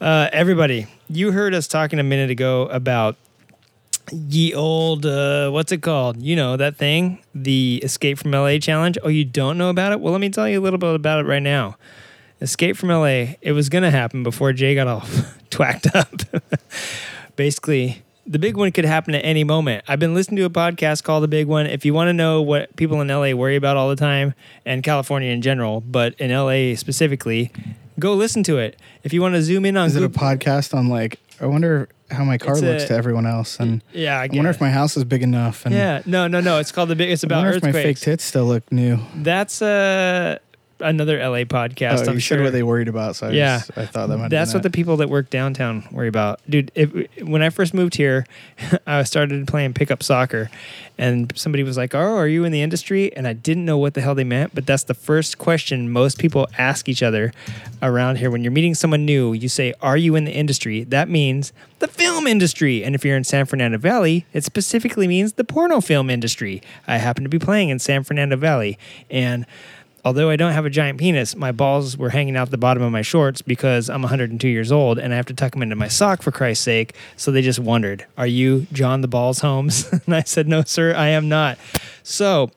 Uh, 0.01 0.29
everybody, 0.31 0.87
you 1.09 1.31
heard 1.31 1.53
us 1.53 1.67
talking 1.67 1.99
a 1.99 2.03
minute 2.03 2.29
ago 2.29 2.63
about 2.63 3.15
ye 4.11 4.53
old, 4.53 5.05
uh, 5.05 5.49
what's 5.49 5.71
it 5.71 5.81
called? 5.81 6.21
You 6.21 6.35
know, 6.35 6.57
that 6.57 6.77
thing, 6.77 7.19
the 7.35 7.81
Escape 7.83 8.17
from 8.17 8.31
LA 8.31 8.57
challenge. 8.57 8.97
Oh, 9.03 9.09
you 9.09 9.25
don't 9.25 9.57
know 9.57 9.69
about 9.69 9.91
it? 9.91 9.99
Well, 9.99 10.11
let 10.11 10.21
me 10.21 10.29
tell 10.29 10.47
you 10.47 10.59
a 10.59 10.63
little 10.63 10.79
bit 10.79 10.95
about 10.95 11.23
it 11.25 11.27
right 11.27 11.43
now. 11.43 11.77
Escape 12.41 12.77
from 12.77 12.89
LA, 12.89 13.35
it 13.41 13.53
was 13.53 13.69
going 13.69 13.83
to 13.83 13.91
happen 13.91 14.23
before 14.23 14.53
Jay 14.53 14.75
got 14.75 14.87
all 14.87 15.03
twacked 15.49 15.95
up. 15.95 16.13
Basically, 17.35 18.03
the 18.27 18.39
big 18.39 18.57
one 18.57 18.71
could 18.71 18.85
happen 18.85 19.15
at 19.15 19.23
any 19.23 19.43
moment. 19.43 19.83
I've 19.87 19.99
been 19.99 20.13
listening 20.13 20.37
to 20.37 20.43
a 20.45 20.49
podcast 20.49 21.03
called 21.03 21.23
The 21.23 21.27
Big 21.27 21.47
One. 21.47 21.65
If 21.65 21.85
you 21.85 21.93
want 21.93 22.09
to 22.09 22.13
know 22.13 22.41
what 22.41 22.75
people 22.75 22.99
in 23.01 23.07
LA 23.07 23.31
worry 23.31 23.55
about 23.55 23.77
all 23.77 23.89
the 23.89 23.95
time 23.95 24.33
and 24.65 24.83
California 24.83 25.31
in 25.31 25.41
general, 25.41 25.81
but 25.81 26.13
in 26.19 26.31
LA 26.31 26.75
specifically, 26.75 27.51
go 27.99 28.13
listen 28.13 28.43
to 28.43 28.57
it. 28.57 28.77
If 29.03 29.13
you 29.13 29.21
want 29.21 29.35
to 29.35 29.41
zoom 29.41 29.65
in 29.65 29.77
on 29.77 29.87
Is 29.87 29.95
it 29.95 30.03
a 30.03 30.09
podcast 30.09 30.73
on 30.75 30.87
like? 30.89 31.19
I 31.39 31.45
wonder 31.45 31.87
how 32.09 32.23
my 32.23 32.37
car 32.39 32.53
It's 32.53 32.61
looks 32.63 32.83
a- 32.85 32.87
to 32.87 32.93
everyone 32.95 33.25
else, 33.27 33.59
and 33.59 33.83
yeah, 33.93 34.15
I, 34.19 34.23
I 34.23 34.27
wonder 34.27 34.43
guess. 34.43 34.55
if 34.55 34.61
my 34.61 34.71
house 34.71 34.97
is 34.97 35.03
big 35.03 35.21
enough. 35.21 35.65
And 35.67 35.75
Yeah, 35.75 36.01
no, 36.05 36.27
no, 36.27 36.41
no. 36.41 36.57
It's 36.59 36.71
called 36.71 36.89
the 36.89 36.95
big. 36.95 37.11
It's 37.11 37.23
I 37.23 37.27
about 37.27 37.43
wonder 37.43 37.57
if 37.57 37.63
my 37.63 37.71
fake 37.71 37.79
earthquakes. 37.81 38.01
tits 38.01 38.23
still 38.23 38.45
look 38.45 38.71
new. 38.71 38.97
That's 39.15 39.61
uh 39.61 40.39
another 40.79 41.17
LA 41.19 41.39
podcast. 41.43 42.05
Oh, 42.05 42.09
I'm 42.09 42.13
you 42.15 42.19
sure 42.19 42.37
said 42.37 42.43
what 42.43 42.53
they 42.53 42.63
worried 42.63 42.87
about, 42.87 43.15
so 43.15 43.27
I, 43.27 43.31
Yeah. 43.31 43.57
just, 43.59 43.77
I 43.77 43.85
thought 43.85 44.09
that 44.09 44.17
might. 44.17 44.29
That's 44.29 44.53
what 44.53 44.63
the 44.63 44.69
people 44.69 44.97
that 44.97 45.09
work 45.09 45.29
downtown 45.29 45.83
worry 45.91 46.07
about, 46.07 46.39
dude. 46.49 46.71
If, 46.75 46.91
when 47.21 47.41
I 47.41 47.49
first 47.49 47.73
moved 47.73 47.95
here, 47.95 48.25
I 48.87 49.03
started 49.03 49.47
playing 49.47 49.73
pickup 49.73 50.03
soccer, 50.03 50.49
and 50.97 51.31
somebody 51.35 51.63
was 51.63 51.77
like, 51.77 51.93
"Oh, 51.93 52.15
are 52.17 52.27
you 52.27 52.43
in 52.43 52.51
the 52.51 52.61
industry?" 52.61 53.15
And 53.15 53.27
I 53.27 53.33
didn't 53.33 53.65
know 53.65 53.77
what 53.77 53.93
the 53.93 54.01
hell 54.01 54.15
they 54.15 54.23
meant, 54.23 54.53
but 54.55 54.65
that's 54.65 54.83
the 54.83 54.93
first 54.93 55.37
question 55.37 55.91
most 55.91 56.17
people 56.17 56.47
ask 56.57 56.89
each 56.89 57.03
other 57.03 57.31
around 57.81 58.17
here 58.17 58.29
when 58.31 58.43
you're 58.43 58.51
meeting 58.51 58.73
someone 58.75 59.05
new. 59.05 59.33
You 59.33 59.49
say, 59.49 59.73
"Are 59.81 59.97
you 59.97 60.15
in 60.15 60.25
the 60.25 60.31
industry?" 60.31 60.83
That 60.83 61.09
means 61.09 61.53
the 61.79 61.87
film 61.87 62.25
industry, 62.25 62.83
and 62.83 62.95
if 62.95 63.05
you're 63.05 63.15
in 63.17 63.23
San 63.23 63.45
Fernando 63.45 63.77
Valley, 63.77 64.25
it 64.33 64.43
specifically 64.43 65.07
means 65.07 65.33
the 65.33 65.43
porno 65.43 65.79
film 65.81 66.09
industry. 66.09 66.61
I 66.87 66.97
happen 66.97 67.23
to 67.23 67.29
be 67.29 67.37
playing 67.39 67.69
in 67.69 67.77
San 67.79 68.03
Fernando 68.03 68.35
Valley, 68.35 68.79
and 69.11 69.45
although 70.07 70.29
I 70.29 70.37
don't 70.37 70.53
have 70.53 70.65
a 70.65 70.69
giant 70.69 70.99
penis, 70.99 71.35
my 71.35 71.51
balls 71.51 71.97
were 71.97 72.11
hanging 72.11 72.37
out 72.37 72.49
the 72.49 72.57
bottom 72.57 72.81
of 72.81 72.93
my 72.93 73.01
shorts 73.01 73.41
because 73.41 73.89
I'm 73.89 74.01
102 74.03 74.47
years 74.47 74.71
old 74.71 74.97
and 74.97 75.11
I 75.13 75.17
have 75.17 75.25
to 75.25 75.33
tuck 75.33 75.51
them 75.51 75.61
into 75.61 75.75
my 75.75 75.89
sock 75.89 76.21
for 76.21 76.31
Christ's 76.31 76.63
sake. 76.63 76.95
So 77.17 77.29
they 77.29 77.41
just 77.41 77.59
wondered, 77.59 78.05
Are 78.17 78.25
you 78.25 78.67
John 78.71 79.01
the 79.01 79.09
Balls 79.09 79.39
Holmes? 79.39 79.91
and 80.05 80.15
I 80.15 80.21
said, 80.21 80.47
No, 80.47 80.63
sir, 80.63 80.95
I 80.95 81.09
am 81.09 81.27
not. 81.27 81.57
So 82.03 82.51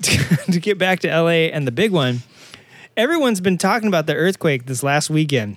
to 0.02 0.60
get 0.60 0.78
back 0.78 1.00
to 1.00 1.08
LA 1.08 1.50
and 1.50 1.66
the 1.66 1.72
big 1.72 1.90
one, 1.90 2.20
everyone's 2.96 3.40
been 3.40 3.58
talking 3.58 3.88
about 3.88 4.06
the 4.06 4.14
earthquake 4.14 4.66
this 4.66 4.84
last 4.84 5.10
weekend 5.10 5.56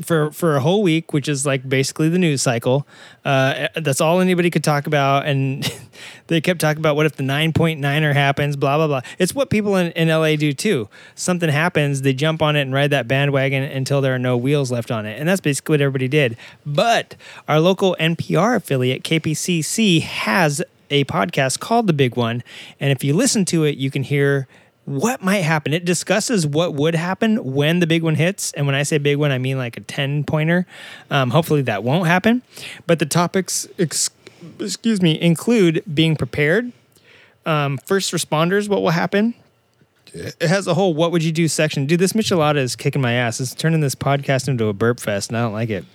for 0.00 0.30
for 0.32 0.56
a 0.56 0.60
whole 0.60 0.82
week, 0.82 1.12
which 1.12 1.28
is 1.28 1.44
like 1.44 1.68
basically 1.68 2.08
the 2.08 2.18
news 2.18 2.42
cycle. 2.42 2.86
Uh, 3.24 3.68
that's 3.76 4.00
all 4.00 4.20
anybody 4.20 4.50
could 4.50 4.64
talk 4.64 4.86
about, 4.86 5.26
and 5.26 5.70
they 6.28 6.40
kept 6.40 6.60
talking 6.60 6.80
about 6.80 6.96
what 6.96 7.06
if 7.06 7.16
the 7.16 7.22
nine 7.22 7.52
point 7.52 7.80
niner 7.80 8.12
happens, 8.12 8.56
blah 8.56 8.76
blah 8.76 8.86
blah. 8.86 9.00
It's 9.18 9.34
what 9.34 9.50
people 9.50 9.76
in, 9.76 9.92
in 9.92 10.08
LA 10.08 10.36
do 10.36 10.52
too. 10.52 10.88
Something 11.14 11.50
happens, 11.50 12.02
they 12.02 12.14
jump 12.14 12.42
on 12.42 12.56
it 12.56 12.62
and 12.62 12.72
ride 12.72 12.90
that 12.90 13.06
bandwagon 13.06 13.62
until 13.62 14.00
there 14.00 14.14
are 14.14 14.18
no 14.18 14.36
wheels 14.36 14.70
left 14.70 14.90
on 14.90 15.06
it, 15.06 15.18
and 15.18 15.28
that's 15.28 15.40
basically 15.40 15.74
what 15.74 15.80
everybody 15.80 16.08
did. 16.08 16.36
But 16.64 17.16
our 17.48 17.60
local 17.60 17.96
NPR 18.00 18.56
affiliate 18.56 19.04
KPCC 19.04 20.02
has 20.02 20.62
a 20.90 21.04
podcast 21.04 21.60
called 21.60 21.86
The 21.86 21.92
Big 21.92 22.16
One, 22.16 22.42
and 22.80 22.92
if 22.92 23.04
you 23.04 23.14
listen 23.14 23.44
to 23.46 23.64
it, 23.64 23.76
you 23.76 23.90
can 23.90 24.02
hear 24.02 24.46
what 24.84 25.22
might 25.22 25.42
happen. 25.42 25.72
It 25.72 25.84
discusses 25.84 26.46
what 26.46 26.74
would 26.74 26.94
happen 26.94 27.52
when 27.52 27.78
the 27.78 27.86
big 27.86 28.02
one 28.02 28.16
hits. 28.16 28.52
And 28.52 28.66
when 28.66 28.74
I 28.74 28.82
say 28.82 28.98
big 28.98 29.16
one, 29.16 29.30
I 29.30 29.38
mean 29.38 29.58
like 29.58 29.76
a 29.76 29.80
10 29.80 30.24
pointer. 30.24 30.66
Um, 31.10 31.30
hopefully 31.30 31.62
that 31.62 31.84
won't 31.84 32.06
happen. 32.06 32.42
But 32.86 32.98
the 32.98 33.06
topics, 33.06 33.68
ex- 33.78 34.10
excuse 34.58 35.00
me, 35.00 35.20
include 35.20 35.82
being 35.92 36.16
prepared, 36.16 36.72
um, 37.46 37.78
first 37.86 38.12
responders, 38.12 38.68
what 38.68 38.82
will 38.82 38.90
happen. 38.90 39.34
It 40.14 40.42
has 40.42 40.66
a 40.66 40.74
whole 40.74 40.92
what 40.92 41.10
would 41.12 41.24
you 41.24 41.32
do 41.32 41.48
section. 41.48 41.86
Dude, 41.86 41.98
this 41.98 42.12
Michelada 42.12 42.56
is 42.56 42.76
kicking 42.76 43.00
my 43.00 43.12
ass. 43.12 43.40
It's 43.40 43.54
turning 43.54 43.80
this 43.80 43.94
podcast 43.94 44.46
into 44.46 44.66
a 44.66 44.74
burp 44.74 45.00
fest, 45.00 45.30
and 45.30 45.38
I 45.38 45.42
don't 45.42 45.54
like 45.54 45.70
it 45.70 45.86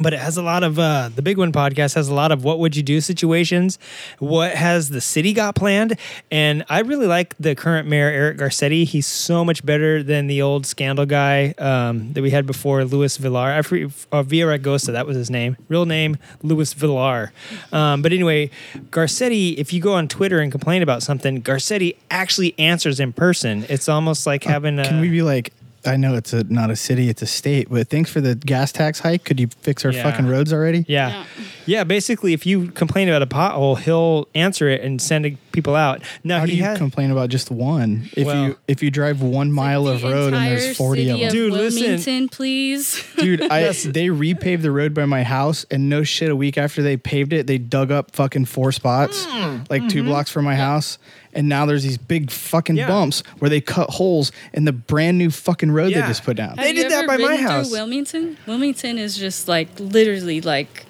but 0.00 0.12
it 0.12 0.18
has 0.18 0.36
a 0.36 0.42
lot 0.42 0.62
of 0.62 0.78
uh, 0.78 1.10
the 1.14 1.22
big 1.22 1.38
one 1.38 1.52
podcast 1.52 1.94
has 1.94 2.08
a 2.08 2.14
lot 2.14 2.32
of 2.32 2.42
what 2.42 2.58
would 2.58 2.74
you 2.74 2.82
do 2.82 3.00
situations 3.00 3.78
what 4.18 4.54
has 4.54 4.88
the 4.88 5.00
city 5.00 5.32
got 5.32 5.54
planned 5.54 5.96
and 6.30 6.64
i 6.68 6.80
really 6.80 7.06
like 7.06 7.34
the 7.38 7.54
current 7.54 7.86
mayor 7.86 8.08
eric 8.08 8.38
garcetti. 8.38 8.84
He's 8.84 9.06
so 9.06 9.44
much 9.44 9.64
better 9.64 10.02
than 10.02 10.26
the 10.26 10.42
old 10.42 10.66
scandal 10.66 11.06
guy 11.06 11.54
um, 11.58 12.12
that 12.14 12.22
we 12.22 12.30
had 12.30 12.46
before 12.46 12.84
luis 12.84 13.16
villar. 13.16 13.50
I 13.50 13.62
forget 13.62 13.90
uh, 14.12 14.22
that 14.22 15.06
was 15.06 15.16
his 15.16 15.30
name. 15.30 15.56
Real 15.68 15.86
name 15.86 16.16
luis 16.42 16.72
villar. 16.72 17.32
Um, 17.72 18.02
but 18.02 18.12
anyway 18.12 18.50
garcetti 18.90 19.56
if 19.56 19.72
you 19.72 19.80
go 19.80 19.94
on 19.94 20.08
twitter 20.08 20.40
and 20.40 20.50
complain 20.50 20.82
about 20.82 21.02
something 21.02 21.42
garcetti 21.42 21.96
actually 22.10 22.58
answers 22.58 23.00
in 23.00 23.12
person. 23.12 23.64
It's 23.68 23.88
almost 23.88 24.26
like 24.26 24.44
having 24.44 24.78
a 24.78 24.82
Uh, 24.82 24.88
Can 24.88 25.00
we 25.00 25.10
be 25.10 25.22
like? 25.22 25.52
I 25.86 25.96
know 25.96 26.14
it's 26.14 26.32
a 26.32 26.44
not 26.44 26.70
a 26.70 26.76
city, 26.76 27.08
it's 27.08 27.22
a 27.22 27.26
state, 27.26 27.68
but 27.70 27.88
thanks 27.88 28.10
for 28.10 28.20
the 28.20 28.34
gas 28.34 28.70
tax 28.72 29.00
hike. 29.00 29.24
Could 29.24 29.40
you 29.40 29.48
fix 29.62 29.84
our 29.84 29.92
Yeah. 29.92 30.02
fucking 30.02 30.26
roads 30.26 30.52
already? 30.52 30.84
Yeah. 30.88 31.08
Yeah. 31.10 31.24
yeah. 31.66 31.84
basically, 31.84 32.32
if 32.34 32.44
you 32.46 32.68
complain 32.72 33.08
about 33.08 33.22
a 33.22 33.26
pothole, 33.26 33.78
he'll 33.78 34.28
answer 34.34 34.68
it 34.68 34.82
and 34.82 35.00
send 35.00 35.38
people 35.52 35.74
out. 35.74 36.02
Now, 36.22 36.40
How 36.40 36.46
do 36.46 36.52
he 36.52 36.58
you 36.58 36.64
has. 36.64 36.76
complain 36.78 37.10
about 37.10 37.30
just 37.30 37.50
one? 37.50 38.08
If 38.16 38.26
Well- 38.26 38.44
you 38.48 38.56
if 38.68 38.82
you 38.82 38.90
drive 38.90 39.22
one 39.22 39.50
mile 39.52 39.88
of 39.88 40.02
The 40.02 40.08
road 40.08 40.26
and 40.34 40.36
entire 40.36 40.58
there's 40.60 40.76
forty 40.76 41.08
of 41.08 41.16
city 41.16 41.24
them, 41.24 41.32
Dude, 41.32 41.52
listen. 41.52 41.82
Wilmington, 41.82 42.28
please. 42.28 43.02
dude, 43.18 43.42
I 43.50 43.62
they 43.72 44.08
repaved 44.08 44.62
the 44.62 44.70
road 44.70 44.92
by 44.94 45.06
my 45.06 45.22
house, 45.22 45.64
and 45.70 45.88
no 45.88 46.02
shit. 46.04 46.30
A 46.30 46.36
week 46.36 46.58
after 46.58 46.82
they 46.82 46.96
paved 46.96 47.32
it, 47.32 47.46
they 47.46 47.58
dug 47.58 47.90
up 47.90 48.14
fucking 48.14 48.44
four 48.44 48.70
spots, 48.72 49.24
Hmm. 49.28 49.58
like 49.70 49.88
2 49.88 50.02
blocks 50.04 50.30
from 50.30 50.44
my 50.44 50.56
house, 50.56 50.98
and 51.32 51.48
now 51.48 51.66
there's 51.66 51.82
these 51.82 51.98
big 51.98 52.30
fucking 52.30 52.76
Yeah. 52.76 52.88
bumps 52.88 53.22
where 53.38 53.48
they 53.48 53.60
cut 53.60 53.90
holes 53.90 54.32
in 54.52 54.64
the 54.64 54.72
brand 54.72 55.18
new 55.18 55.30
fucking 55.30 55.70
road 55.70 55.90
Yeah. 55.90 56.02
they 56.02 56.08
just 56.08 56.24
put 56.24 56.36
down. 56.36 56.56
They 56.56 56.68
Have 56.68 56.76
you 56.76 56.82
did 56.84 56.92
that 56.92 56.98
ever 57.04 57.06
by 57.08 57.16
my 57.18 57.28
ridden 57.28 57.38
through 57.46 57.48
house. 57.48 57.70
Wilmington. 57.70 58.36
Wilmington 58.46 58.98
is 58.98 59.16
just 59.16 59.48
like 59.48 59.68
literally 59.78 60.40
like, 60.40 60.86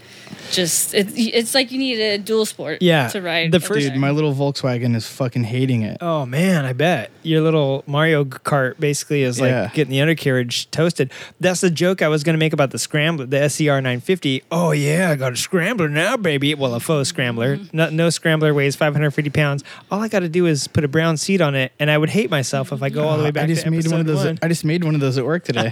just 0.51 0.95
it, 0.95 1.09
it's 1.17 1.55
like 1.55 1.71
you 1.73 1.79
need 1.79 1.99
a 2.01 2.19
dual 2.19 2.47
sport. 2.47 2.83
Yeah. 2.83 3.09
to 3.09 3.21
ride. 3.23 3.53
The 3.53 3.61
first- 3.61 3.81
Dude, 3.89 3.97
my 3.97 4.11
little 4.11 4.35
Volkswagen 4.35 4.95
is 4.97 5.07
fucking 5.07 5.45
hating 5.45 5.83
it. 5.83 5.99
Oh 6.01 6.27
man, 6.27 6.65
I 6.65 6.73
bet 6.73 7.11
your 7.23 7.41
little 7.43 7.85
Mario 7.87 8.25
Kart 8.25 8.79
basically 8.81 9.23
is 9.23 9.41
like 9.41 9.51
Yeah. 9.51 9.71
getting 9.75 9.91
the 9.93 10.01
undercarriage 10.01 10.71
toasted. 10.71 11.11
That's 11.41 11.61
the 11.61 11.71
joke 11.71 12.03
I 12.03 12.09
was 12.09 12.25
going 12.25 12.35
to 12.35 12.39
make 12.39 12.53
about 12.53 12.71
the 12.71 12.79
scrambler, 12.79 13.27
the 13.27 13.49
SCR 13.49 13.81
950. 13.81 14.43
Oh 14.51 14.73
yeah, 14.73 15.11
I 15.11 15.17
got 15.17 15.33
a 15.33 15.37
scrambler 15.37 15.89
now, 15.89 16.17
baby. 16.17 16.55
Well, 16.55 16.75
a 16.75 16.81
faux 16.81 17.09
scrambler. 17.09 17.57
Mm-hmm. 17.57 17.77
No, 17.77 17.91
no 17.91 18.11
scrambler 18.11 18.53
weighs 18.55 18.77
550 18.77 19.31
pounds. 19.31 19.65
All 19.91 20.01
I 20.03 20.09
got 20.09 20.21
to 20.21 20.29
do 20.29 20.47
is 20.47 20.67
put 20.69 20.85
a 20.85 20.89
brown 20.89 21.17
seat 21.17 21.41
on 21.41 21.55
it, 21.55 21.73
and 21.79 21.91
I 21.91 21.99
would 21.99 22.11
hate 22.11 22.31
myself 22.31 22.73
if 22.73 22.83
I 22.83 22.89
go 22.89 23.07
all 23.07 23.17
the 23.19 23.25
way 23.25 23.31
back 23.31 23.45
I 23.45 23.47
just 23.49 23.65
to 23.65 23.71
made 23.71 23.87
one 23.91 24.01
of 24.01 24.07
those. 24.07 24.25
one. 24.25 24.39
I 24.43 24.49
just 24.49 24.65
made 24.65 24.85
one 24.85 24.95
of 24.95 25.01
those 25.01 25.19
at 25.19 25.25
work 25.25 25.45
today. 25.45 25.71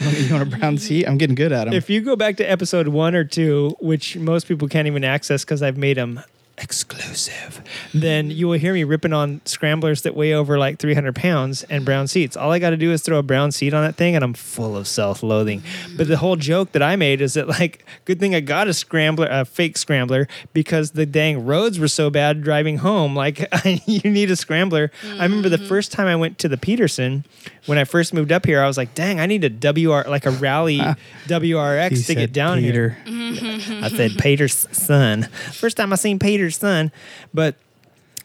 you, 0.00 0.08
you 0.10 0.32
want 0.34 0.52
a 0.54 0.56
brown 0.58 0.78
seat? 0.78 1.06
I'm 1.06 1.18
getting 1.18 1.34
good 1.34 1.52
at 1.52 1.64
them. 1.64 1.74
If 1.74 1.88
you 1.90 2.00
go 2.00 2.16
back 2.16 2.36
to 2.38 2.44
episode 2.44 2.88
one 2.88 3.14
or 3.14 3.24
two, 3.24 3.76
which 3.80 4.01
most 4.16 4.46
people 4.48 4.68
can't 4.68 4.86
even 4.86 5.04
access 5.04 5.44
because 5.44 5.62
I've 5.62 5.76
made 5.76 5.96
them 5.96 6.20
exclusive, 6.62 7.60
then 7.92 8.30
you 8.30 8.46
will 8.48 8.58
hear 8.58 8.72
me 8.72 8.84
ripping 8.84 9.12
on 9.12 9.40
scramblers 9.44 10.02
that 10.02 10.14
weigh 10.14 10.32
over 10.32 10.58
like 10.58 10.78
300 10.78 11.14
pounds 11.14 11.64
and 11.64 11.84
brown 11.84 12.06
seats. 12.06 12.36
All 12.36 12.52
I 12.52 12.58
got 12.58 12.70
to 12.70 12.76
do 12.76 12.92
is 12.92 13.02
throw 13.02 13.18
a 13.18 13.22
brown 13.22 13.52
seat 13.52 13.74
on 13.74 13.84
that 13.84 13.96
thing, 13.96 14.14
and 14.14 14.24
I'm 14.24 14.34
full 14.34 14.76
of 14.76 14.86
self 14.86 15.22
loathing. 15.22 15.62
But 15.96 16.08
the 16.08 16.16
whole 16.16 16.36
joke 16.36 16.72
that 16.72 16.82
I 16.82 16.96
made 16.96 17.20
is 17.20 17.34
that, 17.34 17.48
like, 17.48 17.84
good 18.04 18.20
thing 18.20 18.34
I 18.34 18.40
got 18.40 18.68
a 18.68 18.74
scrambler, 18.74 19.28
a 19.30 19.44
fake 19.44 19.76
scrambler, 19.76 20.28
because 20.52 20.92
the 20.92 21.04
dang 21.06 21.44
roads 21.44 21.78
were 21.78 21.88
so 21.88 22.10
bad 22.10 22.42
driving 22.42 22.78
home. 22.78 23.16
Like, 23.16 23.46
you 23.86 24.10
need 24.10 24.30
a 24.30 24.36
scrambler. 24.36 24.90
I 25.04 25.24
remember 25.24 25.48
the 25.48 25.56
mm. 25.56 25.68
first 25.68 25.92
time 25.92 26.06
I 26.06 26.16
went 26.16 26.38
to 26.38 26.48
the 26.48 26.56
Peterson 26.56 27.24
when 27.66 27.78
I 27.78 27.84
first 27.84 28.12
moved 28.12 28.32
up 28.32 28.44
here, 28.44 28.60
I 28.60 28.66
was 28.66 28.76
like, 28.76 28.94
dang, 28.94 29.20
I 29.20 29.26
need 29.26 29.44
a 29.44 29.48
WR, 29.48 30.08
like 30.08 30.26
a 30.26 30.30
rally 30.30 30.78
WRX 31.26 31.90
He 31.90 32.02
to 32.02 32.14
get 32.14 32.32
down 32.32 32.58
here. 32.58 32.98
I 33.06 33.88
said 33.88 34.18
Peter's 34.18 34.66
son. 34.72 35.28
First 35.52 35.76
time 35.76 35.92
I 35.92 35.96
seen 35.96 36.18
Peter's 36.18 36.51
son, 36.52 36.92
but 37.34 37.56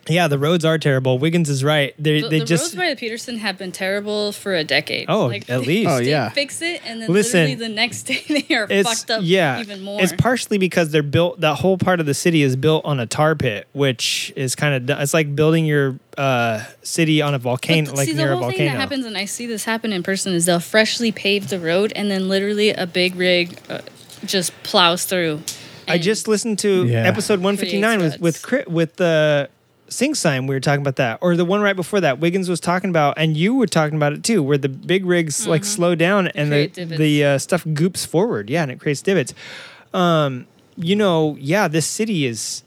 yeah, 0.09 0.27
the 0.27 0.39
roads 0.39 0.63
are 0.65 0.77
terrible. 0.77 1.19
Wiggins 1.19 1.49
is 1.49 1.63
right. 1.63 1.93
They 1.97 2.21
The, 2.21 2.29
they 2.29 2.39
the 2.39 2.45
just 2.45 2.63
roads 2.65 2.75
by 2.75 2.89
the 2.89 2.95
Peterson 2.95 3.37
have 3.37 3.57
been 3.57 3.71
terrible 3.71 4.31
for 4.31 4.55
a 4.55 4.63
decade. 4.63 5.05
Oh, 5.09 5.31
at 5.31 5.61
least. 5.61 5.89
Oh, 5.89 5.97
yeah. 5.97 6.29
fix 6.29 6.61
it, 6.61 6.81
and 6.85 7.01
then 7.01 7.11
Listen, 7.11 7.41
literally 7.41 7.55
the 7.55 7.69
next 7.69 8.03
day 8.03 8.23
they 8.47 8.55
are 8.55 8.67
it's 8.69 8.87
fucked 8.87 9.11
up 9.11 9.21
yeah, 9.23 9.59
even 9.59 9.81
more. 9.81 10.01
It's 10.01 10.13
partially 10.13 10.57
because 10.57 10.91
they're 10.91 11.03
built. 11.03 11.41
That 11.41 11.55
whole 11.55 11.77
part 11.77 11.99
of 11.99 12.05
the 12.05 12.13
city 12.13 12.41
is 12.41 12.55
built 12.55 12.85
on 12.85 12.99
a 12.99 13.05
tar 13.05 13.35
pit, 13.35 13.67
which 13.73 14.31
is 14.35 14.55
kind 14.55 14.89
of 14.89 14.99
it's 15.01 15.13
like 15.13 15.35
building 15.35 15.65
your 15.65 15.99
uh, 16.17 16.63
city 16.83 17.21
on 17.21 17.33
a 17.33 17.39
volcano, 17.39 17.87
th- 17.87 17.97
like 17.97 18.07
see, 18.07 18.13
near 18.13 18.27
the 18.27 18.33
a 18.33 18.35
whole 18.35 18.41
volcano. 18.43 18.57
thing 18.57 18.73
that 18.73 18.79
happens, 18.79 19.05
and 19.05 19.17
I 19.17 19.25
see 19.25 19.45
this 19.45 19.65
happen 19.65 19.91
in 19.93 20.03
person, 20.03 20.33
is 20.33 20.45
they'll 20.45 20.59
freshly 20.59 21.11
pave 21.11 21.49
the 21.49 21.59
road, 21.59 21.91
and 21.95 22.09
then 22.09 22.29
literally 22.29 22.69
a 22.69 22.87
big 22.87 23.15
rig 23.15 23.59
uh, 23.69 23.81
just 24.25 24.51
plows 24.63 25.05
through. 25.05 25.41
I 25.87 25.97
just 25.97 26.27
listened 26.27 26.59
to 26.59 26.85
Yeah. 26.85 27.03
episode 27.07 27.39
159 27.41 27.99
with 28.19 28.41
Creates 28.41 28.47
with 28.47 28.51
ruts. 28.53 28.67
With 28.69 28.95
the 28.97 29.49
Sing 29.89 30.15
Sign. 30.15 30.47
We 30.47 30.55
were 30.55 30.59
talking 30.59 30.81
about 30.81 30.97
that, 30.97 31.19
or 31.21 31.35
the 31.37 31.45
one 31.45 31.61
right 31.61 31.75
before 31.75 32.01
that. 32.01 32.19
Wiggins 32.19 32.49
was 32.49 32.59
talking 32.59 32.89
about, 32.89 33.13
and 33.17 33.37
you 33.37 33.53
were 33.55 33.67
talking 33.67 33.95
about 33.95 34.11
it 34.13 34.23
too, 34.23 34.43
where 34.43 34.57
the 34.57 34.67
big 34.69 35.05
rigs 35.05 35.47
like 35.47 35.63
slow 35.63 35.95
down 35.95 36.27
and 36.29 36.51
the 36.51 36.55
Mm-hmm. 36.67 36.73
divots. 36.73 36.99
the 36.99 37.23
uh, 37.25 37.37
stuff 37.37 37.65
goops 37.73 38.05
forward. 38.05 38.49
Yeah, 38.49 38.63
and 38.63 38.71
it 38.71 38.79
creates 38.79 39.01
divots. 39.01 39.33
Um, 39.93 40.45
you 40.75 40.95
know, 40.95 41.37
yeah, 41.39 41.67
this 41.69 41.85
city 41.85 42.25
is 42.25 42.63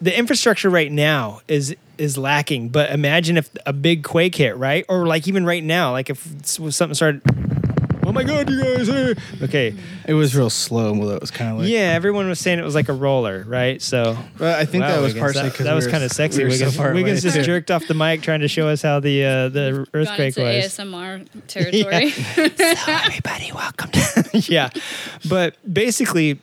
the 0.00 0.16
infrastructure 0.16 0.70
right 0.70 0.90
now 0.90 1.42
is 1.46 1.76
is 1.98 2.16
lacking. 2.16 2.70
But 2.70 2.90
imagine 2.90 3.36
if 3.36 3.50
a 3.66 3.72
big 3.74 4.02
quake 4.02 4.34
hit, 4.36 4.56
right? 4.56 4.84
Or 4.88 5.06
like 5.06 5.28
even 5.28 5.44
right 5.44 5.62
now, 5.62 5.92
like 5.92 6.08
if 6.08 6.26
s- 6.42 6.58
something 6.74 6.94
started. 6.94 7.20
Oh 8.04 8.10
my 8.10 8.24
God, 8.24 8.50
you 8.50 8.60
guys! 8.60 8.88
Are... 8.88 9.14
Okay, 9.42 9.74
It 10.08 10.14
was 10.14 10.34
real 10.34 10.50
slow, 10.50 10.92
well, 10.92 11.10
it 11.10 11.20
was 11.20 11.30
kind 11.30 11.52
of 11.52 11.58
like 11.58 11.68
yeah, 11.68 11.92
everyone 11.94 12.28
was 12.28 12.40
saying 12.40 12.58
it 12.58 12.64
was 12.64 12.74
like 12.74 12.88
a 12.88 12.92
roller, 12.92 13.44
right? 13.46 13.80
So 13.80 14.18
Well, 14.40 14.58
I 14.58 14.64
think 14.64 14.82
Wow, 14.82 14.88
that 14.88 15.00
was 15.00 15.14
Wiggins, 15.14 15.20
partially 15.20 15.42
that, 15.44 15.52
because 15.52 15.66
that 15.66 15.74
was 15.74 15.86
kind 15.86 16.02
of 16.02 16.10
sexy. 16.10 16.42
We 16.42 16.50
were 16.50 16.50
so 16.50 16.64
Wiggins, 16.64 16.76
far 16.76 16.94
Wiggins 16.94 17.22
just 17.22 17.40
jerked 17.46 17.70
off 17.70 17.86
the 17.86 17.94
mic 17.94 18.22
trying 18.22 18.40
to 18.40 18.48
show 18.48 18.68
us 18.68 18.82
how 18.82 18.98
the 18.98 19.24
uh, 19.24 19.48
the 19.50 19.70
gone 19.72 19.86
earthquake 19.94 20.36
into 20.36 20.42
was. 20.42 20.64
ASMR 20.64 21.28
territory. 21.46 22.12
Everybody, 23.06 23.52
welcome. 23.54 23.90
yeah, 24.34 24.70
but 25.28 25.54
basically, 25.72 26.40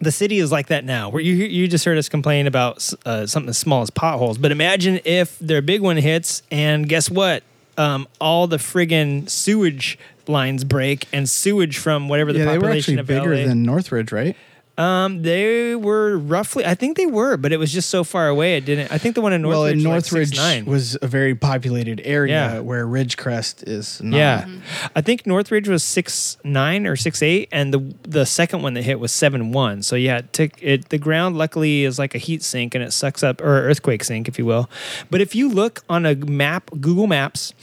the 0.00 0.12
city 0.12 0.38
is 0.38 0.52
like 0.52 0.66
that 0.66 0.84
now. 0.84 1.08
Where 1.08 1.22
you 1.22 1.32
you 1.32 1.66
just 1.66 1.86
heard 1.86 1.96
us 1.96 2.10
complain 2.10 2.46
about 2.46 2.92
uh, 3.06 3.26
something 3.26 3.48
as 3.48 3.56
small 3.58 3.80
as 3.80 3.88
potholes, 3.88 4.36
but 4.36 4.52
imagine 4.52 5.00
if 5.06 5.38
their 5.38 5.62
big 5.62 5.80
one 5.80 5.96
hits, 5.96 6.42
and 6.50 6.86
guess 6.86 7.10
what? 7.10 7.42
um, 7.76 8.06
all 8.20 8.46
the 8.46 8.56
friggin' 8.56 9.28
sewage 9.28 9.98
lines 10.28 10.64
break 10.64 11.06
and 11.12 11.28
sewage 11.28 11.78
from 11.78 12.08
whatever 12.08 12.32
the 12.32 12.40
yeah, 12.40 12.44
they 12.52 12.58
were 12.58 12.70
actually 12.70 12.98
of 12.98 13.06
bigger 13.06 13.34
LA. 13.36 13.46
than 13.46 13.62
Northridge, 13.62 14.12
right? 14.12 14.36
um, 14.76 15.22
they 15.22 15.76
were 15.76 16.18
roughly. 16.18 16.66
I 16.66 16.74
think 16.74 16.96
they 16.96 17.06
were, 17.06 17.36
but 17.36 17.52
it 17.52 17.58
was 17.58 17.72
just 17.72 17.90
so 17.90 18.02
far 18.02 18.26
away. 18.26 18.56
It 18.56 18.64
didn't. 18.64 18.90
I 18.90 18.98
think 18.98 19.14
the 19.14 19.20
one 19.20 19.32
in 19.32 19.42
Northridge, 19.42 19.56
well, 19.56 19.66
in 19.66 19.78
like 19.84 19.92
Northridge 19.92 20.30
6'9". 20.32 20.66
was 20.66 20.98
a 21.00 21.06
very 21.06 21.36
populated 21.36 22.00
area 22.04 22.54
Yeah. 22.54 22.58
where 22.58 22.84
Ridgecrest 22.84 23.68
is 23.68 24.02
not. 24.02 24.16
Yeah, 24.16 24.48
I 24.96 25.00
think 25.00 25.28
Northridge 25.28 25.68
was 25.68 25.84
six 25.84 26.38
nine 26.42 26.88
or 26.88 26.96
six 26.96 27.22
eight, 27.22 27.48
and 27.52 27.72
the 27.72 27.94
the 28.02 28.26
second 28.26 28.62
one 28.62 28.74
that 28.74 28.82
hit 28.82 28.98
was 28.98 29.12
seven 29.12 29.52
one. 29.52 29.80
So 29.84 29.94
yeah, 29.94 30.18
it, 30.18 30.32
took, 30.32 30.60
it 30.60 30.88
the 30.88 30.98
ground 30.98 31.38
luckily 31.38 31.84
is 31.84 31.96
like 32.00 32.16
a 32.16 32.18
heat 32.18 32.42
sink, 32.42 32.74
and 32.74 32.82
it 32.82 32.92
sucks 32.92 33.22
up 33.22 33.40
or 33.40 33.68
earthquake 33.68 34.02
sink, 34.02 34.26
if 34.26 34.40
you 34.40 34.44
will. 34.44 34.68
But 35.08 35.20
if 35.20 35.36
you 35.36 35.48
look 35.48 35.84
on 35.88 36.04
a 36.04 36.16
map, 36.16 36.68
Google 36.80 37.06
Maps, 37.06 37.54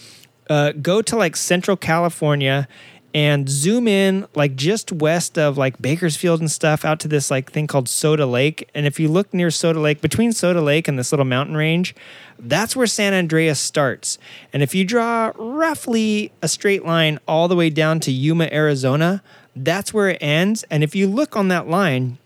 uh, 0.52 0.74
go 0.74 1.02
to 1.02 1.16
like 1.16 1.36
Central 1.38 1.78
California. 1.78 2.68
And 3.14 3.50
zoom 3.50 3.90
in 3.90 4.26
like 4.36 4.56
just 4.56 4.90
west 4.90 5.38
of 5.38 5.58
like 5.58 5.82
Bakersfield 5.82 6.40
and 6.40 6.50
stuff 6.50 6.86
out 6.86 7.02
to 7.02 7.10
this 7.10 7.30
like 7.30 7.52
thing 7.52 7.68
called 7.68 7.90
Soda 7.90 8.26
Lake. 8.26 8.70
And 8.74 8.86
if 8.86 9.02
you 9.02 9.10
look 9.10 9.34
near 9.34 9.52
Soda 9.52 9.82
Lake, 9.82 10.00
between 10.00 10.32
Soda 10.32 10.62
Lake 10.62 10.88
and 10.88 10.98
this 10.98 11.12
little 11.12 11.26
mountain 11.26 11.58
range, 11.58 11.94
that's 12.40 12.74
where 12.74 12.88
San 12.88 13.14
Andreas 13.14 13.60
starts. 13.60 14.18
And 14.54 14.64
if 14.64 14.74
you 14.74 14.86
draw 14.86 15.34
roughly 15.36 16.32
a 16.42 16.48
straight 16.48 16.86
line 16.86 17.20
all 17.28 17.50
the 17.50 17.56
way 17.58 17.70
down 17.70 18.00
to 18.00 18.14
Yuma, 18.14 18.48
Arizona, 18.50 19.22
that's 19.58 19.94
where 19.94 20.08
it 20.08 20.18
ends. 20.22 20.64
And 20.70 20.82
if 20.82 20.96
you 20.96 21.06
look 21.06 21.36
on 21.36 21.50
that 21.50 21.68
line, 21.68 22.18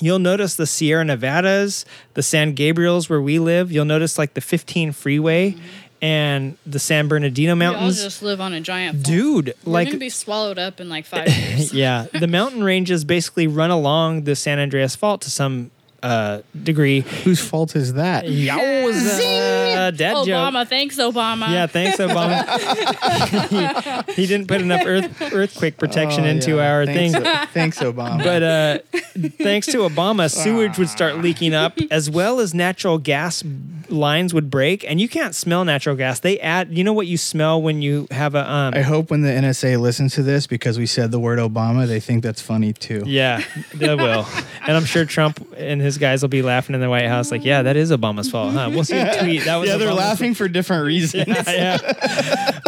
you'll 0.00 0.18
notice 0.18 0.56
the 0.56 0.66
Sierra 0.66 1.04
Nevadas, 1.04 1.84
the 2.14 2.22
San 2.22 2.54
Gabriels 2.54 3.10
where 3.10 3.20
we 3.20 3.38
live. 3.38 3.70
You'll 3.70 3.84
notice 3.84 4.16
like 4.16 4.32
the 4.32 4.40
15 4.40 4.92
freeway 4.92 5.56
and 6.02 6.56
the 6.66 6.78
San 6.78 7.08
Bernardino 7.08 7.54
We 7.56 7.64
all 7.64 7.72
Mountains. 7.72 8.02
just 8.02 8.22
live 8.22 8.40
on 8.40 8.52
a 8.52 8.60
giant. 8.60 8.96
Farm. 8.96 9.02
Dude, 9.16 9.54
We're 9.64 9.72
like 9.72 9.88
gonna 9.88 9.98
be 9.98 10.08
swallowed 10.10 10.58
up 10.58 10.80
in 10.80 10.88
like 10.88 11.06
five 11.06 11.28
years. 11.28 11.72
yeah, 11.72 12.06
the 12.12 12.26
mountain 12.26 12.62
ranges 12.64 13.04
basically 13.04 13.46
run 13.46 13.70
along 13.70 14.24
the 14.24 14.36
San 14.36 14.58
Andreas 14.58 14.94
Fault 14.96 15.22
to 15.22 15.30
some 15.30 15.70
uh, 16.06 16.42
degree. 16.62 17.00
Whose 17.00 17.40
fault 17.40 17.74
is 17.76 17.94
that? 17.94 18.24
Yowza, 18.26 19.96
dad 19.96 19.96
joke. 19.98 20.26
Obama, 20.26 20.66
thanks 20.68 20.96
Obama. 20.98 21.50
Yeah, 21.50 21.66
thanks, 21.66 21.98
Obama. 21.98 22.46
he, 24.06 24.12
he 24.22 24.26
didn't 24.26 24.48
put 24.48 24.60
enough 24.60 24.82
earth, 24.86 25.32
earthquake 25.32 25.76
protection 25.78 26.24
Oh, 26.24 26.28
into 26.28 26.56
yeah. 26.56 26.70
our 26.72 26.86
thanks, 26.86 27.14
thing. 27.14 27.26
O- 27.26 27.44
thanks, 27.52 27.78
Obama. 27.80 28.22
But 28.22 28.42
uh, 28.42 28.78
thanks 29.42 29.66
to 29.68 29.78
Obama, 29.78 30.30
sewage 30.30 30.78
would 30.78 30.88
start 30.88 31.18
leaking 31.18 31.54
up, 31.54 31.78
as 31.90 32.08
well 32.10 32.40
as 32.40 32.54
natural 32.54 32.98
gas 32.98 33.42
lines 33.88 34.34
would 34.34 34.50
break, 34.50 34.84
and 34.88 35.00
you 35.00 35.08
can't 35.08 35.34
smell 35.34 35.64
natural 35.64 35.96
gas. 35.96 36.20
They 36.20 36.38
add, 36.40 36.76
you 36.76 36.82
know 36.84 36.92
what 36.92 37.06
you 37.06 37.16
smell 37.16 37.60
when 37.62 37.82
you 37.82 38.06
have 38.10 38.34
a 38.34 38.50
um. 38.50 38.74
I 38.74 38.82
hope 38.82 39.10
when 39.10 39.22
the 39.22 39.28
NSA 39.30 39.78
listens 39.80 40.14
to 40.14 40.22
this 40.22 40.46
because 40.46 40.78
we 40.78 40.86
said 40.86 41.10
the 41.10 41.20
word 41.20 41.38
Obama, 41.38 41.86
they 41.86 42.00
think 42.00 42.22
that's 42.22 42.40
funny 42.42 42.72
too. 42.72 43.02
Yeah, 43.06 43.42
they 43.74 43.94
will, 43.94 44.26
and 44.66 44.76
I'm 44.76 44.84
sure 44.84 45.04
Trump 45.04 45.46
and 45.56 45.80
his 45.80 45.95
guys 45.98 46.22
will 46.22 46.28
be 46.28 46.42
laughing 46.42 46.74
in 46.74 46.80
the 46.80 46.88
White 46.90 47.06
House, 47.08 47.30
like, 47.30 47.44
"Yeah, 47.44 47.62
that 47.62 47.76
is 47.76 47.90
Obama's 47.90 48.30
fault, 48.30 48.52
huh?" 48.52 48.70
We'll 48.72 48.84
see 48.84 48.96
a 48.98 49.18
tweet. 49.20 49.44
That 49.44 49.56
was 49.56 49.68
Yeah, 49.68 49.76
they're 49.76 49.88
Obama's 49.88 49.96
laughing 49.98 50.34
for 50.34 50.48
different 50.48 50.84
reasons. 50.86 51.26
yeah. 51.28 51.78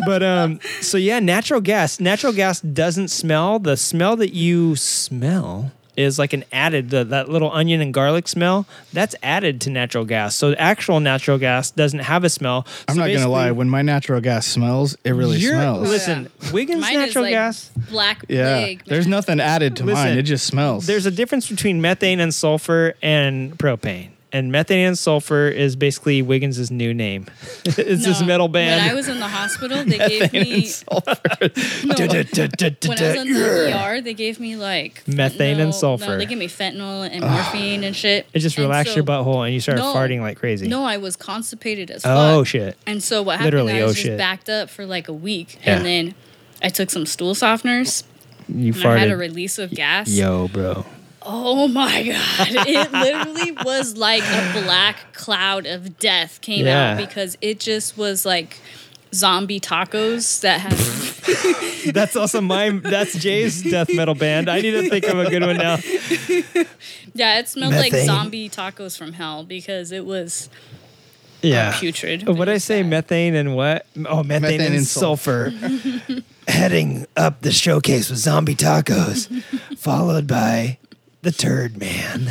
But 0.07 0.23
um, 0.23 0.61
so 0.81 0.97
yeah, 0.99 1.21
natural 1.21 1.61
gas. 1.61 2.01
Natural 2.01 2.33
gas 2.33 2.61
doesn't 2.61 3.09
smell. 3.09 3.59
The 3.59 3.77
smell 3.77 4.17
that 4.17 4.33
you 4.35 4.77
smell 4.77 5.73
is 5.99 6.19
like 6.19 6.33
an 6.33 6.45
added 6.53 6.91
the, 6.91 7.03
that 7.05 7.29
little 7.29 7.51
onion 7.51 7.81
and 7.81 7.93
garlic 7.93 8.29
smell. 8.29 8.67
That's 8.93 9.17
added 9.23 9.61
to 9.63 9.71
natural 9.71 10.05
gas. 10.05 10.37
So 10.37 10.53
actual 10.53 11.01
natural 11.01 11.39
gas 11.39 11.71
doesn't 11.73 11.99
have 11.99 12.23
a 12.25 12.31
smell. 12.31 12.67
I'm 12.87 12.95
So 12.95 13.01
not 13.01 13.13
gonna 13.13 13.29
lie. 13.29 13.51
When 13.51 13.69
my 13.69 13.83
natural 13.83 14.21
gas 14.21 14.47
smells, 14.47 14.97
it 15.05 15.11
really 15.11 15.41
smells. 15.41 15.89
Listen, 15.89 16.31
Wiggins 16.53 16.81
Mine 16.83 16.93
is 16.95 16.99
natural 17.09 17.25
like 17.25 17.33
gas. 17.33 17.71
black 17.91 18.25
yeah, 18.29 18.59
plague. 18.61 18.85
there's 18.87 19.07
nothing 19.09 19.41
added 19.41 19.77
to 19.77 19.85
Listen, 19.85 20.05
mine. 20.11 20.19
It 20.19 20.23
just 20.23 20.47
smells. 20.47 20.87
There's 20.87 21.07
a 21.07 21.11
difference 21.11 21.51
between 21.51 21.81
methane 21.81 22.21
and 22.21 22.33
sulfur 22.33 22.95
and 23.03 23.59
propane. 23.59 24.11
And 24.31 24.53
methane 24.53 24.87
and 24.87 24.99
sulfur 24.99 25.49
is 25.49 25.75
basically 25.75 26.21
Wiggins' 26.21 26.71
new 26.71 26.93
name. 26.93 27.27
it's 27.65 28.05
this 28.05 28.21
No, 28.21 28.27
metal 28.27 28.49
band. 28.49 28.83
When 28.83 28.91
I 28.91 28.95
was 28.95 29.09
in 29.09 29.21
the 29.21 29.29
hospital, 29.29 29.85
they 29.85 29.97
gave 29.97 30.33
me 30.33 30.69
no, 30.91 31.01
when 31.07 32.99
I 32.99 33.09
was 33.09 33.17
in 33.17 33.33
the 33.33 33.73
ER, 33.75 34.01
they 34.03 34.13
gave 34.13 34.39
me 34.39 34.57
like 34.57 35.03
Methane 35.09 35.57
no, 35.59 35.65
and 35.65 35.75
sulfur. 35.75 36.07
No, 36.07 36.19
they 36.19 36.27
gave 36.27 36.37
me 36.37 36.49
fentanyl 36.49 37.09
and 37.11 37.23
morphine 37.23 37.85
and 37.85 37.97
shit. 37.97 38.27
it 38.35 38.41
just 38.41 38.59
relaxed 38.59 38.93
so- 38.93 38.97
your 38.97 39.05
butthole 39.05 39.45
and 39.45 39.55
you 39.55 39.61
started 39.61 39.81
No, 39.81 39.95
farting 39.95 40.21
like 40.21 40.39
crazy. 40.39 40.69
No, 40.69 40.85
I 40.85 40.99
was 40.99 41.17
constipated 41.17 41.91
as 41.91 42.03
fuck. 42.03 42.13
oh 42.13 42.45
shit. 42.45 42.77
And 42.87 43.03
so 43.03 43.23
what 43.23 43.39
happened? 43.39 43.55
Literally, 43.55 43.81
I 43.81 43.85
was 43.85 43.93
oh, 43.93 43.95
just 43.95 44.07
shit. 44.07 44.19
backed 44.19 44.51
up 44.51 44.69
for 44.69 44.85
like 44.85 45.09
a 45.09 45.13
week, 45.15 45.59
Yeah. 45.65 45.77
and 45.77 45.87
then 45.87 46.15
I 46.63 46.69
took 46.69 46.91
some 46.91 47.07
stool 47.07 47.35
softeners. 47.35 48.03
You 48.49 48.73
And 48.75 48.87
I 48.87 48.99
had 48.99 49.11
a 49.11 49.17
release 49.17 49.59
of 49.59 49.71
gas. 49.71 50.09
Yo, 50.09 50.49
bro. 50.49 50.85
Oh 51.31 51.69
my 51.69 52.03
god! 52.05 52.67
It 52.67 52.91
literally 52.91 53.53
was 53.65 53.97
like 53.99 54.23
a 54.23 54.63
black 54.63 55.13
cloud 55.13 55.67
of 55.67 55.99
death 55.99 56.41
came 56.41 56.65
Yeah. 56.65 56.93
out 56.93 56.97
because 56.99 57.37
it 57.43 57.61
just 57.61 57.99
was 57.99 58.25
like 58.25 58.57
zombie 59.15 59.61
tacos 59.61 60.41
that 60.41 60.61
had 60.61 60.73
That's 61.95 62.17
also 62.17 62.41
my. 62.41 62.71
That's 62.71 63.13
Jay's 63.19 63.63
death 63.63 63.93
metal 63.95 64.15
band. 64.15 64.49
I 64.49 64.61
need 64.63 64.71
to 64.71 64.89
think 64.89 65.05
of 65.07 65.19
a 65.19 65.29
good 65.29 65.43
one 65.43 65.57
now. 65.59 65.77
yeah 67.15 67.39
it 67.39 67.49
smelled 67.49 67.75
like 67.75 67.93
zombie 67.93 68.49
tacos 68.49 68.97
from 68.97 69.13
hell 69.13 69.45
because 69.45 69.93
it 69.93 70.07
was 70.07 70.49
Yeah. 71.43 71.77
putrid. 71.79 72.27
What 72.27 72.49
It 72.49 72.53
I 72.53 72.59
say? 72.59 72.81
bad. 72.83 72.91
Methane 72.91 73.35
and 73.35 73.55
what? 73.55 73.85
Oh, 74.07 74.23
methane, 74.23 74.43
Methane 74.43 74.61
and, 74.63 74.75
and 74.77 74.87
sulfur. 74.87 75.53
Heading 76.49 77.07
up 77.17 77.43
the 77.43 77.53
showcase 77.53 78.09
with 78.09 78.19
zombie 78.19 78.55
tacos, 78.55 79.29
followed 79.77 80.27
by 80.27 80.79
the 81.23 81.33
Turd 81.33 81.79
Man. 81.79 82.29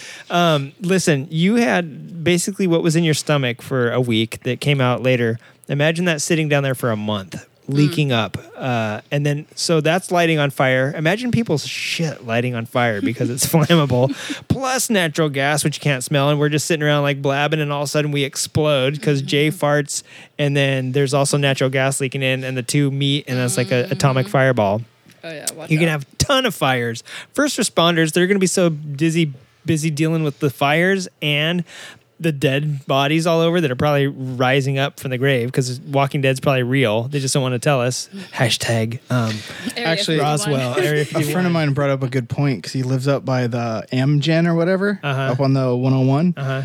um, 0.30 0.72
listen, 0.80 1.26
you 1.30 1.56
had 1.56 2.22
basically 2.22 2.66
what 2.66 2.82
was 2.82 2.96
in 2.96 3.04
your 3.04 3.14
stomach 3.14 3.62
for 3.62 3.90
a 3.90 4.00
week 4.00 4.42
that 4.42 4.60
came 4.60 4.80
out 4.80 5.02
later. 5.02 5.38
Imagine 5.68 6.04
that 6.04 6.20
sitting 6.20 6.48
down 6.48 6.62
there 6.62 6.74
for 6.74 6.90
a 6.90 6.96
month, 6.96 7.48
leaking 7.66 8.12
up, 8.12 8.36
uh, 8.56 9.00
and 9.10 9.24
then 9.24 9.46
so 9.54 9.80
that's 9.80 10.10
lighting 10.10 10.38
on 10.38 10.50
fire. 10.50 10.92
Imagine 10.94 11.30
people's 11.30 11.66
shit 11.66 12.26
lighting 12.26 12.54
on 12.54 12.66
fire 12.66 13.00
because 13.00 13.30
it's 13.30 13.46
flammable, 13.52 14.14
plus 14.48 14.90
natural 14.90 15.30
gas 15.30 15.64
which 15.64 15.78
you 15.78 15.80
can't 15.80 16.04
smell, 16.04 16.28
and 16.28 16.38
we're 16.38 16.50
just 16.50 16.66
sitting 16.66 16.82
around 16.82 17.02
like 17.04 17.22
blabbing, 17.22 17.60
and 17.60 17.72
all 17.72 17.82
of 17.82 17.86
a 17.86 17.90
sudden 17.90 18.10
we 18.12 18.24
explode 18.24 18.94
because 18.94 19.22
Jay 19.22 19.48
farts, 19.48 20.02
and 20.38 20.54
then 20.54 20.92
there's 20.92 21.14
also 21.14 21.38
natural 21.38 21.70
gas 21.70 22.02
leaking 22.02 22.22
in, 22.22 22.44
and 22.44 22.54
the 22.58 22.62
two 22.62 22.90
meet, 22.90 23.24
and 23.26 23.38
that's 23.38 23.56
like 23.56 23.70
an 23.70 23.90
atomic 23.90 24.28
fireball. 24.28 24.82
Oh 25.24 25.30
yeah, 25.32 25.46
watch 25.54 25.70
You're 25.70 25.80
gonna 25.80 25.92
out. 25.92 26.04
have 26.04 26.12
a 26.12 26.16
ton 26.16 26.46
of 26.46 26.54
fires. 26.54 27.02
First 27.32 27.58
responders, 27.58 28.12
they're 28.12 28.26
gonna 28.26 28.38
be 28.38 28.46
so 28.46 28.68
dizzy, 28.68 29.32
busy 29.66 29.90
dealing 29.90 30.22
with 30.22 30.38
the 30.40 30.50
fires 30.50 31.08
and 31.22 31.64
the 32.20 32.30
dead 32.30 32.86
bodies 32.86 33.26
all 33.26 33.40
over 33.40 33.60
that 33.60 33.70
are 33.70 33.76
probably 33.76 34.06
rising 34.06 34.78
up 34.78 35.00
from 35.00 35.10
the 35.10 35.18
grave 35.18 35.48
because 35.48 35.80
Walking 35.80 36.20
Dead's 36.20 36.38
probably 36.38 36.62
real. 36.62 37.02
They 37.08 37.18
just 37.18 37.34
don't 37.34 37.42
want 37.42 37.54
to 37.54 37.58
tell 37.58 37.80
us. 37.80 38.08
Hashtag 38.32 39.00
um, 39.10 39.34
Actually, 39.76 40.18
51. 40.18 40.20
Roswell. 40.20 40.78
A 41.20 41.22
friend 41.32 41.46
of 41.46 41.52
mine 41.52 41.72
brought 41.74 41.90
up 41.90 42.02
a 42.04 42.08
good 42.08 42.28
point 42.28 42.58
because 42.58 42.72
he 42.72 42.84
lives 42.84 43.08
up 43.08 43.24
by 43.24 43.48
the 43.48 43.84
Amgen 43.92 44.46
or 44.46 44.54
whatever, 44.54 45.00
Uh-huh. 45.02 45.32
up 45.32 45.40
on 45.40 45.54
the 45.54 45.74
101. 45.74 46.34
Uh-huh. 46.36 46.62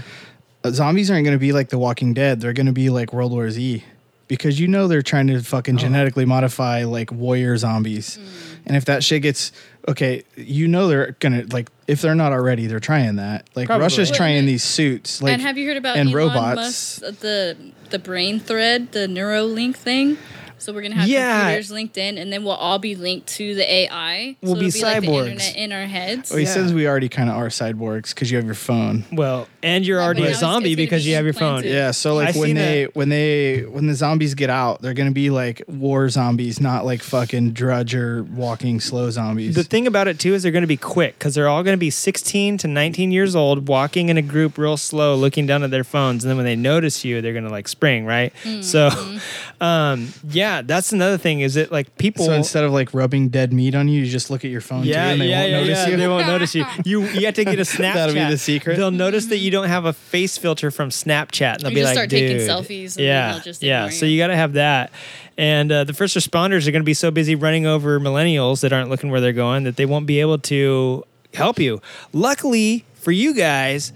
Uh, 0.64 0.72
zombies 0.72 1.10
aren't 1.10 1.24
going 1.26 1.36
to 1.36 1.40
be 1.40 1.52
like 1.52 1.70
The 1.70 1.80
Walking 1.80 2.14
Dead. 2.14 2.40
They're 2.42 2.54
going 2.54 2.68
to 2.68 2.72
be 2.72 2.90
like 2.92 3.12
World 3.12 3.32
War 3.32 3.50
Z 3.50 3.84
because 4.30 4.58
you 4.62 4.70
know 4.70 4.88
they're 4.88 5.02
trying 5.02 5.28
to 5.28 5.42
fucking 5.44 5.76
Oh. 5.76 5.80
genetically 5.80 6.24
modify 6.24 6.86
like 6.86 7.12
warrior 7.12 7.58
zombies. 7.58 8.18
Mm. 8.18 8.24
And 8.68 8.78
if 8.78 8.86
that 8.86 9.04
shit 9.04 9.24
gets 9.24 9.52
okay, 9.88 10.24
you 10.38 10.68
know 10.70 10.88
they're 10.88 11.18
gonna 11.20 11.44
like 11.52 11.70
if 11.88 12.02
they're 12.02 12.16
not 12.16 12.32
already, 12.32 12.68
they're 12.68 12.80
trying 12.80 13.18
that. 13.18 13.50
Like 13.56 13.66
Probably. 13.68 13.84
Russia's 13.84 14.10
Wait 14.10 14.16
a 14.16 14.18
trying 14.18 14.36
minute. 14.36 14.48
these 14.48 14.64
suits. 14.64 15.22
Like 15.22 15.34
and 15.34 15.42
have 15.42 15.58
you 15.58 15.68
heard 15.68 15.78
about 15.78 15.98
and 15.98 16.10
Elon 16.10 16.18
robots. 16.18 16.56
Musk's 17.02 17.20
the 17.20 17.58
the 17.90 18.00
brain 18.00 18.40
thread, 18.40 18.92
the 18.94 19.08
Neuralink 19.08 19.76
thing? 19.76 20.18
So 20.62 20.74
we're 20.74 20.82
gonna 20.82 20.96
have 20.96 21.08
Yeah. 21.08 21.42
computers 21.44 21.72
linked 21.72 21.98
in, 21.98 22.18
and 22.18 22.32
then 22.32 22.44
we'll 22.44 22.54
all 22.54 22.80
be 22.80 22.96
linked 22.96 23.28
to 23.38 23.56
the 23.56 23.72
AI. 23.72 24.36
We'll 24.42 24.56
so 24.56 24.60
be 24.60 24.68
it'll 24.68 24.82
like 24.82 25.02
the 25.02 25.08
cyborgs. 25.08 25.18
internet 25.30 25.56
in 25.56 25.72
our 25.72 25.86
heads. 25.86 26.32
Oh, 26.32 26.38
he 26.38 26.44
Yeah. 26.44 26.54
says 26.54 26.74
we 26.74 26.88
already 26.88 27.10
kind 27.10 27.30
of 27.30 27.36
are 27.38 27.48
cyborgs 27.50 28.14
because 28.14 28.30
you 28.32 28.38
have 28.38 28.46
your 28.46 28.56
phone. 28.56 29.04
Well, 29.12 29.48
and 29.64 29.86
you're 29.86 30.02
already 30.02 30.22
but 30.22 30.32
a 30.32 30.36
zombie 30.36 30.76
because 30.76 31.04
be 31.04 31.10
you 31.12 31.16
have 31.16 31.26
your 31.26 31.34
phone. 31.34 31.56
implanted. 31.58 31.72
Yeah, 31.74 31.92
so 31.92 32.16
like 32.16 32.36
I 32.36 32.40
when 32.40 32.56
they 32.56 32.84
that. 32.86 32.96
when 32.96 33.10
they 33.10 33.62
when 33.70 33.88
the 33.88 33.96
zombies 33.96 34.34
get 34.36 34.50
out, 34.50 34.82
they're 34.82 34.94
gonna 34.94 35.12
be 35.12 35.30
like 35.30 35.62
war 35.68 36.10
zombies, 36.10 36.60
not 36.62 36.86
like 36.86 37.02
fucking 37.04 37.52
drudge 37.52 37.94
or 37.96 38.24
walking 38.24 38.80
slow 38.80 39.10
zombies. 39.10 39.56
The 39.56 39.64
thing 39.64 39.88
about 39.88 40.08
it 40.08 40.20
too 40.20 40.34
is 40.34 40.44
they're 40.44 40.52
going 40.52 40.64
to 40.64 40.68
be 40.68 40.78
quick 40.78 41.18
because 41.20 41.36
they're 41.36 41.48
all 41.48 41.64
going 41.64 41.74
to 41.76 41.78
be 41.80 41.90
16 41.90 42.58
to 42.60 42.68
19 42.68 43.12
years 43.12 43.36
old, 43.36 43.68
walking 43.68 44.10
in 44.10 44.18
a 44.18 44.22
group 44.22 44.58
real 44.58 44.78
slow, 44.78 45.16
looking 45.16 45.46
down 45.46 45.64
at 45.64 45.72
their 45.72 45.84
phones, 45.84 46.24
and 46.24 46.30
then 46.30 46.38
when 46.38 46.46
they 46.46 46.56
notice 46.56 47.04
you, 47.06 47.22
they're 47.22 47.34
going 47.34 47.46
to 47.46 47.50
like 47.52 47.68
spring, 47.68 48.06
right? 48.06 48.34
So, 48.62 48.90
um, 49.62 50.14
yeah, 50.30 50.49
Yeah, 50.50 50.62
that's 50.64 50.92
another 50.92 51.18
thing. 51.18 51.42
Is 51.42 51.56
it 51.56 51.72
like 51.72 51.98
people? 51.98 52.26
So 52.26 52.34
instead 52.34 52.64
of 52.64 52.72
like 52.72 52.94
rubbing 52.94 53.30
dead 53.30 53.54
meat 53.54 53.76
on 53.76 53.88
you, 53.88 54.02
you 54.02 54.06
just 54.10 54.30
look 54.30 54.44
at 54.44 54.52
your 54.52 54.62
phone 54.62 54.84
yeah, 54.84 55.06
too, 55.06 55.12
and 55.12 55.22
they 55.22 55.30
yeah, 55.30 55.40
won't 55.40 55.52
yeah, 55.52 55.60
notice 55.60 55.78
yeah. 55.78 55.88
you. 55.90 55.98
They 55.98 56.08
won't 56.08 56.28
notice 56.28 56.56
you. 56.56 56.66
You 56.86 57.02
you 57.04 57.26
have 57.26 57.36
to 57.36 57.46
get 57.46 57.60
a 57.60 57.62
Snapchat. 57.64 57.94
That'll 57.94 58.16
be 58.16 58.24
the 58.26 58.38
secret. 58.38 58.78
They'll 58.78 58.92
notice 58.92 59.28
that 59.28 59.38
you 59.38 59.52
don't 59.52 59.68
have 59.68 59.86
a 59.86 59.94
face 59.94 60.38
filter 60.38 60.72
from 60.72 60.90
Snapchat, 60.90 61.56
and 61.56 61.62
they'll 61.62 61.72
You 61.72 61.76
be 61.76 61.82
just 61.82 61.90
like, 61.90 61.94
start 61.96 62.10
taking 62.10 62.38
"Dude." 62.38 62.50
selfies 62.50 62.98
and 62.98 63.06
yeah, 63.06 63.40
just 63.40 63.62
yeah. 63.62 63.86
ignore 63.86 63.92
So 63.92 64.06
you. 64.06 64.14
you 64.14 64.18
got 64.20 64.28
to 64.28 64.36
have 64.36 64.54
that. 64.54 64.92
And 65.38 65.72
uh, 65.72 65.84
the 65.86 65.94
first 65.94 66.18
responders 66.18 66.68
are 66.68 66.72
going 66.72 66.82
to 66.82 66.86
be 66.86 66.94
so 66.94 67.12
busy 67.12 67.36
running 67.36 67.66
over 67.66 68.00
millennials 68.00 68.62
that 68.62 68.74
aren't 68.74 68.90
looking 68.90 69.10
where 69.10 69.22
they're 69.22 69.32
going 69.32 69.64
that 69.64 69.78
they 69.78 69.86
won't 69.86 70.06
be 70.06 70.20
able 70.20 70.38
to 70.40 71.04
help 71.34 71.60
you. 71.60 71.82
Luckily 72.12 72.86
for 72.96 73.12
you 73.12 73.34
guys, 73.34 73.94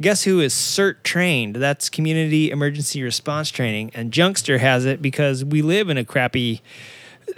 guess 0.00 0.24
who 0.24 0.40
is 0.40 0.52
CERT 0.54 1.02
trained? 1.02 1.56
That's 1.56 1.88
Community 1.88 2.50
Emergency 2.50 3.02
Response 3.02 3.50
Training. 3.50 3.90
And 3.94 4.12
Junkster 4.12 4.58
has 4.58 4.84
it 4.84 5.02
because 5.02 5.44
we 5.44 5.62
live 5.62 5.88
in 5.88 5.98
a 5.98 6.04
crappy. 6.04 6.62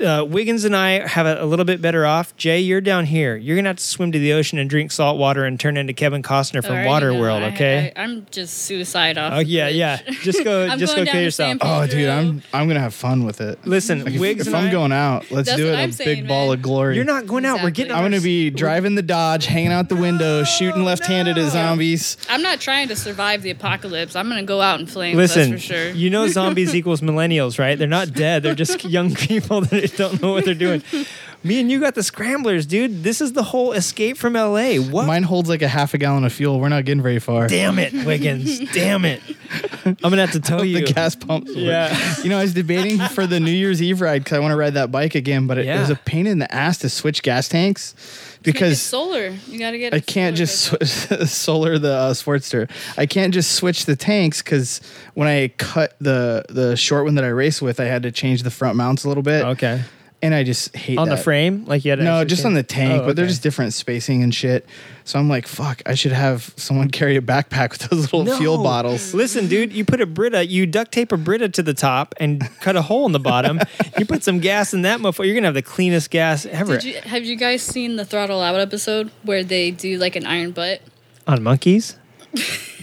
Uh, 0.01 0.25
Wiggins 0.29 0.65
and 0.65 0.75
I 0.75 1.07
have 1.07 1.27
it 1.27 1.39
a 1.39 1.45
little 1.45 1.65
bit 1.65 1.81
better 1.81 2.05
off. 2.05 2.37
Jay, 2.37 2.59
you're 2.61 2.81
down 2.81 3.05
here. 3.07 3.37
You're 3.37 3.55
gonna 3.57 3.69
have 3.69 3.77
to 3.77 3.85
swim 3.85 4.11
to 4.13 4.19
the 4.19 4.33
ocean 4.33 4.59
and 4.59 4.69
drink 4.69 4.91
salt 4.91 5.19
water 5.19 5.45
and 5.45 5.59
turn 5.61 5.77
into 5.77 5.93
Kevin 5.93 6.21
Costner 6.23 6.65
from 6.65 6.73
Already 6.77 6.89
know. 6.89 7.15
Waterworld. 7.15 7.43
I- 7.43 7.55
Okay. 7.55 7.93
I, 7.95 8.03
am 8.03 8.27
just 8.33 8.55
suicide 8.63 9.17
off. 9.19 9.35
Oh 9.35 9.39
yeah, 9.39 9.69
yeah. 9.69 10.01
Just 10.23 10.43
go, 10.43 10.69
just 10.79 10.97
go 10.97 11.05
kill 11.05 11.21
yourself. 11.21 11.59
Oh, 11.61 11.87
dude, 11.87 12.09
I'm 12.09 12.43
I'm 12.53 12.67
gonna 12.67 12.81
have 12.81 12.95
fun 12.95 13.25
with 13.25 13.41
it. 13.41 13.65
Listen, 13.65 14.05
Like, 14.05 14.15
if, 14.15 14.21
if 14.41 14.47
and 14.49 14.57
I'm 14.57 14.69
I- 14.69 14.73
going 14.73 14.91
out, 14.93 15.31
let's 15.31 15.55
do 15.55 15.69
it 15.73 15.77
I'm 15.77 15.91
a 15.91 15.93
saying, 15.93 16.21
big 16.23 16.29
ball 16.29 16.51
of 16.53 16.61
glory. 16.61 16.97
You're 16.97 17.05
not 17.05 17.27
going 17.27 17.45
out. 17.45 17.63
We're 17.63 17.71
getting. 17.71 17.93
I'm 17.93 18.03
gonna 18.03 18.21
be 18.21 18.51
driving 18.51 18.97
the 18.97 19.03
Dodge, 19.03 19.47
hanging 19.47 19.71
out 19.71 19.89
the 19.89 19.97
window, 19.97 20.43
shooting 20.43 20.85
left-handed 20.85 21.39
at 21.39 21.53
zombies. 21.53 22.17
I'm 22.29 22.43
not 22.43 22.61
trying 22.61 22.89
to 22.89 22.97
survive 22.97 23.43
the 23.43 23.51
apocalypse. 23.51 24.17
I'm 24.17 24.29
gonna 24.29 24.43
go 24.43 24.61
out 24.61 24.81
in 24.81 24.87
flames. 24.87 25.17
Listen, 25.17 25.53
that's 25.53 25.63
for 25.67 25.75
sure. 25.75 25.91
you 25.91 26.11
know 26.11 26.27
zombies 26.39 26.75
equals 26.75 27.01
millennials, 27.01 27.59
right? 27.61 27.79
They're 27.79 27.87
not 27.87 28.13
dead. 28.13 28.43
They're 28.43 28.55
just 28.57 28.85
young 28.85 29.15
people 29.15 29.61
that 29.81 29.97
don't 29.97 30.21
know 30.23 30.33
what 30.33 30.45
they're 30.45 30.55
doing. 30.55 30.83
Me 31.43 31.61
and 31.61 31.71
you 31.71 31.79
got 31.79 31.95
the 31.95 32.03
scramblers, 32.03 32.65
dude. 32.65 33.03
This 33.03 33.21
is 33.21 33.35
the 33.35 33.43
whole 33.43 33.73
escape 33.73 34.17
from 34.17 34.33
LA. 34.33 34.77
What? 34.77 35.07
Mine 35.07 35.23
holds 35.25 35.49
like 35.49 35.61
a 35.61 35.69
half 35.69 35.93
a 35.93 35.99
gallon 35.99 36.25
of 36.25 36.33
fuel. 36.33 36.59
We're 36.59 36.71
not 36.71 36.87
getting 36.87 37.03
very 37.03 37.19
far. 37.19 37.49
Damn 37.49 37.79
it, 37.79 37.93
Wiggins. 38.07 38.61
Damn 38.73 39.05
it. 39.05 39.21
I'm 39.85 39.95
gonna 39.95 40.23
have 40.23 40.33
to 40.33 40.41
tell 40.41 40.65
you. 40.65 40.81
the 40.81 40.89
you. 40.89 40.95
gas 40.95 41.15
pumps. 41.15 41.51
work. 41.51 41.59
Yeah. 41.59 42.15
You 42.23 42.31
know, 42.31 42.39
I 42.39 42.43
was 42.43 42.55
debating 42.55 42.99
for 43.11 43.27
the 43.27 43.41
New 43.41 43.53
Year's 43.53 43.83
Eve 43.83 44.01
ride 44.01 44.25
because 44.25 44.37
I 44.37 44.41
want 44.41 44.53
to 44.53 44.57
ride 44.57 44.75
that 44.75 44.91
bike 44.91 45.15
again, 45.15 45.47
but 45.47 45.59
it, 45.59 45.67
it 45.67 45.79
was 45.79 45.91
a 45.91 45.97
pain 45.97 46.27
in 46.27 46.39
the 46.39 46.53
ass 46.53 46.79
to 46.79 46.89
switch 46.89 47.23
gas 47.23 47.49
tanks 47.49 47.95
because 48.45 48.81
solar. 48.81 49.35
You 49.49 49.59
gotta 49.59 49.79
get. 49.79 49.95
I 49.95 50.01
can't 50.01 50.37
just 50.37 50.71
bed. 50.71 50.87
switch, 50.87 51.29
solar 51.29 51.79
the 51.79 51.93
uh, 51.93 52.13
Sportster. 52.13 52.71
I 52.97 53.07
can't 53.07 53.35
just 53.35 53.53
switch 53.53 53.87
the 53.87 53.97
tanks 53.97 54.43
because 54.43 54.81
when 55.15 55.29
I 55.29 55.49
cut 55.57 55.95
the 56.01 56.45
the 56.49 56.77
short 56.77 57.05
one 57.05 57.15
that 57.17 57.25
I 57.25 57.29
race 57.29 57.61
with, 57.61 57.81
I 57.81 57.85
had 57.85 58.03
to 58.05 58.13
change 58.13 58.43
the 58.43 58.51
front 58.51 58.77
mounts 58.77 59.05
a 59.05 59.09
little 59.09 59.23
bit. 59.23 59.45
Okay. 59.45 59.83
And 60.25 60.35
I 60.35 60.43
just 60.43 60.75
hate 60.75 60.97
On 60.97 61.09
the 61.11 61.19
frame, 61.19 61.67
like 61.67 61.85
you 61.85 61.91
had. 61.91 61.99
to 61.99 62.05
No, 62.05 62.25
just 62.25 62.41
change- 62.41 62.47
on 62.47 62.55
the 62.55 62.63
tank, 62.63 63.03
Oh, 63.03 63.07
but 63.07 63.15
they're 63.17 63.27
okay. 63.27 63.31
just 63.33 63.43
different 63.43 63.75
spacing 63.75 64.23
and 64.23 64.35
shit. 64.35 64.65
So 65.05 65.19
I'm 65.19 65.29
like, 65.29 65.47
fuck, 65.47 65.83
I 65.85 65.95
should 65.95 66.13
have 66.13 66.55
someone 66.57 66.89
carry 66.99 67.17
a 67.17 67.21
backpack 67.21 67.73
with 67.73 67.91
those 67.91 68.11
little 68.11 68.35
fuel 68.39 68.63
bottles. 68.63 69.13
Listen, 69.13 69.49
dude, 69.49 69.73
you 69.75 69.85
put 69.85 70.01
a 70.01 70.07
Brita, 70.07 70.47
you 70.47 70.65
duct 70.65 70.93
tape 70.93 71.13
a 71.13 71.19
Brita 71.19 71.51
to 71.51 71.63
the 71.63 71.75
top 71.75 72.15
and 72.19 72.41
cut 72.63 72.75
a 72.75 72.81
hole 72.81 73.05
in 73.05 73.13
the 73.13 73.21
bottom. 73.21 73.61
you 73.99 74.07
put 74.07 74.25
some 74.25 74.39
gas 74.41 74.73
in 74.73 74.81
that 74.83 74.99
motherfucker. 75.01 75.27
You're 75.27 75.35
gonna 75.35 75.49
have 75.49 75.55
the 75.55 75.61
cleanest 75.63 76.11
gas 76.11 76.47
ever. 76.47 76.79
Did 76.79 76.85
you, 76.85 77.01
have 77.03 77.25
you 77.27 77.37
guys 77.37 77.63
seen 77.63 77.97
the 77.97 78.05
Throttle 78.07 78.41
Out 78.41 78.59
episode 78.59 79.11
where 79.25 79.45
they 79.45 79.71
do 79.73 79.99
like 79.99 80.17
an 80.17 80.25
iron 80.25 80.53
butt? 80.53 80.81
On 81.27 81.43
monkeys? 81.43 81.97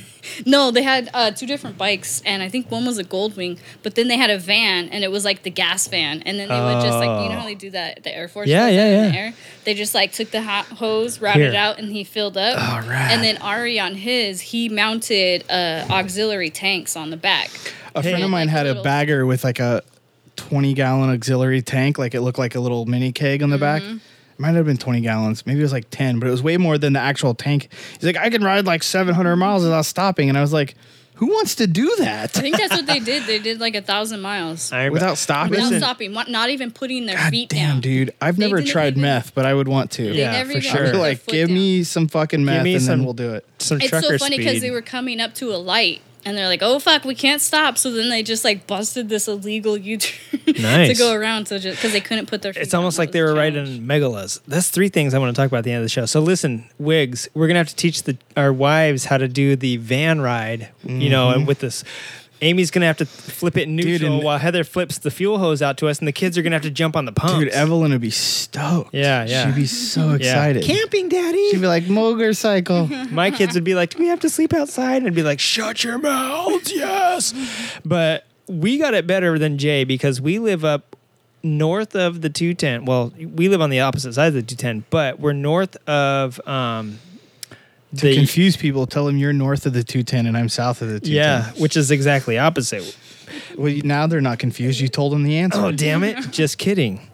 No, 0.45 0.71
they 0.71 0.83
had 0.83 1.09
uh, 1.13 1.31
two 1.31 1.45
different 1.45 1.77
bikes, 1.77 2.21
and 2.25 2.43
I 2.43 2.49
think 2.49 2.69
one 2.69 2.85
was 2.85 2.97
a 2.97 3.03
Goldwing, 3.03 3.59
but 3.83 3.95
then 3.95 4.07
they 4.07 4.17
had 4.17 4.29
a 4.29 4.37
van, 4.37 4.89
and 4.89 5.03
it 5.03 5.11
was 5.11 5.25
like 5.25 5.43
the 5.43 5.49
gas 5.49 5.87
van, 5.87 6.21
and 6.23 6.39
then 6.39 6.47
they 6.49 6.59
would 6.59 6.81
just 6.81 6.97
like 6.97 7.23
you 7.23 7.29
know 7.29 7.39
how 7.39 7.45
they 7.45 7.55
do 7.55 7.69
that 7.71 7.97
at 7.97 8.03
the 8.03 8.15
Air 8.15 8.27
Force. 8.27 8.47
Yeah, 8.47 8.67
does 8.67 8.75
yeah, 8.75 8.85
in 8.85 9.03
yeah. 9.03 9.11
the 9.11 9.17
air? 9.17 9.33
They 9.63 9.73
just 9.73 9.93
like 9.93 10.11
took 10.11 10.31
the 10.31 10.41
hot 10.41 10.65
hose, 10.65 11.21
routed 11.21 11.41
Here. 11.41 11.49
it 11.49 11.55
out, 11.55 11.79
and 11.79 11.91
he 11.91 12.03
filled 12.03 12.37
up. 12.37 12.57
Oh, 12.57 12.89
rad. 12.89 13.11
And 13.11 13.23
then 13.23 13.37
Ari 13.37 13.79
on 13.79 13.95
his, 13.95 14.41
he 14.41 14.69
mounted 14.69 15.43
uh, 15.49 15.85
auxiliary 15.89 16.49
tanks 16.49 16.95
on 16.95 17.09
the 17.09 17.17
back. 17.17 17.49
A 17.95 18.03
friend 18.03 18.23
of 18.23 18.29
mine 18.29 18.47
had 18.47 18.67
a 18.67 18.81
bagger 18.81 19.25
with 19.25 19.43
like 19.43 19.59
a 19.59 19.81
20 20.37 20.73
gallon 20.73 21.09
auxiliary 21.09 21.61
tank, 21.61 21.97
like 21.97 22.15
it 22.15 22.21
looked 22.21 22.39
like 22.39 22.55
a 22.55 22.59
little 22.59 22.85
mini 22.85 23.11
keg 23.11 23.43
on 23.43 23.49
the 23.49 23.57
back. 23.57 23.83
It 24.41 24.47
might 24.47 24.55
have 24.55 24.65
been 24.65 24.77
20 24.77 25.01
gallons. 25.01 25.45
Maybe 25.45 25.59
it 25.59 25.63
was 25.63 25.71
like 25.71 25.89
10, 25.91 26.17
but 26.19 26.27
it 26.27 26.31
was 26.31 26.41
way 26.41 26.57
more 26.57 26.79
than 26.79 26.93
the 26.93 26.99
actual 26.99 27.35
tank. 27.35 27.67
He's 27.93 28.03
like, 28.03 28.17
I 28.17 28.31
can 28.31 28.43
ride 28.43 28.65
like 28.65 28.81
700 28.81 29.35
miles 29.35 29.61
without 29.61 29.85
stopping. 29.85 30.29
And 30.29 30.37
I 30.37 30.41
was 30.41 30.51
like, 30.51 30.73
who 31.13 31.27
wants 31.27 31.53
to 31.55 31.67
do 31.67 31.95
that? 31.99 32.35
I 32.35 32.41
think 32.41 32.57
that's 32.57 32.73
what 32.73 32.87
they 32.87 32.97
did. 33.11 33.25
They 33.27 33.37
did 33.37 33.59
like 33.59 33.75
a 33.75 33.81
thousand 33.83 34.21
miles 34.21 34.71
I- 34.71 34.89
Without 34.89 35.19
stopping? 35.19 35.51
without 35.51 35.73
stopping, 35.77 36.11
not 36.13 36.49
even 36.49 36.71
putting 36.71 37.05
their 37.05 37.17
God 37.17 37.29
feet 37.29 37.49
damn, 37.49 37.73
down. 37.73 37.81
dude. 37.81 38.13
I've 38.19 38.37
They 38.37 38.47
never 38.49 38.63
tried 38.63 38.93
even- 38.93 39.03
meth, 39.03 39.35
but 39.35 39.45
I 39.45 39.53
would 39.53 39.67
want 39.67 39.91
to. 39.91 40.03
Yeah, 40.11 40.31
never 40.31 40.53
for 40.53 40.61
sure. 40.61 40.71
put 40.71 40.79
I'd 40.79 40.85
be 40.85 40.91
their 40.93 40.99
like, 41.01 41.25
give 41.27 41.47
down. 41.49 41.55
me 41.55 41.83
some 41.83 42.07
fucking 42.07 42.43
meth 42.43 42.63
me 42.63 42.73
and 42.73 42.81
some- 42.83 42.97
then 42.97 43.05
we'll 43.05 43.13
do 43.13 43.35
it. 43.35 43.45
Some 43.59 43.79
It's 43.79 43.89
trucker 43.89 44.17
so 44.17 44.17
funny 44.17 44.37
because 44.39 44.61
they 44.61 44.71
were 44.71 44.81
coming 44.81 45.19
up 45.21 45.35
to 45.35 45.53
a 45.53 45.57
light 45.57 46.01
and 46.25 46.37
they're 46.37 46.47
like, 46.47 46.61
"Oh 46.61 46.79
fuck, 46.79 47.03
we 47.03 47.15
can't 47.15 47.41
stop." 47.41 47.77
So 47.77 47.91
then 47.91 48.09
they 48.09 48.23
just 48.23 48.43
like 48.43 48.67
busted 48.67 49.09
this 49.09 49.27
illegal 49.27 49.77
U-turn 49.77 50.45
to 50.45 50.95
go 50.97 51.13
around 51.13 51.47
so 51.47 51.57
just 51.57 51.77
because 51.77 51.91
they 51.91 52.01
couldn't 52.01 52.27
put 52.27 52.41
their. 52.41 52.53
Feet 52.53 52.61
It's 52.61 52.73
almost 52.73 52.97
like 52.97 53.11
they 53.11 53.21
were 53.21 53.33
challenge. 53.33 53.55
riding 53.55 53.81
megalas. 53.87 54.41
That's 54.47 54.69
three 54.69 54.89
things 54.89 55.13
I 55.13 55.19
want 55.19 55.35
to 55.35 55.39
talk 55.39 55.47
about 55.47 55.59
at 55.59 55.63
the 55.63 55.71
end 55.71 55.79
of 55.79 55.85
the 55.85 55.89
show. 55.89 56.05
So 56.05 56.19
listen, 56.19 56.69
Wigs, 56.79 57.27
we're 57.33 57.47
gonna 57.47 57.59
have 57.59 57.69
to 57.69 57.75
teach 57.75 58.03
the 58.03 58.17
our 58.37 58.53
wives 58.53 59.05
how 59.05 59.17
to 59.17 59.27
do 59.27 59.55
the 59.55 59.77
van 59.77 60.21
ride. 60.21 60.69
You 60.83 61.09
know, 61.09 61.29
and 61.29 61.39
mm-hmm. 61.39 61.47
with 61.47 61.59
this. 61.59 61.83
Amy's 62.43 62.71
gonna 62.71 62.87
have 62.87 62.97
to 62.97 63.05
flip 63.05 63.55
it 63.57 63.67
in 63.67 63.75
Dude, 63.75 63.85
neutral 63.85 64.15
and- 64.15 64.23
while 64.23 64.37
Heather 64.39 64.63
flips 64.63 64.97
the 64.97 65.11
fuel 65.11 65.37
hose 65.37 65.61
out 65.61 65.77
to 65.77 65.87
us, 65.87 65.99
and 65.99 66.07
the 66.07 66.11
kids 66.11 66.37
are 66.37 66.41
gonna 66.41 66.55
have 66.55 66.63
to 66.63 66.71
jump 66.71 66.95
on 66.95 67.05
the 67.05 67.11
pumps. 67.11 67.35
Dude, 67.39 67.49
Evelyn 67.49 67.91
would 67.91 68.01
be 68.01 68.09
stoked. 68.09 68.93
Yeah, 68.93 69.25
yeah. 69.25 69.45
She'd 69.45 69.55
be 69.55 69.67
so 69.67 70.11
excited. 70.11 70.63
Camping, 70.63 71.07
Daddy. 71.09 71.49
She'd 71.51 71.61
be 71.61 71.67
like, 71.67 71.87
motorcycle. 71.87 72.87
My 73.11 73.29
kids 73.31 73.53
would 73.55 73.63
be 73.63 73.75
like, 73.75 73.91
"Do 73.91 73.99
we 73.99 74.07
have 74.07 74.19
to 74.21 74.29
sleep 74.29 74.53
outside?" 74.53 74.97
And 74.97 75.07
I'd 75.07 75.13
be 75.15 75.23
like, 75.23 75.39
"Shut 75.39 75.83
your 75.83 75.97
mouths, 75.99 76.71
yes." 76.73 77.33
But 77.85 78.25
we 78.47 78.77
got 78.77 78.93
it 78.93 79.05
better 79.07 79.37
than 79.37 79.57
Jay 79.57 79.83
because 79.83 80.19
we 80.19 80.39
live 80.39 80.65
up 80.65 80.95
north 81.43 81.95
of 81.95 82.21
the 82.21 82.29
210. 82.29 82.85
Well, 82.85 83.13
we 83.17 83.49
live 83.49 83.61
on 83.61 83.69
the 83.69 83.79
opposite 83.79 84.13
side 84.13 84.27
of 84.27 84.33
the 84.33 84.41
210, 84.41 84.85
but 84.89 85.19
we're 85.19 85.33
north 85.33 85.75
of 85.87 86.39
um 86.47 86.99
to 87.97 88.07
the 88.07 88.15
confuse 88.15 88.55
people, 88.57 88.87
tell 88.87 89.05
them 89.05 89.17
you're 89.17 89.33
north 89.33 89.65
of 89.65 89.73
the 89.73 89.83
210 89.83 90.25
and 90.25 90.37
I'm 90.37 90.49
south 90.49 90.81
of 90.81 90.89
the 90.89 90.99
210. 90.99 91.13
yeah, 91.13 91.61
which 91.61 91.75
is 91.75 91.91
exactly 91.91 92.37
opposite. 92.37 92.97
Well, 93.57 93.73
now 93.83 94.07
they're 94.07 94.21
not 94.21 94.39
confused. 94.39 94.79
You 94.79 94.87
told 94.87 95.13
them 95.13 95.23
the 95.23 95.37
answer. 95.37 95.59
Oh, 95.59 95.71
damn 95.71 96.03
it. 96.03 96.31
Just 96.31 96.57
kidding. 96.57 97.07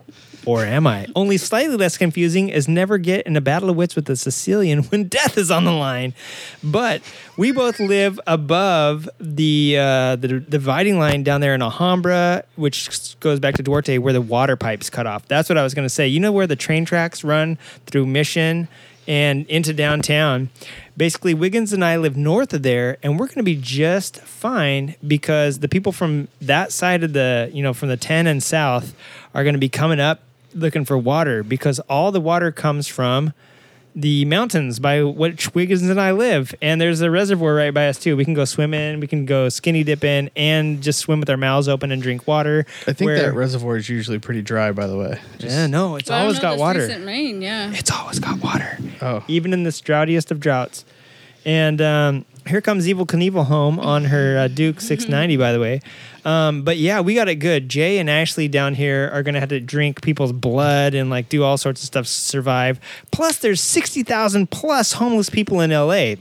Or 0.46 0.64
am 0.64 0.88
I? 0.88 1.08
Only 1.14 1.36
slightly 1.36 1.76
less 1.76 1.98
confusing 1.98 2.48
is 2.48 2.70
never 2.70 2.98
get 2.98 3.28
in 3.28 3.36
a 3.36 3.42
battle 3.42 3.70
of 3.70 3.76
wits 3.76 3.98
with 3.98 4.10
a 4.10 4.16
Sicilian 4.16 4.84
when 4.84 5.04
death 5.10 5.38
is 5.38 5.52
on 5.52 5.66
the 5.66 5.74
line. 5.74 6.14
But 6.64 7.02
we 7.36 7.52
both 7.52 7.82
live 7.82 8.18
above 8.26 9.10
the 9.20 9.78
uh, 9.78 10.16
the 10.16 10.40
dividing 10.40 11.00
line 11.00 11.24
down 11.24 11.42
there 11.42 11.54
in 11.54 11.62
Alhambra, 11.62 12.46
which 12.56 13.20
goes 13.20 13.42
back 13.42 13.56
to 13.56 13.64
Duarte, 13.64 13.98
where 13.98 14.14
the 14.14 14.22
water 14.22 14.56
pipes 14.56 14.90
cut 14.90 15.06
off. 15.06 15.28
That's 15.28 15.50
what 15.50 15.58
I 15.58 15.64
was 15.64 15.74
going 15.74 15.86
to 15.86 15.94
say. 15.94 16.08
You 16.08 16.22
know 16.22 16.32
where 16.32 16.48
the 16.48 16.56
train 16.56 16.86
tracks 16.86 17.26
run 17.26 17.58
through 17.86 18.06
Mission 18.06 18.70
and 19.08 19.46
into 19.48 19.74
downtown. 19.74 20.50
Basically, 20.98 21.34
Wiggins 21.34 21.74
and 21.74 21.84
I 21.84 21.96
live 21.98 22.18
north 22.18 22.54
of 22.54 22.64
there, 22.64 22.98
and 23.02 23.20
we're 23.20 23.28
going 23.28 23.38
to 23.38 23.44
be 23.44 23.56
just 23.56 24.20
fine 24.22 24.96
because 25.06 25.60
the 25.60 25.70
people 25.70 25.92
from 25.92 26.28
that 26.42 26.72
side 26.72 27.04
of 27.04 27.14
the, 27.14 27.50
you 27.54 27.64
know, 27.64 27.74
from 27.74 27.90
the 27.90 27.98
10 27.98 28.28
and 28.28 28.44
south 28.44 28.94
are 29.34 29.44
going 29.44 29.54
to 29.54 29.60
be 29.60 29.70
coming 29.70 30.00
up 30.00 30.22
looking 30.54 30.86
for 30.86 30.98
water 30.98 31.44
because 31.44 31.80
all 31.82 32.12
the 32.12 32.22
water 32.22 32.52
comes 32.52 32.88
from 32.88 33.34
the 34.00 34.26
mountains 34.26 34.78
by 34.78 35.02
which 35.02 35.56
Wiggins 35.56 35.82
and 35.82 36.00
I 36.00 36.12
live. 36.12 36.54
And 36.62 36.80
there's 36.80 37.02
a 37.02 37.10
reservoir 37.10 37.56
right 37.56 37.74
by 37.74 37.88
us, 37.88 37.98
too. 37.98 38.16
We 38.16 38.24
can 38.26 38.36
go 38.36 38.46
swim 38.46 38.76
in, 38.76 39.00
we 39.00 39.08
can 39.08 39.26
go 39.26 39.50
skinny 39.50 39.84
dip 39.84 40.04
in, 40.04 40.30
and 40.36 40.84
just 40.84 41.00
swim 41.00 41.20
with 41.20 41.30
our 41.32 41.36
mouths 41.38 41.68
open 41.68 41.92
and 41.92 42.00
drink 42.00 42.28
water. 42.28 42.66
I 42.86 42.94
think 42.94 43.08
where- 43.08 43.18
that 43.24 43.34
reservoir 43.34 43.76
is 43.76 43.90
usually 43.90 44.20
pretty 44.20 44.44
dry, 44.44 44.72
by 44.72 44.86
the 44.86 44.96
way. 44.98 45.20
Just- 45.40 45.56
Yeah, 45.56 45.66
no, 45.66 45.96
it's 45.96 46.10
Well, 46.10 46.18
I 46.18 46.22
don't 46.22 46.26
always 46.28 46.38
know, 46.38 46.42
got 46.44 46.52
this 46.52 46.60
water. 46.60 46.80
Recent 46.82 47.06
rain, 47.08 47.42
yeah. 47.42 47.72
It's 47.74 47.90
always 47.92 48.20
got 48.20 48.40
water 48.44 48.78
Oh. 49.02 49.24
even 49.28 49.52
in 49.52 49.64
this 49.64 49.82
droughtiest 49.82 50.30
of 50.32 50.40
droughts. 50.40 50.86
And 51.44 51.82
um, 51.82 52.26
here 52.48 52.62
comes 52.62 52.86
Evel 52.88 53.06
Knievel 53.06 53.46
home 53.46 53.80
on 53.80 54.06
her 54.06 54.38
uh, 54.38 54.48
Duke 54.48 54.82
690, 54.82 55.38
by 55.38 55.52
the 55.52 55.60
way. 55.60 55.82
Um, 56.26 56.64
but 56.64 56.78
yeah, 56.78 57.00
we 57.00 57.16
got 57.16 57.30
it 57.30 57.36
good. 57.36 57.70
Jay 57.70 58.00
and 58.00 58.10
Ashley 58.10 58.48
down 58.48 58.76
here 58.76 59.10
are 59.14 59.24
going 59.24 59.34
to 59.34 59.40
have 59.40 59.50
to 59.50 59.60
drink 59.60 60.02
people's 60.02 60.34
blood 60.34 60.94
and 60.94 61.10
like 61.10 61.30
do 61.30 61.44
all 61.44 61.58
sorts 61.58 61.82
of 61.82 61.88
stuff 61.88 62.06
to 62.06 62.12
survive. 62.12 62.80
Plus, 63.12 63.38
there's 63.38 63.62
60,000 63.62 64.52
plus 64.52 64.94
homeless 64.94 65.30
people 65.30 65.62
in 65.62 65.72
LA. 65.72 66.16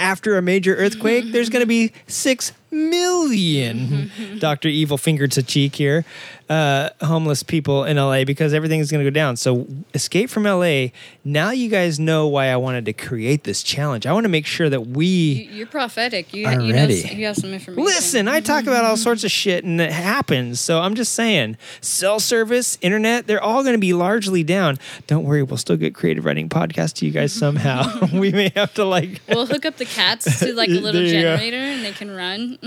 After 0.00 0.38
a 0.38 0.42
major 0.42 0.76
earthquake, 0.76 1.32
there's 1.32 1.48
going 1.48 1.62
to 1.62 1.66
be 1.66 1.92
6 2.06 2.52
million 2.70 4.12
Dr. 4.38 4.68
Evil 4.68 4.98
Finger 4.98 5.26
to 5.26 5.42
cheek 5.42 5.74
here, 5.74 6.04
uh, 6.48 6.90
homeless 7.02 7.42
people 7.42 7.84
in 7.84 7.96
LA 7.96 8.24
because 8.24 8.54
everything's 8.54 8.90
going 8.90 9.04
to 9.04 9.10
go 9.10 9.14
down. 9.14 9.36
So, 9.36 9.66
Escape 9.94 10.30
from 10.30 10.44
LA, 10.44 10.88
now 11.24 11.50
you 11.50 11.68
guys 11.68 11.98
know 12.00 12.26
why 12.26 12.46
I 12.46 12.56
wanted 12.56 12.84
to 12.86 12.92
create 12.92 13.44
this 13.44 13.62
challenge. 13.62 14.06
I 14.06 14.12
want 14.12 14.24
to 14.24 14.28
make 14.30 14.46
sure 14.46 14.68
that 14.70 14.86
we. 14.86 15.06
You- 15.06 15.50
You're 15.58 15.66
prophetic. 15.66 16.32
You, 16.32 16.46
Are 16.46 16.52
you, 16.60 16.72
know, 16.72 16.78
ready. 16.80 17.02
s- 17.04 17.12
you 17.12 17.26
have 17.26 17.36
some 17.36 17.52
information. 17.52 17.84
Listen, 17.84 18.28
I 18.28 18.40
talk 18.40 18.62
about 18.64 18.84
all 18.84 18.96
sorts 18.96 19.24
of 19.24 19.30
shit 19.30 19.64
and 19.64 19.80
it 19.80 19.92
happens. 19.92 20.60
So 20.60 20.80
I'm 20.80 20.94
just 20.94 21.12
saying, 21.12 21.56
cell 21.80 22.20
service, 22.20 22.78
internet, 22.80 23.26
they're 23.26 23.42
all 23.42 23.62
going 23.62 23.74
to 23.74 23.78
be 23.78 23.92
largely 23.92 24.42
down. 24.42 24.78
Don't 25.06 25.24
worry, 25.24 25.42
we'll 25.42 25.56
still 25.58 25.76
get 25.76 25.94
creative 25.94 26.24
riding 26.24 26.48
podcast 26.48 26.94
to 26.94 27.06
you 27.06 27.12
guys 27.12 27.32
somehow. 27.44 28.06
we 28.12 28.30
may 28.32 28.50
have 28.56 28.72
to 28.74 28.84
like 28.84 29.20
We'll 29.28 29.46
hook 29.46 29.64
up 29.66 29.76
the 29.76 29.84
cats 29.84 30.38
to 30.40 30.54
like 30.54 30.68
a 30.68 30.72
little 30.80 30.92
There 31.02 31.02
go. 31.04 31.36
generator 31.36 31.56
and 31.56 31.84
they 31.84 31.92
can 31.92 32.10
run. 32.10 32.58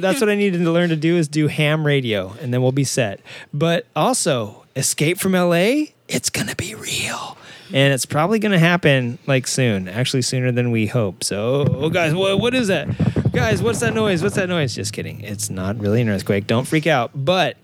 that's 0.00 0.20
what 0.20 0.30
I 0.30 0.34
needed 0.36 0.58
to 0.64 0.70
learn 0.70 0.88
to 0.90 0.96
do 0.96 1.16
is 1.16 1.28
do 1.28 1.48
ham 1.48 1.86
radio 1.86 2.32
and 2.40 2.52
then 2.54 2.62
we'll 2.62 2.72
be 2.72 2.84
set. 2.84 3.20
But 3.52 3.86
also, 3.94 4.64
Escape 4.74 5.18
from 5.18 5.32
LA, 5.32 5.86
it's 6.08 6.30
going 6.30 6.48
to 6.48 6.56
be 6.56 6.74
real. 6.74 7.36
And 7.72 7.92
it's 7.92 8.06
probably 8.06 8.38
going 8.38 8.52
to 8.52 8.58
happen 8.60 9.18
like 9.26 9.46
soon, 9.48 9.88
actually 9.88 10.22
sooner 10.22 10.52
than 10.52 10.70
we 10.70 10.86
hope. 10.86 11.24
So, 11.24 11.66
oh, 11.68 11.90
guys, 11.90 12.14
what, 12.14 12.38
what 12.38 12.54
is 12.54 12.68
that? 12.68 12.86
Guys, 13.32 13.60
what's 13.60 13.80
that 13.80 13.92
noise? 13.92 14.22
What's 14.22 14.36
that 14.36 14.48
noise? 14.48 14.74
Just 14.74 14.92
kidding. 14.92 15.20
It's 15.22 15.50
not 15.50 15.78
really 15.80 16.00
an 16.00 16.08
earthquake. 16.08 16.46
Don't 16.46 16.66
freak 16.66 16.86
out. 16.86 17.10
But 17.14 17.56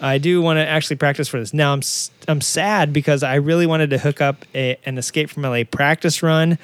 I 0.00 0.18
do 0.18 0.40
want 0.40 0.58
to 0.58 0.66
actually 0.66 0.96
practice 0.96 1.26
for 1.28 1.40
this. 1.40 1.52
Now 1.52 1.72
I'm 1.72 1.82
I'm 2.28 2.40
sad 2.40 2.92
because 2.92 3.22
I 3.22 3.34
really 3.34 3.66
wanted 3.66 3.90
to 3.90 3.98
hook 3.98 4.20
up 4.20 4.44
a, 4.54 4.78
an 4.86 4.98
Escape 4.98 5.28
from 5.30 5.42
LA 5.42 5.64
practice 5.64 6.22
run. 6.22 6.56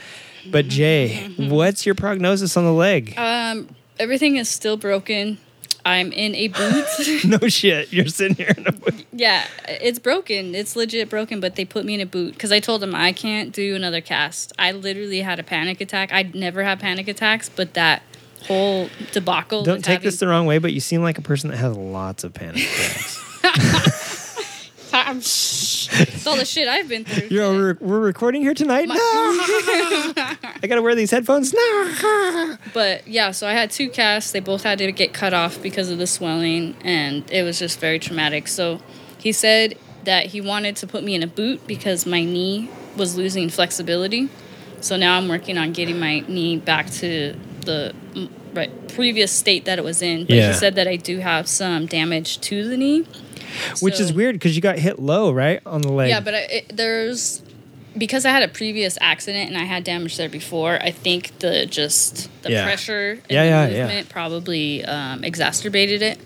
But 0.50 0.68
Jay, 0.68 1.28
what's 1.36 1.84
your 1.86 1.96
prognosis 1.96 2.56
on 2.56 2.64
the 2.64 2.72
leg? 2.72 3.18
um, 3.18 3.68
everything 3.98 4.36
is 4.36 4.48
still 4.48 4.76
broken. 4.76 5.38
I'm 5.86 6.10
in 6.10 6.34
a 6.34 6.48
boot. 6.48 6.84
no 7.24 7.38
shit. 7.48 7.92
You're 7.92 8.08
sitting 8.08 8.36
here 8.36 8.52
in 8.56 8.66
a 8.66 8.72
boot. 8.72 9.06
yeah, 9.12 9.46
it's 9.68 10.00
broken. 10.00 10.52
It's 10.56 10.74
legit 10.74 11.08
broken, 11.08 11.38
but 11.38 11.54
they 11.54 11.64
put 11.64 11.84
me 11.84 11.94
in 11.94 12.00
a 12.00 12.06
boot 12.06 12.32
because 12.32 12.50
I 12.50 12.58
told 12.58 12.82
them 12.82 12.92
I 12.92 13.12
can't 13.12 13.52
do 13.52 13.76
another 13.76 14.00
cast. 14.00 14.52
I 14.58 14.72
literally 14.72 15.20
had 15.20 15.38
a 15.38 15.44
panic 15.44 15.80
attack. 15.80 16.12
I'd 16.12 16.34
never 16.34 16.64
had 16.64 16.80
panic 16.80 17.06
attacks, 17.06 17.48
but 17.48 17.74
that 17.74 18.02
whole 18.48 18.90
debacle. 19.12 19.62
Don't 19.62 19.76
take 19.84 19.94
having- 19.98 20.06
this 20.06 20.18
the 20.18 20.26
wrong 20.26 20.44
way, 20.46 20.58
but 20.58 20.72
you 20.72 20.80
seem 20.80 21.02
like 21.02 21.18
a 21.18 21.22
person 21.22 21.50
that 21.50 21.58
has 21.58 21.76
lots 21.76 22.24
of 22.24 22.34
panic 22.34 22.64
attacks. 22.64 23.22
I'm- 24.92 25.18
it's 25.18 26.26
all 26.26 26.36
the 26.36 26.44
shit 26.44 26.66
I've 26.66 26.88
been 26.88 27.04
through. 27.04 27.28
Yo, 27.28 27.52
we're, 27.54 27.76
we're 27.80 28.00
recording 28.00 28.42
here 28.42 28.54
tonight. 28.54 28.88
No, 28.88 28.94
I 30.66 30.68
gotta 30.68 30.82
wear 30.82 30.96
these 30.96 31.12
headphones. 31.12 31.54
Nah. 31.54 32.56
But 32.74 33.06
yeah, 33.06 33.30
so 33.30 33.46
I 33.46 33.52
had 33.52 33.70
two 33.70 33.88
casts. 33.88 34.32
They 34.32 34.40
both 34.40 34.64
had 34.64 34.78
to 34.78 34.90
get 34.90 35.14
cut 35.14 35.32
off 35.32 35.62
because 35.62 35.88
of 35.90 35.98
the 35.98 36.06
swelling, 36.06 36.74
and 36.82 37.28
it 37.30 37.42
was 37.44 37.58
just 37.58 37.78
very 37.78 37.98
traumatic. 38.00 38.48
So 38.48 38.80
he 39.18 39.30
said 39.32 39.78
that 40.04 40.26
he 40.26 40.40
wanted 40.40 40.74
to 40.76 40.86
put 40.86 41.04
me 41.04 41.14
in 41.14 41.22
a 41.22 41.26
boot 41.28 41.66
because 41.66 42.04
my 42.04 42.24
knee 42.24 42.68
was 42.96 43.16
losing 43.16 43.48
flexibility. 43.48 44.28
So 44.80 44.96
now 44.96 45.16
I'm 45.16 45.28
working 45.28 45.56
on 45.56 45.72
getting 45.72 45.98
my 46.00 46.20
knee 46.26 46.56
back 46.58 46.90
to 47.02 47.36
the 47.60 47.94
right 48.52 48.88
previous 48.88 49.30
state 49.32 49.64
that 49.66 49.78
it 49.78 49.84
was 49.84 50.02
in. 50.02 50.26
But 50.26 50.36
Yeah. 50.36 50.48
he 50.48 50.54
said 50.54 50.74
that 50.74 50.88
I 50.88 50.96
do 50.96 51.18
have 51.18 51.46
some 51.48 51.86
damage 51.86 52.40
to 52.42 52.66
the 52.68 52.76
knee. 52.76 53.04
Which 53.80 54.00
is 54.00 54.12
weird 54.12 54.34
because 54.34 54.56
you 54.56 54.60
got 54.62 54.78
hit 54.78 54.98
low, 54.98 55.30
right, 55.32 55.60
on 55.64 55.80
the 55.80 55.92
leg. 55.92 56.08
Yeah, 56.10 56.20
but 56.20 56.34
I, 56.34 56.38
it, 56.38 56.76
there's 56.76 57.42
because 57.98 58.24
I 58.26 58.30
had 58.30 58.42
a 58.42 58.48
previous 58.48 58.98
accident 59.00 59.48
and 59.48 59.58
I 59.58 59.64
had 59.64 59.84
damage 59.84 60.16
there 60.16 60.28
before. 60.28 60.78
I 60.82 60.90
think 60.90 61.38
the 61.38 61.66
just 61.66 62.28
the 62.42 62.50
Yeah. 62.52 62.64
pressure 62.64 63.10
and 63.12 63.22
Yeah, 63.30 63.42
the 63.44 63.48
yeah, 63.48 63.66
yeah. 63.68 63.82
movement 63.84 64.08
probably 64.08 64.84
um, 64.84 65.24
exacerbated 65.24 66.02
it. 66.02 66.18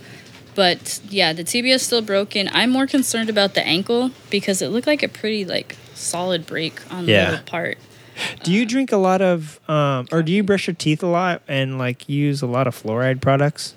But 0.55 1.01
yeah, 1.09 1.33
the 1.33 1.45
tibia 1.45 1.75
is 1.77 1.83
still 1.83 2.03
broken. 2.03 2.49
I'm 2.53 2.71
more 2.71 2.87
concerned 2.87 3.31
about 3.31 3.55
the 3.55 3.65
ankle 3.67 4.11
because 4.31 4.61
it 4.61 4.69
looked 4.69 4.87
like 4.87 5.03
a 5.03 5.09
pretty 5.09 5.45
like 5.45 5.77
solid 5.95 6.47
break 6.47 6.81
on 6.93 7.07
the 7.07 7.13
little 7.13 7.45
part. 7.47 7.79
do 8.43 8.53
you 8.53 8.67
drink 8.67 8.91
a 8.93 8.97
lot 8.97 9.23
of, 9.23 9.61
um, 9.71 10.07
or 10.13 10.23
do 10.23 10.33
you 10.33 10.43
brush 10.43 10.67
your 10.67 10.75
teeth 10.75 11.03
a 11.03 11.07
lot 11.07 11.41
and 11.49 11.79
like 11.79 12.09
use 12.09 12.43
a 12.43 12.47
lot 12.47 12.67
of 12.67 12.75
fluoride 12.81 13.21
products? 13.21 13.75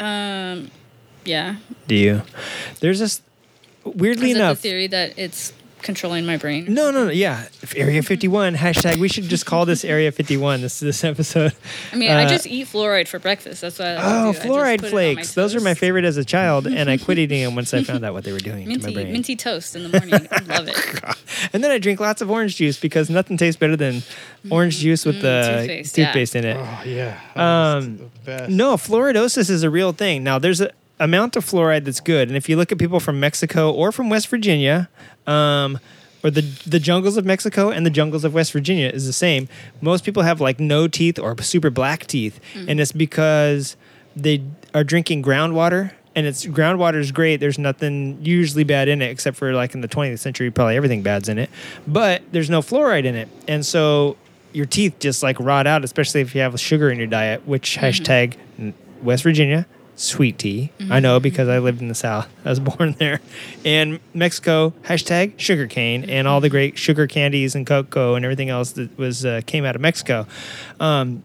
Um, 0.00 0.70
yeah, 1.24 1.56
Do 1.86 1.94
you? 1.94 2.22
There's 2.80 2.98
this 2.98 3.22
weirdly 3.84 4.30
is 4.32 4.36
it 4.36 4.38
the 4.40 4.44
enough. 4.44 4.58
theory 4.58 4.86
that 4.88 5.16
it's 5.18 5.52
controlling 5.84 6.26
my 6.26 6.36
brain? 6.36 6.64
No, 6.68 6.90
no, 6.90 7.04
no. 7.04 7.10
Yeah, 7.10 7.46
If 7.62 7.76
Area 7.76 8.02
51 8.02 8.56
hashtag. 8.56 8.96
We 8.96 9.08
should 9.08 9.24
just 9.24 9.46
call 9.46 9.64
this 9.66 9.84
Area 9.84 10.10
51. 10.10 10.62
This 10.62 10.80
this 10.80 11.04
episode. 11.04 11.52
I 11.92 11.96
mean, 11.96 12.10
I 12.10 12.24
Uh, 12.24 12.28
just 12.28 12.46
eat 12.48 12.66
fluoride 12.66 13.06
for 13.06 13.20
breakfast. 13.20 13.60
That's 13.60 13.78
what. 13.78 13.86
I 13.88 13.98
Oh, 14.26 14.32
do. 14.32 14.38
Fluoride 14.40 14.80
put 14.80 14.86
it 14.88 14.92
on 14.94 14.98
my 14.98 15.14
flakes. 15.14 15.34
Those 15.34 15.54
are 15.54 15.60
my 15.60 15.74
favorite 15.74 16.04
as 16.04 16.16
a 16.16 16.24
child, 16.24 16.66
and 16.66 16.90
I 16.90 16.96
quit 16.96 17.18
eating 17.24 17.44
them 17.44 17.54
once 17.54 17.72
I 17.72 17.84
found 17.84 18.04
out 18.04 18.12
what 18.14 18.24
they 18.24 18.32
were 18.32 18.38
doing 18.40 18.64
to 18.64 18.70
my 18.70 18.76
Minty, 18.78 18.94
brain. 18.94 19.12
minty 19.12 19.36
toast 19.36 19.76
in 19.76 19.84
the 19.84 19.90
morning. 19.96 20.26
I 20.32 20.38
love 20.48 20.66
it. 20.68 20.76
And 21.52 21.62
then 21.62 21.70
I 21.70 21.78
drink 21.78 22.00
lots 22.00 22.22
of 22.22 22.30
orange 22.30 22.56
juice 22.56 22.78
because 22.80 23.10
nothing 23.10 23.36
tastes 23.36 23.58
better 23.58 23.76
than 23.76 24.02
orange 24.50 24.78
juice 24.78 25.04
with 25.04 25.20
the 25.20 25.66
Mm, 25.68 25.92
toothpaste, 25.94 26.34
yeah. 26.34 26.40
in 26.40 26.44
it. 26.46 26.56
Oh 26.58 26.82
yeah. 26.84 27.20
Um, 27.36 28.10
No, 28.48 28.76
fluoridosis 28.76 29.50
is 29.50 29.62
a 29.62 29.70
real 29.70 29.92
thing. 29.92 30.24
Now, 30.24 30.38
there's 30.38 30.60
an 30.60 30.70
amount 31.00 31.36
of 31.36 31.44
fluoride 31.44 31.84
that's 31.84 32.00
good, 32.00 32.28
and 32.28 32.36
if 32.36 32.48
you 32.48 32.56
look 32.56 32.72
at 32.72 32.78
people 32.78 33.00
from 33.00 33.20
Mexico 33.20 33.72
or 33.72 33.92
from 33.92 34.10
West 34.10 34.28
Virginia, 34.28 34.88
um, 35.26 35.78
or 36.24 36.30
the 36.30 36.42
the 36.66 36.80
jungles 36.80 37.16
of 37.16 37.24
Mexico 37.24 37.70
and 37.70 37.84
the 37.84 37.90
jungles 37.90 38.24
of 38.24 38.34
West 38.34 38.52
Virginia 38.52 38.88
is 38.88 39.06
the 39.06 39.12
same. 39.12 39.48
Most 39.80 40.04
people 40.04 40.22
have 40.22 40.40
like 40.40 40.58
no 40.58 40.88
teeth 40.88 41.18
or 41.18 41.40
super 41.42 41.70
black 41.70 42.06
teeth, 42.06 42.40
and 42.54 42.80
it's 42.80 42.92
because 42.92 43.76
they 44.16 44.42
are 44.72 44.82
drinking 44.82 45.22
groundwater. 45.22 45.92
And 46.16 46.28
it's 46.28 46.46
groundwater 46.46 47.00
is 47.00 47.10
great. 47.10 47.38
There's 47.40 47.58
nothing 47.58 48.20
usually 48.22 48.62
bad 48.62 48.86
in 48.86 49.02
it, 49.02 49.10
except 49.10 49.36
for 49.36 49.52
like 49.52 49.74
in 49.74 49.80
the 49.80 49.88
20th 49.88 50.20
century, 50.20 50.48
probably 50.48 50.76
everything 50.76 51.02
bad's 51.02 51.28
in 51.28 51.38
it. 51.38 51.50
But 51.88 52.22
there's 52.30 52.48
no 52.48 52.60
fluoride 52.60 53.04
in 53.04 53.16
it, 53.16 53.28
and 53.48 53.66
so 53.66 54.16
your 54.52 54.64
teeth 54.64 55.00
just 55.00 55.24
like 55.24 55.40
rot 55.40 55.66
out, 55.66 55.82
especially 55.82 56.20
if 56.20 56.32
you 56.32 56.40
have 56.40 56.58
sugar 56.60 56.88
in 56.88 56.98
your 56.98 57.08
diet. 57.08 57.46
Which 57.48 57.76
hashtag 57.76 58.36
West 59.02 59.24
Virginia 59.24 59.66
sweet 59.96 60.38
tea. 60.38 60.70
I 60.90 61.00
know 61.00 61.20
because 61.20 61.48
I 61.48 61.58
lived 61.58 61.80
in 61.80 61.88
the 61.88 61.94
South. 61.94 62.28
I 62.44 62.50
was 62.50 62.60
born 62.70 62.96
there. 62.98 63.20
And 63.64 64.00
Mexico 64.12 64.72
hashtag 64.82 65.38
sugar 65.38 65.66
cane 65.66 66.04
and 66.10 66.26
all 66.28 66.40
the 66.40 66.50
great 66.50 66.78
sugar 66.78 67.06
candies 67.06 67.54
and 67.54 67.66
cocoa 67.66 68.14
and 68.14 68.24
everything 68.24 68.50
else 68.50 68.72
that 68.72 68.96
was 68.98 69.24
uh, 69.24 69.40
came 69.46 69.64
out 69.64 69.74
of 69.74 69.80
Mexico. 69.80 70.26
Um, 70.80 71.22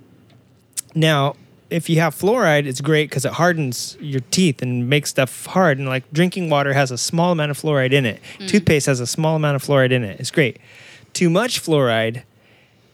now, 0.95 1.35
if 1.69 1.87
you 1.89 1.99
have 1.99 2.15
fluoride, 2.15 2.65
it's 2.65 2.81
great 2.81 3.09
because 3.09 3.25
it 3.25 3.33
hardens 3.33 3.95
your 3.99 4.21
teeth 4.31 4.61
and 4.61 4.89
makes 4.89 5.09
stuff 5.11 5.45
hard. 5.45 5.77
And 5.77 5.87
like 5.87 6.11
drinking 6.11 6.49
water 6.49 6.73
has 6.73 6.89
a 6.91 6.97
small 6.97 7.31
amount 7.31 7.51
of 7.51 7.59
fluoride 7.61 7.91
in 7.93 8.05
it. 8.05 8.21
Toothpaste 8.47 8.87
has 8.87 8.99
a 8.99 9.07
small 9.07 9.35
amount 9.35 9.55
of 9.55 9.63
fluoride 9.63 9.91
in 9.91 10.03
it. 10.03 10.19
It's 10.19 10.31
great. 10.31 10.57
Too 11.13 11.29
much 11.29 11.61
fluoride, 11.61 12.23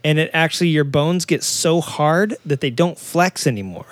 and 0.06 0.20
it 0.20 0.30
actually 0.34 0.70
your 0.70 0.84
bones 0.86 1.26
get 1.26 1.44
so 1.44 1.82
hard 1.82 2.38
that 2.46 2.62
they 2.62 2.70
don't 2.70 2.98
flex 2.98 3.46
anymore. 3.46 3.88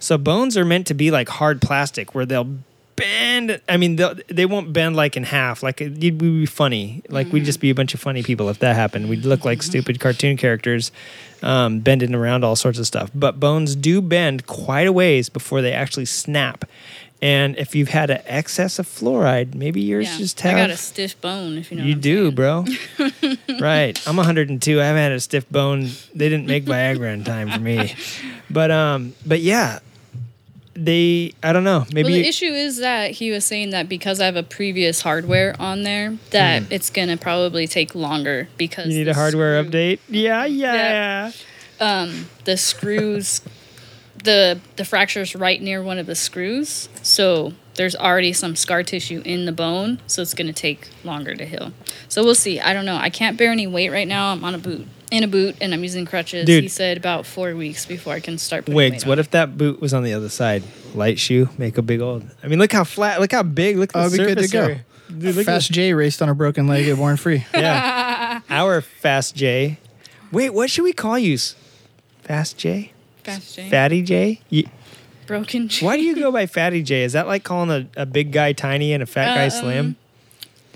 So 0.00 0.18
bones 0.18 0.56
are 0.56 0.64
meant 0.64 0.86
to 0.88 0.94
be 0.94 1.10
like 1.12 1.28
hard 1.28 1.60
plastic, 1.60 2.14
where 2.14 2.26
they'll 2.26 2.56
bend. 2.96 3.60
I 3.68 3.76
mean, 3.76 3.96
they 4.28 4.46
won't 4.46 4.72
bend 4.72 4.96
like 4.96 5.16
in 5.18 5.24
half. 5.24 5.62
Like 5.62 5.80
it- 5.82 5.98
we'd 5.98 6.16
be 6.18 6.46
funny. 6.46 7.02
Like 7.10 7.30
we'd 7.32 7.44
just 7.44 7.60
be 7.60 7.68
a 7.70 7.74
bunch 7.74 7.92
of 7.94 8.00
funny 8.00 8.22
people 8.22 8.48
if 8.48 8.58
that 8.60 8.74
happened. 8.74 9.08
We'd 9.10 9.24
look 9.26 9.44
like 9.44 9.62
stupid 9.62 10.00
cartoon 10.00 10.38
characters, 10.38 10.90
um, 11.42 11.80
bending 11.80 12.14
around 12.14 12.42
all 12.42 12.56
sorts 12.56 12.78
of 12.78 12.86
stuff. 12.86 13.10
But 13.14 13.38
bones 13.38 13.76
do 13.76 14.00
bend 14.00 14.46
quite 14.46 14.86
a 14.86 14.92
ways 14.92 15.28
before 15.28 15.60
they 15.60 15.72
actually 15.74 16.06
snap. 16.06 16.64
And 17.22 17.56
if 17.56 17.74
you've 17.74 17.88
had 17.88 18.10
an 18.10 18.20
excess 18.26 18.78
of 18.78 18.86
fluoride, 18.86 19.54
maybe 19.54 19.80
yours 19.80 20.06
Yeah. 20.06 20.18
just 20.18 20.44
I 20.44 20.52
got 20.52 20.70
a 20.70 20.76
stiff 20.76 21.18
bone. 21.20 21.56
If 21.56 21.70
you 21.72 21.78
know. 21.78 21.84
You 21.84 21.94
do, 21.94 22.24
saying. 22.24 22.34
bro. 22.34 22.64
right. 23.60 23.98
I'm 24.06 24.16
102. 24.16 24.80
I 24.80 24.84
haven't 24.84 25.02
had 25.02 25.12
a 25.12 25.20
stiff 25.20 25.48
bone. 25.50 25.88
They 26.14 26.28
didn't 26.28 26.46
make 26.46 26.64
Viagra 26.66 27.12
in 27.14 27.24
time 27.24 27.50
for 27.50 27.60
me. 27.60 27.94
But 28.48 28.70
um, 28.70 29.14
but 29.26 29.40
yeah, 29.40 29.80
they. 30.74 31.32
I 31.42 31.52
don't 31.52 31.64
know. 31.64 31.84
Maybe 31.92 32.04
well, 32.04 32.12
the 32.12 32.28
issue 32.28 32.46
is 32.52 32.78
that 32.78 33.10
he 33.10 33.32
was 33.32 33.44
saying 33.44 33.70
that 33.70 33.88
because 33.88 34.20
I 34.20 34.26
have 34.26 34.36
a 34.36 34.44
previous 34.44 35.00
hardware 35.00 35.56
on 35.58 35.82
there, 35.82 36.16
that 36.30 36.62
it's 36.70 36.88
gonna 36.90 37.16
probably 37.16 37.66
take 37.66 37.96
longer 37.96 38.48
because 38.56 38.86
you 38.86 38.98
need 39.00 39.08
a 39.08 39.14
hardware 39.14 39.60
screw- 39.64 39.70
update. 39.72 39.98
Yeah, 40.08 40.44
yeah. 40.44 41.32
Um, 41.80 42.28
the 42.44 42.56
screws, 42.56 43.40
the 44.26 44.60
the 44.76 44.84
fracture's 44.84 45.34
right 45.34 45.60
near 45.62 45.82
one 45.82 45.96
of 45.98 46.04
the 46.04 46.14
screws, 46.14 46.90
so 47.02 47.54
there's 47.76 47.96
already 47.96 48.32
some 48.34 48.54
scar 48.56 48.82
tissue 48.82 49.22
in 49.24 49.46
the 49.46 49.52
bone, 49.52 50.00
so 50.06 50.20
it's 50.20 50.34
gonna 50.34 50.52
take 50.52 50.88
longer 51.04 51.34
to 51.34 51.46
heal. 51.46 51.72
So 52.08 52.22
we'll 52.22 52.34
see. 52.34 52.60
I 52.60 52.74
don't 52.74 52.84
know. 52.84 52.96
I 52.96 53.08
can't 53.08 53.38
bear 53.38 53.50
any 53.52 53.66
weight 53.66 53.90
right 53.90 54.06
now. 54.08 54.32
I'm 54.32 54.44
on 54.44 54.54
a 54.54 54.58
boot. 54.58 54.86
In 55.10 55.22
a 55.22 55.28
boot, 55.28 55.54
and 55.60 55.72
I'm 55.72 55.82
using 55.84 56.04
crutches. 56.04 56.46
Dude. 56.46 56.64
He 56.64 56.68
said 56.68 56.96
about 56.96 57.26
four 57.26 57.54
weeks 57.54 57.86
before 57.86 58.12
I 58.14 58.20
can 58.20 58.38
start. 58.38 58.64
Putting 58.64 58.74
Wigs. 58.74 59.04
weight 59.04 59.08
What 59.08 59.18
on. 59.18 59.20
if 59.20 59.30
that 59.30 59.56
boot 59.56 59.80
was 59.80 59.94
on 59.94 60.02
the 60.02 60.12
other 60.12 60.28
side? 60.28 60.64
Light 60.94 61.18
shoe, 61.18 61.48
make 61.56 61.78
a 61.78 61.82
big 61.82 62.00
old. 62.00 62.24
I 62.42 62.48
mean, 62.48 62.58
look 62.58 62.72
how 62.72 62.82
flat. 62.84 63.20
Look 63.20 63.30
how 63.32 63.44
big. 63.44 63.76
Look 63.78 63.94
at 63.94 64.04
Oh, 64.04 64.08
the 64.08 64.14
it'd 64.16 64.26
be 64.26 64.34
good 64.34 64.42
to 64.42 64.48
surface 64.48 64.52
go. 64.52 64.64
area. 64.64 64.84
Dude, 65.08 65.22
look 65.36 65.46
at 65.46 65.52
Fast 65.54 65.70
J 65.70 65.92
raced 65.94 66.20
on 66.22 66.28
a 66.28 66.34
broken 66.34 66.66
leg 66.66 66.88
at 66.88 66.96
Born 66.96 67.16
Free. 67.16 67.46
Yeah. 67.54 68.40
Our 68.50 68.80
Fast 68.80 69.36
J. 69.36 69.78
Wait, 70.32 70.50
what 70.50 70.70
should 70.70 70.82
we 70.82 70.92
call 70.92 71.16
you? 71.16 71.38
Fast 72.24 72.58
J? 72.58 72.92
Fast? 73.26 73.60
Fatty 73.70 74.02
J? 74.02 74.40
You, 74.50 74.64
broken. 75.26 75.68
J. 75.68 75.84
Why 75.86 75.96
do 75.96 76.02
you 76.02 76.14
go 76.16 76.30
by 76.32 76.46
Fatty 76.46 76.82
J? 76.82 77.02
Is 77.02 77.12
that 77.12 77.26
like 77.26 77.44
calling 77.44 77.70
a, 77.96 78.02
a 78.02 78.06
big 78.06 78.32
guy 78.32 78.52
tiny 78.52 78.92
and 78.92 79.02
a 79.02 79.06
fat 79.06 79.34
guy 79.34 79.46
Uh, 79.46 79.50
slim? 79.50 79.96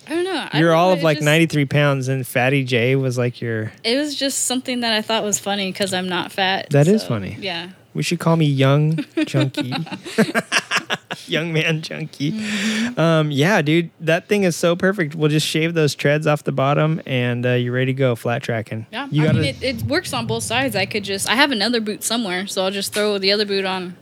I 0.07 0.11
don't 0.15 0.25
know. 0.25 0.49
I 0.53 0.59
You're 0.59 0.71
don't 0.71 0.79
all 0.79 0.89
know, 0.89 0.93
of 0.95 0.99
it 1.01 1.05
like 1.05 1.17
just- 1.19 1.25
93 1.25 1.65
pounds, 1.67 2.09
and 2.09 2.27
Fatty 2.27 2.65
J 2.65 2.97
was 2.97 3.17
like 3.17 3.41
your. 3.41 3.71
It 3.85 3.97
was 3.97 4.15
just 4.17 4.45
something 4.47 4.81
that 4.81 4.93
I 4.93 5.03
thought 5.03 5.23
was 5.23 5.39
funny 5.39 5.71
because 5.71 5.95
I'm 5.95 6.09
not 6.09 6.33
fat. 6.33 6.69
That 6.71 6.89
is 6.89 7.03
so, 7.03 7.09
funny. 7.09 7.37
Yeah. 7.39 7.71
We 7.95 8.03
should 8.03 8.19
call 8.21 8.37
me 8.37 8.47
Young 8.47 8.97
Chunky. 9.27 9.73
young 11.27 11.53
man 11.53 11.82
Chunky. 11.82 12.43
Um, 12.97 13.31
yeah, 13.31 13.62
dude, 13.62 13.91
that 14.01 14.28
thing 14.28 14.45
is 14.45 14.57
so 14.57 14.77
perfect. 14.77 15.15
We'll 15.15 15.31
just 15.31 15.47
shave 15.47 15.74
those 15.74 15.95
treads 15.95 16.27
off 16.27 16.45
the 16.45 16.53
bottom, 16.53 17.01
and 17.07 17.45
uh, 17.45 17.53
you're 17.53 17.73
ready 17.73 17.87
to 17.87 17.93
go 17.93 18.15
flat 18.16 18.43
tracking. 18.43 18.87
Yeah. 18.93 19.09
You 19.11 19.23
I 19.23 19.27
gotta. 19.27 19.39
mean, 19.41 19.55
it, 19.57 19.62
it 19.62 19.82
works 19.82 20.12
on 20.12 20.27
both 20.27 20.43
sides. 20.43 20.77
I 20.77 20.87
could 20.87 21.05
just, 21.05 21.28
I 21.28 21.35
have 21.35 21.51
another 21.53 21.81
boot 21.81 22.03
somewhere, 22.05 22.47
so 22.47 22.65
I'll 22.65 22.70
just 22.70 22.93
throw 22.93 23.19
the 23.19 23.32
other 23.32 23.47
boot 23.47 23.65
on 23.65 23.97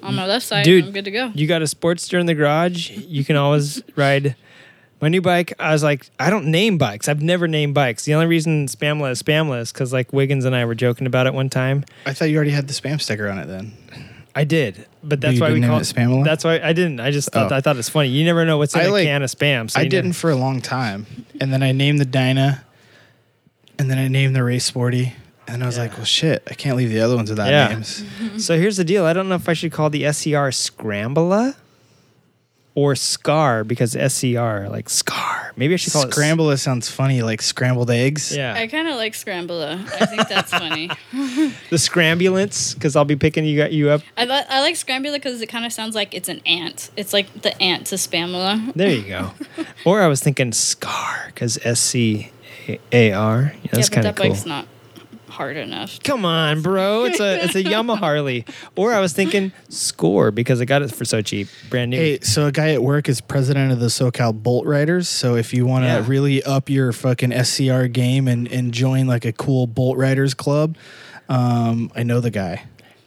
on 0.00 0.14
my 0.14 0.24
left 0.26 0.46
side 0.46 0.64
Dude, 0.64 0.84
I'm 0.86 0.92
good 0.92 1.06
to 1.06 1.10
go. 1.10 1.32
You 1.34 1.48
got 1.48 1.60
a 1.60 1.64
Sportster 1.64 2.20
in 2.20 2.26
the 2.26 2.34
garage. 2.34 2.90
You 2.90 3.24
can 3.24 3.36
always 3.36 3.82
ride. 3.96 4.36
My 5.00 5.08
new 5.08 5.20
bike, 5.20 5.52
I 5.60 5.72
was 5.72 5.82
like, 5.84 6.10
I 6.18 6.28
don't 6.28 6.46
name 6.46 6.76
bikes. 6.76 7.08
I've 7.08 7.22
never 7.22 7.46
named 7.46 7.74
bikes. 7.74 8.04
The 8.04 8.14
only 8.14 8.26
reason 8.26 8.66
Spamla 8.66 9.12
is 9.12 9.22
Spamla 9.22 9.60
is 9.60 9.72
because 9.72 9.92
like 9.92 10.12
Wiggins 10.12 10.44
and 10.44 10.56
I 10.56 10.64
were 10.64 10.74
joking 10.74 11.06
about 11.06 11.26
it 11.28 11.34
one 11.34 11.48
time. 11.48 11.84
I 12.04 12.12
thought 12.14 12.26
you 12.26 12.36
already 12.36 12.50
had 12.50 12.66
the 12.66 12.74
spam 12.74 13.00
sticker 13.00 13.28
on 13.28 13.38
it 13.38 13.46
then. 13.46 13.72
I 14.34 14.44
did, 14.44 14.86
but 15.02 15.20
that's 15.20 15.34
you 15.36 15.40
why 15.40 15.52
we 15.52 15.60
call 15.60 15.78
it 15.78 15.82
Spamla? 15.82 16.24
That's 16.24 16.44
why 16.44 16.60
I 16.60 16.72
didn't. 16.72 17.00
I 17.00 17.10
just 17.10 17.30
thought 17.32 17.50
Oh. 17.50 17.56
I 17.56 17.60
thought 17.60 17.76
it's 17.76 17.88
funny. 17.88 18.08
You 18.08 18.24
never 18.24 18.44
know 18.44 18.56
what's 18.58 18.74
in 18.74 18.80
I 18.80 18.84
a 18.84 18.90
like- 18.92 19.04
can 19.06 19.22
of 19.22 19.30
spam. 19.30 19.70
So 19.70 19.80
I 19.80 19.84
didn't 19.84 20.06
never- 20.10 20.14
for 20.18 20.30
a 20.30 20.36
long 20.36 20.60
time. 20.60 21.06
And 21.40 21.52
then 21.52 21.62
I 21.62 21.72
named 21.72 21.98
the 21.98 22.04
Dyna. 22.04 22.64
And 23.78 23.90
then 23.90 23.98
I 23.98 24.08
named 24.08 24.36
the 24.36 24.44
Race 24.44 24.64
Sporty. 24.64 25.14
And 25.48 25.62
I 25.62 25.66
was 25.66 25.78
like, 25.78 25.96
well, 25.96 26.04
shit, 26.04 26.42
I 26.50 26.54
can't 26.54 26.76
leave 26.76 26.90
the 26.90 27.00
other 27.00 27.16
ones 27.16 27.30
without 27.30 27.50
Yeah. 27.50 27.68
names. 27.68 28.04
So 28.36 28.58
here's 28.58 28.76
the 28.76 28.84
deal. 28.84 29.04
I 29.06 29.12
don't 29.12 29.28
know 29.28 29.34
if 29.36 29.48
I 29.48 29.54
should 29.54 29.72
call 29.72 29.88
the 29.90 30.04
SCR 30.04 30.50
Scrambler 30.52 31.54
or 32.78 32.94
Scar 32.94 33.64
because 33.64 33.96
SCR 33.96 34.68
like 34.68 34.88
Scar. 34.88 35.52
Maybe 35.56 35.74
I 35.74 35.76
should 35.78 35.92
call 35.92 36.04
it 36.04 36.12
Scramble 36.12 36.56
sounds 36.56 36.88
funny, 36.88 37.22
like 37.22 37.42
scrambled 37.42 37.90
eggs. 37.90 38.36
Yeah, 38.36 38.54
I 38.54 38.68
kind 38.68 38.86
of 38.86 38.94
like 38.94 39.16
Scrambler. 39.16 39.84
I 40.00 40.06
think 40.06 40.28
that's 40.28 40.52
funny. 40.52 40.86
the 41.70 41.76
Scrambulance 41.76 42.74
because 42.74 42.94
I'll 42.94 43.04
be 43.04 43.16
picking 43.16 43.44
you 43.44 43.64
you 43.64 43.90
up. 43.90 44.02
I, 44.16 44.26
li- 44.26 44.44
I 44.48 44.60
like 44.60 44.76
Scrambler 44.76 45.10
because 45.14 45.42
it 45.42 45.48
kind 45.48 45.66
of 45.66 45.72
sounds 45.72 45.96
like 45.96 46.14
it's 46.14 46.28
an 46.28 46.40
ant. 46.46 46.90
It's 46.96 47.12
like 47.12 47.42
the 47.42 47.60
ant 47.60 47.88
to 47.88 47.96
Spamula. 47.96 48.72
There 48.76 48.92
you 48.92 49.08
go. 49.08 49.32
or 49.84 50.00
I 50.00 50.06
was 50.06 50.22
thinking 50.22 50.52
Scar 50.52 51.24
because 51.26 51.58
S 51.64 51.80
C 51.80 52.30
A 52.92 53.10
R. 53.10 53.40
Yeah, 53.42 53.58
yeah, 53.64 53.70
that's 53.72 53.88
but 53.88 53.94
kind 53.96 54.06
of 54.06 54.14
cool. 54.14 54.22
that 54.22 54.28
cool. 54.28 54.30
bike's 54.30 54.46
not 54.46 54.68
hard 55.38 55.56
enough. 55.56 56.00
Come 56.02 56.24
on, 56.24 56.60
bro. 56.62 57.04
It's 57.04 57.20
a 57.20 57.44
it's 57.44 57.54
a 57.54 57.62
Yamaha 57.72 57.96
Harley. 57.98 58.44
Or 58.76 58.92
I 58.92 59.00
was 59.00 59.12
thinking 59.12 59.52
Score 59.68 60.30
because 60.32 60.60
I 60.60 60.64
got 60.64 60.82
it 60.82 60.92
for 60.92 61.04
so 61.04 61.22
cheap, 61.22 61.48
brand 61.70 61.90
new. 61.92 61.96
Hey, 61.96 62.18
so 62.20 62.46
a 62.46 62.52
guy 62.52 62.72
at 62.72 62.82
work 62.82 63.08
is 63.08 63.20
president 63.20 63.70
of 63.72 63.78
the 63.80 63.86
SoCal 63.86 64.34
Bolt 64.34 64.66
Riders. 64.66 65.08
So 65.08 65.36
if 65.36 65.54
you 65.54 65.64
want 65.64 65.84
to 65.84 65.88
Yeah. 65.88 66.04
really 66.06 66.42
up 66.42 66.68
your 66.68 66.92
fucking 66.92 67.32
SCR 67.32 67.86
game 67.86 68.26
and, 68.28 68.46
and 68.48 68.74
join 68.74 69.06
like 69.06 69.24
a 69.24 69.32
cool 69.32 69.66
Bolt 69.66 69.96
Riders 69.96 70.34
club, 70.34 70.76
um, 71.28 71.90
I 71.94 72.02
know 72.02 72.20
the 72.20 72.30
guy. 72.30 72.64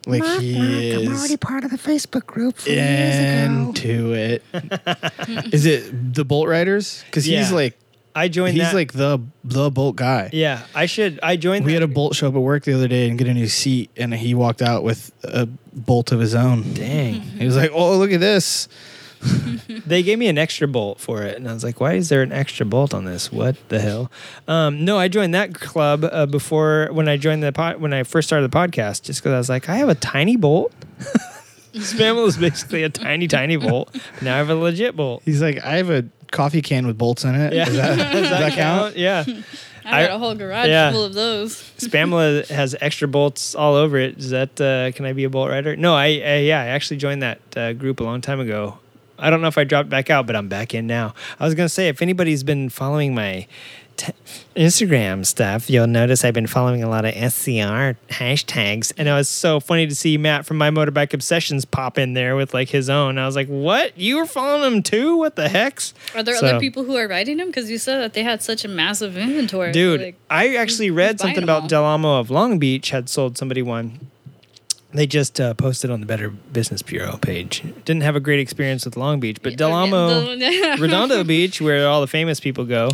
Like 0.07 0.23
he 0.39 0.93
I'm 0.93 1.07
already 1.13 1.33
is 1.33 1.37
part 1.37 1.63
of 1.63 1.69
the 1.69 1.77
Facebook 1.77 2.25
group 2.25 2.55
from 2.57 2.73
years 2.73 3.45
into 3.77 4.13
it. 4.13 4.43
is 5.53 5.65
it 5.67 6.13
the 6.15 6.25
Bolt 6.25 6.47
Riders? 6.47 7.03
Because 7.05 7.25
he's 7.25 7.49
Yeah. 7.49 7.55
like 7.55 7.77
I 8.15 8.27
joined 8.27 8.53
he's 8.53 8.63
that. 8.63 8.73
like 8.73 8.93
the 8.93 9.19
the 9.43 9.69
Bolt 9.71 9.95
guy. 9.95 10.29
yeah, 10.33 10.63
I 10.75 10.85
should. 10.85 11.19
I 11.21 11.35
joined. 11.37 11.65
We 11.65 11.73
that. 11.73 11.81
had 11.81 11.89
a 11.89 11.93
Bolt 11.93 12.15
show 12.15 12.27
up 12.27 12.35
at 12.35 12.39
work 12.39 12.63
the 12.63 12.73
other 12.73 12.87
day 12.87 13.07
and 13.09 13.17
get 13.17 13.27
a 13.27 13.33
new 13.33 13.47
seat, 13.47 13.89
and 13.97 14.13
he 14.13 14.33
walked 14.33 14.61
out 14.61 14.83
with 14.83 15.11
a 15.23 15.45
Bolt 15.73 16.11
of 16.11 16.19
his 16.19 16.35
own. 16.35 16.73
Dang. 16.73 17.21
He 17.41 17.45
was 17.45 17.55
like, 17.55 17.71
"Oh, 17.73 17.97
look 17.97 18.11
at 18.11 18.19
this." 18.19 18.67
they 19.85 20.01
gave 20.03 20.17
me 20.17 20.27
an 20.27 20.37
extra 20.37 20.67
bolt 20.67 20.99
for 20.99 21.21
it, 21.23 21.37
and 21.37 21.47
I 21.47 21.53
was 21.53 21.63
like, 21.63 21.79
"Why 21.79 21.93
is 21.93 22.09
there 22.09 22.21
an 22.23 22.31
extra 22.31 22.65
bolt 22.65 22.93
on 22.93 23.05
this? 23.05 23.31
What 23.31 23.55
the 23.69 23.79
hell?" 23.79 24.11
Um, 24.47 24.83
no, 24.83 24.97
I 24.97 25.07
joined 25.07 25.33
that 25.35 25.53
club 25.53 26.03
uh, 26.03 26.25
before 26.25 26.89
when 26.91 27.07
I 27.07 27.17
joined 27.17 27.43
the 27.43 27.51
pod, 27.51 27.79
when 27.79 27.93
I 27.93 28.03
first 28.03 28.27
started 28.27 28.49
the 28.49 28.55
podcast, 28.55 29.03
just 29.03 29.21
because 29.21 29.33
I 29.33 29.37
was 29.37 29.49
like, 29.49 29.69
"I 29.69 29.75
have 29.75 29.89
a 29.89 29.95
tiny 29.95 30.35
bolt." 30.35 30.73
Spamel 31.73 32.27
is 32.27 32.35
basically 32.37 32.83
a 32.83 32.89
tiny, 32.89 33.27
tiny 33.27 33.55
bolt. 33.55 33.95
Now 34.21 34.35
I 34.35 34.37
have 34.39 34.49
a 34.49 34.55
legit 34.55 34.95
bolt. 34.95 35.21
He's 35.23 35.41
like, 35.41 35.63
"I 35.63 35.77
have 35.77 35.89
a 35.89 36.03
coffee 36.31 36.61
can 36.61 36.87
with 36.87 36.97
bolts 36.97 37.23
in 37.23 37.35
it. 37.35 37.53
Yeah, 37.53 37.65
Does 37.65 37.75
that, 37.75 37.97
does 38.13 38.29
that 38.29 38.53
count?" 38.53 38.97
Yeah, 38.97 39.23
I 39.85 40.03
I- 40.03 40.07
got 40.07 40.15
a 40.15 40.19
whole 40.19 40.35
garage 40.35 40.67
yeah. 40.67 40.91
full 40.91 41.03
of 41.03 41.13
those. 41.13 41.55
Spamla 41.77 42.47
has 42.47 42.75
extra 42.81 43.07
bolts 43.07 43.53
all 43.55 43.75
over 43.75 43.97
it. 43.97 44.17
Is 44.17 44.29
that 44.31 44.59
uh, 44.61 44.91
can 44.95 45.05
I 45.05 45.13
be 45.13 45.23
a 45.25 45.29
bolt 45.29 45.49
rider? 45.49 45.75
No, 45.75 45.95
I, 45.95 46.05
I 46.05 46.35
yeah, 46.37 46.61
I 46.61 46.67
actually 46.67 46.97
joined 46.97 47.21
that 47.21 47.39
uh, 47.55 47.73
group 47.73 47.99
a 47.99 48.03
long 48.03 48.21
time 48.21 48.39
ago. 48.39 48.77
I 49.19 49.29
don't 49.29 49.41
know 49.41 49.47
if 49.47 49.57
I 49.59 49.65
dropped 49.65 49.89
back 49.89 50.09
out, 50.09 50.25
but 50.25 50.35
I'm 50.35 50.47
back 50.47 50.73
in 50.73 50.87
now. 50.87 51.13
I 51.39 51.45
was 51.45 51.53
gonna 51.53 51.69
say 51.69 51.87
if 51.89 52.01
anybody's 52.01 52.43
been 52.43 52.69
following 52.69 53.13
my 53.13 53.45
t- 53.97 54.13
Instagram 54.55 55.25
stuff, 55.25 55.69
you'll 55.69 55.87
notice 55.87 56.25
I've 56.25 56.33
been 56.33 56.47
following 56.47 56.83
a 56.83 56.89
lot 56.89 57.05
of 57.05 57.13
SCR 57.13 57.95
hashtags, 58.09 58.91
and 58.97 59.07
it 59.07 59.11
was 59.13 59.29
so 59.29 59.59
funny 59.59 59.87
to 59.87 59.95
see 59.95 60.17
Matt 60.17 60.45
from 60.45 60.57
My 60.57 60.69
Motorbike 60.69 61.13
Obsessions 61.13 61.65
pop 61.65 61.97
in 61.97 62.13
there 62.13 62.35
with 62.35 62.53
like 62.53 62.69
his 62.69 62.89
own. 62.89 63.17
I 63.17 63.25
was 63.25 63.35
like, 63.35 63.47
"What? 63.47 63.97
You 63.97 64.17
were 64.17 64.25
following 64.25 64.73
him 64.73 64.83
too? 64.83 65.15
What 65.17 65.35
the 65.35 65.49
hex?" 65.49 65.93
Are 66.15 66.23
there 66.23 66.35
So- 66.37 66.47
other 66.47 66.59
people 66.59 66.83
who 66.83 66.95
are 66.95 67.07
riding 67.07 67.37
them? 67.37 67.47
Because 67.47 67.69
you 67.71 67.77
said 67.77 67.99
that 67.99 68.13
they 68.13 68.23
had 68.23 68.41
such 68.43 68.65
a 68.65 68.67
massive 68.67 69.17
inventory. 69.17 69.71
Dude, 69.71 70.01
Like, 70.01 70.15
I 70.29 70.55
actually 70.55 70.91
read 70.91 71.19
something 71.19 71.43
about? 71.43 71.69
Del 71.69 71.83
Amo 71.85 72.19
of 72.19 72.29
Long 72.29 72.59
Beach 72.59 72.89
had 72.89 73.07
sold 73.09 73.37
somebody 73.37 73.61
one. 73.61 73.99
They 74.93 75.07
just 75.07 75.39
uh, 75.39 75.53
posted 75.53 75.89
on 75.89 76.01
the 76.01 76.05
Better 76.05 76.29
Business 76.29 76.81
Bureau 76.81 77.15
page. 77.15 77.63
Didn't 77.85 78.03
have 78.03 78.17
a 78.17 78.19
great 78.19 78.41
experience 78.41 78.83
with 78.83 78.97
Long 78.97 79.21
Beach, 79.21 79.37
but 79.41 79.55
Del 79.55 79.71
Amo, 79.71 80.35
Redondo 80.77 81.23
Beach, 81.33 81.61
where 81.61 81.87
all 81.87 82.01
the 82.01 82.07
famous 82.07 82.41
people 82.41 82.65
go, 82.65 82.89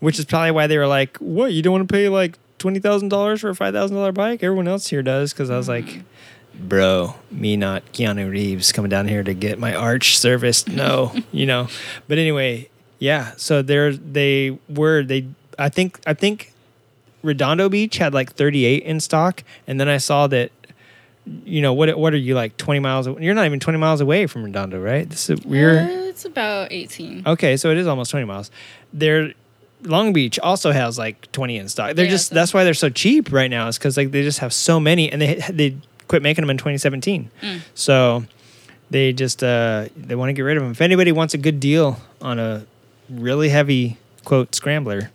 which 0.00 0.18
is 0.18 0.24
probably 0.24 0.50
why 0.50 0.66
they 0.66 0.78
were 0.78 0.86
like, 0.86 1.16
"What? 1.18 1.52
You 1.52 1.62
don't 1.62 1.72
want 1.72 1.88
to 1.88 1.92
pay 1.92 2.08
like 2.08 2.38
twenty 2.58 2.78
thousand 2.80 3.08
dollars 3.08 3.40
for 3.40 3.50
a 3.50 3.54
five 3.54 3.74
thousand 3.74 3.96
dollar 3.96 4.12
bike? 4.12 4.42
Everyone 4.42 4.68
else 4.68 4.88
here 4.88 5.02
does." 5.02 5.32
Because 5.32 5.50
I 5.50 5.56
was 5.56 5.68
like, 5.68 6.02
"Bro, 6.54 7.14
me 7.30 7.56
not 7.56 7.84
Keanu 7.92 8.30
Reeves 8.30 8.72
coming 8.72 8.88
down 8.90 9.08
here 9.08 9.22
to 9.22 9.34
get 9.34 9.58
my 9.58 9.74
arch 9.74 10.18
serviced. 10.18 10.68
No, 10.76 11.14
you 11.32 11.46
know." 11.46 11.68
But 12.08 12.18
anyway, 12.18 12.68
yeah. 12.98 13.32
So 13.36 13.62
there 13.62 13.92
they 13.92 14.58
were. 14.68 15.02
They 15.02 15.26
I 15.58 15.68
think 15.68 16.00
I 16.06 16.14
think 16.14 16.52
Redondo 17.22 17.68
Beach 17.68 17.96
had 17.98 18.12
like 18.14 18.32
38 18.34 18.82
in 18.82 19.00
stock, 19.00 19.42
and 19.66 19.80
then 19.80 19.88
I 19.88 19.98
saw 19.98 20.26
that. 20.28 20.50
You 21.44 21.60
know 21.60 21.72
what? 21.72 21.98
What 21.98 22.14
are 22.14 22.18
you 22.18 22.36
like? 22.36 22.56
Twenty 22.56 22.78
miles? 22.78 23.08
Away? 23.08 23.24
You're 23.24 23.34
not 23.34 23.46
even 23.46 23.58
twenty 23.58 23.78
miles 23.80 24.00
away 24.00 24.28
from 24.28 24.44
Redondo, 24.44 24.80
right? 24.80 25.10
This 25.10 25.28
is 25.28 25.44
we're 25.44 25.80
Uh, 25.80 25.88
it's 26.06 26.24
about 26.24 26.70
18. 26.70 27.24
Okay, 27.26 27.56
so 27.56 27.70
it 27.72 27.76
is 27.78 27.88
almost 27.88 28.12
20 28.12 28.24
miles. 28.26 28.50
There 28.92 29.34
Long 29.82 30.12
Beach 30.12 30.38
also 30.38 30.72
has 30.72 30.98
like 30.98 31.30
20 31.32 31.56
in 31.58 31.68
stock. 31.68 31.94
They're 31.94 32.04
Yeah, 32.06 32.10
just 32.10 32.28
so- 32.28 32.34
that's 32.34 32.52
why 32.54 32.64
they're 32.64 32.74
so 32.74 32.88
cheap 32.88 33.30
right 33.32 33.50
now 33.50 33.68
is 33.68 33.78
cuz 33.78 33.96
like 33.96 34.10
they 34.10 34.22
just 34.22 34.38
have 34.40 34.52
so 34.52 34.80
many 34.80 35.10
and 35.12 35.20
they 35.22 35.34
they 35.50 35.76
quit 36.08 36.22
making 36.22 36.42
them 36.42 36.50
in 36.50 36.56
2017. 36.58 37.30
Mm. 37.42 37.60
So 37.74 38.24
they 38.90 39.12
just 39.12 39.42
uh 39.42 39.86
they 39.96 40.14
want 40.14 40.30
to 40.30 40.32
get 40.32 40.42
rid 40.42 40.56
of 40.56 40.62
them. 40.62 40.72
If 40.72 40.80
anybody 40.80 41.12
wants 41.12 41.34
a 41.34 41.38
good 41.38 41.60
deal 41.60 42.00
on 42.22 42.38
a 42.38 42.64
really 43.10 43.48
heavy 43.50 43.96
quote 44.24 44.54
scrambler 44.54 45.10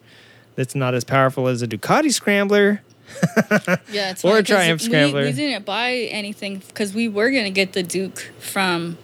that's 0.56 0.76
not 0.76 0.94
as 0.94 1.04
powerful 1.04 1.48
as 1.48 1.62
a 1.62 1.68
Ducati 1.68 2.12
scrambler, 2.14 2.82
Yeah, 3.92 4.12
it's 4.12 4.24
Or 4.26 4.38
a 4.38 4.44
Triumph 4.44 4.82
we- 4.82 4.88
Scrambler. 4.88 5.24
We, 5.24 5.32
didn't 5.34 5.66
buy 5.66 5.94
anything 6.12 6.62
because 6.68 6.94
we 6.94 7.10
were 7.10 7.32
gonna 7.32 7.50
get 7.50 7.74
the 7.74 7.84
Duke 7.84 8.32
from 8.40 8.98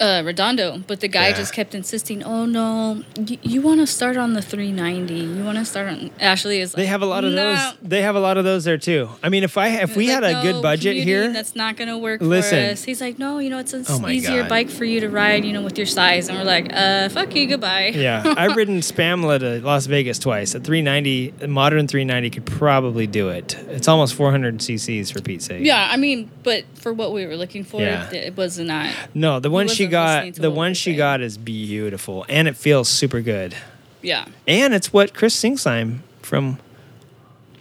uh, 0.00 0.22
Redondo, 0.24 0.82
but 0.86 1.00
the 1.00 1.08
guy 1.08 1.28
Yeah. 1.28 1.36
just 1.36 1.52
kept 1.52 1.74
insisting, 1.74 2.22
"Oh 2.22 2.46
no, 2.46 3.02
you, 3.26 3.38
you 3.42 3.60
want 3.62 3.80
to 3.80 3.86
start 3.86 4.16
on 4.16 4.32
the 4.32 4.42
390? 4.42 5.14
You 5.14 5.44
want 5.44 5.58
to 5.58 5.64
start 5.64 5.88
on?" 5.88 6.10
Ashley 6.20 6.60
is. 6.60 6.72
they 6.72 6.86
have 6.86 7.02
a 7.02 7.06
lot 7.06 7.24
of 7.24 7.32
"No." 7.32 7.54
those. 7.54 7.74
They 7.82 8.02
have 8.02 8.16
a 8.16 8.20
lot 8.20 8.36
of 8.38 8.44
those 8.44 8.64
there 8.64 8.78
too. 8.78 9.08
I 9.22 9.28
mean, 9.28 9.44
if 9.44 9.56
I 9.58 9.68
if 9.82 9.96
we 9.96 10.06
Like, 10.06 10.14
had 10.14 10.24
a 10.24 10.32
"No, 10.32 10.42
good 10.42 10.62
budget 10.62 10.96
here, 10.96 11.32
that's 11.32 11.54
not 11.54 11.76
gonna 11.76 11.98
work 11.98 12.20
Listen. 12.22 12.66
for 12.66 12.72
us. 12.72 12.84
He's 12.84 13.00
like, 13.00 13.18
no, 13.18 13.38
you 13.38 13.50
know, 13.50 13.58
it's 13.58 13.72
an 13.72 13.84
Oh 13.88 14.08
easier 14.08 14.40
God. 14.42 14.48
bike 14.48 14.70
for 14.70 14.84
you 14.84 15.00
to 15.00 15.08
ride, 15.08 15.44
you 15.44 15.52
know, 15.52 15.62
with 15.62 15.76
your 15.76 15.86
size. 15.86 16.28
And 16.28 16.38
we're 16.38 16.44
like, 16.44 16.70
uh, 16.72 17.08
fuck 17.10 17.34
you, 17.34 17.46
goodbye. 17.46 17.88
Yeah, 17.94 18.22
I've 18.36 18.56
ridden 18.56 18.80
Spamla 18.80 19.38
to 19.40 19.60
Las 19.64 19.86
Vegas 19.86 20.18
twice. 20.18 20.54
A 20.54 20.60
390, 20.60 21.34
a 21.42 21.48
modern 21.48 21.86
390 21.86 22.30
could 22.30 22.46
probably 22.46 23.06
do 23.06 23.28
it. 23.28 23.54
It's 23.68 23.88
almost 23.88 24.14
400 24.14 24.58
cc's 24.58 25.10
for 25.10 25.20
Pete's 25.20 25.44
sake. 25.46 25.64
Yeah, 25.64 25.88
I 25.90 25.96
mean, 25.96 26.30
but 26.42 26.64
for 26.74 26.92
what 26.92 27.12
we 27.12 27.26
were 27.26 27.36
looking 27.36 27.64
for, 27.64 27.80
Yeah. 27.80 28.08
it, 28.10 28.14
it 28.14 28.36
was 28.36 28.58
not. 28.58 28.90
No, 29.14 29.40
the 29.40 29.50
one 29.50 29.68
she 29.68 29.86
got, 29.90 30.34
the 30.34 30.50
one 30.50 30.74
she 30.74 30.90
saying. 30.90 30.96
got 30.98 31.20
is 31.20 31.36
beautiful, 31.38 32.24
and 32.28 32.48
it 32.48 32.56
feels 32.56 32.88
super 32.88 33.20
good. 33.20 33.54
Yeah. 34.02 34.26
And 34.48 34.72
it's 34.74 34.92
what 34.92 35.12
Chris 35.14 35.36
Singsheim 35.38 35.98
from 36.22 36.58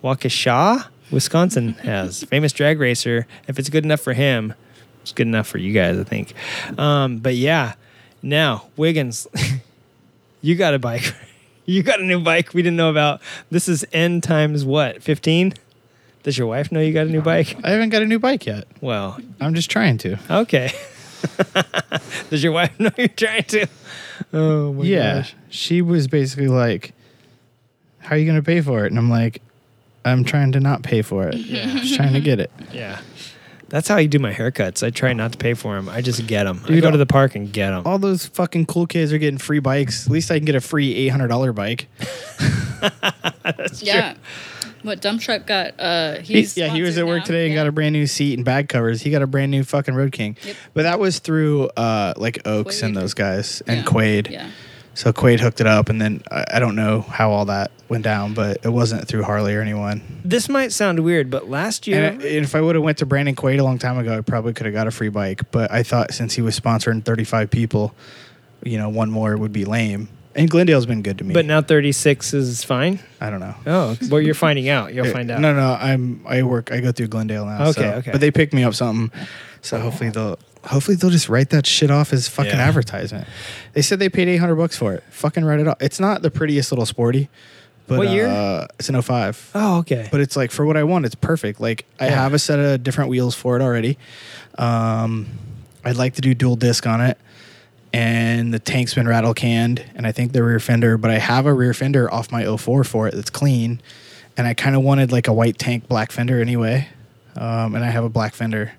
Waukesha, 0.04 0.88
Wisconsin 1.12 1.74
has. 1.84 2.24
Famous 2.24 2.54
drag 2.54 2.80
racer. 2.80 3.28
If 3.48 3.60
it's 3.60 3.70
good 3.70 3.84
enough 3.86 4.00
for 4.02 4.14
him, 4.14 4.54
it's 5.02 5.12
good 5.12 5.28
enough 5.28 5.48
for 5.48 5.58
you 5.58 5.74
guys, 5.74 5.98
I 5.98 6.04
think. 6.04 6.34
Um, 6.80 7.18
but 7.18 7.36
yeah, 7.36 7.74
now 8.22 8.68
Wiggins, 8.78 9.28
you 10.42 10.56
got 10.56 10.74
a 10.74 10.80
bike. 10.80 11.14
You 11.66 11.84
got 11.84 12.00
a 12.00 12.04
new 12.04 12.20
bike 12.20 12.56
we 12.56 12.64
didn't 12.64 12.78
know 12.78 12.90
about. 12.90 13.22
This 13.52 13.70
is 13.70 13.86
N 13.94 14.22
times 14.22 14.66
what? 14.66 15.04
15? 15.04 15.54
Does 16.24 16.36
your 16.36 16.48
wife 16.48 16.72
know 16.72 16.80
you 16.80 16.92
got 16.92 17.06
a 17.06 17.12
new 17.12 17.22
bike? 17.22 17.56
I 17.64 17.70
haven't 17.70 17.90
got 17.90 18.02
a 18.02 18.08
new 18.08 18.18
bike 18.18 18.48
yet. 18.48 18.66
Well, 18.82 19.20
I'm 19.40 19.54
just 19.54 19.70
trying 19.70 20.00
to. 20.00 20.18
okay. 20.32 20.72
Does 22.30 22.44
your 22.44 22.52
wife 22.54 22.80
know 22.80 22.90
you're 22.98 23.08
trying 23.08 23.44
to? 23.44 23.68
Oh 24.34 24.74
my 24.74 24.84
yeah, 24.84 25.16
gosh. 25.16 25.36
she 25.50 25.82
was 25.82 26.08
basically 26.08 26.48
like, 26.48 26.94
"How 28.00 28.16
are 28.16 28.18
you 28.18 28.26
going 28.26 28.38
to 28.40 28.46
pay 28.46 28.62
for 28.62 28.86
it?" 28.86 28.92
And 28.92 28.98
I'm 28.98 29.10
like, 29.10 29.42
"I'm 30.06 30.24
trying 30.24 30.52
to 30.54 30.60
not 30.60 30.84
pay 30.84 31.02
for 31.02 31.28
it. 31.28 31.36
Yeah. 31.36 31.66
just 31.78 31.96
trying 31.96 32.14
to 32.14 32.22
get 32.22 32.40
it." 32.40 32.52
Yeah. 32.72 33.00
That's 33.70 33.88
how 33.88 33.98
I 33.98 34.08
do 34.08 34.18
my 34.18 34.34
haircuts. 34.34 34.82
I 34.82 34.90
try 34.90 35.14
not 35.14 35.34
to 35.34 35.38
pay 35.38 35.54
for 35.54 35.76
them. 35.76 35.90
I 35.90 36.02
just 36.02 36.26
get 36.26 36.46
them. 36.46 36.60
I 36.68 36.80
go 36.80 36.90
to 36.90 36.98
the 36.98 37.06
park 37.06 37.36
and 37.36 37.54
get 37.54 37.70
them. 37.70 37.84
All 37.86 38.00
those 38.00 38.26
fucking 38.26 38.66
cool 38.66 38.88
kids 38.88 39.14
are 39.14 39.20
getting 39.20 39.38
free 39.38 39.60
bikes. 39.60 40.08
At 40.08 40.12
least 40.12 40.32
I 40.32 40.40
can 40.40 40.46
get 40.46 40.56
a 40.56 40.62
free 40.62 40.96
eight 40.96 41.10
hundred 41.10 41.28
dollar 41.28 41.54
bike. 41.54 41.88
Yeah. 43.82 44.16
What 44.84 45.02
dump 45.02 45.22
truck 45.22 45.46
got? 45.46 45.74
Uh, 45.80 46.16
He- 46.22 46.36
he's 46.36 46.56
yeah, 46.58 46.68
he 46.74 46.82
was 46.82 46.96
sponsored 46.96 47.00
at 47.00 47.08
work 47.08 47.20
now. 47.20 47.26
today 47.26 47.46
and 47.46 47.54
Yeah. 47.54 47.60
got 47.62 47.68
a 47.68 47.72
brand 47.72 47.94
new 47.94 48.08
seat 48.08 48.36
and 48.38 48.46
bag 48.46 48.70
covers. 48.70 49.02
He 49.02 49.10
got 49.12 49.22
a 49.22 49.28
brand 49.28 49.52
new 49.52 49.64
fucking 49.64 49.94
Road 49.94 50.12
King. 50.12 50.38
Yep. 50.46 50.56
But 50.74 50.84
that 50.84 51.00
was 51.00 51.20
through 51.20 51.68
uh, 51.76 52.14
like 52.18 52.40
Oaks 52.46 52.82
and 52.82 52.96
those 52.96 53.14
guys 53.14 53.62
and 53.68 53.78
Yeah. 53.80 53.84
Quaid. 53.84 54.30
Yeah. 54.32 54.48
So 54.96 55.14
Quaid 55.14 55.40
hooked 55.40 55.62
it 55.62 55.68
up, 55.68 55.88
and 55.88 56.02
then 56.02 56.22
I, 56.30 56.44
I 56.56 56.60
don't 56.60 56.76
know 56.76 57.02
how 57.02 57.32
all 57.32 57.46
that 57.46 57.72
went 57.88 58.04
down, 58.04 58.34
but 58.34 58.58
it 58.66 58.70
wasn't 58.70 59.08
through 59.08 59.24
Harley 59.24 59.56
or 59.56 59.62
anyone. 59.62 60.02
This 60.26 60.50
might 60.50 60.74
sound 60.74 61.00
weird, 61.02 61.30
but 61.30 61.50
last 61.50 61.88
year, 61.88 62.04
And, 62.04 62.22
I- 62.22 62.26
and 62.26 62.44
if 62.44 62.54
I 62.54 62.60
would 62.60 62.76
have 62.76 62.84
went 62.84 62.98
to 62.98 63.06
Brandon 63.06 63.34
Quaid 63.36 63.60
a 63.60 63.64
long 63.64 63.78
time 63.80 63.98
ago, 63.98 64.18
I 64.18 64.22
probably 64.22 64.52
could 64.54 64.66
have 64.66 64.74
got 64.76 64.88
a 64.88 64.92
free 64.92 65.08
bike. 65.10 65.44
But 65.52 65.72
I 65.72 65.84
thought 65.84 66.14
since 66.14 66.34
he 66.34 66.42
was 66.42 66.60
sponsoring 66.60 67.04
35 67.04 67.50
people, 67.50 67.96
you 68.64 68.78
know, 68.78 68.90
one 68.90 69.10
more 69.10 69.38
would 69.38 69.54
be 69.54 69.64
lame. 69.64 70.10
And 70.36 70.50
Glendale's 70.50 70.86
been 70.86 71.02
good 71.02 71.18
to 71.18 71.24
me. 71.24 71.34
but 71.34 71.46
now 71.46 71.62
36 71.62 72.34
is 72.34 72.64
fine. 72.64 73.00
I 73.20 73.30
don't 73.30 73.40
know. 73.40 73.56
Oh, 73.66 73.98
well, 74.10 74.22
you're 74.22 74.36
finding 74.36 74.70
out. 74.70 74.94
You'll 74.94 75.12
find 75.12 75.30
out. 75.32 75.42
No, 75.42 75.54
no, 75.54 75.74
I'm 75.74 76.22
I 76.28 76.44
work. 76.44 76.72
I 76.72 76.80
go 76.82 76.92
through 76.92 77.08
Glendale 77.08 77.46
now. 77.46 77.64
Okay, 77.70 77.82
so- 77.82 77.94
okay. 77.96 78.12
But 78.12 78.22
they 78.22 78.32
picked 78.32 78.54
me 78.54 78.64
up 78.64 78.76
something, 78.76 79.12
so 79.62 79.80
hopefully 79.80 80.12
they'll 80.12 80.38
hopefully 80.66 80.96
they'll 80.98 81.10
just 81.10 81.30
write 81.30 81.50
that 81.50 81.66
shit 81.66 81.90
off 81.90 82.14
as 82.14 82.28
fucking 82.28 82.52
Yeah. 82.52 82.68
advertisement. 82.68 83.28
They 83.74 83.82
said 83.82 83.98
they 84.00 84.10
paid 84.10 84.28
800 84.28 84.56
bucks 84.56 84.76
for 84.78 84.94
it. 84.94 85.04
Fucking 85.10 85.44
write 85.44 85.60
it 85.62 85.68
off. 85.68 85.78
It's 85.82 86.00
not 86.00 86.22
the 86.22 86.30
prettiest 86.30 86.72
little 86.72 86.86
sporty. 86.86 87.28
But, 87.88 87.98
What 87.98 88.10
year? 88.10 88.28
Uh, 88.28 88.68
it's 88.78 88.88
an 88.88 88.96
05. 89.02 89.50
Oh, 89.56 89.78
okay. 89.80 90.10
But 90.12 90.22
it's 90.22 90.36
like 90.36 90.52
for 90.52 90.64
what 90.64 90.78
I 90.78 90.84
want, 90.84 91.06
it's 91.08 91.16
perfect. 91.16 91.60
Like 91.60 91.86
I 92.00 92.06
Yeah. 92.06 92.16
have 92.22 92.34
a 92.36 92.40
set 92.40 92.60
of 92.60 92.84
different 92.84 93.10
wheels 93.10 93.34
for 93.36 93.56
it 93.56 93.64
already. 93.64 93.98
Um, 94.60 95.26
I'd 95.84 95.96
like 95.96 96.14
to 96.16 96.22
do 96.22 96.34
dual 96.36 96.56
disc 96.56 96.86
on 96.86 97.02
it, 97.02 97.18
and 97.94 98.54
the 98.54 98.60
tank's 98.60 98.94
been 98.94 99.08
rattle 99.08 99.34
canned, 99.34 99.84
and 99.96 100.06
I 100.06 100.12
think 100.12 100.32
the 100.32 100.44
rear 100.44 100.60
fender. 100.60 100.98
But 100.98 101.12
I 101.12 101.18
have 101.20 101.46
a 101.46 101.54
rear 101.54 101.74
fender 101.74 102.12
off 102.14 102.32
my 102.32 102.46
04 102.58 102.84
for 102.84 103.08
it 103.08 103.16
that's 103.16 103.30
clean, 103.30 103.82
and 104.38 104.48
I 104.48 104.54
kind 104.54 104.76
of 104.76 104.84
wanted 104.84 105.12
like 105.12 105.28
a 105.28 105.34
white 105.34 105.58
tank 105.58 105.88
black 105.88 106.12
fender 106.12 106.42
anyway, 106.42 106.88
um, 107.36 107.76
and 107.76 107.84
I 107.84 107.90
have 107.90 108.04
a 108.04 108.10
black 108.10 108.34
fender, 108.36 108.74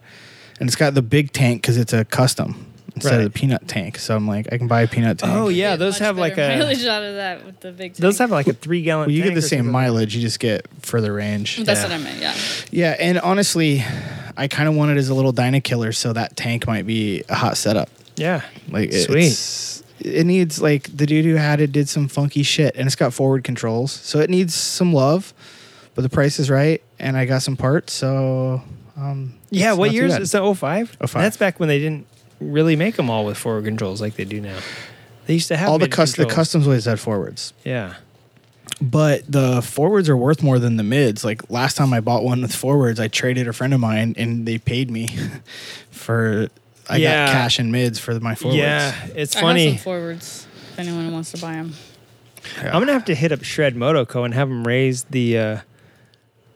and 0.59 0.69
it's 0.69 0.77
got 0.77 0.95
the 0.95 1.03
big 1.03 1.33
tank 1.33 1.63
because 1.63 1.77
it's 1.77 1.93
a 1.93 2.05
custom 2.05 2.67
instead 2.95 3.11
Right. 3.19 3.25
of 3.25 3.33
the 3.33 3.39
peanut 3.39 3.69
tank. 3.69 3.99
So 3.99 4.17
I'm 4.17 4.27
like, 4.27 4.53
I 4.53 4.59
can 4.59 4.67
buy 4.67 4.83
a 4.83 4.89
peanut 4.89 5.19
tank. 5.19 5.33
oh, 5.33 5.49
yeah. 5.49 5.77
Those 5.77 5.99
have 5.99 6.19
like 6.19 6.35
better 6.35 6.55
a. 6.55 6.59
mileage 6.59 6.85
out 6.87 7.05
of 7.05 7.15
that 7.15 7.47
with 7.47 7.61
the 7.61 7.71
big. 7.71 7.95
Those 7.95 8.19
have 8.19 8.31
like 8.33 8.49
a 8.49 8.53
three 8.53 8.83
gallon. 8.83 9.07
Well, 9.07 9.15
you 9.15 9.23
get 9.23 9.35
the 9.35 9.43
same 9.43 9.61
something. 9.61 9.73
mileage, 9.73 10.15
you 10.17 10.21
just 10.21 10.41
get 10.41 10.67
further 10.81 11.13
range. 11.13 11.59
That's 11.65 11.81
yeah. 11.81 11.89
what 11.89 11.93
I 11.93 11.99
meant. 11.99 12.21
Yeah. 12.21 12.35
Yeah, 12.73 12.97
and 12.99 13.19
honestly, 13.21 13.85
I 14.37 14.49
kind 14.49 14.69
of 14.69 14.75
want 14.75 14.91
it 14.91 14.97
as 14.97 15.09
a 15.09 15.15
little 15.15 15.31
Dyna 15.33 15.61
killer, 15.61 15.93
so 15.93 16.13
that 16.13 16.37
tank 16.37 16.67
might 16.67 16.85
be 16.87 17.23
a 17.29 17.35
hot 17.37 17.57
setup. 17.57 17.89
Yeah. 18.21 18.43
Like 18.71 18.91
it- 18.93 19.05
Sweet. 19.07 19.27
it's, 19.27 19.83
it 20.01 20.25
needs 20.27 20.61
like 20.63 20.95
the 20.97 21.07
dude 21.07 21.25
who 21.25 21.35
had 21.35 21.61
it 21.61 21.73
did 21.73 21.89
some 21.89 22.09
funky 22.09 22.43
shit, 22.43 22.75
and 22.77 22.87
it's 22.87 22.97
got 22.97 23.13
forward 23.15 23.45
controls, 23.45 23.93
so 23.93 24.19
it 24.21 24.31
needs 24.31 24.55
some 24.55 24.93
love. 24.93 25.33
But 25.95 26.03
the 26.03 26.09
price 26.09 26.39
is 26.39 26.49
right, 26.49 26.81
and 26.99 27.17
I 27.17 27.25
got 27.27 27.43
some 27.43 27.57
parts, 27.57 27.93
so 27.93 28.63
um, 28.97 29.35
Yeah. 29.51 29.73
What 29.75 29.93
years? 29.93 30.15
It's 30.15 30.33
the 30.33 30.55
05? 30.55 30.97
05. 31.01 31.13
That's 31.13 31.37
back 31.37 31.59
when 31.61 31.69
they 31.69 31.79
didn't 31.79 32.07
really 32.41 32.77
make 32.77 32.97
them 32.97 33.11
all 33.11 33.25
with 33.27 33.37
forward 33.37 33.65
controls 33.65 34.01
like 34.01 34.15
they 34.15 34.25
do 34.25 34.41
now. 34.41 34.59
They 35.27 35.35
used 35.35 35.49
to 35.49 35.57
have 35.57 35.69
all 35.69 35.79
the 35.79 35.89
cus- 35.89 36.15
the 36.15 36.27
customs 36.27 36.67
always 36.67 36.87
had 36.87 36.99
forwards, 37.01 37.53
Yeah. 37.65 37.95
but 38.81 39.31
the 39.31 39.61
forwards 39.61 40.09
are 40.09 40.17
worth 40.17 40.43
more 40.43 40.59
than 40.59 40.77
the 40.77 40.83
mids. 40.83 41.25
Like 41.25 41.51
last 41.51 41.77
time 41.77 41.93
I 41.93 42.01
bought 42.01 42.25
one 42.25 42.41
with 42.41 42.55
forwards, 42.55 42.99
I 42.99 43.09
traded 43.09 43.47
a 43.49 43.53
friend 43.53 43.75
of 43.75 43.81
mine, 43.81 44.15
and 44.17 44.47
they 44.47 44.57
paid 44.59 44.91
me 44.91 45.09
for. 45.91 46.49
I 46.91 46.97
Yeah. 46.97 47.27
got 47.27 47.33
cash 47.33 47.59
and 47.59 47.71
mids 47.73 47.99
for 47.99 48.19
my 48.21 48.35
forwards. 48.35 48.59
Yeah. 48.59 48.95
It's 49.15 49.35
funny. 49.35 49.39
I 49.39 49.43
funny. 49.43 49.65
have 49.71 49.75
some 49.79 49.85
forwards. 49.85 50.47
If 50.73 50.79
anyone 50.79 51.13
wants 51.13 51.33
to 51.33 51.39
buy 51.41 51.53
them. 51.55 51.75
Yeah. 52.57 52.75
I'm 52.75 52.81
gonna 52.81 52.93
have 52.93 53.05
to 53.07 53.15
hit 53.15 53.33
up 53.33 53.43
Shred 53.45 53.75
Motoco 53.77 54.25
and 54.25 54.33
have 54.35 54.49
them 54.49 54.67
raise 54.67 55.05
the 55.05 55.39
uh, 55.39 55.59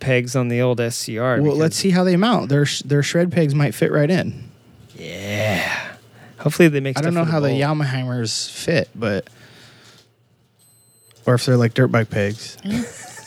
pegs 0.01 0.35
on 0.35 0.49
the 0.49 0.61
old 0.61 0.81
SCR. 0.81 1.41
Well, 1.43 1.57
let's 1.57 1.77
see 1.77 1.91
how 1.91 2.05
they 2.05 2.17
mount. 2.17 2.49
Their 2.49 2.65
sh- 2.67 2.83
their 2.83 3.03
shred 3.03 3.31
pegs 3.33 3.55
might 3.55 3.75
fit 3.75 3.93
right 3.93 4.11
in. 4.11 4.51
Yeah. 4.97 5.93
Hopefully 6.39 6.69
they 6.69 6.81
make. 6.81 6.99
I 6.99 7.03
don't 7.03 7.15
know 7.15 7.25
for 7.25 7.31
how 7.31 7.41
the 7.41 7.49
bowl. 7.49 7.59
Yamahaimers 7.59 8.51
fit, 8.51 8.89
but 8.95 9.29
or 11.27 11.35
if 11.35 11.45
they're 11.47 11.57
like 11.57 11.75
dirt 11.75 11.89
bike 11.89 12.11
pegs. 12.11 12.57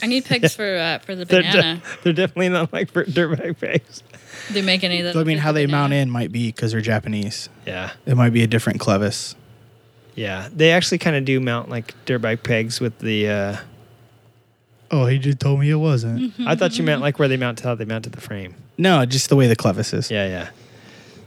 I 0.02 0.08
need 0.08 0.26
pegs 0.26 0.56
for 0.56 0.76
uh, 0.78 1.00
for 1.00 1.16
the 1.16 1.26
They're, 1.30 1.42
de- 1.42 1.52
banana. 1.52 1.82
they're 2.04 2.14
definitely 2.14 2.50
not 2.50 2.72
like 2.74 2.92
for 2.92 3.04
dirt 3.04 3.38
bike 3.38 3.60
pegs. 3.60 4.04
they 4.52 4.62
make 4.62 4.84
any 4.84 5.00
of 5.00 5.06
that. 5.06 5.14
So, 5.14 5.22
I 5.22 5.24
mean, 5.24 5.38
how 5.38 5.52
they 5.52 5.66
mount 5.68 5.94
in 5.94 6.10
might 6.10 6.32
be 6.32 6.48
because 6.52 6.72
they're 6.72 6.82
Japanese. 6.82 7.50
Yeah. 7.66 7.92
It 8.06 8.16
might 8.16 8.32
be 8.32 8.44
a 8.44 8.48
different 8.48 8.80
clevis. 8.80 9.36
Yeah. 10.16 10.50
They 10.56 10.72
actually 10.72 10.98
kind 10.98 11.16
of 11.16 11.26
do 11.26 11.40
mount 11.40 11.70
like 11.70 11.94
dirt 12.06 12.20
bike 12.20 12.44
pegs 12.44 12.80
with 12.80 13.00
the. 13.00 13.30
Uh, 13.30 13.58
Oh, 14.90 15.06
he 15.06 15.20
just 15.20 15.42
told 15.42 15.60
me 15.60 15.70
it 15.70 15.76
wasn't. 15.76 16.34
I 16.48 16.56
thought 16.56 16.78
you 16.78 16.84
meant 16.86 17.02
like 17.02 17.20
where 17.20 17.28
they 17.28 17.36
mount 17.36 17.58
to 17.58 17.66
how 17.66 17.76
they 17.76 17.84
mounted 17.84 18.14
the 18.14 18.22
frame. 18.22 18.56
No, 18.78 19.06
just 19.06 19.28
the 19.28 19.36
way 19.36 19.48
the 19.48 19.56
clevis 19.58 19.94
is. 19.94 20.10
Yeah, 20.10 20.26
yeah. 20.28 20.50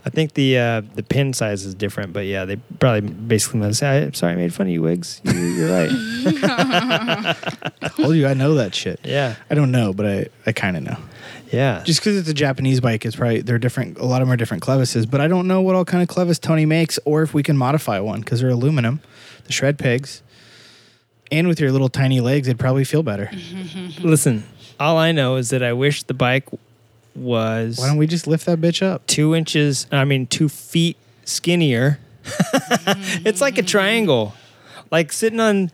I 0.03 0.09
think 0.09 0.33
the 0.33 0.57
uh, 0.57 0.81
the 0.95 1.03
pin 1.03 1.31
size 1.33 1.63
is 1.63 1.75
different, 1.75 2.11
but 2.13 2.25
yeah, 2.25 2.45
they 2.45 2.55
probably 2.79 3.01
basically 3.09 3.59
must 3.59 3.79
say, 3.79 4.03
"I'm 4.03 4.13
sorry, 4.13 4.33
I 4.33 4.35
made 4.35 4.53
fun 4.53 4.67
of 4.67 4.73
you, 4.73 4.81
Wigs. 4.81 5.21
You, 5.23 5.31
you're 5.33 5.69
right." 5.69 5.89
I 7.83 7.87
told 7.95 8.15
you 8.15 8.27
I 8.27 8.33
know 8.33 8.55
that 8.55 8.73
shit. 8.73 8.99
yeah, 9.03 9.35
I 9.49 9.55
don't 9.55 9.71
know, 9.71 9.93
but 9.93 10.05
I, 10.05 10.25
I 10.45 10.51
kind 10.53 10.75
of 10.77 10.83
know. 10.83 10.97
yeah. 11.51 11.83
Just 11.85 11.99
because 11.99 12.17
it's 12.17 12.29
a 12.29 12.33
Japanese 12.33 12.79
bike, 12.79 13.05
it's 13.05 13.15
probably 13.15 13.41
they're 13.41 13.59
different. 13.59 13.99
A 13.99 14.05
lot 14.05 14.21
of 14.21 14.27
them 14.27 14.33
are 14.33 14.37
different 14.37 14.63
clevises, 14.63 15.09
but 15.09 15.21
I 15.21 15.27
don't 15.27 15.47
know 15.47 15.61
what 15.61 15.75
all 15.75 15.85
kind 15.85 16.01
of 16.01 16.09
clevis 16.15 16.39
Tony 16.39 16.65
makes, 16.65 16.97
or 17.05 17.21
if 17.21 17.33
we 17.33 17.43
can 17.43 17.55
modify 17.57 17.99
one 17.99 18.21
because 18.21 18.41
they're 18.41 18.49
aluminum, 18.49 19.01
the 19.45 19.51
shred 19.51 19.77
pegs, 19.77 20.23
and 21.31 21.47
with 21.47 21.59
your 21.59 21.71
little 21.71 21.89
tiny 21.89 22.21
legs, 22.21 22.47
it'd 22.47 22.59
probably 22.59 22.85
feel 22.85 23.03
better. 23.03 23.29
Listen, 23.99 24.45
all 24.79 24.97
I 24.97 25.11
know 25.11 25.35
is 25.35 25.49
that 25.51 25.61
I 25.61 25.73
wish 25.73 26.01
the 26.03 26.13
bike 26.15 26.47
was 27.15 27.77
Why 27.77 27.87
don't 27.87 27.97
we 27.97 28.07
just 28.07 28.27
lift 28.27 28.45
that 28.45 28.59
bitch 28.61 28.81
up? 28.81 29.05
two 29.07 29.35
inches. 29.35 29.87
I 29.91 30.05
mean, 30.05 30.27
two 30.27 30.49
feet 30.49 30.97
skinnier. 31.25 31.99
it's 33.25 33.41
like 33.41 33.57
a 33.57 33.63
triangle, 33.63 34.33
like 34.91 35.11
sitting 35.11 35.39
on 35.39 35.71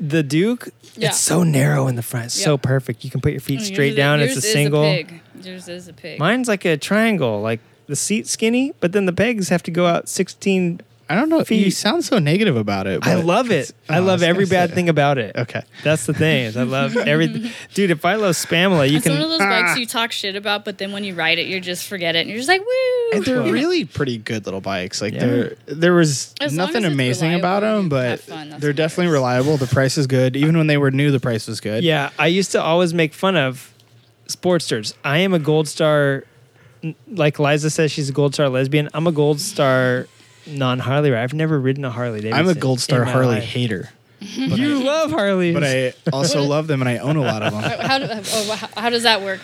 the 0.00 0.22
Duke. 0.22 0.68
Yeah. 0.96 1.08
It's 1.08 1.18
so 1.18 1.42
narrow 1.42 1.88
in 1.88 1.96
the 1.96 2.02
front. 2.02 2.26
It's 2.26 2.34
so 2.42 2.52
Yep. 2.52 2.62
perfect. 2.62 3.04
You 3.04 3.10
can 3.10 3.20
put 3.20 3.32
your 3.32 3.40
feet 3.40 3.60
oh, 3.60 3.64
straight 3.64 3.90
is- 3.90 3.96
down. 3.96 4.20
It's 4.20 4.34
yours 4.34 4.44
a 4.44 4.46
is 4.48 4.52
single. 4.52 4.82
pig. 4.82 5.20
Yours 5.42 5.68
is 5.68 5.88
a 5.88 5.92
pig. 5.92 6.18
Mine's 6.18 6.48
like 6.48 6.64
a 6.64 6.76
triangle, 6.76 7.40
like 7.40 7.60
the 7.86 7.96
seat 7.96 8.26
skinny, 8.26 8.72
but 8.80 8.92
then 8.92 9.04
the 9.06 9.12
pegs 9.12 9.48
have 9.50 9.62
to 9.64 9.70
go 9.70 9.86
out 9.86 10.08
16. 10.08 10.80
I 11.08 11.16
don't 11.16 11.28
know. 11.28 11.44
You 11.48 11.70
sound 11.70 12.04
so 12.04 12.18
negative 12.18 12.56
about 12.56 12.86
it. 12.86 13.06
I 13.06 13.16
love 13.16 13.50
it. 13.50 13.72
I 13.88 13.98
Oh, 13.98 14.02
love 14.02 14.20
was 14.20 14.22
every 14.22 14.46
bad 14.46 14.70
say- 14.70 14.74
thing 14.74 14.88
about 14.88 15.18
it. 15.18 15.36
Okay. 15.36 15.62
That's 15.82 16.06
the 16.06 16.14
thing. 16.14 16.44
Is 16.46 16.56
I 16.56 16.62
love 16.62 16.96
everything. 16.96 17.50
Dude, 17.74 17.90
if 17.90 18.04
I 18.04 18.14
love 18.14 18.34
Spamula, 18.36 18.88
you 18.88 18.96
it's 18.96 19.04
can. 19.06 19.12
one 19.12 19.22
of 19.22 19.28
those 19.28 19.38
bikes 19.38 19.72
ah. 19.72 19.76
you 19.76 19.86
talk 19.86 20.12
shit 20.12 20.34
about, 20.34 20.64
but 20.64 20.78
then 20.78 20.92
when 20.92 21.04
you 21.04 21.14
ride 21.14 21.38
it, 21.38 21.46
you 21.46 21.60
just 21.60 21.86
forget 21.86 22.16
it, 22.16 22.20
and 22.20 22.28
you're 22.30 22.38
just 22.38 22.48
like, 22.48 22.60
woo. 22.62 23.10
And 23.18 23.24
they're 23.24 23.42
really 23.42 23.84
pretty 23.84 24.16
good 24.18 24.46
little 24.46 24.60
bikes. 24.62 25.02
Like 25.02 25.12
Yeah. 25.12 25.26
there, 25.26 25.56
there 25.66 25.92
was 25.94 26.34
As 26.40 26.52
nothing 26.54 26.84
as 26.84 26.92
amazing 26.92 27.34
about 27.34 27.60
them, 27.60 27.88
but 27.90 28.20
fun, 28.20 28.54
they're 28.58 28.72
definitely 28.72 29.06
matters. 29.06 29.12
reliable. 29.14 29.56
The 29.58 29.66
price 29.66 29.98
is 29.98 30.06
good. 30.06 30.36
Even 30.36 30.56
when 30.56 30.68
they 30.68 30.78
were 30.78 30.90
new, 30.90 31.10
the 31.10 31.20
price 31.20 31.46
was 31.46 31.60
good. 31.60 31.84
Yeah, 31.84 32.10
I 32.18 32.28
used 32.28 32.52
to 32.52 32.62
always 32.62 32.94
make 32.94 33.12
fun 33.12 33.36
of 33.36 33.72
Sportsters. 34.28 34.94
I 35.04 35.18
am 35.18 35.34
a 35.34 35.38
Gold 35.38 35.68
Star, 35.68 36.24
like 37.08 37.38
Liza 37.38 37.68
says, 37.70 37.92
she's 37.92 38.08
a 38.08 38.12
Gold 38.12 38.32
Star 38.34 38.48
lesbian. 38.48 38.88
I'm 38.94 39.06
a 39.06 39.12
Gold 39.12 39.40
Star 39.40 40.06
non 40.46 40.78
Harley 40.78 41.10
rider. 41.10 41.22
I've 41.22 41.34
never 41.34 41.58
ridden 41.58 41.84
a 41.84 41.90
Harley 41.90 42.20
Davidson. 42.20 42.40
I'm 42.40 42.48
a 42.48 42.54
Gold 42.58 42.80
Star 42.80 43.00
in 43.00 43.06
my 43.06 43.12
Harley 43.12 43.34
life. 43.36 43.44
hater, 43.44 43.90
You 44.20 44.82
love 44.84 45.10
Harleys, 45.10 45.54
but 45.54 45.64
I 45.64 45.94
also 46.12 46.42
love 46.42 46.66
them 46.66 46.80
and 46.82 46.88
I 46.88 46.98
own 46.98 47.16
a 47.16 47.22
lot 47.22 47.42
of 47.42 47.52
them. 47.52 47.62
How, 47.80 47.98
do- 47.98 48.06
oh, 48.10 48.56
how, 48.56 48.82
how 48.82 48.90
does 48.90 49.02
that 49.04 49.22
work? 49.22 49.40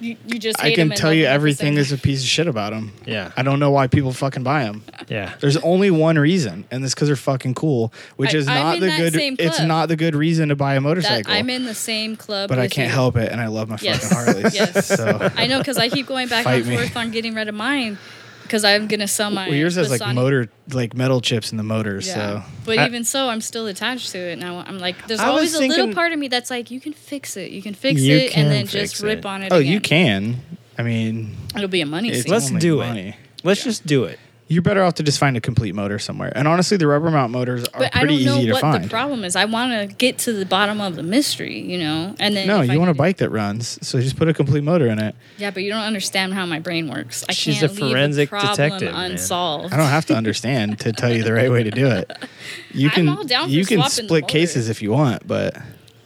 You, 0.00 0.16
you 0.26 0.38
just 0.40 0.58
I 0.60 0.64
hate 0.64 0.74
can 0.74 0.82
'em 0.88 0.90
and 0.90 1.00
tell 1.00 1.10
love 1.10 1.16
you 1.16 1.22
'em 1.24 1.28
at 1.28 1.30
the 1.30 1.34
everything 1.34 1.72
same 1.74 1.78
is 1.78 1.92
a 1.92 1.96
piece 1.96 2.20
of 2.22 2.28
shit 2.28 2.48
about 2.48 2.72
them. 2.72 2.92
Yeah. 3.06 3.30
I 3.36 3.42
don't 3.42 3.60
know 3.60 3.70
why 3.70 3.86
people 3.86 4.12
fucking 4.12 4.42
buy 4.42 4.64
them. 4.64 4.82
yeah. 5.08 5.34
There's 5.40 5.56
only 5.58 5.90
one 5.92 6.18
reason, 6.18 6.64
and 6.70 6.84
it's 6.84 6.94
because 6.94 7.08
they're 7.08 7.16
fucking 7.16 7.54
cool, 7.54 7.92
which 8.16 8.34
I- 8.34 8.38
is 8.38 8.48
I'm 8.48 8.54
not 8.54 8.74
in 8.74 8.80
the 8.80 8.86
that 8.88 8.98
good. 8.98 9.12
same 9.14 9.36
It's 9.38 9.56
club. 9.56 9.68
not 9.68 9.88
the 9.88 9.96
good 9.96 10.16
reason 10.16 10.48
to 10.50 10.56
buy 10.56 10.72
a 10.74 10.76
That, 10.76 10.80
motorcycle. 10.82 11.32
I'm 11.32 11.48
in 11.48 11.64
the 11.64 11.74
same 11.74 12.16
club, 12.16 12.48
but 12.48 12.58
I 12.58 12.62
with 12.62 12.72
can't 12.72 12.88
you. 12.88 12.92
help 12.94 13.16
it, 13.16 13.30
and 13.30 13.40
I 13.40 13.46
love 13.46 13.68
my 13.68 13.78
Yes. 13.80 14.08
fucking 14.12 14.34
Harleys. 14.34 14.54
Yes. 14.54 14.86
So 14.88 15.30
I 15.36 15.46
know 15.46 15.58
because 15.58 15.78
I 15.78 15.88
keep 15.88 16.06
going 16.06 16.26
back 16.28 16.44
Fight 16.44 16.62
and 16.62 16.66
me. 16.70 16.76
forth 16.76 16.96
on 16.96 17.10
getting 17.12 17.34
rid 17.34 17.48
of 17.48 17.54
mine. 17.54 17.96
Because 18.44 18.64
I'm 18.64 18.86
gonna 18.86 19.08
sell 19.08 19.30
my. 19.30 19.48
Well, 19.48 19.56
yours 19.56 19.74
has 19.74 19.90
like 19.90 20.00
Bassani- 20.00 20.14
motor, 20.14 20.48
like 20.72 20.94
metal 20.94 21.20
chips 21.20 21.50
in 21.50 21.58
the 21.58 21.64
motor. 21.64 21.96
Yeah. 21.96 22.00
So, 22.14 22.42
But 22.64 22.78
I- 22.78 22.86
even 22.86 23.02
so, 23.04 23.28
I'm 23.28 23.40
still 23.40 23.66
attached 23.66 24.12
to 24.12 24.18
it. 24.18 24.38
Now 24.38 24.64
I'm 24.66 24.78
like, 24.78 25.06
there's 25.08 25.18
I 25.20 25.26
was 25.30 25.52
always 25.52 25.54
a 25.54 25.66
little 25.66 25.92
part 25.92 26.12
of 26.12 26.18
me 26.18 26.28
that's 26.28 26.50
like, 26.50 26.70
you 26.70 26.80
can 26.80 26.92
fix 26.92 27.36
it. 27.36 27.50
You 27.50 27.60
can 27.62 27.74
fix 27.74 28.00
You 28.00 28.16
it, 28.16 28.30
can 28.32 28.44
and 28.46 28.52
then 28.54 28.66
fix 28.66 28.92
just 28.92 29.02
it. 29.02 29.06
rip 29.06 29.26
on 29.26 29.42
it. 29.42 29.52
oh, 29.52 29.56
again. 29.58 29.72
you 29.72 29.80
can. 29.80 30.36
I 30.78 30.82
mean, 30.82 31.36
It'll 31.56 31.68
be 31.68 31.80
a 31.80 31.86
money 31.86 32.12
scene. 32.14 32.30
Let's 32.30 32.48
only 32.48 32.60
do 32.60 32.80
it. 32.80 32.86
money. 32.86 33.16
Let's 33.42 33.62
just 33.64 33.86
do 33.86 34.04
it. 34.04 34.18
You're 34.46 34.60
better 34.62 34.82
off 34.82 34.94
to 34.96 35.02
just 35.02 35.18
find 35.18 35.38
a 35.38 35.40
complete 35.40 35.74
motor 35.74 35.98
somewhere. 35.98 36.30
And 36.36 36.46
honestly, 36.46 36.76
the 36.76 36.86
rubber 36.86 37.10
mount 37.10 37.32
motors 37.32 37.64
are 37.68 37.80
but 37.80 37.96
I 37.96 38.00
pretty 38.00 38.24
don't 38.24 38.34
know 38.34 38.38
easy 38.40 38.46
to 38.48 38.52
what 38.52 38.60
find. 38.60 38.84
the 38.84 38.88
problem 38.88 39.24
is. 39.24 39.36
I 39.36 39.46
want 39.46 39.72
to 39.90 39.96
get 39.96 40.18
to 40.18 40.34
the 40.34 40.44
bottom 40.44 40.82
of 40.82 40.96
the 40.96 41.02
mystery, 41.02 41.58
you 41.58 41.78
know. 41.78 42.14
And 42.18 42.36
then 42.36 42.46
no, 42.46 42.60
if 42.60 42.68
I 42.68 42.74
you 42.74 42.78
want 42.78 42.90
a 42.90 42.94
bike 42.94 43.16
that 43.18 43.30
runs, 43.30 43.78
so 43.86 43.98
just 44.00 44.16
put 44.16 44.28
a 44.28 44.34
complete 44.34 44.62
motor 44.62 44.86
in 44.88 44.98
it. 44.98 45.14
Yeah, 45.38 45.50
but 45.50 45.62
you 45.62 45.70
don't 45.70 45.82
understand 45.82 46.34
how 46.34 46.44
my 46.44 46.58
brain 46.58 46.88
works. 46.90 47.24
I 47.26 47.32
She's 47.32 47.60
can't 47.60 47.72
a 47.72 47.74
leave 47.74 47.92
forensic 47.92 48.28
problem 48.28 48.50
detective, 48.50 48.92
man. 48.92 49.12
unsolved. 49.12 49.72
I 49.72 49.78
don't 49.78 49.86
have 49.88 50.04
to 50.06 50.14
understand 50.14 50.78
to 50.80 50.92
tell 50.92 51.10
you 51.12 51.22
the 51.22 51.32
right 51.32 51.50
way 51.50 51.62
to 51.62 51.70
do 51.70 51.86
it. 51.86 52.10
You 52.72 52.88
I'm 52.88 52.94
can 52.94 53.08
all 53.08 53.22
down 53.24 53.44
for 53.44 53.50
you 53.54 53.64
can 53.64 53.78
swapping 53.78 54.04
the 54.04 54.08
split 54.08 54.26
cases 54.28 54.68
if 54.68 54.82
you 54.82 54.90
want, 54.90 55.26
but 55.28 55.56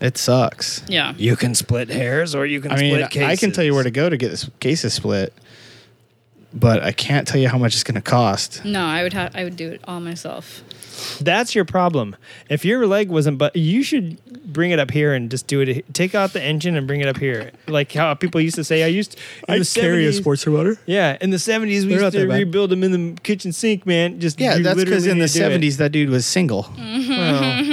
it 0.00 0.18
sucks. 0.18 0.82
Yeah. 0.86 1.14
You 1.16 1.34
can 1.34 1.54
split 1.54 1.88
hairs, 1.88 2.34
or 2.34 2.44
you 2.44 2.60
can 2.60 2.72
I 2.72 2.76
mean, 2.76 2.94
split 2.94 3.10
cases. 3.10 3.28
I 3.28 3.36
can 3.36 3.52
tell 3.52 3.64
you 3.64 3.74
where 3.74 3.84
to 3.84 3.90
go 3.90 4.10
to 4.10 4.16
get 4.18 4.28
this 4.28 4.50
cases 4.60 4.92
split, 4.92 5.32
but 6.52 6.82
I 6.82 6.92
can't 6.92 7.26
tell 7.26 7.40
you 7.40 7.48
how 7.48 7.58
much 7.58 7.74
it's 7.74 7.84
going 7.84 7.94
to 7.96 8.00
cost. 8.00 8.64
No, 8.64 8.84
I 8.84 9.02
would 9.02 9.12
have. 9.12 9.34
I 9.34 9.44
would 9.44 9.56
do 9.56 9.70
it 9.70 9.80
all 9.84 10.00
myself. 10.00 10.62
That's 11.20 11.54
your 11.54 11.64
problem. 11.64 12.16
If 12.48 12.64
your 12.64 12.84
leg 12.86 13.08
wasn't, 13.08 13.38
but 13.38 13.54
you 13.54 13.84
should 13.84 14.18
bring 14.52 14.72
it 14.72 14.80
up 14.80 14.90
here 14.90 15.14
and 15.14 15.30
just 15.30 15.46
do 15.46 15.60
it. 15.60 15.94
Take 15.94 16.14
out 16.14 16.32
the 16.32 16.42
engine 16.42 16.76
and 16.76 16.86
bring 16.88 17.00
it 17.00 17.06
up 17.06 17.18
here, 17.18 17.52
like 17.68 17.92
how 17.92 18.14
people 18.14 18.40
used 18.40 18.56
to 18.56 18.64
say. 18.64 18.82
I 18.82 18.88
used 18.88 19.16
in 19.46 19.58
the 19.58 19.64
70s, 19.64 20.46
motor. 20.50 20.76
Yeah, 20.86 21.16
in 21.20 21.30
the 21.30 21.38
seventies 21.38 21.86
we 21.86 21.94
They're 21.94 22.02
used 22.02 22.12
to 22.14 22.26
that 22.26 22.34
rebuild 22.34 22.70
them 22.70 22.82
in 22.82 23.14
the 23.14 23.20
kitchen 23.20 23.52
sink, 23.52 23.86
man. 23.86 24.18
Just 24.18 24.40
Yeah, 24.40 24.58
that's 24.58 24.82
because 24.82 25.06
in 25.06 25.18
the 25.18 25.24
need 25.24 25.28
to 25.28 25.34
do 25.34 25.38
it. 25.40 25.42
seventies 25.44 25.76
that 25.76 25.92
dude 25.92 26.10
was 26.10 26.26
single. 26.26 26.64
Mm-hmm. 26.64 27.10
Well, 27.10 27.62
he 27.64 27.67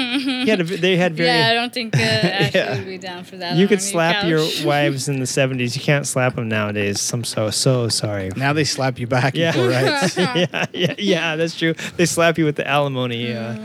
had 0.51 0.61
a, 0.61 0.63
they 0.63 0.97
had 0.97 1.15
very. 1.15 1.29
yeah, 1.29 1.49
I 1.49 1.53
don't 1.53 1.73
think 1.73 1.95
uh, 1.95 1.99
Ashley 2.01 2.59
Yeah. 2.59 2.75
would 2.75 2.85
be 2.85 2.97
down 2.97 3.23
for 3.23 3.37
that. 3.37 3.57
you 3.57 3.67
could 3.67 3.79
our 3.79 3.83
new 3.85 3.91
slap 3.91 4.25
your 4.25 4.47
wives 4.65 5.07
in 5.07 5.19
the 5.19 5.27
seventies. 5.27 5.75
You 5.75 5.81
can't 5.81 6.05
slap 6.07 6.35
them 6.35 6.47
nowadays. 6.47 7.11
I'm 7.13 7.23
so 7.23 7.49
so 7.49 7.89
sorry. 7.89 8.31
Now 8.35 8.53
they 8.53 8.63
slap 8.63 8.99
you 8.99 9.07
back 9.07 9.35
Yeah. 9.35 9.55
in 9.55 9.69
rights. 9.69 10.17
yeah, 10.17 10.65
yeah, 10.73 10.95
yeah, 10.97 11.35
that's 11.35 11.57
true. 11.57 11.73
They 11.97 12.05
slap 12.05 12.37
you 12.37 12.45
with 12.45 12.55
the 12.55 12.67
alimony 12.67 13.33
uh, 13.33 13.57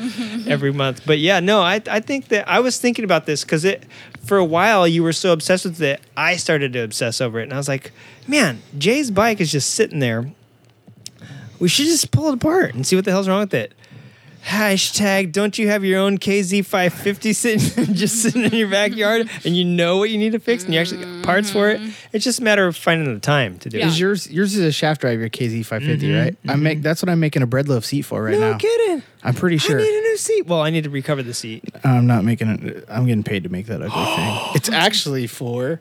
every 0.47 0.73
month. 0.73 1.02
But 1.07 1.19
yeah, 1.19 1.40
no, 1.40 1.61
I 1.62 1.81
I 1.90 2.01
think 2.01 2.28
that 2.28 2.48
I 2.48 2.61
was 2.61 2.78
thinking 2.78 3.05
about 3.05 3.27
this 3.27 3.43
because 3.44 3.65
it 3.65 3.85
for 4.24 4.36
a 4.39 4.44
while 4.44 4.86
you 4.86 5.02
were 5.02 5.12
so 5.12 5.32
obsessed 5.32 5.65
with 5.65 5.81
it. 5.82 6.01
I 6.16 6.36
started 6.36 6.73
to 6.74 6.81
obsess 6.81 7.20
over 7.20 7.40
it, 7.40 7.44
and 7.44 7.52
I 7.52 7.57
was 7.57 7.69
like, 7.69 7.93
man, 8.27 8.62
Jay's 8.78 9.11
bike 9.11 9.40
is 9.40 9.51
just 9.51 9.70
sitting 9.74 9.98
there. 10.01 10.31
We 11.59 11.69
should 11.69 11.86
just 11.86 12.11
pull 12.11 12.28
it 12.28 12.35
apart 12.35 12.74
and 12.74 12.86
see 12.86 12.97
what 12.97 13.05
the 13.05 13.11
hell's 13.11 13.28
wrong 13.28 13.40
with 13.40 13.52
it. 13.55 13.74
Hashtag 14.44 15.32
don't 15.32 15.58
you 15.58 15.68
have 15.68 15.84
your 15.84 16.00
own 16.00 16.16
KZ550 16.18 17.34
sitting 17.34 17.94
just 17.94 18.22
sitting 18.22 18.42
in 18.44 18.52
your 18.54 18.68
backyard 18.68 19.28
and 19.44 19.56
you 19.56 19.64
know 19.64 19.98
what 19.98 20.08
you 20.10 20.16
need 20.18 20.32
to 20.32 20.38
fix 20.40 20.64
and 20.64 20.72
you 20.72 20.80
actually 20.80 21.04
got 21.04 21.24
parts 21.24 21.50
for 21.50 21.68
it? 21.70 21.80
It's 22.12 22.24
just 22.24 22.40
a 22.40 22.42
matter 22.42 22.66
of 22.66 22.74
finding 22.76 23.12
the 23.12 23.20
time 23.20 23.58
to 23.58 23.68
do 23.68 23.78
Yeah. 23.78 23.84
it. 23.84 23.88
Is 23.88 24.00
yours 24.00 24.30
yours 24.30 24.54
is 24.56 24.64
a 24.64 24.72
shaft 24.72 25.02
drive, 25.02 25.20
your 25.20 25.28
KZ 25.28 25.64
five 25.66 25.86
right? 25.86 26.36
I 26.48 26.56
make 26.56 26.80
that's 26.82 27.02
what 27.02 27.10
I'm 27.10 27.20
making 27.20 27.42
a 27.42 27.46
bread 27.46 27.68
loaf 27.68 27.84
seat 27.84 28.02
for 28.02 28.22
right 28.24 28.32
Mm-hmm, 28.32 28.40
no 28.40 28.52
now. 28.52 28.58
kidding. 28.58 29.02
I'm 29.22 29.34
pretty 29.34 29.58
sure. 29.58 29.78
I 29.78 29.82
need 29.82 29.98
a 29.98 30.00
new 30.00 30.16
seat. 30.16 30.46
Well, 30.46 30.62
I 30.62 30.70
need 30.70 30.84
to 30.84 30.90
recover 30.90 31.22
the 31.22 31.34
seat. 31.34 31.64
I'm 31.84 32.06
not 32.06 32.24
making 32.24 32.48
it. 32.48 32.84
I'm 32.88 33.04
getting 33.06 33.22
paid 33.22 33.42
to 33.42 33.50
make 33.50 33.66
that 33.66 33.82
ugly 33.82 33.90
thing. 34.16 34.38
It's 34.54 34.70
actually 34.70 35.26
for 35.26 35.80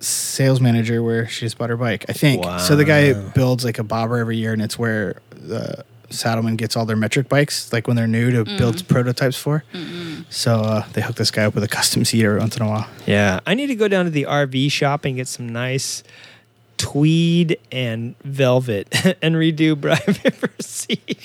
sales 0.00 0.60
manager 0.60 1.02
where 1.02 1.28
she 1.28 1.44
just 1.46 1.58
bought 1.58 1.68
her 1.70 1.76
bike. 1.76 2.06
I 2.08 2.14
think. 2.14 2.44
So 2.60 2.74
the 2.74 2.84
guy 2.86 3.12
builds 3.12 3.64
like 3.64 3.78
a 3.78 3.84
bobber 3.84 4.16
every 4.16 4.38
year, 4.38 4.52
and 4.54 4.62
it's 4.62 4.78
where 4.78 5.20
the 5.30 5.84
Saddleman 6.12 6.56
gets 6.56 6.76
all 6.76 6.84
their 6.86 6.96
metric 6.96 7.28
bikes, 7.28 7.72
like 7.72 7.86
when 7.86 7.96
they're 7.96 8.06
new 8.06 8.30
to 8.30 8.44
build 8.44 8.86
prototypes 8.88 9.36
for. 9.36 9.64
So 10.30 10.60
uh, 10.60 10.86
they 10.92 11.00
hook 11.02 11.16
this 11.16 11.30
guy 11.30 11.44
up 11.44 11.54
with 11.54 11.64
a 11.64 11.68
custom 11.68 12.04
seat 12.04 12.24
every 12.24 12.38
once 12.38 12.56
in 12.56 12.62
a 12.62 12.68
while. 12.68 12.88
Yeah, 13.06 13.40
I 13.46 13.54
need 13.54 13.66
to 13.66 13.74
go 13.74 13.88
down 13.88 14.04
to 14.06 14.10
the 14.10 14.24
RV 14.24 14.70
shop 14.72 15.04
and 15.04 15.16
get 15.16 15.28
some 15.28 15.48
nice 15.48 16.02
tweed 16.78 17.58
and 17.70 18.16
velvet 18.24 18.88
and 19.22 19.34
redo 19.36 19.76
Brian 19.80 20.00
Pepper's 20.14 20.66
seat. 20.66 21.20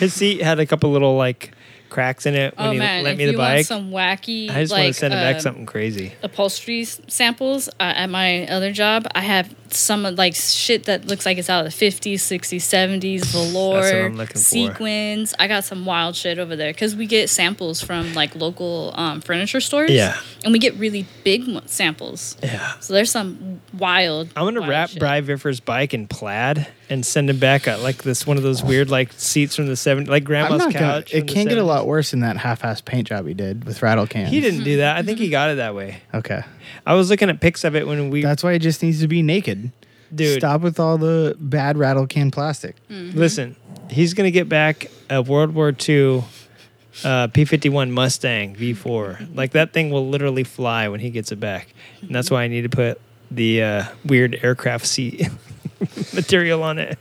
His 0.00 0.14
seat 0.14 0.42
had 0.42 0.58
a 0.58 0.66
couple 0.66 0.90
little 0.90 1.16
like 1.16 1.52
cracks 1.90 2.24
in 2.24 2.34
it 2.34 2.56
when 2.56 2.68
Oh 2.68 2.72
he 2.72 2.78
man, 2.78 3.04
lent 3.04 3.14
if 3.14 3.18
me 3.18 3.26
the 3.26 3.32
you 3.32 3.38
want 3.38 3.50
bike. 3.58 3.66
some 3.66 3.90
wacky, 3.90 4.50
I 4.50 4.62
just 4.62 4.72
like, 4.72 4.82
want 4.84 4.94
to 4.94 5.00
send 5.00 5.14
him 5.14 5.20
back 5.20 5.34
um, 5.36 5.40
something 5.42 5.66
crazy. 5.66 6.14
upholstery 6.22 6.84
samples 6.84 7.68
uh, 7.68 7.72
at 7.82 8.06
my 8.08 8.46
other 8.48 8.72
job. 8.72 9.06
I 9.14 9.20
have 9.20 9.54
some 9.74 10.06
of, 10.06 10.16
like 10.16 10.34
shit 10.34 10.84
that 10.84 11.06
looks 11.06 11.26
like 11.26 11.38
it's 11.38 11.50
out 11.50 11.66
of 11.66 11.76
the 11.76 11.86
50s, 11.86 12.14
60s, 12.14 12.60
70s, 12.60 13.24
velour, 13.26 14.06
I'm 14.06 14.16
looking 14.16 14.34
for. 14.34 14.38
sequins. 14.38 15.34
I 15.38 15.48
got 15.48 15.64
some 15.64 15.84
wild 15.84 16.16
shit 16.16 16.38
over 16.38 16.56
there 16.56 16.72
because 16.72 16.94
we 16.96 17.06
get 17.06 17.30
samples 17.30 17.82
from 17.82 18.14
like 18.14 18.34
local 18.34 18.92
um, 18.94 19.20
furniture 19.20 19.60
stores. 19.60 19.90
Yeah. 19.90 20.18
And 20.44 20.52
we 20.52 20.58
get 20.58 20.74
really 20.74 21.06
big 21.24 21.44
samples. 21.68 22.36
Yeah. 22.42 22.78
So 22.80 22.92
there's 22.94 23.10
some 23.10 23.60
wild. 23.76 24.30
I'm 24.36 24.44
gonna 24.44 24.66
wrap 24.66 24.90
shit. 24.90 25.00
Bri 25.00 25.20
Viffer's 25.20 25.60
bike 25.60 25.94
in 25.94 26.08
plaid 26.08 26.66
and 26.92 27.06
send 27.06 27.30
him 27.30 27.38
back 27.38 27.66
a, 27.66 27.76
like 27.78 28.02
this 28.02 28.26
one 28.26 28.36
of 28.36 28.42
those 28.42 28.62
weird 28.62 28.90
like 28.90 29.12
seats 29.14 29.56
from 29.56 29.66
the 29.66 29.72
70s, 29.72 30.08
like 30.08 30.24
grandma's 30.24 30.58
not 30.58 30.72
gonna, 30.72 30.86
couch. 30.86 31.14
it 31.14 31.20
from 31.20 31.26
the 31.26 31.32
can 31.32 31.46
get 31.46 31.58
a 31.58 31.64
lot 31.64 31.86
worse 31.86 32.10
than 32.10 32.20
that 32.20 32.36
half-ass 32.36 32.82
paint 32.82 33.08
job 33.08 33.26
he 33.26 33.34
did 33.34 33.64
with 33.64 33.82
rattle 33.82 34.06
cans. 34.06 34.30
He 34.30 34.40
didn't 34.40 34.64
do 34.64 34.78
that. 34.78 34.96
I 34.96 35.02
think 35.02 35.18
he 35.18 35.30
got 35.30 35.50
it 35.50 35.56
that 35.56 35.74
way. 35.74 36.02
Okay, 36.12 36.42
I 36.86 36.94
was 36.94 37.10
looking 37.10 37.28
at 37.30 37.40
pics 37.40 37.64
of 37.64 37.74
it 37.76 37.86
when 37.86 38.10
we 38.10 38.22
that's 38.22 38.42
why 38.42 38.52
it 38.52 38.60
just 38.60 38.82
needs 38.82 39.00
to 39.00 39.08
be 39.08 39.22
naked. 39.22 39.72
dude. 40.14 40.38
Stop 40.38 40.60
with 40.62 40.78
all 40.80 40.98
the 40.98 41.36
bad 41.38 41.76
rattle 41.78 42.06
can 42.06 42.30
plastic. 42.30 42.76
Listen, 42.88 43.56
he's 43.90 44.14
gonna 44.14 44.30
get 44.30 44.48
back 44.48 44.90
a 45.10 45.22
World 45.22 45.54
War 45.54 45.68
II 45.68 46.24
uh, 47.04 47.28
P51 47.28 47.90
Mustang 47.90 48.54
V4. 48.54 49.34
Like 49.34 49.52
that 49.52 49.72
thing 49.72 49.90
will 49.90 50.08
literally 50.08 50.44
fly 50.44 50.88
when 50.88 51.00
he 51.00 51.10
gets 51.10 51.32
it 51.32 51.40
back, 51.40 51.72
and 52.02 52.14
that's 52.14 52.30
why 52.30 52.42
I 52.42 52.48
need 52.48 52.62
to 52.62 52.68
put 52.68 53.00
the 53.30 53.62
uh, 53.62 53.84
weird 54.04 54.38
aircraft 54.42 54.86
seat 54.86 55.28
material 56.14 56.62
on 56.62 56.78
it. 56.78 56.98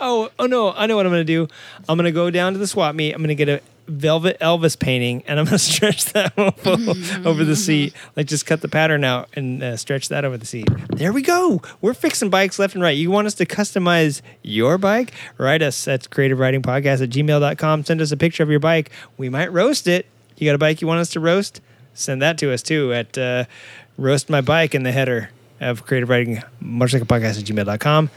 Oh, 0.00 0.30
oh 0.38 0.46
no! 0.46 0.72
I 0.72 0.86
know 0.86 0.96
what 0.96 1.06
I'm 1.06 1.12
gonna 1.12 1.24
do. 1.24 1.48
I'm 1.88 1.96
gonna 1.96 2.12
go 2.12 2.30
down 2.30 2.52
to 2.52 2.58
the 2.58 2.66
swap 2.66 2.94
meet. 2.94 3.14
I'm 3.14 3.22
gonna 3.22 3.34
get 3.34 3.48
a 3.48 3.60
velvet 3.86 4.38
Elvis 4.40 4.78
painting, 4.78 5.22
and 5.26 5.38
I'm 5.38 5.44
gonna 5.46 5.58
stretch 5.58 6.06
that 6.12 6.32
over, 7.26 7.44
the 7.44 7.56
seat. 7.56 7.94
Like 8.16 8.26
just 8.26 8.46
cut 8.46 8.60
the 8.60 8.68
pattern 8.68 9.04
out 9.04 9.28
and 9.34 9.62
uh, 9.62 9.76
stretch 9.76 10.08
that 10.08 10.24
over 10.24 10.36
the 10.36 10.46
seat. 10.46 10.68
There 10.88 11.12
we 11.12 11.22
go. 11.22 11.60
We're 11.80 11.94
fixing 11.94 12.30
bikes 12.30 12.58
left 12.58 12.74
and 12.74 12.82
right. 12.82 12.96
You 12.96 13.10
want 13.10 13.26
us 13.26 13.34
to 13.34 13.46
customize 13.46 14.22
your 14.42 14.78
bike? 14.78 15.12
Write 15.38 15.62
us 15.62 15.86
at 15.88 16.10
creative 16.10 16.38
riding 16.38 16.62
podcast 16.62 17.02
at 17.02 17.10
gmail.com. 17.10 17.84
Send 17.84 18.00
us 18.00 18.12
a 18.12 18.16
picture 18.16 18.42
of 18.42 18.50
your 18.50 18.60
bike. 18.60 18.90
We 19.16 19.28
might 19.28 19.52
roast 19.52 19.86
it. 19.86 20.06
You 20.36 20.48
got 20.48 20.54
a 20.54 20.58
bike 20.58 20.80
you 20.80 20.88
want 20.88 21.00
us 21.00 21.10
to 21.10 21.20
roast? 21.20 21.60
Send 21.94 22.22
that 22.22 22.38
to 22.38 22.52
us 22.52 22.62
too 22.62 22.92
at 22.92 23.16
uh, 23.16 23.44
roast 23.96 24.28
my 24.28 24.40
bike 24.40 24.74
in 24.74 24.82
the 24.82 24.92
header 24.92 25.30
of 25.60 25.86
creative 25.86 26.08
riding 26.08 26.42
motorcycle 26.60 27.06
podcast 27.06 27.38
at 27.38 27.44
gmail.com. 27.44 28.10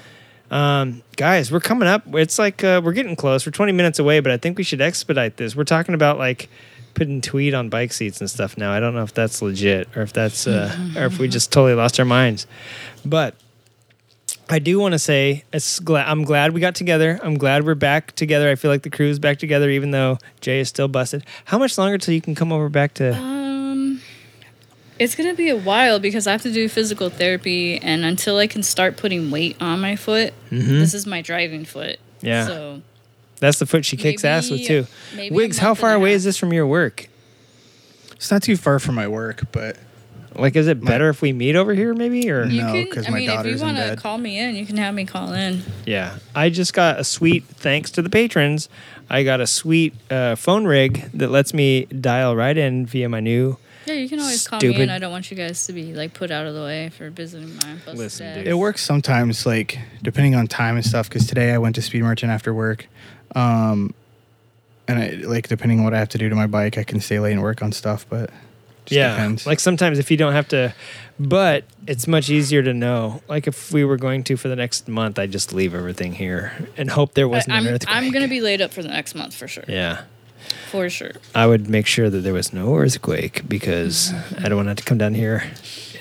Um, 0.50 1.04
guys, 1.16 1.52
we're 1.52 1.60
coming 1.60 1.88
up. 1.88 2.04
It's 2.14 2.40
like 2.40 2.64
uh, 2.64 2.82
we're 2.84 2.94
getting 2.94 3.16
close. 3.16 3.46
We're 3.46 3.52
20 3.52 3.72
minutes 3.74 4.00
away, 4.00 4.20
but 4.20 4.32
I 4.32 4.38
think 4.38 4.58
we 4.58 4.64
should 4.64 4.82
expedite 4.82 5.38
this. 5.38 5.56
We're 5.56 5.66
talking 5.66 5.96
about 5.96 6.18
like 6.18 6.50
putting 6.94 7.22
tweed 7.22 7.54
on 7.54 7.70
bike 7.70 7.94
seats 7.94 8.22
and 8.22 8.30
stuff 8.30 8.58
now. 8.58 8.72
I 8.72 8.80
don't 8.80 8.96
know 8.96 9.04
if 9.04 9.14
that's 9.14 9.42
legit 9.42 9.88
or 9.96 10.02
if 10.02 10.14
that's 10.14 10.48
uh, 10.48 10.76
or 10.96 11.06
if 11.06 11.20
we 11.20 11.28
just 11.30 11.52
totally 11.52 11.74
lost 11.74 12.00
our 12.00 12.06
minds. 12.06 12.48
But 13.06 13.36
I 14.50 14.60
do 14.60 14.80
want 14.80 14.94
to 14.94 15.00
say 15.00 15.44
it's 15.52 15.80
glad 15.80 16.08
I'm 16.08 16.24
glad 16.24 16.54
we 16.54 16.62
got 16.62 16.76
together. 16.76 17.20
I'm 17.22 17.38
glad 17.38 17.66
we're 17.66 17.76
back 17.76 18.14
together. 18.14 18.50
I 18.50 18.56
feel 18.56 18.72
like 18.72 18.84
the 18.84 18.90
crew's 18.90 19.20
back 19.20 19.40
together, 19.40 19.70
even 19.70 19.92
though 19.92 20.18
Jay 20.40 20.60
is 20.60 20.70
still 20.70 20.88
busted. 20.88 21.26
How 21.46 21.58
much 21.58 21.78
longer 21.78 21.98
till 21.98 22.14
you 22.14 22.22
can 22.22 22.36
come 22.36 22.52
over 22.54 22.70
back 22.70 22.94
to? 22.96 23.47
It's 25.00 25.16
gonna 25.16 25.34
be 25.36 25.50
a 25.50 25.56
while 25.58 26.00
because 26.00 26.26
I 26.28 26.32
have 26.32 26.42
to 26.44 26.52
do 26.52 26.68
physical 26.68 27.10
therapy, 27.10 27.78
and 27.78 28.04
until 28.04 28.38
I 28.38 28.48
can 28.48 28.64
start 28.64 28.98
putting 28.98 29.30
weight 29.32 29.56
on 29.62 29.80
my 29.80 29.96
foot, 29.96 30.34
this 30.50 30.94
is 30.94 31.06
my 31.06 31.22
driving 31.22 31.66
foot. 31.66 32.00
Mm-hmm. 32.18 32.26
Yeah. 32.26 32.46
So 32.48 32.82
That's 33.40 33.60
the 33.60 33.66
foot 33.68 33.86
she 33.86 33.96
kicks 33.98 34.26
ass 34.26 34.50
with 34.50 34.66
too. 34.66 34.88
maybe 35.16 35.36
Wiggs, 35.36 35.60
how 35.60 35.74
far 35.76 35.94
away 35.94 36.14
is 36.14 36.24
this 36.24 36.38
from 36.38 36.52
your 36.54 36.66
work? 36.66 37.08
It's 38.16 38.32
not 38.32 38.42
too 38.42 38.58
far 38.58 38.80
from 38.80 38.96
my 38.96 39.08
work, 39.08 39.44
but 39.52 39.78
Like, 40.36 40.56
is 40.56 40.68
it 40.68 40.84
better 40.84 41.10
if 41.10 41.22
we 41.22 41.34
meet 41.34 41.56
over 41.56 41.74
here, 41.76 41.94
maybe? 41.94 42.30
Or 42.32 42.46
you 42.46 42.62
No, 42.64 42.74
because 42.74 43.08
my 43.10 43.20
mean, 43.20 43.30
if 43.30 43.36
daughter's 43.36 43.62
you 43.62 43.68
in 43.68 43.76
want 43.76 43.78
to 43.78 43.90
bed. 43.96 43.98
call 44.00 44.18
me 44.18 44.40
in, 44.40 44.56
you 44.56 44.66
can 44.66 44.78
have 44.78 44.94
me 44.96 45.06
call 45.06 45.34
in. 45.34 45.62
Yeah, 45.86 46.18
I 46.36 46.50
just 46.50 46.74
got 46.74 47.00
a 47.00 47.04
sweet 47.04 47.44
thanks 47.46 47.92
to 47.92 48.02
the 48.02 48.10
patrons. 48.10 48.70
I 49.10 49.24
got 49.24 49.40
a 49.42 49.48
sweet 49.48 49.94
uh, 50.12 50.36
phone 50.36 50.66
rig 50.66 51.10
that 51.14 51.30
lets 51.30 51.54
me 51.54 51.86
dial 51.86 52.36
right 52.36 52.58
in 52.58 52.86
via 52.88 53.08
my 53.10 53.20
new. 53.20 53.58
Yeah, 53.88 53.94
you 53.96 54.10
can 54.10 54.20
always 54.20 54.46
call 54.48 54.58
me 54.58 54.68
Stupid. 54.68 54.82
in. 54.82 54.90
I 54.90 55.00
don't 55.00 55.12
want 55.12 55.32
you 55.32 55.38
guys 55.38 55.66
to 55.68 55.74
be 55.74 55.94
like 55.94 56.14
put 56.14 56.30
out 56.30 56.46
of 56.46 56.54
the 56.54 56.62
way 56.62 56.90
for 56.90 57.10
visiting 57.10 57.56
my 57.56 57.76
busted 57.76 57.96
Listen, 57.98 58.26
dad. 58.28 58.36
dude. 58.40 58.48
it 58.48 58.54
works 58.56 58.84
sometimes, 58.84 59.46
like 59.46 59.80
depending 60.04 60.36
on 60.36 60.48
time 60.48 60.76
and 60.76 60.86
stuff. 60.86 61.08
Because 61.10 61.26
today 61.26 61.54
I 61.54 61.58
went 61.58 61.76
to 61.76 61.82
Speed 61.82 62.04
Merchant 62.04 62.32
after 62.32 62.54
work, 62.54 62.88
um, 63.36 63.94
and 64.88 65.00
I, 65.00 65.10
like 65.26 65.48
depending 65.48 65.80
on 65.80 65.86
what 65.86 65.94
I 65.94 66.00
have 66.00 66.10
to 66.10 66.18
do 66.18 66.28
to 66.30 66.36
my 66.36 66.48
bike, 66.48 66.78
I 66.78 66.84
can 66.84 67.00
stay 67.00 67.20
late 67.20 67.32
and 67.34 67.42
work 67.42 67.62
on 67.62 67.72
stuff. 67.72 68.06
But 68.10 68.30
Just 68.86 68.98
yeah. 68.98 69.12
depends. 69.12 69.46
Like 69.48 69.60
sometimes 69.62 70.00
if 70.00 70.12
you 70.12 70.18
don't 70.18 70.34
have 70.34 70.48
to, 70.50 70.74
but 71.20 71.64
it's 71.88 72.08
much 72.08 72.30
easier 72.30 72.62
to 72.64 72.74
know. 72.74 73.22
Like 73.30 73.48
if 73.48 73.72
we 73.72 73.86
were 73.86 73.98
going 73.98 74.24
to 74.26 74.36
for 74.38 74.50
the 74.50 74.56
next 74.58 74.88
month, 74.90 75.18
I'd 75.18 75.32
just 75.32 75.54
leave 75.54 75.74
everything 75.74 76.12
here 76.14 76.52
and 76.76 76.90
hope 76.90 77.14
there 77.14 77.28
wasn't 77.30 77.54
I'm, 77.56 77.68
earthquake. 77.68 77.96
I'm 77.96 78.12
gonna 78.12 78.28
be 78.28 78.42
laid 78.42 78.62
up 78.62 78.74
for 78.74 78.82
the 78.82 78.90
next 78.90 79.16
month 79.16 79.34
for 79.34 79.48
sure. 79.48 79.64
Yeah. 79.68 80.02
For 80.72 80.90
sure. 80.90 81.12
I 81.34 81.48
would 81.48 81.70
make 81.70 81.88
sure 81.88 82.10
that 82.10 82.20
there 82.20 82.34
was 82.34 82.52
no 82.54 82.76
earthquake 82.76 83.48
because 83.48 84.14
I 84.38 84.50
don't 84.50 84.56
want 84.58 84.66
to 84.66 84.70
have 84.72 84.78
to 84.78 84.84
come 84.84 84.98
down 84.98 85.14
here 85.14 85.44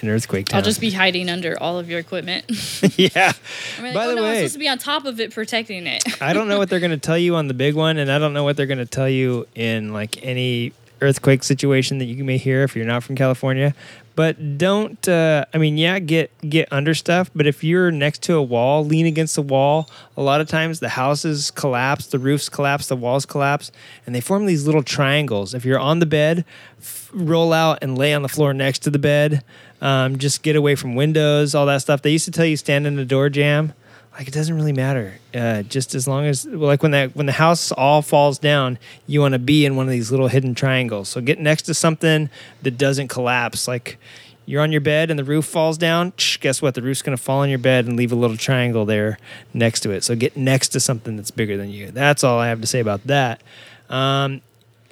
in 0.02 0.08
earthquake 0.08 0.46
town. 0.46 0.58
I'll 0.58 0.64
just 0.64 0.80
be 0.80 0.90
hiding 0.90 1.28
under 1.28 1.60
all 1.62 1.78
of 1.78 1.88
your 1.88 1.98
equipment. 1.98 2.44
yeah. 2.96 3.32
I'm 3.78 3.84
like, 3.84 3.94
By 3.94 4.06
oh 4.06 4.08
the 4.10 4.14
no, 4.16 4.24
I'm 4.24 4.30
way- 4.30 4.36
supposed 4.38 4.52
to 4.54 4.58
be 4.58 4.68
on 4.68 4.78
top 4.78 5.04
of 5.04 5.20
it 5.20 5.32
protecting 5.32 5.86
it. 5.86 6.02
I 6.22 6.32
don't 6.32 6.48
know 6.48 6.58
what 6.58 6.68
they're 6.68 6.80
going 6.80 6.90
to 6.90 6.96
tell 6.98 7.18
you 7.18 7.36
on 7.36 7.48
the 7.48 7.54
big 7.54 7.74
one, 7.74 7.96
and 7.98 8.10
I 8.10 8.18
don't 8.18 8.32
know 8.32 8.44
what 8.44 8.56
they're 8.56 8.66
going 8.66 8.78
to 8.78 8.86
tell 8.86 9.08
you 9.08 9.46
in 9.54 9.92
like 9.92 10.22
any 10.24 10.72
earthquake 11.00 11.42
situation 11.44 11.98
that 11.98 12.06
you 12.06 12.24
may 12.24 12.38
hear 12.38 12.62
if 12.62 12.74
you're 12.74 12.86
not 12.86 13.02
from 13.04 13.16
California. 13.16 13.74
But 14.16 14.58
don't. 14.58 15.06
Uh, 15.06 15.44
I 15.54 15.58
mean, 15.58 15.76
yeah, 15.76 15.98
get 15.98 16.30
get 16.48 16.72
under 16.72 16.94
stuff. 16.94 17.30
But 17.34 17.46
if 17.46 17.62
you're 17.62 17.90
next 17.90 18.22
to 18.22 18.34
a 18.34 18.42
wall, 18.42 18.84
lean 18.84 19.06
against 19.06 19.36
the 19.36 19.42
wall. 19.42 19.88
A 20.16 20.22
lot 20.22 20.40
of 20.40 20.48
times 20.48 20.80
the 20.80 20.88
houses 20.88 21.50
collapse, 21.50 22.06
the 22.06 22.18
roofs 22.18 22.48
collapse, 22.48 22.88
the 22.88 22.96
walls 22.96 23.26
collapse, 23.26 23.70
and 24.06 24.14
they 24.14 24.20
form 24.22 24.46
these 24.46 24.64
little 24.66 24.82
triangles. 24.82 25.54
If 25.54 25.66
you're 25.66 25.78
on 25.78 26.00
the 26.00 26.06
bed, 26.06 26.46
f- 26.78 27.10
roll 27.12 27.52
out 27.52 27.78
and 27.82 27.96
lay 27.96 28.14
on 28.14 28.22
the 28.22 28.28
floor 28.28 28.54
next 28.54 28.80
to 28.80 28.90
the 28.90 28.98
bed. 28.98 29.44
Um, 29.82 30.16
just 30.18 30.42
get 30.42 30.56
away 30.56 30.74
from 30.74 30.94
windows, 30.94 31.54
all 31.54 31.66
that 31.66 31.82
stuff. 31.82 32.00
They 32.00 32.10
used 32.10 32.24
to 32.24 32.30
tell 32.30 32.46
you 32.46 32.56
stand 32.56 32.86
in 32.86 32.96
the 32.96 33.04
door 33.04 33.28
jam 33.28 33.74
like 34.16 34.28
it 34.28 34.34
doesn't 34.34 34.54
really 34.54 34.72
matter. 34.72 35.14
Uh, 35.34 35.62
just 35.62 35.94
as 35.94 36.08
long 36.08 36.24
as 36.24 36.46
like 36.46 36.82
when 36.82 36.92
that 36.92 37.14
when 37.14 37.26
the 37.26 37.32
house 37.32 37.70
all 37.72 38.02
falls 38.02 38.38
down 38.38 38.78
you 39.06 39.20
want 39.20 39.32
to 39.32 39.38
be 39.38 39.66
in 39.66 39.76
one 39.76 39.86
of 39.86 39.90
these 39.90 40.10
little 40.10 40.28
hidden 40.28 40.54
triangles. 40.54 41.08
So 41.08 41.20
get 41.20 41.38
next 41.38 41.62
to 41.62 41.74
something 41.74 42.30
that 42.62 42.78
doesn't 42.78 43.08
collapse. 43.08 43.68
Like 43.68 43.98
you're 44.46 44.62
on 44.62 44.72
your 44.72 44.80
bed 44.80 45.10
and 45.10 45.18
the 45.18 45.24
roof 45.24 45.44
falls 45.44 45.76
down 45.76 46.12
guess 46.40 46.62
what? 46.62 46.74
The 46.74 46.82
roof's 46.82 47.02
going 47.02 47.16
to 47.16 47.22
fall 47.22 47.40
on 47.40 47.50
your 47.50 47.58
bed 47.58 47.86
and 47.86 47.96
leave 47.96 48.12
a 48.12 48.16
little 48.16 48.36
triangle 48.36 48.86
there 48.86 49.18
next 49.52 49.80
to 49.80 49.90
it. 49.90 50.02
So 50.04 50.16
get 50.16 50.36
next 50.36 50.68
to 50.68 50.80
something 50.80 51.16
that's 51.16 51.30
bigger 51.30 51.56
than 51.56 51.70
you. 51.70 51.90
That's 51.90 52.24
all 52.24 52.38
i 52.38 52.48
have 52.48 52.60
to 52.60 52.66
say 52.66 52.80
about 52.80 53.06
that. 53.06 53.42
Um, 53.90 54.40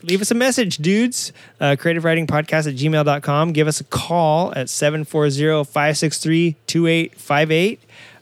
leave 0.03 0.21
us 0.21 0.31
a 0.31 0.35
message, 0.35 0.77
dudes. 0.79 1.33
Uh, 1.61 1.77
creative 1.79 2.05
riding 2.05 2.27
podcast 2.27 2.69
at 2.69 2.75
gmail.com. 2.75 3.53
Give 3.53 3.67
us 3.67 3.81
a 3.81 3.85
call 3.85 4.53
at 4.55 4.69
740 4.69 5.65
563 5.65 6.57
2858. 6.67 7.81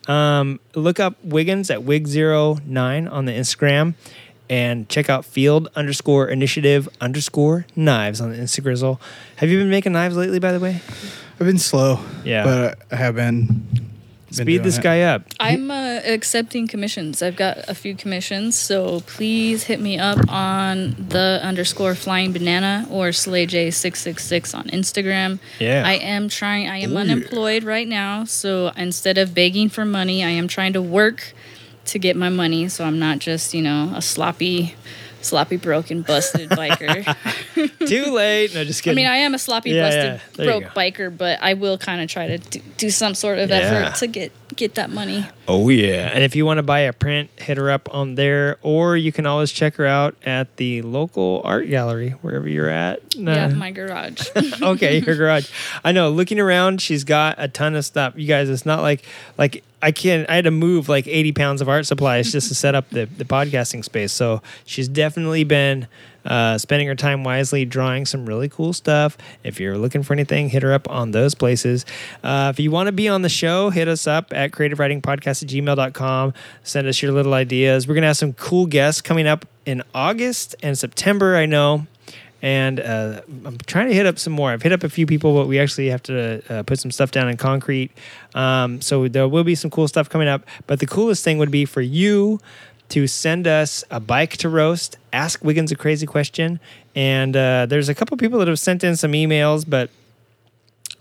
Um, 0.08 0.60
look 0.74 0.98
up 0.98 1.16
Wiggins 1.24 1.70
at 1.70 1.80
Wig09 1.80 3.10
on 3.10 3.24
the 3.24 3.32
Instagram 3.32 3.94
and 4.50 4.88
check 4.88 5.08
out 5.08 5.24
field 5.24 5.68
underscore 5.74 6.28
initiative 6.28 6.88
underscore 7.00 7.66
knives 7.76 8.20
on 8.20 8.30
the 8.30 8.36
Instagrizzle. 8.36 9.00
Have 9.36 9.48
you 9.48 9.58
been 9.58 9.70
making 9.70 9.92
knives 9.92 10.16
lately, 10.16 10.38
by 10.38 10.52
the 10.52 10.60
way? 10.60 10.80
I've 11.40 11.46
been 11.46 11.58
slow. 11.58 12.00
Yeah. 12.24 12.44
But 12.44 12.78
I 12.90 12.96
have 12.96 13.14
been. 13.14 13.91
Been 14.36 14.44
Speed 14.46 14.52
doing 14.58 14.62
this 14.62 14.78
it. 14.78 14.82
guy 14.82 15.02
up. 15.02 15.22
I'm 15.40 15.70
uh, 15.70 16.00
accepting 16.04 16.66
commissions. 16.68 17.22
I've 17.22 17.36
got 17.36 17.58
a 17.68 17.74
few 17.74 17.94
commissions, 17.94 18.56
so 18.56 19.00
please 19.00 19.64
hit 19.64 19.80
me 19.80 19.98
up 19.98 20.18
on 20.28 20.94
the 21.08 21.40
underscore 21.42 21.94
flying 21.94 22.32
banana 22.32 22.86
or 22.90 23.08
SlayJ666 23.08 24.54
on 24.54 24.64
Instagram. 24.68 25.38
Yeah. 25.58 25.82
I 25.86 25.94
am 25.94 26.28
trying, 26.28 26.68
I 26.68 26.78
am 26.78 26.90
Oh, 26.90 26.94
yeah. 26.94 27.00
unemployed 27.00 27.64
right 27.64 27.88
now, 27.88 28.24
so 28.24 28.68
instead 28.76 29.18
of 29.18 29.34
begging 29.34 29.68
for 29.68 29.84
money, 29.84 30.22
I 30.24 30.30
am 30.30 30.48
trying 30.48 30.72
to 30.74 30.82
work 30.82 31.32
to 31.86 31.98
get 31.98 32.16
my 32.16 32.28
money 32.28 32.68
so 32.68 32.84
I'm 32.84 32.98
not 32.98 33.18
just, 33.18 33.54
you 33.54 33.62
know, 33.62 33.92
a 33.96 34.02
sloppy, 34.02 34.76
sloppy, 35.22 35.56
broken, 35.56 36.02
busted 36.02 36.50
biker. 36.50 37.16
Too 37.88 38.04
late. 38.12 38.54
No, 38.54 38.64
just 38.64 38.86
I 38.86 38.92
mean, 38.94 39.06
I 39.06 39.16
am 39.18 39.34
a 39.34 39.38
sloppy, 39.38 39.70
Yeah, 39.70 39.82
busted, 39.88 40.04
yeah. 40.04 40.18
There 40.34 40.54
you 40.54 40.60
broke 40.60 40.74
biker, 40.74 41.16
but 41.16 41.38
I 41.42 41.54
will 41.54 41.78
kind 41.78 42.00
of 42.02 42.08
try 42.08 42.26
to 42.28 42.38
do, 42.38 42.60
do 42.76 42.90
some 42.90 43.14
sort 43.14 43.38
of 43.38 43.50
Yeah. 43.50 43.56
effort 43.56 43.98
to 44.00 44.06
get 44.06 44.32
get 44.56 44.74
that 44.76 44.90
money. 44.90 45.26
Oh 45.48 45.68
yeah. 45.68 46.10
And 46.12 46.22
if 46.24 46.36
you 46.36 46.46
want 46.46 46.58
to 46.58 46.62
buy 46.62 46.80
a 46.80 46.92
print, 46.92 47.30
hit 47.36 47.56
her 47.56 47.70
up 47.70 47.92
on 47.94 48.14
there, 48.14 48.56
or 48.62 48.96
you 48.96 49.12
can 49.12 49.26
always 49.26 49.50
check 49.52 49.74
her 49.76 49.86
out 49.86 50.14
at 50.24 50.56
the 50.56 50.82
local 50.82 51.40
art 51.44 51.68
gallery 51.68 52.10
wherever 52.22 52.48
you're 52.48 52.68
at. 52.68 53.00
Yeah, 53.14 53.46
Uh, 53.46 53.50
my 53.50 53.70
garage. 53.70 54.28
okay, 54.62 54.98
your 55.00 55.16
garage. 55.16 55.50
I 55.84 55.92
know. 55.92 56.10
Looking 56.10 56.38
around, 56.40 56.80
she's 56.80 57.04
got 57.04 57.34
a 57.38 57.48
ton 57.48 57.74
of 57.74 57.84
stuff. 57.84 58.14
You 58.16 58.26
guys, 58.26 58.48
it's 58.48 58.64
not 58.66 58.82
like 58.82 59.04
like 59.38 59.64
I 59.82 59.90
can. 59.92 60.26
I 60.28 60.36
had 60.36 60.44
to 60.44 60.50
move 60.50 60.88
like 60.88 61.06
eighty 61.06 61.32
pounds 61.32 61.60
of 61.60 61.68
art 61.68 61.86
supplies 61.86 62.30
just 62.32 62.48
to 62.48 62.54
set 62.54 62.74
up 62.74 62.88
the 62.90 63.06
the 63.06 63.24
podcasting 63.24 63.84
space. 63.84 64.12
So 64.12 64.42
she's 64.64 64.88
definitely 64.88 65.44
been. 65.44 65.88
Uh, 66.24 66.58
spending 66.58 66.88
her 66.88 66.94
time 66.94 67.24
wisely, 67.24 67.64
drawing 67.64 68.06
some 68.06 68.26
really 68.26 68.48
cool 68.48 68.72
stuff. 68.72 69.18
If 69.42 69.60
you're 69.60 69.78
looking 69.78 70.02
for 70.02 70.12
anything, 70.12 70.48
hit 70.48 70.62
her 70.62 70.72
up 70.72 70.88
on 70.90 71.10
those 71.10 71.34
places. 71.34 71.84
Uh, 72.22 72.52
if 72.52 72.60
you 72.60 72.70
want 72.70 72.86
to 72.86 72.92
be 72.92 73.08
on 73.08 73.22
the 73.22 73.28
show, 73.28 73.70
hit 73.70 73.88
us 73.88 74.06
up 74.06 74.32
at 74.32 74.52
creativeridingpodcast 74.52 75.42
at 75.42 75.48
gmail.com. 75.48 76.34
Send 76.62 76.86
us 76.86 77.02
your 77.02 77.12
little 77.12 77.34
ideas. 77.34 77.88
We're 77.88 77.94
going 77.94 78.02
to 78.02 78.08
have 78.08 78.16
some 78.16 78.32
cool 78.34 78.66
guests 78.66 79.00
coming 79.00 79.26
up 79.26 79.46
in 79.66 79.82
August 79.94 80.56
and 80.62 80.76
September, 80.78 81.36
I 81.36 81.46
know 81.46 81.86
and 82.42 82.80
uh, 82.80 83.20
I'm 83.44 83.56
trying 83.66 83.86
to 83.86 83.94
hit 83.94 84.04
up 84.04 84.18
some 84.18 84.32
more. 84.32 84.50
I've 84.50 84.62
hit 84.62 84.72
up 84.72 84.82
a 84.82 84.88
few 84.88 85.06
people, 85.06 85.32
but 85.32 85.46
we 85.46 85.60
actually 85.60 85.88
have 85.90 86.02
to 86.04 86.42
uh, 86.52 86.62
put 86.64 86.80
some 86.80 86.90
stuff 86.90 87.12
down 87.12 87.28
in 87.28 87.36
concrete. 87.36 87.92
Um, 88.34 88.80
so 88.80 89.06
there 89.06 89.28
will 89.28 89.44
be 89.44 89.54
some 89.54 89.70
cool 89.70 89.86
stuff 89.86 90.10
coming 90.10 90.26
up. 90.26 90.44
But 90.66 90.80
the 90.80 90.86
coolest 90.86 91.22
thing 91.22 91.38
would 91.38 91.52
be 91.52 91.64
for 91.64 91.80
you 91.80 92.40
to 92.92 93.06
send 93.06 93.46
us 93.46 93.84
a 93.90 93.98
bike 93.98 94.36
to 94.36 94.50
roast. 94.50 94.98
Ask 95.14 95.42
Wiggins 95.42 95.72
a 95.72 95.76
crazy 95.76 96.06
question, 96.06 96.60
and 96.94 97.34
uh, 97.34 97.64
there's 97.64 97.88
a 97.88 97.94
couple 97.94 98.18
people 98.18 98.38
that 98.40 98.48
have 98.48 98.58
sent 98.58 98.84
in 98.84 98.96
some 98.96 99.12
emails, 99.12 99.68
but. 99.68 99.90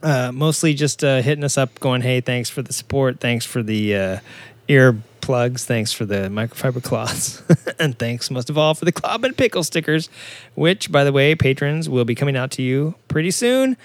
Uh, 0.03 0.31
mostly 0.33 0.73
just 0.73 1.03
uh, 1.03 1.21
hitting 1.21 1.43
us 1.43 1.59
up, 1.59 1.79
going, 1.79 2.01
"Hey, 2.01 2.21
thanks 2.21 2.49
for 2.49 2.63
the 2.63 2.73
support. 2.73 3.19
Thanks 3.19 3.45
for 3.45 3.61
the 3.61 3.95
uh, 3.95 4.19
ear 4.67 4.97
plugs. 5.21 5.63
Thanks 5.63 5.93
for 5.93 6.05
the 6.05 6.27
microfiber 6.27 6.81
cloths, 6.81 7.43
and 7.79 7.99
thanks 7.99 8.31
most 8.31 8.49
of 8.49 8.57
all 8.57 8.73
for 8.73 8.85
the 8.85 8.91
club 8.91 9.23
and 9.23 9.37
pickle 9.37 9.63
stickers, 9.63 10.09
which, 10.55 10.91
by 10.91 11.03
the 11.03 11.11
way, 11.11 11.35
patrons 11.35 11.87
will 11.87 12.03
be 12.03 12.15
coming 12.15 12.35
out 12.35 12.49
to 12.51 12.63
you 12.63 12.95
pretty 13.09 13.29
soon. 13.29 13.77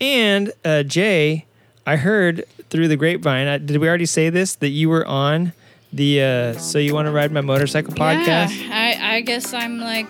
And 0.00 0.52
uh, 0.64 0.84
Jay, 0.84 1.44
I 1.84 1.96
heard 1.96 2.44
through 2.70 2.86
the 2.86 2.96
grapevine. 2.96 3.48
Uh, 3.48 3.58
did 3.58 3.78
we 3.78 3.88
already 3.88 4.06
say 4.06 4.30
this 4.30 4.54
that 4.54 4.68
you 4.68 4.88
were 4.88 5.04
on 5.04 5.54
the 5.94 6.22
uh, 6.22 6.52
"So 6.58 6.78
You 6.78 6.94
Want 6.94 7.06
to 7.06 7.12
Ride 7.12 7.32
My 7.32 7.40
Motorcycle" 7.40 7.94
podcast? 7.94 8.50
Yeah, 8.60 8.98
I, 9.00 9.16
I 9.16 9.20
guess 9.20 9.52
I'm 9.54 9.78
like 9.78 10.08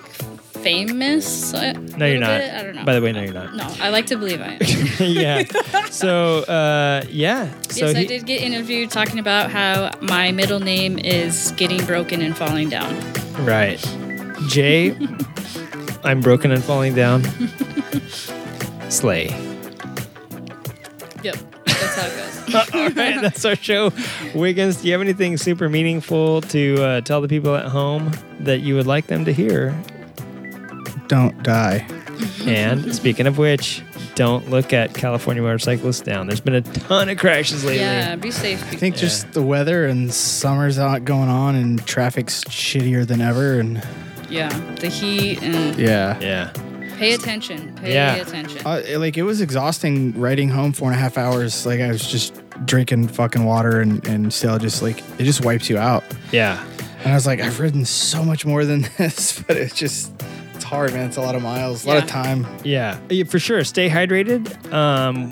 famous. 0.65 1.53
No, 1.53 1.71
No, 1.73 2.05
you're 2.07 2.19
not. 2.19 2.41
I 2.41 2.63
don't 2.63 2.75
know. 2.75 2.85
By 2.85 2.95
the 2.95 3.01
way, 3.01 3.11
no, 3.11 3.21
you're 3.21 3.33
not. 3.33 3.55
No, 3.55 3.67
I 3.79 3.89
like 3.89 4.07
to 4.07 4.17
believe 4.17 4.41
I 4.41 4.57
am. 4.59 4.59
yeah. 4.99 5.43
So 5.91 6.39
uh, 6.43 7.03
yeah. 7.09 7.53
So 7.69 7.85
yes, 7.85 7.95
I 7.95 8.05
did 8.05 8.25
get 8.25 8.41
interviewed 8.41 8.89
talking 8.89 9.19
about 9.19 9.51
how 9.51 9.91
my 10.01 10.31
middle 10.31 10.59
name 10.59 10.97
is 10.97 11.51
getting 11.55 11.85
broken 11.85 12.21
and 12.21 12.35
falling 12.35 12.69
down. 12.69 12.95
Right. 13.45 13.79
Jay, 14.47 14.97
I'm 16.03 16.19
broken 16.21 16.51
and 16.51 16.63
falling 16.63 16.95
down. 16.95 17.23
Slay. 18.89 19.27
Yep, 21.23 21.37
that's 21.65 21.95
how 21.95 22.07
it 22.07 22.15
goes. 22.15 22.55
All 22.73 22.89
right, 22.89 23.21
that's 23.21 23.43
our 23.45 23.55
show. 23.55 23.91
Wiggins, 24.33 24.77
do 24.81 24.87
you 24.87 24.93
have 24.93 25.01
anything 25.01 25.37
super 25.37 25.67
meaningful 25.69 26.41
to 26.41 26.81
uh, 26.83 27.01
tell 27.01 27.21
the 27.21 27.27
people 27.27 27.55
at 27.55 27.65
home 27.65 28.11
that 28.41 28.59
you 28.59 28.75
would 28.75 28.87
like 28.87 29.07
them 29.07 29.25
to 29.25 29.33
hear? 29.33 29.77
Don't 31.07 31.41
die. 31.43 31.85
And 32.45 32.95
speaking 32.95 33.27
of 33.27 33.37
which, 33.37 33.83
don't 34.15 34.49
look 34.49 34.71
at 34.71 34.93
California 34.93 35.43
motorcyclists 35.43 35.99
down. 36.01 36.27
There's 36.27 36.39
been 36.39 36.55
a 36.55 36.61
ton 36.61 37.09
of 37.09 37.17
crashes 37.17 37.63
lately. 37.65 37.81
Yeah, 37.81 38.15
be 38.15 38.31
safe. 38.31 38.63
I 38.71 38.75
think 38.77 38.95
just 38.95 39.33
the 39.33 39.41
weather 39.43 39.85
and 39.85 40.13
summer's 40.13 40.79
out 40.79 41.03
going 41.03 41.29
on 41.29 41.55
and 41.55 41.85
traffic's 41.85 42.43
shittier 42.45 43.05
than 43.05 43.19
ever. 43.21 43.59
And 43.59 43.83
Yeah, 44.29 44.49
the 44.75 44.87
heat 44.87 45.43
and 45.43 45.77
yeah. 45.77 46.17
Yeah. 46.21 46.53
Pay 46.97 47.13
attention. 47.13 47.73
Pay 47.75 47.93
Yeah. 47.93 48.15
attention. 48.15 48.61
Uh, 48.65 48.81
it- 48.85 48.97
like 48.99 49.17
it 49.17 49.23
was 49.23 49.41
exhausting 49.41 50.19
riding 50.19 50.49
home 50.49 50.71
four 50.73 50.89
and 50.91 50.97
a 50.97 51.01
half 51.01 51.17
hours. 51.17 51.65
Like 51.65 51.79
I 51.81 51.87
was 51.89 52.05
just 52.07 52.33
drinking 52.65 53.09
fucking 53.09 53.43
water 53.43 53.81
and, 53.81 54.05
and 54.07 54.33
still 54.33 54.57
just 54.57 54.81
like 54.81 54.99
it 55.19 55.23
just 55.25 55.43
wipes 55.45 55.69
you 55.69 55.77
out. 55.77 56.03
Yeah. 56.31 56.63
And 57.03 57.11
I 57.11 57.15
was 57.15 57.27
like, 57.27 57.39
I've 57.41 57.59
ridden 57.59 57.85
so 57.85 58.23
much 58.23 58.45
more 58.45 58.65
than 58.65 58.81
this, 58.97 59.39
but 59.47 59.57
it's 59.57 59.75
just 59.75 60.11
it's 60.55 60.63
hard, 60.63 60.93
man. 60.93 61.07
It's 61.07 61.17
a 61.17 61.21
lot 61.21 61.35
of 61.35 61.41
miles, 61.41 61.85
a 61.85 61.89
lot 61.89 61.97
of 62.03 62.07
time. 62.09 62.47
Yeah, 62.63 62.97
Yeah, 63.09 63.25
for 63.25 63.39
sure. 63.39 63.63
Stay 63.63 63.89
hydrated. 63.89 64.73
Um, 64.73 65.29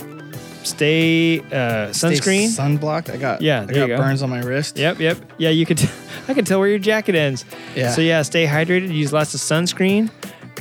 stay 0.64 1.40
uh, 1.52 1.92
Stay 1.92 2.08
sunscreen. 2.10 2.48
sunblocked. 2.50 3.10
I 3.10 3.18
got 3.18 3.42
Yeah, 3.42 3.62
I 3.64 3.66
got 3.66 3.76
you 3.76 3.88
go. 3.88 3.98
burns 3.98 4.22
on 4.22 4.30
my 4.30 4.42
wrist. 4.42 4.78
Yep, 4.78 5.00
yep. 5.00 5.18
Yeah, 5.38 5.50
you 5.50 5.66
could. 5.66 5.82
I 6.28 6.34
could 6.34 6.46
tell 6.46 6.60
where 6.60 6.70
your 6.70 6.80
jacket 6.80 7.16
ends. 7.16 7.44
Yeah. 7.76 7.92
So 7.92 8.02
yeah, 8.02 8.22
stay 8.22 8.46
hydrated. 8.46 8.94
Use 8.94 9.12
lots 9.12 9.34
of 9.34 9.42
sunscreen, 9.42 10.10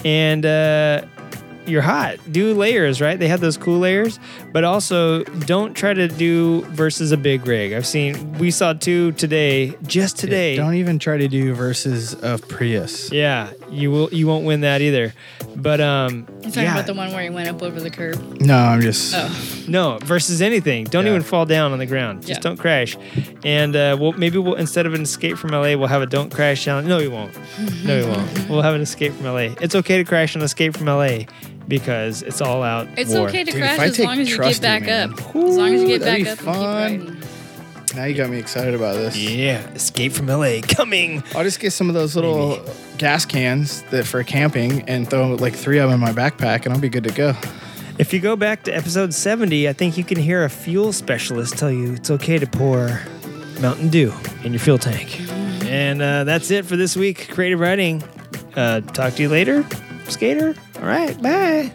and 0.04 0.44
uh, 0.44 1.04
you're 1.66 1.82
hot. 1.82 2.18
Do 2.30 2.54
layers, 2.54 3.00
right? 3.00 3.18
They 3.18 3.28
have 3.28 3.40
those 3.40 3.56
cool 3.56 3.78
layers, 3.78 4.18
but 4.52 4.64
also 4.64 5.24
don't 5.24 5.74
try 5.74 5.94
to 5.94 6.08
do 6.08 6.62
versus 6.66 7.12
a 7.12 7.16
big 7.16 7.46
rig. 7.46 7.72
I've 7.72 7.86
seen. 7.86 8.32
We 8.38 8.50
saw 8.50 8.72
two 8.72 9.12
today, 9.12 9.74
just 9.86 10.18
today. 10.18 10.56
Don't 10.56 10.74
even 10.74 10.98
try 10.98 11.16
to 11.18 11.28
do 11.28 11.54
versus 11.54 12.14
of 12.14 12.46
Prius. 12.48 13.10
Yeah, 13.12 13.50
you 13.70 13.90
will. 13.90 14.08
You 14.12 14.26
won't 14.26 14.44
win 14.44 14.60
that 14.62 14.80
either. 14.82 15.14
But 15.56 15.80
um, 15.80 16.26
you 16.42 16.48
talking 16.50 16.62
Yeah. 16.64 16.72
about 16.74 16.86
the 16.86 16.94
one 16.94 17.12
where 17.12 17.22
he 17.22 17.30
went 17.30 17.48
up 17.48 17.62
over 17.62 17.80
the 17.80 17.90
curb. 17.90 18.40
No, 18.40 18.56
I'm 18.56 18.80
just. 18.80 19.14
Oh, 19.16 19.64
No, 19.68 19.98
versus 20.02 20.42
anything. 20.42 20.84
Don't 20.84 21.04
Yeah. 21.04 21.10
even 21.12 21.22
fall 21.22 21.46
down 21.46 21.72
on 21.72 21.78
the 21.78 21.86
ground. 21.86 22.22
Just 22.22 22.30
Yeah. 22.30 22.38
don't 22.40 22.56
crash. 22.58 22.96
And 23.44 23.76
uh, 23.76 23.96
we'll 23.98 24.12
maybe 24.12 24.38
we'll 24.38 24.54
instead 24.54 24.86
of 24.86 24.94
an 24.94 25.02
escape 25.02 25.36
from 25.36 25.50
LA, 25.50 25.76
we'll 25.76 25.86
have 25.88 26.02
a 26.02 26.06
don't 26.06 26.30
crash 26.32 26.64
challenge. 26.64 26.88
No, 26.88 26.98
we 26.98 27.08
won't. 27.08 27.32
No, 27.84 27.98
we 28.00 28.06
won't. 28.06 28.28
We'll 28.48 28.62
have 28.62 28.74
an 28.74 28.80
escape 28.82 29.12
from 29.14 29.26
LA. 29.26 29.54
It's 29.60 29.74
okay 29.74 29.96
to 29.98 30.04
crash 30.04 30.36
on 30.36 30.42
escape 30.42 30.76
from 30.76 30.86
LA 30.88 31.26
because 31.68 32.22
it's 32.22 32.40
all 32.40 32.62
out 32.62 32.88
it's 32.96 33.10
war. 33.14 33.28
okay 33.28 33.44
to 33.44 33.50
Dude, 33.52 33.60
crash 33.60 33.78
as 33.80 33.98
long 33.98 34.18
as 34.18 34.28
you 34.28 34.36
get 34.36 34.42
Trusty, 34.42 34.62
back 34.62 34.82
man. 34.82 35.12
up. 35.12 35.18
As 35.20 35.56
long 35.56 35.74
as 35.74 35.82
you 35.82 35.86
get 35.88 36.00
back 36.02 36.18
be 36.18 36.28
up 36.28 36.38
and 36.38 36.40
fun. 36.40 36.54
keep 36.56 37.08
riding. 37.08 37.22
Now 37.94 38.04
you 38.04 38.14
got 38.14 38.30
me 38.30 38.38
excited 38.38 38.74
about 38.74 38.94
this. 38.94 39.16
Yeah, 39.18 39.60
escape 39.72 40.12
from 40.12 40.26
LA 40.26 40.60
coming. 40.66 41.22
I'll 41.34 41.44
just 41.44 41.60
get 41.60 41.72
some 41.72 41.88
of 41.88 41.94
those 41.94 42.16
little 42.16 42.64
gas 42.96 43.26
cans 43.26 43.82
that 43.90 44.06
for 44.06 44.22
camping 44.24 44.82
and 44.88 45.08
throw 45.08 45.34
like 45.34 45.54
three 45.54 45.78
of 45.78 45.90
them 45.90 46.00
in 46.00 46.00
my 46.00 46.12
backpack, 46.12 46.64
and 46.64 46.72
I'll 46.72 46.80
be 46.80 46.88
good 46.88 47.04
to 47.04 47.12
go. 47.12 47.34
If 47.98 48.14
you 48.14 48.20
go 48.20 48.34
back 48.36 48.62
to 48.64 48.72
episode 48.74 49.12
70, 49.12 49.68
I 49.68 49.74
think 49.74 49.98
you 49.98 50.04
can 50.04 50.18
hear 50.18 50.44
a 50.44 50.48
fuel 50.48 50.94
specialist 50.94 51.58
tell 51.58 51.70
you 51.70 51.92
it's 51.92 52.10
okay 52.10 52.38
to 52.38 52.46
pour 52.46 53.02
Mountain 53.60 53.90
Dew 53.90 54.12
in 54.42 54.54
your 54.54 54.60
fuel 54.60 54.78
tank. 54.78 55.20
And 55.66 56.00
uh, 56.00 56.24
that's 56.24 56.50
it 56.50 56.64
for 56.64 56.76
this 56.76 56.96
week, 56.96 57.28
Creative 57.30 57.60
Riding. 57.60 58.02
Uh, 58.56 58.80
talk 58.80 59.14
to 59.14 59.22
you 59.22 59.28
later, 59.28 59.66
skater. 60.08 60.54
All 60.82 60.88
right, 60.88 61.22
bye. 61.22 61.70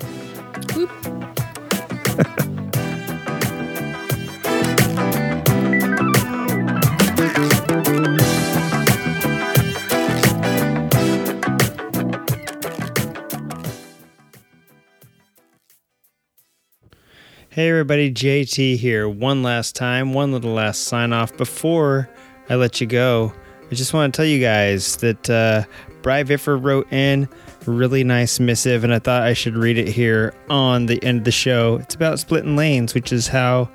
Hey 17.50 17.70
everybody, 17.70 18.12
JT 18.12 18.76
here. 18.76 19.08
One 19.08 19.42
last 19.42 19.74
time, 19.74 20.12
one 20.12 20.34
little 20.34 20.52
last 20.52 20.84
sign 20.84 21.14
off 21.14 21.38
before 21.38 22.10
I 22.50 22.56
let 22.56 22.82
you 22.82 22.88
go. 22.88 23.32
I 23.72 23.76
just 23.76 23.94
want 23.94 24.14
to 24.14 24.18
tell 24.18 24.26
you 24.26 24.42
guys 24.42 24.98
that 24.98 25.30
uh, 25.30 25.64
Bri 26.02 26.24
Viffer 26.24 26.62
wrote 26.62 26.92
in 26.92 27.24
a 27.24 27.30
really 27.68 28.04
nice 28.04 28.40
missive, 28.40 28.84
and 28.84 28.94
I 28.94 29.00
thought 29.00 29.24
I 29.24 29.34
should 29.34 29.56
read 29.56 29.78
it 29.78 29.88
here 29.88 30.34
on 30.50 30.86
the 30.86 31.04
end 31.04 31.20
of 31.20 31.24
the 31.26 31.32
show. 31.32 31.78
It's 31.78 31.96
about 31.96 32.20
splitting 32.20 32.56
lanes, 32.56 32.94
which 32.94 33.12
is 33.12 33.28
how 33.28 33.70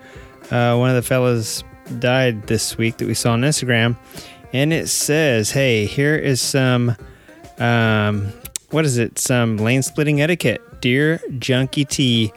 uh, 0.51 0.77
one 0.77 0.91
of 0.91 0.97
the 0.97 1.03
fellas 1.03 1.63
died 1.99 2.47
this 2.47 2.77
week 2.79 2.97
that 2.99 3.07
we 3.07 3.15
saw 3.15 3.33
on 3.33 3.43
Instagram. 3.43 3.97
And 4.53 4.73
it 4.73 4.89
says, 4.89 5.51
hey, 5.51 5.87
here 5.87 6.17
is 6.17 6.41
some, 6.41 6.97
um, 7.59 8.33
what 8.71 8.85
is 8.85 8.99
it? 8.99 9.19
Some 9.19 9.57
lane 9.57 9.83
splitting 9.83 10.21
etiquette. 10.21 10.61
Dear 10.81 11.21
Junkie 11.39 11.85
T, 11.85 12.33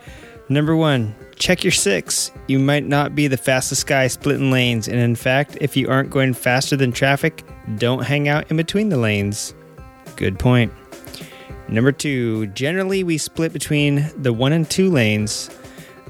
Number 0.48 0.76
one, 0.76 1.16
check 1.38 1.64
your 1.64 1.72
six. 1.72 2.32
You 2.48 2.60
might 2.60 2.86
not 2.86 3.16
be 3.16 3.28
the 3.28 3.38
fastest 3.38 3.88
guy 3.88 4.08
splitting 4.08 4.52
lanes, 4.52 4.88
and 4.88 5.00
in 5.00 5.16
fact, 5.16 5.58
if 5.60 5.76
you 5.76 5.90
aren't 5.90 6.12
going 6.12 6.36
faster 6.36 6.76
than 6.76 6.92
traffic, 6.92 7.44
don't 7.78 8.04
hang 8.04 8.28
out 8.28 8.50
in 8.52 8.58
between 8.58 8.90
the 8.90 8.98
lanes. 8.98 9.56
Good 10.16 10.38
point. 10.38 10.72
Number 11.68 11.92
two, 11.92 12.48
generally 12.48 13.04
we 13.04 13.18
split 13.18 13.52
between 13.52 14.10
the 14.18 14.32
one 14.32 14.54
and 14.54 14.70
two 14.70 14.90
lanes, 14.92 15.50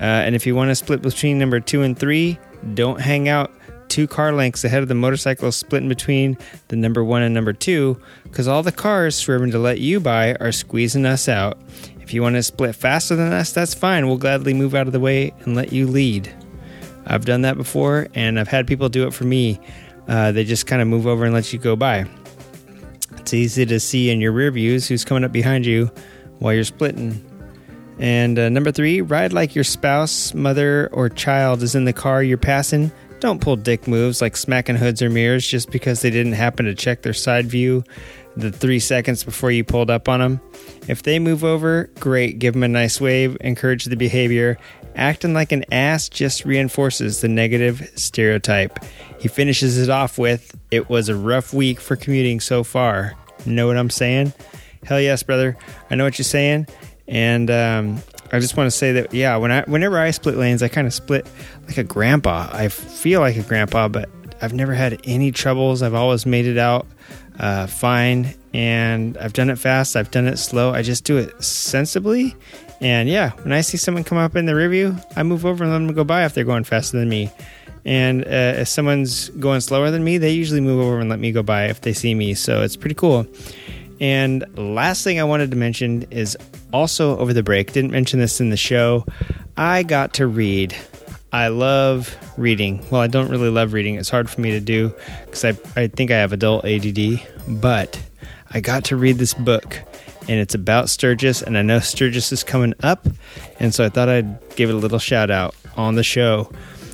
uh, 0.01 0.03
and 0.03 0.35
if 0.35 0.45
you 0.45 0.55
want 0.55 0.69
to 0.69 0.75
split 0.75 1.01
between 1.01 1.39
number 1.39 1.59
two 1.59 1.81
and 1.81 1.97
three, 1.97 2.37
don't 2.73 2.99
hang 2.99 3.29
out 3.29 3.51
two 3.87 4.07
car 4.07 4.33
lengths 4.33 4.63
ahead 4.63 4.81
of 4.81 4.89
the 4.89 4.95
motorcycle 4.95 5.51
splitting 5.51 5.87
between 5.87 6.37
the 6.67 6.75
number 6.75 7.03
one 7.03 7.21
and 7.21 7.33
number 7.33 7.53
two, 7.53 7.99
because 8.23 8.47
all 8.47 8.63
the 8.63 8.71
cars 8.71 9.15
swerving 9.15 9.51
to 9.51 9.59
let 9.59 9.79
you 9.79 9.99
by 9.99 10.35
are 10.35 10.51
squeezing 10.51 11.05
us 11.05 11.29
out. 11.29 11.57
If 12.01 12.13
you 12.13 12.21
want 12.21 12.35
to 12.35 12.43
split 12.43 12.75
faster 12.75 13.15
than 13.15 13.31
us, 13.31 13.51
that's 13.51 13.73
fine. 13.73 14.07
We'll 14.07 14.17
gladly 14.17 14.53
move 14.53 14.75
out 14.75 14.87
of 14.87 14.93
the 14.93 14.99
way 14.99 15.33
and 15.41 15.55
let 15.55 15.71
you 15.71 15.87
lead. 15.87 16.31
I've 17.07 17.25
done 17.25 17.41
that 17.41 17.55
before, 17.55 18.07
and 18.13 18.39
I've 18.39 18.47
had 18.47 18.67
people 18.67 18.89
do 18.89 19.07
it 19.07 19.13
for 19.13 19.23
me. 19.23 19.59
Uh, 20.07 20.31
they 20.31 20.43
just 20.43 20.67
kind 20.67 20.81
of 20.81 20.87
move 20.87 21.07
over 21.07 21.23
and 21.23 21.33
let 21.33 21.53
you 21.53 21.59
go 21.59 21.75
by. 21.75 22.05
It's 23.25 23.33
easy 23.33 23.65
to 23.65 23.79
see 23.79 24.11
in 24.11 24.21
your 24.21 24.31
rear 24.31 24.51
views 24.51 24.87
who's 24.87 25.03
coming 25.03 25.23
up 25.23 25.31
behind 25.31 25.65
you 25.65 25.89
while 26.37 26.53
you're 26.53 26.63
splitting. 26.63 27.25
And 27.97 28.37
uh, 28.37 28.49
number 28.49 28.71
three, 28.71 29.01
ride 29.01 29.33
like 29.33 29.55
your 29.55 29.63
spouse, 29.63 30.35
mother, 30.35 30.89
or 30.91 31.09
child 31.09 31.63
is 31.63 31.73
in 31.73 31.85
the 31.85 31.91
car 31.91 32.21
you're 32.21 32.37
passing. 32.37 32.91
Don't 33.21 33.41
pull 33.41 33.55
dick 33.55 33.87
moves 33.87 34.21
like 34.21 34.37
smacking 34.37 34.75
hoods 34.75 35.01
or 35.01 35.09
mirrors 35.09 35.47
just 35.47 35.71
because 35.71 36.03
they 36.03 36.11
didn't 36.11 36.33
happen 36.33 36.67
to 36.67 36.75
check 36.75 37.01
their 37.01 37.15
side 37.15 37.47
view 37.47 37.83
the 38.37 38.51
three 38.51 38.79
seconds 38.79 39.23
before 39.23 39.49
you 39.49 39.63
pulled 39.63 39.89
up 39.89 40.07
on 40.07 40.19
them. 40.19 40.39
If 40.87 41.01
they 41.01 41.17
move 41.17 41.43
over, 41.43 41.89
great, 41.99 42.37
give 42.37 42.53
them 42.53 42.61
a 42.61 42.67
nice 42.67 43.01
wave, 43.01 43.37
encourage 43.41 43.85
the 43.85 43.95
behavior. 43.95 44.59
Acting 44.95 45.33
like 45.33 45.51
an 45.51 45.65
ass 45.71 46.09
just 46.09 46.45
reinforces 46.45 47.21
the 47.21 47.27
negative 47.27 47.91
stereotype. 47.95 48.79
He 49.19 49.27
finishes 49.27 49.77
it 49.77 49.89
off 49.89 50.17
with, 50.17 50.57
It 50.71 50.89
was 50.89 51.09
a 51.09 51.15
rough 51.15 51.53
week 51.53 51.79
for 51.79 51.95
commuting 51.95 52.39
so 52.39 52.63
far. 52.63 53.13
Know 53.45 53.67
what 53.67 53.77
I'm 53.77 53.89
saying? 53.89 54.33
Hell 54.83 55.01
yes, 55.01 55.23
brother. 55.23 55.57
I 55.89 55.95
know 55.95 56.03
what 56.03 56.17
you're 56.17 56.23
saying. 56.23 56.67
And 57.07 57.51
um, 57.51 58.01
I 58.31 58.39
just 58.39 58.57
want 58.57 58.67
to 58.67 58.71
say 58.71 58.93
that, 58.93 59.13
yeah, 59.13 59.37
when 59.37 59.51
I, 59.51 59.63
whenever 59.63 59.99
I 59.99 60.11
split 60.11 60.37
lanes, 60.37 60.63
I 60.63 60.67
kind 60.67 60.87
of 60.87 60.93
split 60.93 61.27
like 61.67 61.77
a 61.77 61.83
grandpa. 61.83 62.49
I 62.51 62.69
feel 62.69 63.19
like 63.19 63.35
a 63.35 63.43
grandpa, 63.43 63.87
but 63.87 64.09
I've 64.41 64.53
never 64.53 64.73
had 64.73 64.99
any 65.03 65.31
troubles. 65.31 65.81
I've 65.81 65.93
always 65.93 66.25
made 66.25 66.45
it 66.45 66.57
out 66.57 66.87
uh, 67.39 67.67
fine, 67.67 68.33
and 68.53 69.17
I've 69.17 69.33
done 69.33 69.49
it 69.49 69.57
fast. 69.57 69.95
I've 69.95 70.11
done 70.11 70.27
it 70.27 70.37
slow. 70.37 70.73
I 70.73 70.81
just 70.81 71.03
do 71.03 71.17
it 71.17 71.43
sensibly. 71.43 72.35
And 72.85 73.09
yeah, 73.09 73.31
when 73.41 73.51
I 73.51 73.61
see 73.61 73.77
someone 73.77 74.03
come 74.03 74.19
up 74.19 74.35
in 74.35 74.45
the 74.45 74.53
review, 74.53 74.95
I 75.15 75.23
move 75.23 75.43
over 75.43 75.63
and 75.63 75.73
let 75.73 75.79
them 75.79 75.91
go 75.95 76.03
by 76.03 76.23
if 76.23 76.35
they're 76.35 76.43
going 76.43 76.65
faster 76.65 76.99
than 76.99 77.09
me. 77.09 77.31
And 77.83 78.23
uh, 78.23 78.61
if 78.61 78.67
someone's 78.67 79.29
going 79.29 79.61
slower 79.61 79.89
than 79.89 80.03
me, 80.03 80.19
they 80.19 80.29
usually 80.29 80.61
move 80.61 80.79
over 80.79 80.99
and 80.99 81.09
let 81.09 81.17
me 81.17 81.31
go 81.31 81.41
by 81.41 81.65
if 81.65 81.81
they 81.81 81.93
see 81.93 82.13
me. 82.13 82.35
So 82.35 82.61
it's 82.61 82.75
pretty 82.75 82.93
cool. 82.93 83.25
And 83.99 84.45
last 84.55 85.03
thing 85.03 85.19
I 85.19 85.23
wanted 85.23 85.49
to 85.49 85.57
mention 85.57 86.03
is 86.11 86.37
also 86.71 87.17
over 87.17 87.33
the 87.33 87.41
break, 87.41 87.73
didn't 87.73 87.89
mention 87.89 88.19
this 88.19 88.39
in 88.39 88.51
the 88.51 88.57
show, 88.57 89.03
I 89.57 89.81
got 89.81 90.13
to 90.15 90.27
read. 90.27 90.75
I 91.33 91.47
love 91.47 92.15
reading. 92.37 92.85
Well, 92.91 93.01
I 93.01 93.07
don't 93.07 93.29
really 93.29 93.49
love 93.49 93.73
reading. 93.73 93.95
It's 93.95 94.11
hard 94.11 94.29
for 94.29 94.41
me 94.41 94.51
to 94.51 94.59
do 94.59 94.93
because 95.25 95.43
I, 95.43 95.57
I 95.75 95.87
think 95.87 96.11
I 96.11 96.17
have 96.17 96.33
adult 96.33 96.65
ADD, 96.65 97.19
but 97.47 97.99
I 98.51 98.59
got 98.59 98.85
to 98.85 98.95
read 98.95 99.17
this 99.17 99.33
book 99.33 99.81
and 100.27 100.39
it's 100.39 100.55
about 100.55 100.89
Sturgis. 100.89 101.41
And 101.41 101.57
I 101.57 101.61
know 101.61 101.79
Sturgis 101.79 102.31
is 102.31 102.43
coming 102.43 102.73
up. 102.83 103.07
And 103.59 103.73
so 103.73 103.85
I 103.85 103.89
thought 103.89 104.09
I'd 104.09 104.55
give 104.55 104.69
it 104.69 104.73
a 104.73 104.77
little 104.77 104.99
shout 104.99 105.29
out 105.29 105.55
on 105.77 105.95
the 105.95 106.03
show. 106.03 106.51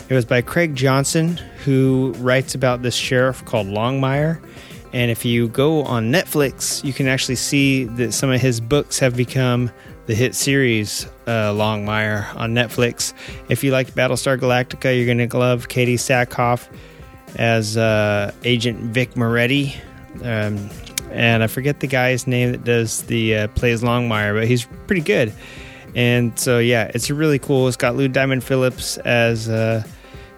It 0.10 0.14
was 0.14 0.26
by 0.26 0.42
Craig 0.42 0.76
Johnson, 0.76 1.38
who 1.64 2.14
writes 2.18 2.54
about 2.54 2.82
this 2.82 2.96
sheriff 2.96 3.46
called 3.46 3.68
Longmire. 3.68 4.44
And 4.94 5.10
if 5.10 5.24
you 5.24 5.48
go 5.48 5.84
on 5.84 6.12
Netflix, 6.12 6.84
you 6.84 6.92
can 6.92 7.08
actually 7.08 7.38
see 7.38 7.86
that 7.86 8.12
some 8.12 8.30
of 8.30 8.42
his 8.42 8.60
books 8.60 9.00
have 9.00 9.16
become 9.16 9.72
the 10.08 10.16
hit 10.16 10.36
series 10.36 11.06
uh, 11.28 11.54
Longmire 11.54 12.36
on 12.36 12.54
Netflix. 12.54 13.14
If 13.48 13.64
you 13.64 13.72
liked 13.72 13.96
Battlestar 13.96 14.38
Galactica, 14.38 14.94
you're 14.96 15.06
going 15.06 15.30
to 15.30 15.38
love 15.38 15.70
Katee 15.70 15.94
Sackhoff 15.94 16.68
as 17.38 17.78
uh, 17.78 18.34
Agent 18.44 18.80
Vic 18.80 19.16
Moretti. 19.16 19.76
Um, 20.24 20.70
and 21.12 21.44
I 21.44 21.48
forget 21.48 21.80
the 21.80 21.88
guy's 21.88 22.28
name 22.28 22.52
that 22.52 22.64
does 22.64 23.04
the 23.04 23.36
uh, 23.36 23.48
plays 23.50 23.82
Longmire, 23.82 24.34
but 24.34 24.48
he's 24.48 24.66
pretty 24.88 25.02
good. 25.02 25.34
And 25.96 26.38
so 26.40 26.60
yeah, 26.60 26.92
it's 26.94 27.10
really 27.10 27.40
cool. 27.40 27.68
It's 27.68 27.78
got 27.78 27.96
Lou 27.96 28.08
Diamond 28.08 28.44
Phillips 28.44 28.98
as 29.00 29.50
uh, 29.50 29.84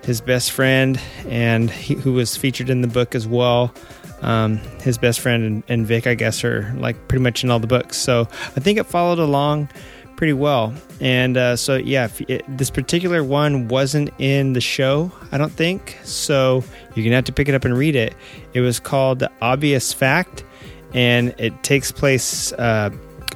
his 0.04 0.22
best 0.22 0.52
friend, 0.52 1.00
and 1.28 1.70
he, 1.70 1.96
who 1.96 2.14
was 2.14 2.36
featured 2.36 2.70
in 2.70 2.82
the 2.82 2.88
book 2.88 3.16
as 3.16 3.28
well. 3.28 3.74
Um, 4.22 4.58
his 4.82 4.98
best 4.98 5.20
friend 5.20 5.44
and, 5.44 5.64
and 5.68 5.86
Vic, 5.86 6.08
I 6.08 6.16
guess, 6.16 6.44
are 6.44 6.74
like 6.78 7.08
pretty 7.08 7.22
much 7.22 7.44
in 7.44 7.52
all 7.52 7.60
the 7.60 7.68
books. 7.68 7.98
So 7.98 8.22
I 8.56 8.60
think 8.60 8.80
it 8.80 8.86
followed 8.86 9.20
along 9.20 9.70
pretty 10.16 10.34
well. 10.34 10.74
And 11.02 11.36
uh, 11.36 11.56
so 11.58 11.76
yeah, 11.76 12.08
it, 12.30 12.46
this 12.48 12.70
particular 12.70 13.24
one 13.24 13.68
wasn't 13.68 14.10
in 14.20 14.54
the 14.54 14.62
show, 14.62 15.12
I 15.32 15.38
don't 15.38 15.52
think. 15.52 16.00
So 16.04 16.64
you're 16.96 17.04
gonna 17.04 17.16
have 17.16 17.26
to 17.26 17.34
pick 17.34 17.50
it 17.50 17.56
up 17.56 17.66
and 17.66 17.78
read 17.78 17.96
it. 17.96 18.16
It 18.54 18.62
was 18.62 18.80
called 18.80 19.20
The 19.20 19.30
Obvious 19.42 19.92
Fact, 19.92 20.46
and 20.94 21.34
it 21.38 21.64
takes 21.64 21.92
place. 21.92 22.52
Uh, 22.54 22.90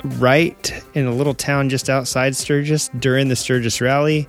right 0.04 0.84
in 0.94 1.06
a 1.06 1.12
little 1.12 1.34
town 1.34 1.70
just 1.70 1.90
outside 1.90 2.36
Sturgis 2.36 2.90
during 3.00 3.28
the 3.28 3.36
Sturgis 3.36 3.82
Rally. 3.82 4.28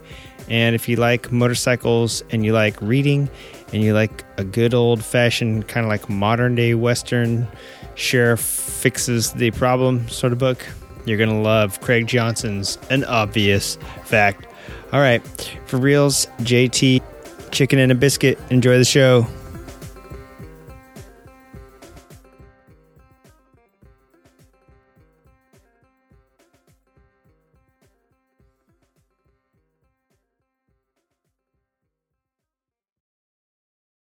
And 0.48 0.74
if 0.74 0.88
you 0.88 0.96
like 0.96 1.30
motorcycles 1.30 2.22
and 2.30 2.44
you 2.44 2.52
like 2.52 2.80
reading 2.80 3.28
and 3.72 3.82
you 3.82 3.92
like 3.92 4.24
a 4.38 4.44
good 4.44 4.72
old 4.72 5.04
fashioned 5.04 5.68
kind 5.68 5.84
of 5.84 5.90
like 5.90 6.08
modern 6.08 6.54
day 6.54 6.74
Western 6.74 7.46
sheriff 7.94 8.40
fixes 8.40 9.32
the 9.32 9.50
problem 9.52 10.08
sort 10.08 10.32
of 10.32 10.38
book, 10.38 10.64
you're 11.04 11.18
going 11.18 11.30
to 11.30 11.36
love 11.36 11.80
Craig 11.80 12.06
Johnson's 12.06 12.78
An 12.90 13.04
Obvious 13.04 13.76
Fact. 14.04 14.46
All 14.92 15.00
right, 15.00 15.22
for 15.66 15.76
reals, 15.76 16.26
JT, 16.40 17.02
chicken 17.50 17.78
and 17.78 17.92
a 17.92 17.94
biscuit. 17.94 18.38
Enjoy 18.50 18.78
the 18.78 18.84
show. 18.84 19.26